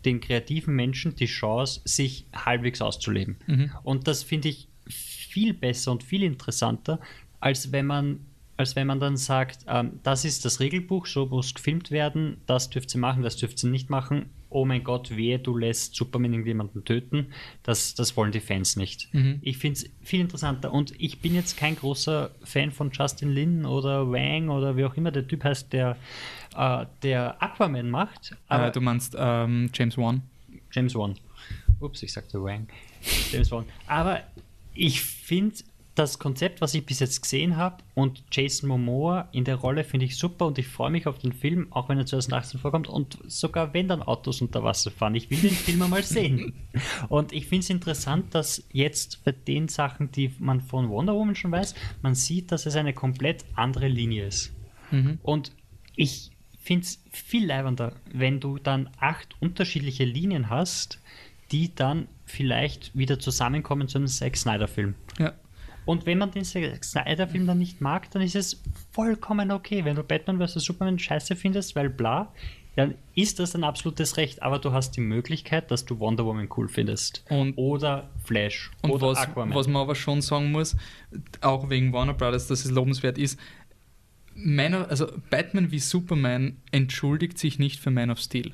den 0.03 0.19
kreativen 0.19 0.75
Menschen 0.75 1.15
die 1.15 1.25
Chance, 1.25 1.81
sich 1.85 2.25
halbwegs 2.33 2.81
auszuleben. 2.81 3.37
Mhm. 3.47 3.71
Und 3.83 4.07
das 4.07 4.21
finde 4.21 4.49
ich 4.49 4.67
viel 4.87 5.53
besser 5.53 5.91
und 5.91 6.03
viel 6.03 6.23
interessanter, 6.23 6.99
als 7.39 7.71
wenn 7.71 7.85
man 7.87 8.19
als 8.57 8.77
wenn 8.77 8.87
man 8.87 9.01
dann 9.01 9.17
sagt, 9.17 9.65
ähm, 9.67 9.99
das 10.03 10.23
ist 10.23 10.45
das 10.45 10.61
Regelbuch, 10.61 11.07
so 11.07 11.25
muss 11.25 11.53
gefilmt 11.53 11.91
werden, 11.91 12.37
das 12.45 12.69
dürft 12.69 12.95
ihr 12.95 13.01
machen, 13.01 13.21
das 13.21 13.35
dürft 13.35 13.61
ihr 13.61 13.69
nicht 13.69 13.89
machen 13.89 14.29
oh 14.55 14.63
mein 14.63 14.85
Gott, 14.85 15.17
wehe, 15.17 15.37
du 15.37 15.57
lässt 15.57 15.95
Superman 15.95 16.31
irgendjemanden 16.31 16.85
töten. 16.85 17.33
Das, 17.61 17.93
das 17.93 18.15
wollen 18.15 18.31
die 18.31 18.39
Fans 18.39 18.77
nicht. 18.77 19.13
Mhm. 19.13 19.39
Ich 19.41 19.57
finde 19.57 19.79
es 19.79 19.89
viel 20.01 20.21
interessanter 20.21 20.71
und 20.71 20.93
ich 20.97 21.19
bin 21.19 21.35
jetzt 21.35 21.57
kein 21.57 21.75
großer 21.75 22.31
Fan 22.41 22.71
von 22.71 22.89
Justin 22.89 23.31
Lin 23.31 23.65
oder 23.65 24.09
Wang 24.09 24.47
oder 24.47 24.77
wie 24.77 24.85
auch 24.85 24.95
immer 24.95 25.11
der 25.11 25.27
Typ 25.27 25.43
heißt, 25.43 25.73
der, 25.73 25.97
äh, 26.55 26.85
der 27.03 27.43
Aquaman 27.43 27.89
macht. 27.89 28.33
Äh, 28.47 28.71
du 28.71 28.79
meinst 28.79 29.13
ähm, 29.19 29.69
James 29.73 29.97
Wan? 29.97 30.21
James 30.71 30.95
Wan. 30.95 31.15
Ups, 31.81 32.01
ich 32.01 32.13
sagte 32.13 32.41
Wang. 32.41 32.67
James 33.31 33.51
Wan. 33.51 33.65
Aber 33.87 34.21
ich 34.73 35.01
finde 35.01 35.57
das 35.95 36.19
Konzept, 36.19 36.59
was 36.59 36.73
ich 36.73 36.85
bis 36.85 36.99
jetzt 36.99 37.21
gesehen 37.21 37.55
habe 37.55 37.77
und 37.93 38.23
Jason 38.29 38.67
Momoa 38.67 39.29
in 39.31 39.45
der 39.45 39.55
Rolle 39.55 39.85
finde 39.85 40.05
ich 40.05 40.17
super 40.17 40.45
und 40.45 40.57
ich 40.57 40.67
freue 40.67 40.91
mich 40.91 41.07
auf 41.07 41.19
den 41.19 41.31
Film, 41.31 41.71
auch 41.71 41.87
wenn 41.87 41.97
er 41.97 42.05
2018 42.05 42.59
vorkommt 42.59 42.89
und 42.89 43.17
sogar 43.27 43.73
wenn 43.73 43.87
dann 43.87 44.03
Autos 44.03 44.41
unter 44.41 44.61
Wasser 44.61 44.91
fahren. 44.91 45.15
Ich 45.15 45.29
will 45.29 45.37
den 45.37 45.51
Film 45.51 45.81
einmal 45.81 46.03
sehen. 46.03 46.53
Und 47.09 47.31
ich 47.31 47.47
finde 47.47 47.63
es 47.63 47.69
interessant, 47.69 48.35
dass 48.35 48.63
jetzt 48.71 49.23
bei 49.23 49.31
den 49.31 49.69
Sachen, 49.69 50.11
die 50.11 50.33
man 50.39 50.59
von 50.59 50.89
Wonder 50.89 51.13
Woman 51.13 51.35
schon 51.35 51.51
weiß, 51.51 51.73
man 52.01 52.15
sieht, 52.15 52.51
dass 52.51 52.65
es 52.65 52.75
eine 52.75 52.93
komplett 52.93 53.45
andere 53.55 53.87
Linie 53.87 54.27
ist. 54.27 54.53
Mhm. 54.91 55.19
Und 55.23 55.53
ich 55.95 56.31
finde 56.59 56.85
es 56.85 57.01
viel 57.11 57.45
leibender, 57.45 57.93
wenn 58.11 58.39
du 58.39 58.57
dann 58.57 58.89
acht 58.99 59.35
unterschiedliche 59.39 60.03
Linien 60.03 60.49
hast, 60.49 60.99
die 61.51 61.73
dann 61.73 62.07
vielleicht 62.25 62.97
wieder 62.97 63.19
zusammenkommen 63.19 63.87
zu 63.87 63.99
einem 63.99 64.07
Zack 64.07 64.35
Snyder-Film. 64.35 64.95
Ja. 65.19 65.33
Und 65.85 66.05
wenn 66.05 66.17
man 66.17 66.31
den 66.31 66.43
Snyder-Film 66.43 67.45
dann 67.45 67.59
nicht 67.59 67.79
mag, 67.79 68.09
dann 68.11 68.21
ist 68.21 68.35
es 68.35 68.61
vollkommen 68.91 69.51
okay. 69.51 69.85
Wenn 69.85 69.95
du 69.95 70.03
Batman 70.03 70.45
vs. 70.45 70.63
Superman 70.63 70.97
scheiße 70.97 71.35
findest, 71.35 71.75
weil 71.75 71.89
bla, 71.89 72.33
dann 72.75 72.95
ist 73.13 73.39
das 73.39 73.55
ein 73.55 73.63
absolutes 73.63 74.17
Recht. 74.17 74.41
Aber 74.41 74.59
du 74.59 74.71
hast 74.73 74.91
die 74.91 75.01
Möglichkeit, 75.01 75.71
dass 75.71 75.85
du 75.85 75.99
Wonder 75.99 76.25
Woman 76.25 76.49
cool 76.57 76.67
findest. 76.67 77.23
Und, 77.29 77.53
oder 77.55 78.09
Flash. 78.23 78.71
Und 78.81 78.91
oder 78.91 79.07
was, 79.07 79.19
Aquaman. 79.19 79.55
was 79.55 79.67
man 79.67 79.81
aber 79.81 79.95
schon 79.95 80.21
sagen 80.21 80.51
muss, 80.51 80.75
auch 81.41 81.69
wegen 81.69 81.93
Warner 81.93 82.13
Brothers, 82.13 82.47
dass 82.47 82.65
es 82.65 82.71
lobenswert 82.71 83.17
ist, 83.17 83.39
of, 84.35 84.89
also 84.89 85.07
Batman 85.29 85.71
wie 85.71 85.79
Superman 85.79 86.57
entschuldigt 86.71 87.37
sich 87.37 87.57
nicht 87.57 87.79
für 87.79 87.91
Man 87.91 88.09
of 88.09 88.19
Steel. 88.19 88.53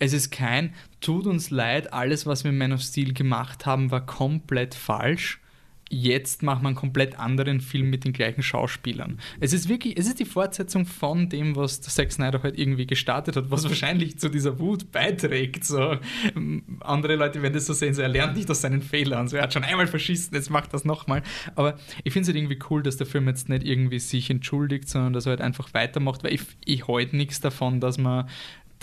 Es 0.00 0.12
ist 0.12 0.30
kein, 0.30 0.74
tut 1.00 1.26
uns 1.26 1.50
leid, 1.50 1.92
alles, 1.92 2.26
was 2.26 2.42
wir 2.42 2.50
in 2.50 2.58
Man 2.58 2.72
of 2.72 2.80
Steel 2.80 3.12
gemacht 3.12 3.64
haben, 3.64 3.92
war 3.92 4.04
komplett 4.04 4.74
falsch 4.74 5.40
jetzt 5.90 6.42
macht 6.42 6.62
man 6.62 6.70
einen 6.70 6.76
komplett 6.76 7.18
anderen 7.18 7.60
Film 7.60 7.90
mit 7.90 8.04
den 8.04 8.12
gleichen 8.12 8.42
Schauspielern. 8.42 9.18
Es 9.40 9.52
ist 9.52 9.68
wirklich, 9.68 9.96
es 9.96 10.06
ist 10.06 10.18
die 10.18 10.24
Fortsetzung 10.24 10.86
von 10.86 11.28
dem, 11.28 11.56
was 11.56 11.80
der 11.80 11.92
Zack 11.92 12.12
Snyder 12.12 12.42
halt 12.42 12.58
irgendwie 12.58 12.86
gestartet 12.86 13.36
hat, 13.36 13.50
was 13.50 13.64
wahrscheinlich 13.68 14.18
zu 14.18 14.28
dieser 14.28 14.58
Wut 14.58 14.90
beiträgt. 14.92 15.64
So, 15.64 15.96
andere 16.80 17.16
Leute 17.16 17.42
werden 17.42 17.54
das 17.54 17.66
so 17.66 17.72
sehen, 17.72 17.94
so 17.94 18.02
er 18.02 18.08
lernt 18.08 18.36
nicht 18.36 18.50
aus 18.50 18.60
seinen 18.60 18.82
Fehlern. 18.82 19.28
So, 19.28 19.36
er 19.36 19.44
hat 19.44 19.52
schon 19.52 19.64
einmal 19.64 19.86
verschissen, 19.86 20.34
jetzt 20.34 20.50
macht 20.50 20.72
das 20.74 20.84
nochmal. 20.84 21.22
Aber 21.54 21.76
ich 22.02 22.12
finde 22.12 22.22
es 22.22 22.28
halt 22.28 22.36
irgendwie 22.36 22.58
cool, 22.70 22.82
dass 22.82 22.96
der 22.96 23.06
Film 23.06 23.28
jetzt 23.28 23.48
nicht 23.48 23.64
irgendwie 23.64 23.98
sich 23.98 24.30
entschuldigt, 24.30 24.88
sondern 24.88 25.12
dass 25.12 25.26
er 25.26 25.30
halt 25.30 25.40
einfach 25.40 25.72
weitermacht, 25.74 26.24
weil 26.24 26.34
ich, 26.34 26.42
ich 26.64 26.88
halte 26.88 27.16
nichts 27.16 27.40
davon, 27.40 27.80
dass 27.80 27.98
man 27.98 28.28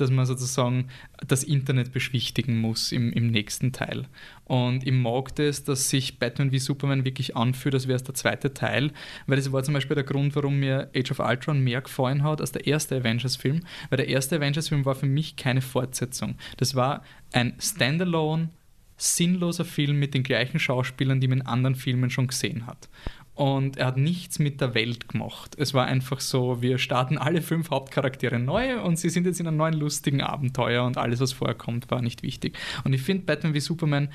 dass 0.02 0.12
man 0.12 0.26
sozusagen 0.26 0.88
das 1.26 1.44
Internet 1.44 1.94
beschwichtigen 1.94 2.60
muss 2.60 2.92
im, 2.92 3.14
im 3.14 3.28
nächsten 3.28 3.72
Teil. 3.72 4.08
Und 4.46 4.86
ich 4.86 4.94
mag 4.94 5.36
das, 5.36 5.64
dass 5.64 5.90
sich 5.90 6.20
Batman 6.20 6.52
wie 6.52 6.60
Superman 6.60 7.06
wirklich 7.06 7.38
anfühlt, 7.38 7.76
als 7.76 7.88
wäre 7.88 7.96
es 7.96 8.04
der 8.04 8.16
zweite 8.16 8.54
Teil, 8.54 8.92
weil 9.28 9.38
das 9.38 9.52
war 9.52 9.64
zum 9.64 9.74
Beispiel 9.74 9.96
der 9.96 10.04
Grund, 10.04 10.36
warum 10.36 10.60
mir 10.60 10.90
Age 10.96 11.12
of 11.12 11.20
Ultron 11.20 11.64
mehr 11.64 11.82
gefallen 11.82 12.24
hat 12.24 12.42
als 12.42 12.52
der 12.52 12.68
erste 12.68 12.98
Avengers-Film, 12.98 13.62
weil 13.90 13.98
der 13.98 14.10
erste 14.10 14.38
Avengers-Film 14.38 14.86
war 14.86 14.96
für 14.96 15.06
mich 15.06 15.36
keine 15.36 15.62
Fortsetzung. 15.62 16.36
Das 16.58 16.76
war 16.76 17.04
ein 17.32 17.54
Standalone, 17.60 18.50
sinnloser 18.98 19.66
Film 19.66 19.98
mit 19.98 20.14
den 20.14 20.22
gleichen 20.24 20.60
Schauspielern, 20.60 21.20
die 21.20 21.28
man 21.28 21.40
in 21.40 21.48
anderen 21.48 21.76
Filmen 21.76 22.10
schon 22.10 22.28
gesehen 22.28 22.68
hat 22.68 22.88
und 23.34 23.78
er 23.78 23.88
hat 23.88 23.98
nichts 23.98 24.40
mit 24.40 24.62
der 24.62 24.74
Welt 24.74 25.08
gemacht. 25.08 25.56
Es 25.58 25.74
war 25.74 25.86
einfach 25.86 26.20
so, 26.20 26.62
wir 26.62 26.78
starten 26.78 27.18
alle 27.18 27.42
fünf 27.42 27.72
Hauptcharaktere 27.72 28.40
neu 28.40 28.82
und 28.82 28.98
sie 28.98 29.10
sind 29.10 29.26
jetzt 29.26 29.40
in 29.40 29.48
einem 29.48 29.58
neuen 29.58 29.74
lustigen 29.74 30.22
Abenteuer 30.22 30.84
und 30.84 30.98
alles, 30.98 31.22
was 31.22 31.32
vorkommt, 31.32 31.90
war 31.90 32.02
nicht 32.02 32.24
wichtig. 32.24 32.58
Und 32.84 32.94
ich 32.94 33.02
finde 33.02 33.26
Batman 33.26 33.54
wie 33.54 33.60
Superman 33.60 34.10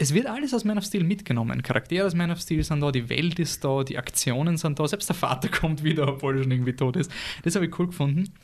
es 0.00 0.12
wird 0.12 0.26
alles 0.26 0.52
aus 0.52 0.64
Man 0.64 0.78
of 0.78 0.84
Steel 0.84 1.04
mitgenommen. 1.04 1.62
Charaktere 1.62 2.06
aus 2.06 2.14
Man 2.14 2.32
of 2.32 2.40
Steel 2.40 2.64
sind 2.64 2.80
da, 2.80 2.90
die 2.90 3.08
Welt 3.08 3.38
ist 3.38 3.64
da, 3.64 3.84
die 3.84 3.96
Aktionen 3.96 4.56
sind 4.56 4.80
da, 4.80 4.88
selbst 4.88 5.08
der 5.08 5.14
Vater 5.14 5.48
kommt 5.48 5.84
wieder, 5.84 6.08
obwohl 6.08 6.36
er 6.36 6.42
schon 6.42 6.52
irgendwie 6.52 6.74
tot 6.74 6.96
ist. 6.96 7.10
Das 7.44 7.54
habe 7.54 7.66
ich 7.66 7.78
cool 7.78 7.86
gefunden. 7.86 8.34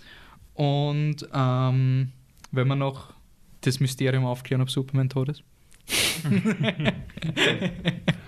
Und 0.54 1.28
ähm, 1.34 2.12
wenn 2.52 2.68
wir 2.68 2.76
noch 2.76 3.12
das 3.62 3.80
Mysterium 3.80 4.24
aufklären, 4.24 4.62
ob 4.62 4.70
Superman 4.70 5.08
tot 5.08 5.30
ist. 5.30 5.42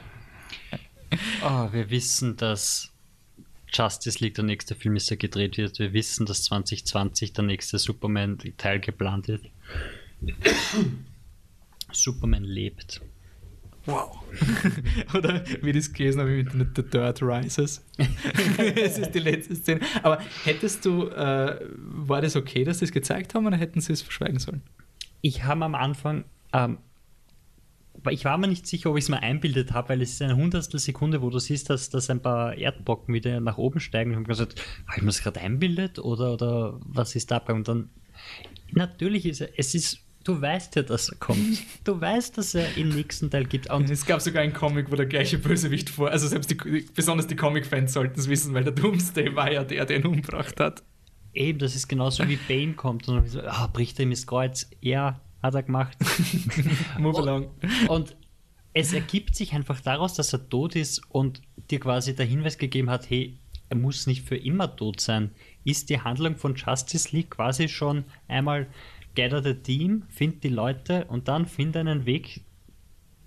Oh, 1.42 1.68
wir 1.72 1.90
wissen, 1.90 2.36
dass 2.36 2.92
Justice 3.72 4.18
League 4.20 4.34
der 4.34 4.44
nächste 4.44 4.74
Film 4.74 4.96
ist, 4.96 5.10
der 5.10 5.16
gedreht 5.16 5.56
wird. 5.56 5.78
Wir 5.78 5.92
wissen, 5.92 6.26
dass 6.26 6.44
2020 6.44 7.32
der 7.32 7.44
nächste 7.44 7.78
Superman-Teil 7.78 8.80
geplant 8.80 9.28
wird. 9.28 9.42
Superman 11.92 12.44
lebt. 12.44 13.00
Wow. 13.86 14.18
Oder 15.14 15.44
wie 15.60 15.72
das 15.72 15.92
gelesen 15.92 16.20
habe 16.20 16.32
im 16.32 16.40
Internet, 16.40 16.68
The 16.76 16.82
Dirt 16.82 17.22
Rises. 17.22 17.84
das 18.56 18.98
ist 18.98 19.10
die 19.14 19.18
letzte 19.18 19.54
Szene. 19.56 19.80
Aber 20.02 20.20
hättest 20.44 20.84
du, 20.84 21.08
äh, 21.08 21.60
war 21.76 22.22
das 22.22 22.34
okay, 22.34 22.64
dass 22.64 22.78
sie 22.78 22.86
es 22.86 22.92
gezeigt 22.92 23.34
haben 23.34 23.46
oder 23.46 23.56
hätten 23.56 23.80
sie 23.80 23.92
es 23.92 24.00
verschweigen 24.00 24.38
sollen? 24.38 24.62
Ich 25.20 25.44
habe 25.44 25.64
am 25.64 25.74
Anfang, 25.74 26.24
ähm, 26.52 26.78
ich 28.10 28.24
war 28.24 28.38
mir 28.38 28.48
nicht 28.48 28.66
sicher, 28.66 28.90
ob 28.90 28.96
ich 28.96 29.04
es 29.04 29.08
mir 29.08 29.22
einbildet 29.22 29.72
habe, 29.72 29.90
weil 29.90 30.02
es 30.02 30.12
ist 30.12 30.22
eine 30.22 30.36
hundertstel 30.36 30.80
Sekunde, 30.80 31.22
wo 31.22 31.30
du 31.30 31.38
siehst, 31.38 31.70
dass, 31.70 31.90
dass 31.90 32.10
ein 32.10 32.20
paar 32.20 32.56
Erdbrocken 32.56 33.14
wieder 33.14 33.40
nach 33.40 33.58
oben 33.58 33.80
steigen. 33.80 34.10
Ich 34.10 34.16
habe 34.16 34.26
gesagt, 34.26 34.60
habe 34.86 34.96
ich 34.96 35.02
mir 35.02 35.08
das 35.08 35.22
gerade 35.22 35.40
einbildet 35.40 35.98
oder, 35.98 36.34
oder 36.34 36.80
was 36.84 37.14
ist 37.14 37.30
da? 37.30 37.38
Und 37.38 37.68
dann, 37.68 37.90
natürlich 38.72 39.26
ist 39.26 39.40
es 39.40 39.74
ist 39.74 40.04
Du 40.24 40.40
weißt 40.40 40.74
ja, 40.76 40.82
dass 40.82 41.10
er 41.10 41.18
kommt. 41.18 41.62
Du 41.84 42.00
weißt, 42.00 42.38
dass 42.38 42.54
er 42.54 42.78
im 42.78 42.88
nächsten 42.88 43.30
Teil 43.30 43.44
gibt. 43.44 43.70
Und 43.70 43.90
es 43.90 44.06
gab 44.06 44.22
sogar 44.22 44.42
einen 44.42 44.54
Comic, 44.54 44.90
wo 44.90 44.96
der 44.96 45.04
gleiche 45.04 45.36
Bösewicht 45.38 45.90
vor. 45.90 46.10
Also 46.10 46.26
selbst 46.28 46.50
die, 46.50 46.86
besonders 46.94 47.26
die 47.26 47.36
Comic-Fans 47.36 47.92
sollten 47.92 48.18
es 48.18 48.26
wissen, 48.26 48.54
weil 48.54 48.64
der 48.64 48.72
Doomsday 48.72 49.36
war 49.36 49.52
ja 49.52 49.64
der, 49.64 49.84
der 49.84 49.98
ihn 49.98 50.06
umgebracht 50.06 50.58
hat. 50.60 50.82
Eben, 51.34 51.58
das 51.58 51.74
ist 51.74 51.88
genauso 51.88 52.26
wie 52.26 52.36
Bane 52.48 52.72
kommt 52.72 53.06
und 53.08 53.28
so, 53.28 53.42
ah, 53.42 53.66
bricht 53.66 53.98
er 53.98 54.04
ihm 54.04 54.10
das 54.10 54.26
Kreuz. 54.26 54.70
Ja, 54.80 55.20
hat 55.44 55.54
er 55.54 55.62
gemacht. 55.62 55.98
Move 56.98 57.18
along. 57.18 57.50
Und, 57.82 57.90
und 57.90 58.16
es 58.72 58.94
ergibt 58.94 59.36
sich 59.36 59.52
einfach 59.52 59.80
daraus, 59.80 60.14
dass 60.14 60.32
er 60.32 60.48
tot 60.48 60.74
ist 60.74 61.02
und 61.10 61.42
dir 61.70 61.78
quasi 61.78 62.16
der 62.16 62.24
Hinweis 62.24 62.56
gegeben 62.56 62.88
hat, 62.88 63.10
hey, 63.10 63.36
er 63.68 63.76
muss 63.76 64.06
nicht 64.06 64.26
für 64.26 64.36
immer 64.36 64.74
tot 64.74 65.00
sein. 65.00 65.32
Ist 65.62 65.90
die 65.90 66.00
Handlung 66.00 66.36
von 66.36 66.54
Justice 66.54 67.14
League 67.14 67.30
quasi 67.30 67.68
schon 67.68 68.04
einmal 68.26 68.66
gather 69.14 69.42
the 69.42 69.54
team, 69.54 70.04
find 70.08 70.42
die 70.42 70.48
Leute 70.48 71.04
und 71.04 71.28
dann 71.28 71.46
find 71.46 71.76
einen 71.76 72.06
Weg, 72.06 72.40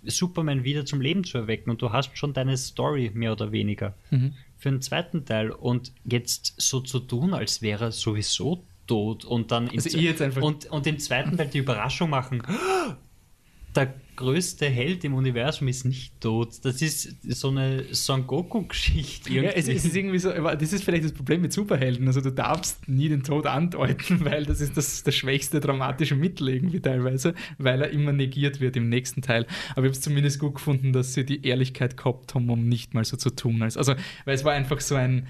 Superman 0.03 0.63
wieder 0.63 0.85
zum 0.85 1.01
Leben 1.01 1.23
zu 1.23 1.37
erwecken. 1.37 1.69
Und 1.69 1.81
du 1.83 1.91
hast 1.91 2.17
schon 2.17 2.33
deine 2.33 2.57
Story 2.57 3.11
mehr 3.13 3.31
oder 3.31 3.51
weniger 3.51 3.93
mhm. 4.09 4.33
für 4.57 4.71
den 4.71 4.81
zweiten 4.81 5.23
Teil. 5.23 5.51
Und 5.51 5.93
jetzt 6.03 6.55
so 6.57 6.79
zu 6.81 6.99
tun, 6.99 7.35
als 7.35 7.61
wäre 7.61 7.85
er 7.85 7.91
sowieso 7.91 8.63
tot 8.87 9.25
und 9.25 9.51
dann 9.51 9.69
also 9.69 9.97
im, 9.97 10.43
und, 10.43 10.65
und 10.67 10.87
im 10.87 10.99
zweiten 10.99 11.37
Teil 11.37 11.47
die 11.47 11.59
Überraschung 11.59 12.09
machen, 12.09 12.41
der 13.75 13.93
größte 14.17 14.65
Held 14.65 15.03
im 15.03 15.13
Universum 15.13 15.67
ist 15.67 15.85
nicht 15.85 16.19
tot. 16.19 16.49
Das 16.63 16.81
ist 16.81 17.15
so 17.23 17.49
eine 17.49 17.85
Son 17.93 18.25
Goku-Geschichte. 18.25 19.31
Ja, 19.31 19.43
es, 19.43 19.67
es, 19.67 19.85
ist 19.85 19.95
irgendwie 19.95 20.17
so, 20.17 20.31
das 20.31 20.73
ist 20.73 20.83
vielleicht 20.83 21.05
das 21.05 21.13
Problem 21.13 21.41
mit 21.41 21.53
Superhelden. 21.53 22.07
Also 22.07 22.19
du 22.19 22.31
darfst 22.31 22.89
nie 22.89 23.07
den 23.07 23.23
Tod 23.23 23.45
andeuten, 23.45 24.25
weil 24.25 24.45
das 24.45 24.59
ist 24.59 24.75
das, 24.75 25.03
das 25.03 25.15
schwächste 25.15 25.59
dramatische 25.59 26.15
Mittel 26.15 26.49
irgendwie 26.49 26.79
teilweise, 26.79 27.35
weil 27.59 27.81
er 27.81 27.91
immer 27.91 28.11
negiert 28.11 28.59
wird 28.59 28.75
im 28.75 28.89
nächsten 28.89 29.21
Teil. 29.21 29.45
Aber 29.71 29.85
ich 29.85 29.89
habe 29.89 29.97
es 29.97 30.01
zumindest 30.01 30.39
gut 30.39 30.55
gefunden, 30.55 30.91
dass 30.91 31.13
sie 31.13 31.23
die 31.23 31.45
Ehrlichkeit 31.45 31.95
gehabt 31.95 32.33
haben, 32.33 32.49
um 32.49 32.67
nicht 32.67 32.95
mal 32.95 33.05
so 33.05 33.17
zu 33.17 33.29
tun. 33.29 33.61
Als, 33.61 33.77
also, 33.77 33.93
weil 34.25 34.35
es 34.35 34.43
war 34.43 34.53
einfach 34.53 34.81
so 34.81 34.95
ein 34.95 35.27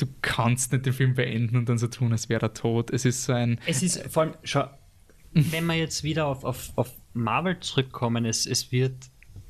du 0.00 0.06
kannst 0.22 0.72
nicht 0.72 0.86
den 0.86 0.92
Film 0.92 1.14
beenden 1.14 1.56
und 1.56 1.68
dann 1.68 1.78
so 1.78 1.86
tun, 1.86 2.12
als 2.12 2.28
wäre 2.28 2.42
er 2.42 2.54
tot. 2.54 2.90
Es 2.90 3.04
ist 3.04 3.24
so 3.24 3.32
ein. 3.32 3.58
Es 3.66 3.82
ist 3.82 4.06
vor 4.10 4.24
allem, 4.24 4.34
schau, 4.42 4.68
wenn 5.32 5.66
wir 5.66 5.74
jetzt 5.74 6.02
wieder 6.02 6.26
auf, 6.26 6.44
auf, 6.44 6.72
auf 6.76 6.92
Marvel 7.12 7.60
zurückkommen, 7.60 8.24
es, 8.24 8.46
es 8.46 8.72
wird 8.72 8.94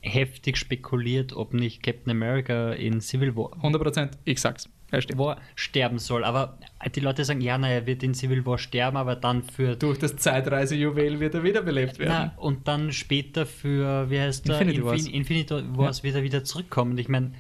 heftig 0.01 0.57
spekuliert, 0.57 1.33
ob 1.33 1.55
nicht 1.55 1.83
Captain 1.83 2.11
America 2.11 2.73
in 2.73 3.01
Civil 3.01 3.37
War 3.37 3.53
100%, 3.63 4.11
ich 4.25 4.41
sag's. 4.41 4.69
War 5.15 5.41
sterben 5.55 6.01
soll. 6.01 6.25
Aber 6.25 6.59
die 6.97 6.99
Leute 6.99 7.25
sagen, 7.25 7.41
ja, 7.41 7.57
na, 7.57 7.69
er 7.69 7.87
wird 7.87 8.03
in 8.03 8.13
Civil 8.13 8.45
War 8.45 8.59
sterben, 8.59 8.97
aber 8.97 9.15
dann 9.15 9.45
für. 9.45 9.77
Durch 9.77 9.99
das 9.99 10.17
Zeitreisejuwel 10.17 11.21
wird 11.21 11.35
er 11.35 11.45
wiederbelebt 11.45 12.01
werden. 12.01 12.33
Na, 12.35 12.43
und 12.43 12.67
dann 12.67 12.91
später 12.91 13.47
für, 13.47 14.11
wie 14.11 14.19
heißt 14.19 14.49
der? 14.49 14.61
Infinity 14.61 14.85
Wars, 14.85 15.07
Infinity 15.07 15.55
Wars 15.77 15.99
ja. 15.99 16.05
wird 16.05 16.17
er 16.17 16.23
wieder 16.25 16.43
zurückkommen. 16.43 16.99
Ich 16.99 17.09
meine, 17.09 17.35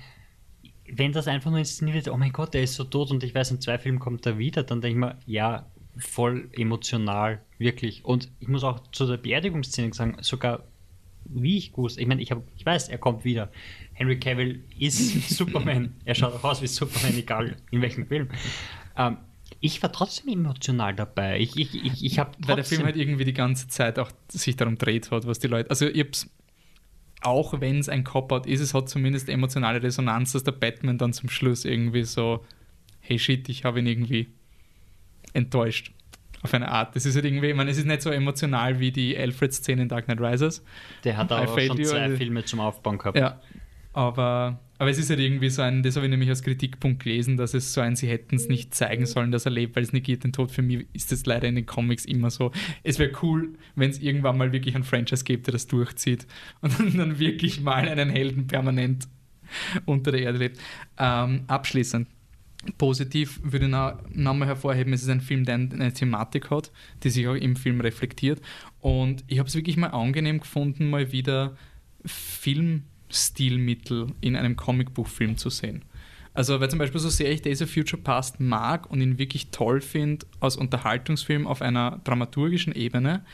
wenn 0.94 1.12
das 1.12 1.28
einfach 1.28 1.50
nur 1.50 1.58
inszeniert 1.60 1.96
wird, 1.96 2.08
oh 2.08 2.16
mein 2.16 2.32
Gott, 2.32 2.54
er 2.54 2.62
ist 2.62 2.74
so 2.74 2.84
tot 2.84 3.10
und 3.10 3.22
ich 3.22 3.34
weiß, 3.34 3.50
in 3.50 3.60
zwei 3.60 3.78
Filmen 3.78 3.98
kommt 3.98 4.26
er 4.26 4.38
wieder, 4.38 4.62
dann 4.62 4.80
denke 4.80 4.94
ich 4.94 5.00
mir, 5.00 5.18
ja, 5.26 5.66
voll 5.96 6.48
emotional, 6.52 7.40
wirklich. 7.58 8.04
Und 8.04 8.30
ich 8.40 8.48
muss 8.48 8.64
auch 8.64 8.80
zu 8.92 9.06
der 9.06 9.16
Beerdigungsszene 9.16 9.92
sagen, 9.92 10.16
sogar 10.20 10.64
wie 11.24 11.58
ich 11.58 11.72
gewusst, 11.72 11.98
ich 11.98 12.06
meine, 12.06 12.22
ich, 12.22 12.32
ich 12.56 12.66
weiß, 12.66 12.88
er 12.88 12.98
kommt 12.98 13.24
wieder. 13.24 13.50
Henry 13.92 14.18
Cavill 14.18 14.64
ist 14.78 15.28
Superman. 15.36 15.94
Er 16.04 16.14
schaut 16.14 16.34
auch 16.34 16.44
aus 16.44 16.62
wie 16.62 16.66
Superman, 16.66 17.16
egal 17.16 17.56
in 17.70 17.82
welchem 17.82 18.06
Film. 18.06 18.28
Ähm, 18.96 19.18
ich 19.60 19.82
war 19.82 19.92
trotzdem 19.92 20.32
emotional 20.32 20.94
dabei. 20.94 21.38
Ich, 21.38 21.56
ich, 21.56 21.74
ich, 21.74 22.04
ich 22.04 22.18
habe 22.18 22.30
Weil 22.38 22.56
der 22.56 22.64
Film 22.64 22.84
halt 22.84 22.96
irgendwie 22.96 23.24
die 23.24 23.34
ganze 23.34 23.68
Zeit 23.68 23.98
auch 23.98 24.10
sich 24.28 24.56
darum 24.56 24.78
dreht 24.78 25.10
hat, 25.10 25.26
was 25.26 25.38
die 25.38 25.48
Leute. 25.48 25.68
Also 25.70 25.86
ich 25.86 26.00
hab's, 26.00 26.30
auch 27.22 27.60
wenn 27.60 27.78
es 27.78 27.88
ein 27.88 28.04
Cop-Out 28.04 28.46
ist, 28.46 28.60
es 28.60 28.74
hat 28.74 28.88
zumindest 28.88 29.28
emotionale 29.28 29.82
Resonanz, 29.82 30.32
dass 30.32 30.44
der 30.44 30.52
Batman 30.52 30.98
dann 30.98 31.12
zum 31.12 31.28
Schluss 31.28 31.64
irgendwie 31.64 32.04
so, 32.04 32.44
hey 33.00 33.18
shit, 33.18 33.48
ich 33.48 33.64
habe 33.64 33.80
ihn 33.80 33.86
irgendwie 33.86 34.32
enttäuscht. 35.32 35.92
Auf 36.42 36.54
eine 36.54 36.70
Art. 36.70 36.96
Das 36.96 37.04
ist 37.04 37.14
halt 37.16 37.26
irgendwie, 37.26 37.48
ich 37.48 37.54
meine, 37.54 37.70
es 37.70 37.76
ist 37.76 37.86
nicht 37.86 38.00
so 38.00 38.10
emotional 38.10 38.80
wie 38.80 38.90
die 38.90 39.16
Alfred-Szene 39.16 39.82
in 39.82 39.88
Dark 39.88 40.06
Knight 40.06 40.20
Rises. 40.20 40.64
Der 41.04 41.18
hat 41.18 41.30
auch 41.30 41.58
schon 41.58 41.84
zwei 41.84 42.16
Filme 42.16 42.44
zum 42.44 42.60
Aufbauen 42.60 42.96
gehabt. 42.96 43.18
Ja. 43.18 43.40
Aber, 43.92 44.58
aber 44.80 44.88
es 44.88 44.96
ist 44.96 45.10
halt 45.10 45.20
irgendwie 45.20 45.50
so 45.50 45.60
ein, 45.60 45.82
das 45.82 45.96
habe 45.96 46.06
ich 46.06 46.10
nämlich 46.10 46.30
als 46.30 46.42
Kritikpunkt 46.42 47.02
gelesen, 47.02 47.36
dass 47.36 47.52
es 47.52 47.74
so 47.74 47.82
ein, 47.82 47.96
sie 47.96 48.08
hätten 48.08 48.36
es 48.36 48.48
nicht 48.48 48.74
zeigen 48.74 49.04
sollen, 49.04 49.30
dass 49.30 49.44
er 49.44 49.50
lebt, 49.50 49.76
weil 49.76 49.82
es 49.82 49.92
negiert 49.92 50.24
den 50.24 50.32
Tod. 50.32 50.50
Für 50.50 50.62
mich 50.62 50.86
ist 50.94 51.12
das 51.12 51.26
leider 51.26 51.48
in 51.48 51.54
den 51.54 51.66
Comics 51.66 52.06
immer 52.06 52.30
so. 52.30 52.50
Es 52.82 52.98
wäre 52.98 53.12
cool, 53.20 53.50
wenn 53.76 53.90
es 53.90 53.98
irgendwann 53.98 54.38
mal 54.38 54.52
wirklich 54.52 54.74
ein 54.76 54.82
Franchise 54.82 55.22
gibt, 55.24 55.46
der 55.48 55.52
das 55.52 55.66
durchzieht 55.66 56.26
und 56.62 56.98
dann 56.98 57.18
wirklich 57.18 57.60
mal 57.60 57.86
einen 57.86 58.08
Helden 58.08 58.46
permanent 58.46 59.06
unter 59.84 60.12
der 60.12 60.22
Erde 60.22 60.38
lebt. 60.38 60.58
Ähm, 60.96 61.42
abschließend 61.46 62.08
Positiv 62.78 63.38
würde 63.42 63.66
ich 63.66 63.70
noch, 63.70 63.98
nochmal 64.14 64.48
hervorheben, 64.48 64.94
es 64.94 65.02
ist 65.02 65.10
ein 65.10 65.20
Film, 65.20 65.44
der 65.44 65.56
eine 65.56 65.92
Thematik 65.92 66.50
hat, 66.50 66.72
die 67.02 67.10
sich 67.10 67.28
auch 67.28 67.34
im 67.34 67.54
Film 67.54 67.82
reflektiert. 67.82 68.40
Und 68.80 69.24
ich 69.26 69.40
habe 69.40 69.48
es 69.48 69.54
wirklich 69.54 69.76
mal 69.76 69.88
angenehm 69.88 70.40
gefunden, 70.40 70.88
mal 70.88 71.12
wieder 71.12 71.58
Filmstilmittel 73.10 74.12
in 74.20 74.36
einem 74.36 74.56
Comicbuchfilm 74.56 75.36
zu 75.36 75.50
sehen. 75.50 75.84
Also, 76.32 76.60
weil 76.60 76.70
zum 76.70 76.78
Beispiel 76.78 77.00
so 77.00 77.08
sehr 77.08 77.30
ich 77.32 77.42
Days 77.42 77.60
of 77.60 77.70
Future 77.70 78.00
Past 78.00 78.38
mag 78.38 78.88
und 78.88 79.00
ihn 79.00 79.18
wirklich 79.18 79.48
toll 79.50 79.80
finde 79.80 80.26
als 80.38 80.56
Unterhaltungsfilm 80.56 81.46
auf 81.46 81.60
einer 81.60 82.00
dramaturgischen 82.04 82.72
Ebene, 82.72 83.24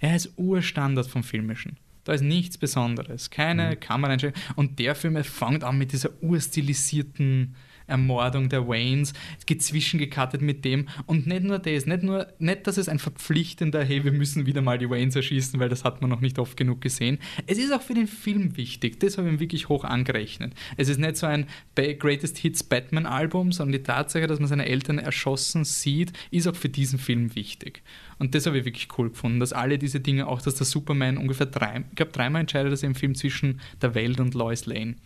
er 0.00 0.16
ist 0.16 0.32
Urstandard 0.36 1.06
vom 1.06 1.22
Filmischen. 1.22 1.76
Da 2.04 2.14
ist 2.14 2.22
nichts 2.22 2.56
Besonderes, 2.56 3.30
keine 3.30 3.70
mhm. 3.70 3.80
Kameraeinstellung. 3.80 4.36
Und 4.54 4.78
der 4.78 4.94
Film 4.94 5.22
fängt 5.22 5.64
an 5.64 5.76
mit 5.76 5.92
dieser 5.92 6.10
urstilisierten 6.22 7.54
Ermordung 7.86 8.48
der 8.48 8.66
Waynes, 8.68 9.12
gezwischen 9.46 9.98
gecuttet 9.98 10.42
mit 10.42 10.64
dem. 10.64 10.88
Und 11.06 11.26
nicht 11.26 11.44
nur 11.44 11.58
das, 11.58 11.86
nicht 11.86 12.02
nur, 12.02 12.26
nicht, 12.38 12.66
dass 12.66 12.76
es 12.76 12.88
ein 12.88 12.98
verpflichtender, 12.98 13.84
hey, 13.84 14.04
wir 14.04 14.12
müssen 14.12 14.46
wieder 14.46 14.62
mal 14.62 14.78
die 14.78 14.90
Waynes 14.90 15.16
erschießen, 15.16 15.58
weil 15.60 15.68
das 15.68 15.84
hat 15.84 16.00
man 16.00 16.10
noch 16.10 16.20
nicht 16.20 16.38
oft 16.38 16.56
genug 16.56 16.80
gesehen. 16.80 17.18
Es 17.46 17.58
ist 17.58 17.72
auch 17.72 17.82
für 17.82 17.94
den 17.94 18.06
Film 18.06 18.56
wichtig. 18.56 19.00
Das 19.00 19.18
habe 19.18 19.28
ich 19.28 19.34
ihm 19.34 19.40
wirklich 19.40 19.68
hoch 19.68 19.84
angerechnet. 19.84 20.54
Es 20.76 20.88
ist 20.88 20.98
nicht 20.98 21.16
so 21.16 21.26
ein 21.26 21.46
Greatest 21.74 22.38
Hits 22.38 22.62
Batman-Album, 22.62 23.52
sondern 23.52 23.72
die 23.72 23.82
Tatsache, 23.82 24.26
dass 24.26 24.38
man 24.38 24.48
seine 24.48 24.66
Eltern 24.66 24.98
erschossen 24.98 25.64
sieht, 25.64 26.12
ist 26.30 26.46
auch 26.46 26.56
für 26.56 26.68
diesen 26.68 26.98
Film 26.98 27.34
wichtig. 27.34 27.82
Und 28.18 28.34
das 28.34 28.46
habe 28.46 28.58
ich 28.58 28.64
wirklich 28.64 28.88
cool 28.98 29.10
gefunden, 29.10 29.40
dass 29.40 29.52
alle 29.52 29.78
diese 29.78 30.00
Dinge, 30.00 30.26
auch 30.26 30.40
dass 30.40 30.54
der 30.54 30.66
Superman 30.66 31.18
ungefähr 31.18 31.46
drei, 31.46 31.84
ich 31.90 31.96
glaube 31.96 32.12
dreimal 32.12 32.40
entscheidet, 32.40 32.72
dass 32.72 32.82
er 32.82 32.88
im 32.88 32.94
Film 32.94 33.14
zwischen 33.14 33.60
der 33.82 33.94
Welt 33.94 34.20
und 34.20 34.34
Lois 34.34 34.66
Lane 34.66 34.96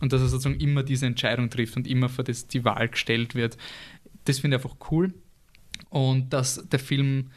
und 0.00 0.12
dass 0.12 0.20
er 0.20 0.28
sozusagen 0.28 0.60
immer 0.60 0.82
diese 0.82 1.06
Entscheidung 1.06 1.50
trifft 1.50 1.76
und 1.76 1.86
immer 1.86 2.08
vor 2.08 2.24
das, 2.24 2.46
die 2.46 2.64
Wahl 2.64 2.88
gestellt 2.88 3.34
wird. 3.34 3.56
Das 4.24 4.40
finde 4.40 4.56
ich 4.56 4.64
einfach 4.64 4.76
cool. 4.90 5.14
Und 5.90 6.32
dass 6.32 6.68
der 6.68 6.78
Film 6.78 7.30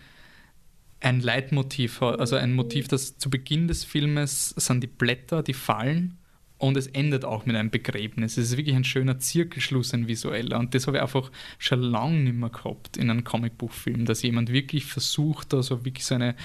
ein 1.00 1.20
Leitmotiv 1.20 2.02
hat, 2.02 2.20
also 2.20 2.36
ein 2.36 2.54
Motiv, 2.54 2.88
das 2.88 3.18
zu 3.18 3.30
Beginn 3.30 3.68
des 3.68 3.84
Filmes 3.84 4.50
sind 4.50 4.82
die 4.82 4.88
Blätter, 4.88 5.42
die 5.42 5.54
fallen 5.54 6.18
und 6.62 6.78
es 6.78 6.86
endet 6.86 7.26
auch 7.26 7.48
mit 7.48 7.56
einem 7.56 7.72
Begräbnis. 7.72 8.38
Es 8.38 8.52
ist 8.52 8.58
wirklich 8.58 8.76
ein 8.76 8.84
schöner 8.84 9.18
Zirkelschluss, 9.18 9.96
ein 9.96 10.08
visueller. 10.08 10.60
Und 10.60 10.76
das 10.76 10.86
habe 10.86 10.98
ich 10.98 11.02
einfach 11.02 11.32
schon 11.58 11.82
lange 11.82 12.20
nicht 12.20 12.36
mehr 12.36 12.50
gehabt 12.50 12.98
in 12.98 13.10
einem 13.10 13.24
Comicbuchfilm, 13.24 14.06
dass 14.06 14.22
jemand 14.22 14.52
wirklich 14.52 14.86
versucht, 14.86 15.56
also 15.56 15.84
wirklich 15.86 16.06
so 16.06 16.16
eine 16.16 16.36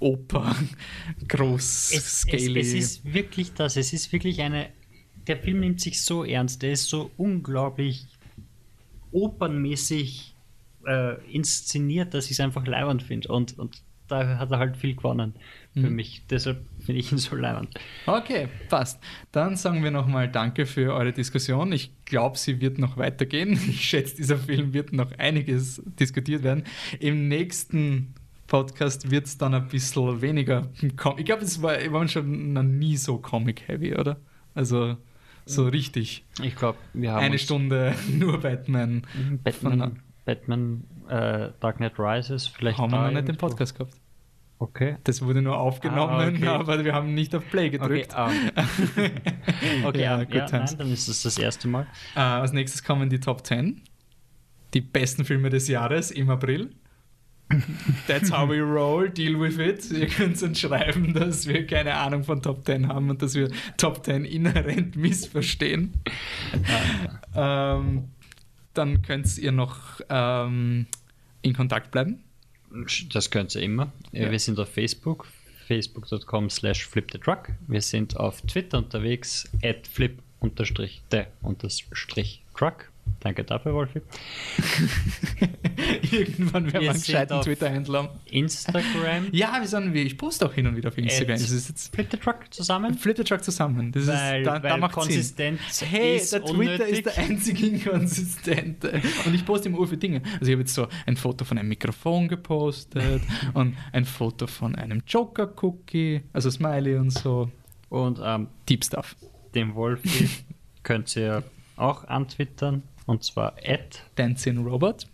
Oper 0.00 0.56
groß 1.28 1.92
es, 1.94 2.26
es, 2.26 2.26
es 2.26 2.72
ist 2.72 3.12
wirklich 3.12 3.54
das, 3.54 3.76
es 3.76 3.92
ist 3.92 4.12
wirklich 4.12 4.40
eine 4.40 4.70
der 5.26 5.36
Film 5.38 5.60
nimmt 5.60 5.80
sich 5.80 6.02
so 6.02 6.24
ernst, 6.24 6.62
der 6.62 6.72
ist 6.72 6.88
so 6.88 7.10
unglaublich 7.16 8.06
opernmäßig 9.12 10.34
äh, 10.86 11.14
inszeniert, 11.32 12.14
dass 12.14 12.26
ich 12.26 12.32
es 12.32 12.40
einfach 12.40 12.66
leibend 12.66 13.02
finde. 13.02 13.28
Und, 13.28 13.58
und 13.58 13.82
da 14.08 14.38
hat 14.38 14.50
er 14.50 14.58
halt 14.58 14.76
viel 14.76 14.94
gewonnen 14.94 15.34
für 15.72 15.80
Mhm. 15.88 15.94
mich. 15.96 16.22
Deshalb 16.28 16.62
finde 16.84 17.00
ich 17.00 17.10
ihn 17.10 17.18
so 17.18 17.34
leibend. 17.36 17.70
Okay, 18.06 18.48
passt. 18.68 19.00
Dann 19.32 19.56
sagen 19.56 19.82
wir 19.82 19.90
nochmal 19.90 20.30
Danke 20.30 20.66
für 20.66 20.92
eure 20.92 21.12
Diskussion. 21.12 21.72
Ich 21.72 21.90
glaube, 22.04 22.36
sie 22.36 22.60
wird 22.60 22.78
noch 22.78 22.96
weitergehen. 22.96 23.52
Ich 23.68 23.80
schätze, 23.88 24.16
dieser 24.16 24.36
Film 24.36 24.74
wird 24.74 24.92
noch 24.92 25.10
einiges 25.18 25.82
diskutiert 25.98 26.42
werden. 26.42 26.64
Im 27.00 27.28
nächsten 27.28 28.14
Podcast 28.46 29.10
wird 29.10 29.24
es 29.26 29.38
dann 29.38 29.54
ein 29.54 29.68
bisschen 29.68 30.20
weniger. 30.20 30.68
Ich 30.82 31.24
glaube, 31.24 31.42
es 31.42 31.62
war, 31.62 31.80
wir 31.80 31.92
waren 31.92 32.08
schon 32.08 32.52
noch 32.52 32.62
nie 32.62 32.96
so 32.98 33.16
comic-heavy, 33.18 33.94
oder? 33.96 34.20
Also 34.54 34.96
so 35.46 35.66
richtig. 35.68 36.24
Ich 36.42 36.56
glaube, 36.56 36.78
wir 36.92 37.12
haben 37.12 37.22
Eine 37.24 37.38
Stunde 37.38 37.94
nur 38.12 38.40
Batman. 38.40 39.02
Von- 39.12 39.38
Batman, 39.42 40.00
Batman 40.24 40.84
äh, 41.08 41.50
Dark 41.60 41.76
Knight 41.76 41.98
Rises 41.98 42.46
vielleicht 42.46 42.78
Haben 42.78 42.92
wir 42.92 43.02
noch 43.06 43.10
nicht 43.12 43.28
den. 43.28 43.36
Podcast 43.36 43.76
gehabt. 43.76 43.94
Okay. 44.58 44.96
Das 45.04 45.20
wurde 45.20 45.42
nur 45.42 45.58
aufgenommen, 45.58 46.12
Ah, 46.14 46.28
okay. 46.28 46.46
aber 46.48 46.84
wir 46.84 46.94
haben 46.94 47.12
nicht 47.12 47.34
auf 47.34 47.42
Play 47.50 47.66
Okay, 47.66 47.78
gedrückt. 47.78 48.14
ah. 48.14 48.30
okay 49.84 50.00
Ja, 50.02 50.18
ja, 50.18 50.24
good 50.24 50.34
ja, 50.34 50.46
nein, 50.50 50.74
dann 50.78 50.92
ist 50.92 51.08
es 51.08 51.22
das 51.24 51.36
erste 51.38 51.68
Mal. 51.68 51.86
Äh, 52.14 52.20
als 52.20 52.52
nächstes 52.52 52.82
kommen 52.84 53.10
die 53.10 53.20
Top 53.20 53.44
10. 53.44 53.82
Die 54.72 54.80
besten 54.80 55.24
Filme 55.24 55.50
des 55.50 55.68
Jahres 55.68 56.10
im 56.10 56.30
April. 56.30 56.70
That's 58.06 58.30
how 58.30 58.48
we 58.48 58.60
roll, 58.60 59.08
deal 59.08 59.38
with 59.38 59.58
it. 59.58 59.90
Ihr 59.90 60.06
könnt 60.06 60.42
uns 60.42 60.60
schreiben, 60.60 61.14
dass 61.14 61.46
wir 61.46 61.66
keine 61.66 61.94
Ahnung 61.94 62.24
von 62.24 62.42
Top 62.42 62.64
10 62.64 62.88
haben 62.88 63.10
und 63.10 63.22
dass 63.22 63.34
wir 63.34 63.50
Top 63.76 64.04
10 64.04 64.24
inhärent 64.24 64.96
missverstehen. 64.96 65.94
ähm, 67.34 68.08
dann 68.74 69.02
könnt 69.02 69.38
ihr 69.38 69.52
noch 69.52 70.00
ähm, 70.08 70.86
in 71.42 71.54
Kontakt 71.54 71.90
bleiben. 71.90 72.24
Das 73.12 73.30
könnt 73.30 73.54
ihr 73.54 73.62
immer. 73.62 73.92
Ja. 74.12 74.30
Wir 74.30 74.38
sind 74.38 74.58
auf 74.58 74.68
Facebook, 74.68 75.28
facebook.com 75.68 76.50
slash 76.50 76.86
flipthetruck. 76.86 77.50
Wir 77.68 77.80
sind 77.80 78.16
auf 78.16 78.42
Twitter 78.42 78.78
unterwegs, 78.78 79.48
at 79.62 79.86
flip 79.86 80.18
unterstrich 80.40 81.02
the 81.10 81.22
unterstrich 81.42 82.42
truck. 82.56 82.90
Danke 83.20 83.42
dafür, 83.42 83.72
Wolfi. 83.72 84.02
Irgendwann 86.12 86.66
werden 86.72 86.82
wir 86.82 86.90
einen 86.90 87.00
gescheiten 87.00 87.40
Twitter-Händler 87.40 88.02
haben. 88.04 88.08
Instagram, 88.26 89.28
Ja, 89.32 89.58
wir 89.60 89.66
sind, 89.66 89.94
ich 89.94 90.18
poste 90.18 90.46
auch 90.46 90.52
hin 90.52 90.66
und 90.66 90.76
wieder 90.76 90.88
auf 90.88 90.98
Instagram. 90.98 91.38
Das 91.38 91.50
ist 91.50 91.68
jetzt 91.68 91.94
flip 91.94 92.08
the 92.10 92.18
truck 92.18 92.52
zusammen. 92.52 92.94
Flip 92.94 93.16
the 93.16 93.24
Truck 93.24 93.42
zusammen. 93.42 93.92
Das 93.92 94.06
Weil, 94.06 94.40
ist, 94.42 94.46
da, 94.46 94.58
da 94.58 94.70
weil 94.70 94.78
macht 94.80 94.94
Sinn. 94.94 95.02
Konsistenz 95.04 95.60
Hey, 95.82 96.16
ist 96.16 96.32
der 96.34 96.44
Twitter 96.44 96.58
unnötig. 96.84 96.88
ist 96.90 97.06
der 97.06 97.18
einzige 97.18 97.66
Inkonsistente. 97.66 99.00
Und 99.24 99.34
ich 99.34 99.44
poste 99.46 99.68
immer 99.68 99.78
ur 99.78 99.88
für 99.88 99.96
Dinge. 99.96 100.22
Also 100.34 100.44
ich 100.46 100.52
habe 100.52 100.60
jetzt 100.60 100.74
so 100.74 100.86
ein 101.06 101.16
Foto 101.16 101.44
von 101.44 101.56
einem 101.58 101.68
Mikrofon 101.70 102.28
gepostet 102.28 103.22
und 103.54 103.74
ein 103.92 104.04
Foto 104.04 104.46
von 104.46 104.74
einem 104.74 105.02
Joker-Cookie, 105.06 106.22
also 106.32 106.50
Smiley 106.50 106.96
und 106.96 107.10
so. 107.10 107.50
Und 107.88 108.20
ähm, 108.22 108.48
Deep 108.68 108.84
Stuff. 108.84 109.16
den 109.54 109.74
Wolfi 109.74 110.28
könnt 110.82 111.14
ihr 111.16 111.42
auch 111.76 112.04
antwittern. 112.04 112.82
Und 113.06 113.22
zwar 113.24 113.56
at, 113.64 114.02
Dancing 114.14 114.58
Robot. 114.64 115.06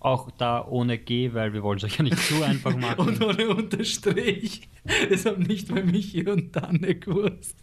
auch 0.00 0.30
da 0.30 0.66
ohne 0.66 0.96
G, 0.98 1.34
weil 1.34 1.52
wir 1.52 1.62
wollen 1.62 1.76
es 1.78 1.84
euch 1.84 1.98
ja 1.98 2.04
nicht 2.04 2.18
zu 2.18 2.42
einfach 2.42 2.74
machen. 2.78 3.08
Und 3.08 3.22
ohne 3.22 3.48
Unterstrich. 3.50 4.68
Deshalb 5.10 5.38
nicht 5.46 5.68
bei 5.68 5.82
Michi 5.82 6.26
und 6.26 6.56
Danne 6.56 6.94
gewusst. 6.94 7.56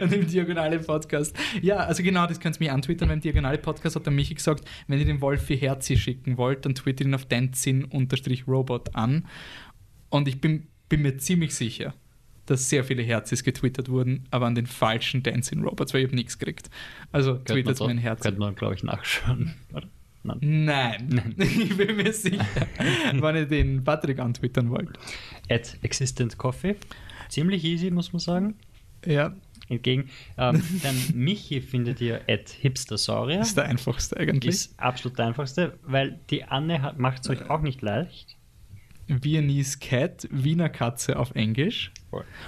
Und 0.00 0.12
im 0.12 0.26
Diagonale 0.26 0.80
Podcast. 0.80 1.36
Ja, 1.62 1.76
also 1.76 2.02
genau, 2.02 2.26
das 2.26 2.40
könnt 2.40 2.56
ihr 2.60 2.66
mir 2.66 2.72
antwittern. 2.72 3.08
Beim 3.08 3.20
Diagonale 3.20 3.58
Podcast 3.58 3.94
hat 3.94 4.04
der 4.04 4.12
Michi 4.12 4.34
gesagt, 4.34 4.68
wenn 4.88 4.98
ihr 4.98 5.04
den 5.04 5.20
Wolfi 5.20 5.56
Herzi 5.56 5.96
schicken 5.96 6.36
wollt, 6.36 6.66
dann 6.66 6.74
twittert 6.74 7.06
ihn 7.06 7.14
auf 7.14 7.26
dancing-robot 7.26 8.96
an. 8.96 9.26
Und 10.10 10.26
ich 10.26 10.40
bin, 10.40 10.66
bin 10.88 11.02
mir 11.02 11.16
ziemlich 11.18 11.54
sicher, 11.54 11.94
dass 12.52 12.68
sehr 12.68 12.84
viele 12.84 13.02
Herzis 13.02 13.42
getwittert 13.44 13.88
wurden, 13.88 14.24
aber 14.30 14.46
an 14.46 14.54
den 14.54 14.66
falschen 14.66 15.22
Dancing 15.22 15.62
Robots, 15.64 15.92
weil 15.94 16.02
ich 16.02 16.06
habe 16.08 16.16
nichts 16.16 16.38
gekriegt. 16.38 16.70
Also 17.10 17.34
Könnte 17.36 17.54
man, 17.54 17.64
twittert 17.64 17.80
mir 17.80 17.88
ein 17.90 17.96
doch- 17.96 18.02
Herz. 18.02 18.20
könnte 18.20 18.40
man 18.40 18.54
glaube 18.54 18.74
ich, 18.74 18.82
nachschauen. 18.82 19.54
Nein. 20.24 20.38
Nein, 20.40 21.34
ich 21.38 21.76
bin 21.76 21.96
mir 21.96 22.12
sicher, 22.12 22.46
wenn 23.12 23.36
ihr 23.36 23.46
den 23.46 23.82
Patrick 23.82 24.20
antwittern 24.20 24.70
wollt. 24.70 24.90
At 25.50 25.76
Existent 25.82 26.38
Coffee. 26.38 26.76
Ziemlich 27.28 27.64
easy, 27.64 27.90
muss 27.90 28.12
man 28.12 28.20
sagen. 28.20 28.54
Ja, 29.04 29.34
Entgegen. 29.68 30.10
Ähm, 30.38 30.62
dann 30.82 30.94
Michi 31.14 31.60
findet 31.60 32.00
ihr 32.00 32.20
at 32.28 32.50
Hipstersaurier. 32.50 33.38
das 33.38 33.48
ist 33.48 33.56
der 33.56 33.64
einfachste 33.64 34.16
eigentlich. 34.18 34.50
Ist 34.54 34.78
absolut 34.78 35.18
der 35.18 35.26
einfachste, 35.28 35.78
weil 35.82 36.20
die 36.30 36.44
Anne 36.44 36.94
macht 36.98 37.22
es 37.22 37.30
euch 37.30 37.48
auch 37.48 37.62
nicht 37.62 37.80
leicht. 37.80 38.36
Viennese 39.08 39.78
Cat, 39.78 40.28
Wiener 40.30 40.68
Katze 40.68 41.18
auf 41.18 41.34
Englisch. 41.34 41.92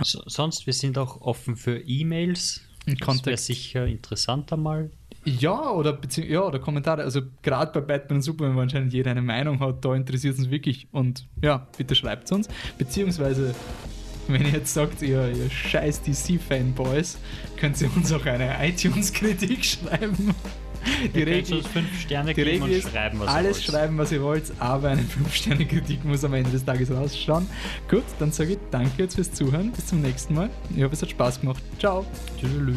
So, 0.02 0.22
sonst, 0.26 0.66
wir 0.66 0.72
sind 0.72 0.98
auch 0.98 1.20
offen 1.20 1.56
für 1.56 1.78
E-Mails. 1.78 2.62
Das 2.86 3.24
wäre 3.24 3.36
sicher 3.36 3.86
interessanter 3.86 4.56
mal. 4.56 4.90
Ja, 5.24 5.70
oder, 5.70 5.98
ja, 6.16 6.42
oder 6.42 6.58
Kommentare. 6.58 7.02
Also 7.02 7.22
gerade 7.42 7.72
bei 7.72 7.80
Batman 7.80 8.18
und 8.18 8.22
Superman, 8.22 8.56
wo 8.56 8.60
anscheinend 8.60 8.92
jeder 8.92 9.10
eine 9.10 9.22
Meinung 9.22 9.58
hat, 9.60 9.82
da 9.84 9.94
interessiert 9.94 10.34
es 10.34 10.40
uns 10.40 10.50
wirklich. 10.50 10.86
Und 10.92 11.26
ja, 11.42 11.66
bitte 11.78 11.94
schreibt 11.94 12.30
uns. 12.30 12.48
Beziehungsweise, 12.76 13.54
wenn 14.28 14.42
ihr 14.42 14.52
jetzt 14.52 14.74
sagt, 14.74 15.00
ihr, 15.00 15.30
ihr 15.34 15.48
scheiß 15.48 16.02
DC-Fanboys, 16.02 17.18
könnt 17.56 17.80
ihr 17.80 17.90
uns 17.96 18.12
auch 18.12 18.26
eine 18.26 18.54
iTunes-Kritik 18.68 19.64
schreiben. 19.64 20.34
Die 21.14 21.18
Ihr 21.18 21.24
könnt 21.24 21.50
Regel, 21.50 21.62
fünf 21.62 22.00
Sterne 22.00 22.34
die 22.34 22.42
Regel 22.42 22.62
und 22.62 22.70
ist, 22.70 22.90
schreiben, 22.90 23.20
was 23.20 23.28
alles 23.28 23.46
ihr 23.58 23.62
wollt. 23.62 23.64
schreiben, 23.64 23.98
was 23.98 24.12
ihr 24.12 24.22
wollt, 24.22 24.52
aber 24.58 24.88
eine 24.90 25.02
5-Sterne-Kritik 25.28 26.04
muss 26.04 26.24
am 26.24 26.34
Ende 26.34 26.50
des 26.50 26.64
Tages 26.64 26.90
rausschauen. 26.90 27.46
Gut, 27.88 28.04
dann 28.18 28.32
sage 28.32 28.52
ich 28.52 28.58
danke 28.70 29.02
jetzt 29.02 29.14
fürs 29.14 29.32
Zuhören. 29.32 29.72
Bis 29.72 29.86
zum 29.86 30.00
nächsten 30.02 30.34
Mal. 30.34 30.50
Ich 30.74 30.82
hoffe, 30.82 30.94
es 30.94 31.02
hat 31.02 31.10
Spaß 31.10 31.40
gemacht. 31.40 31.62
Ciao. 31.78 32.04
Tschüss. 32.40 32.76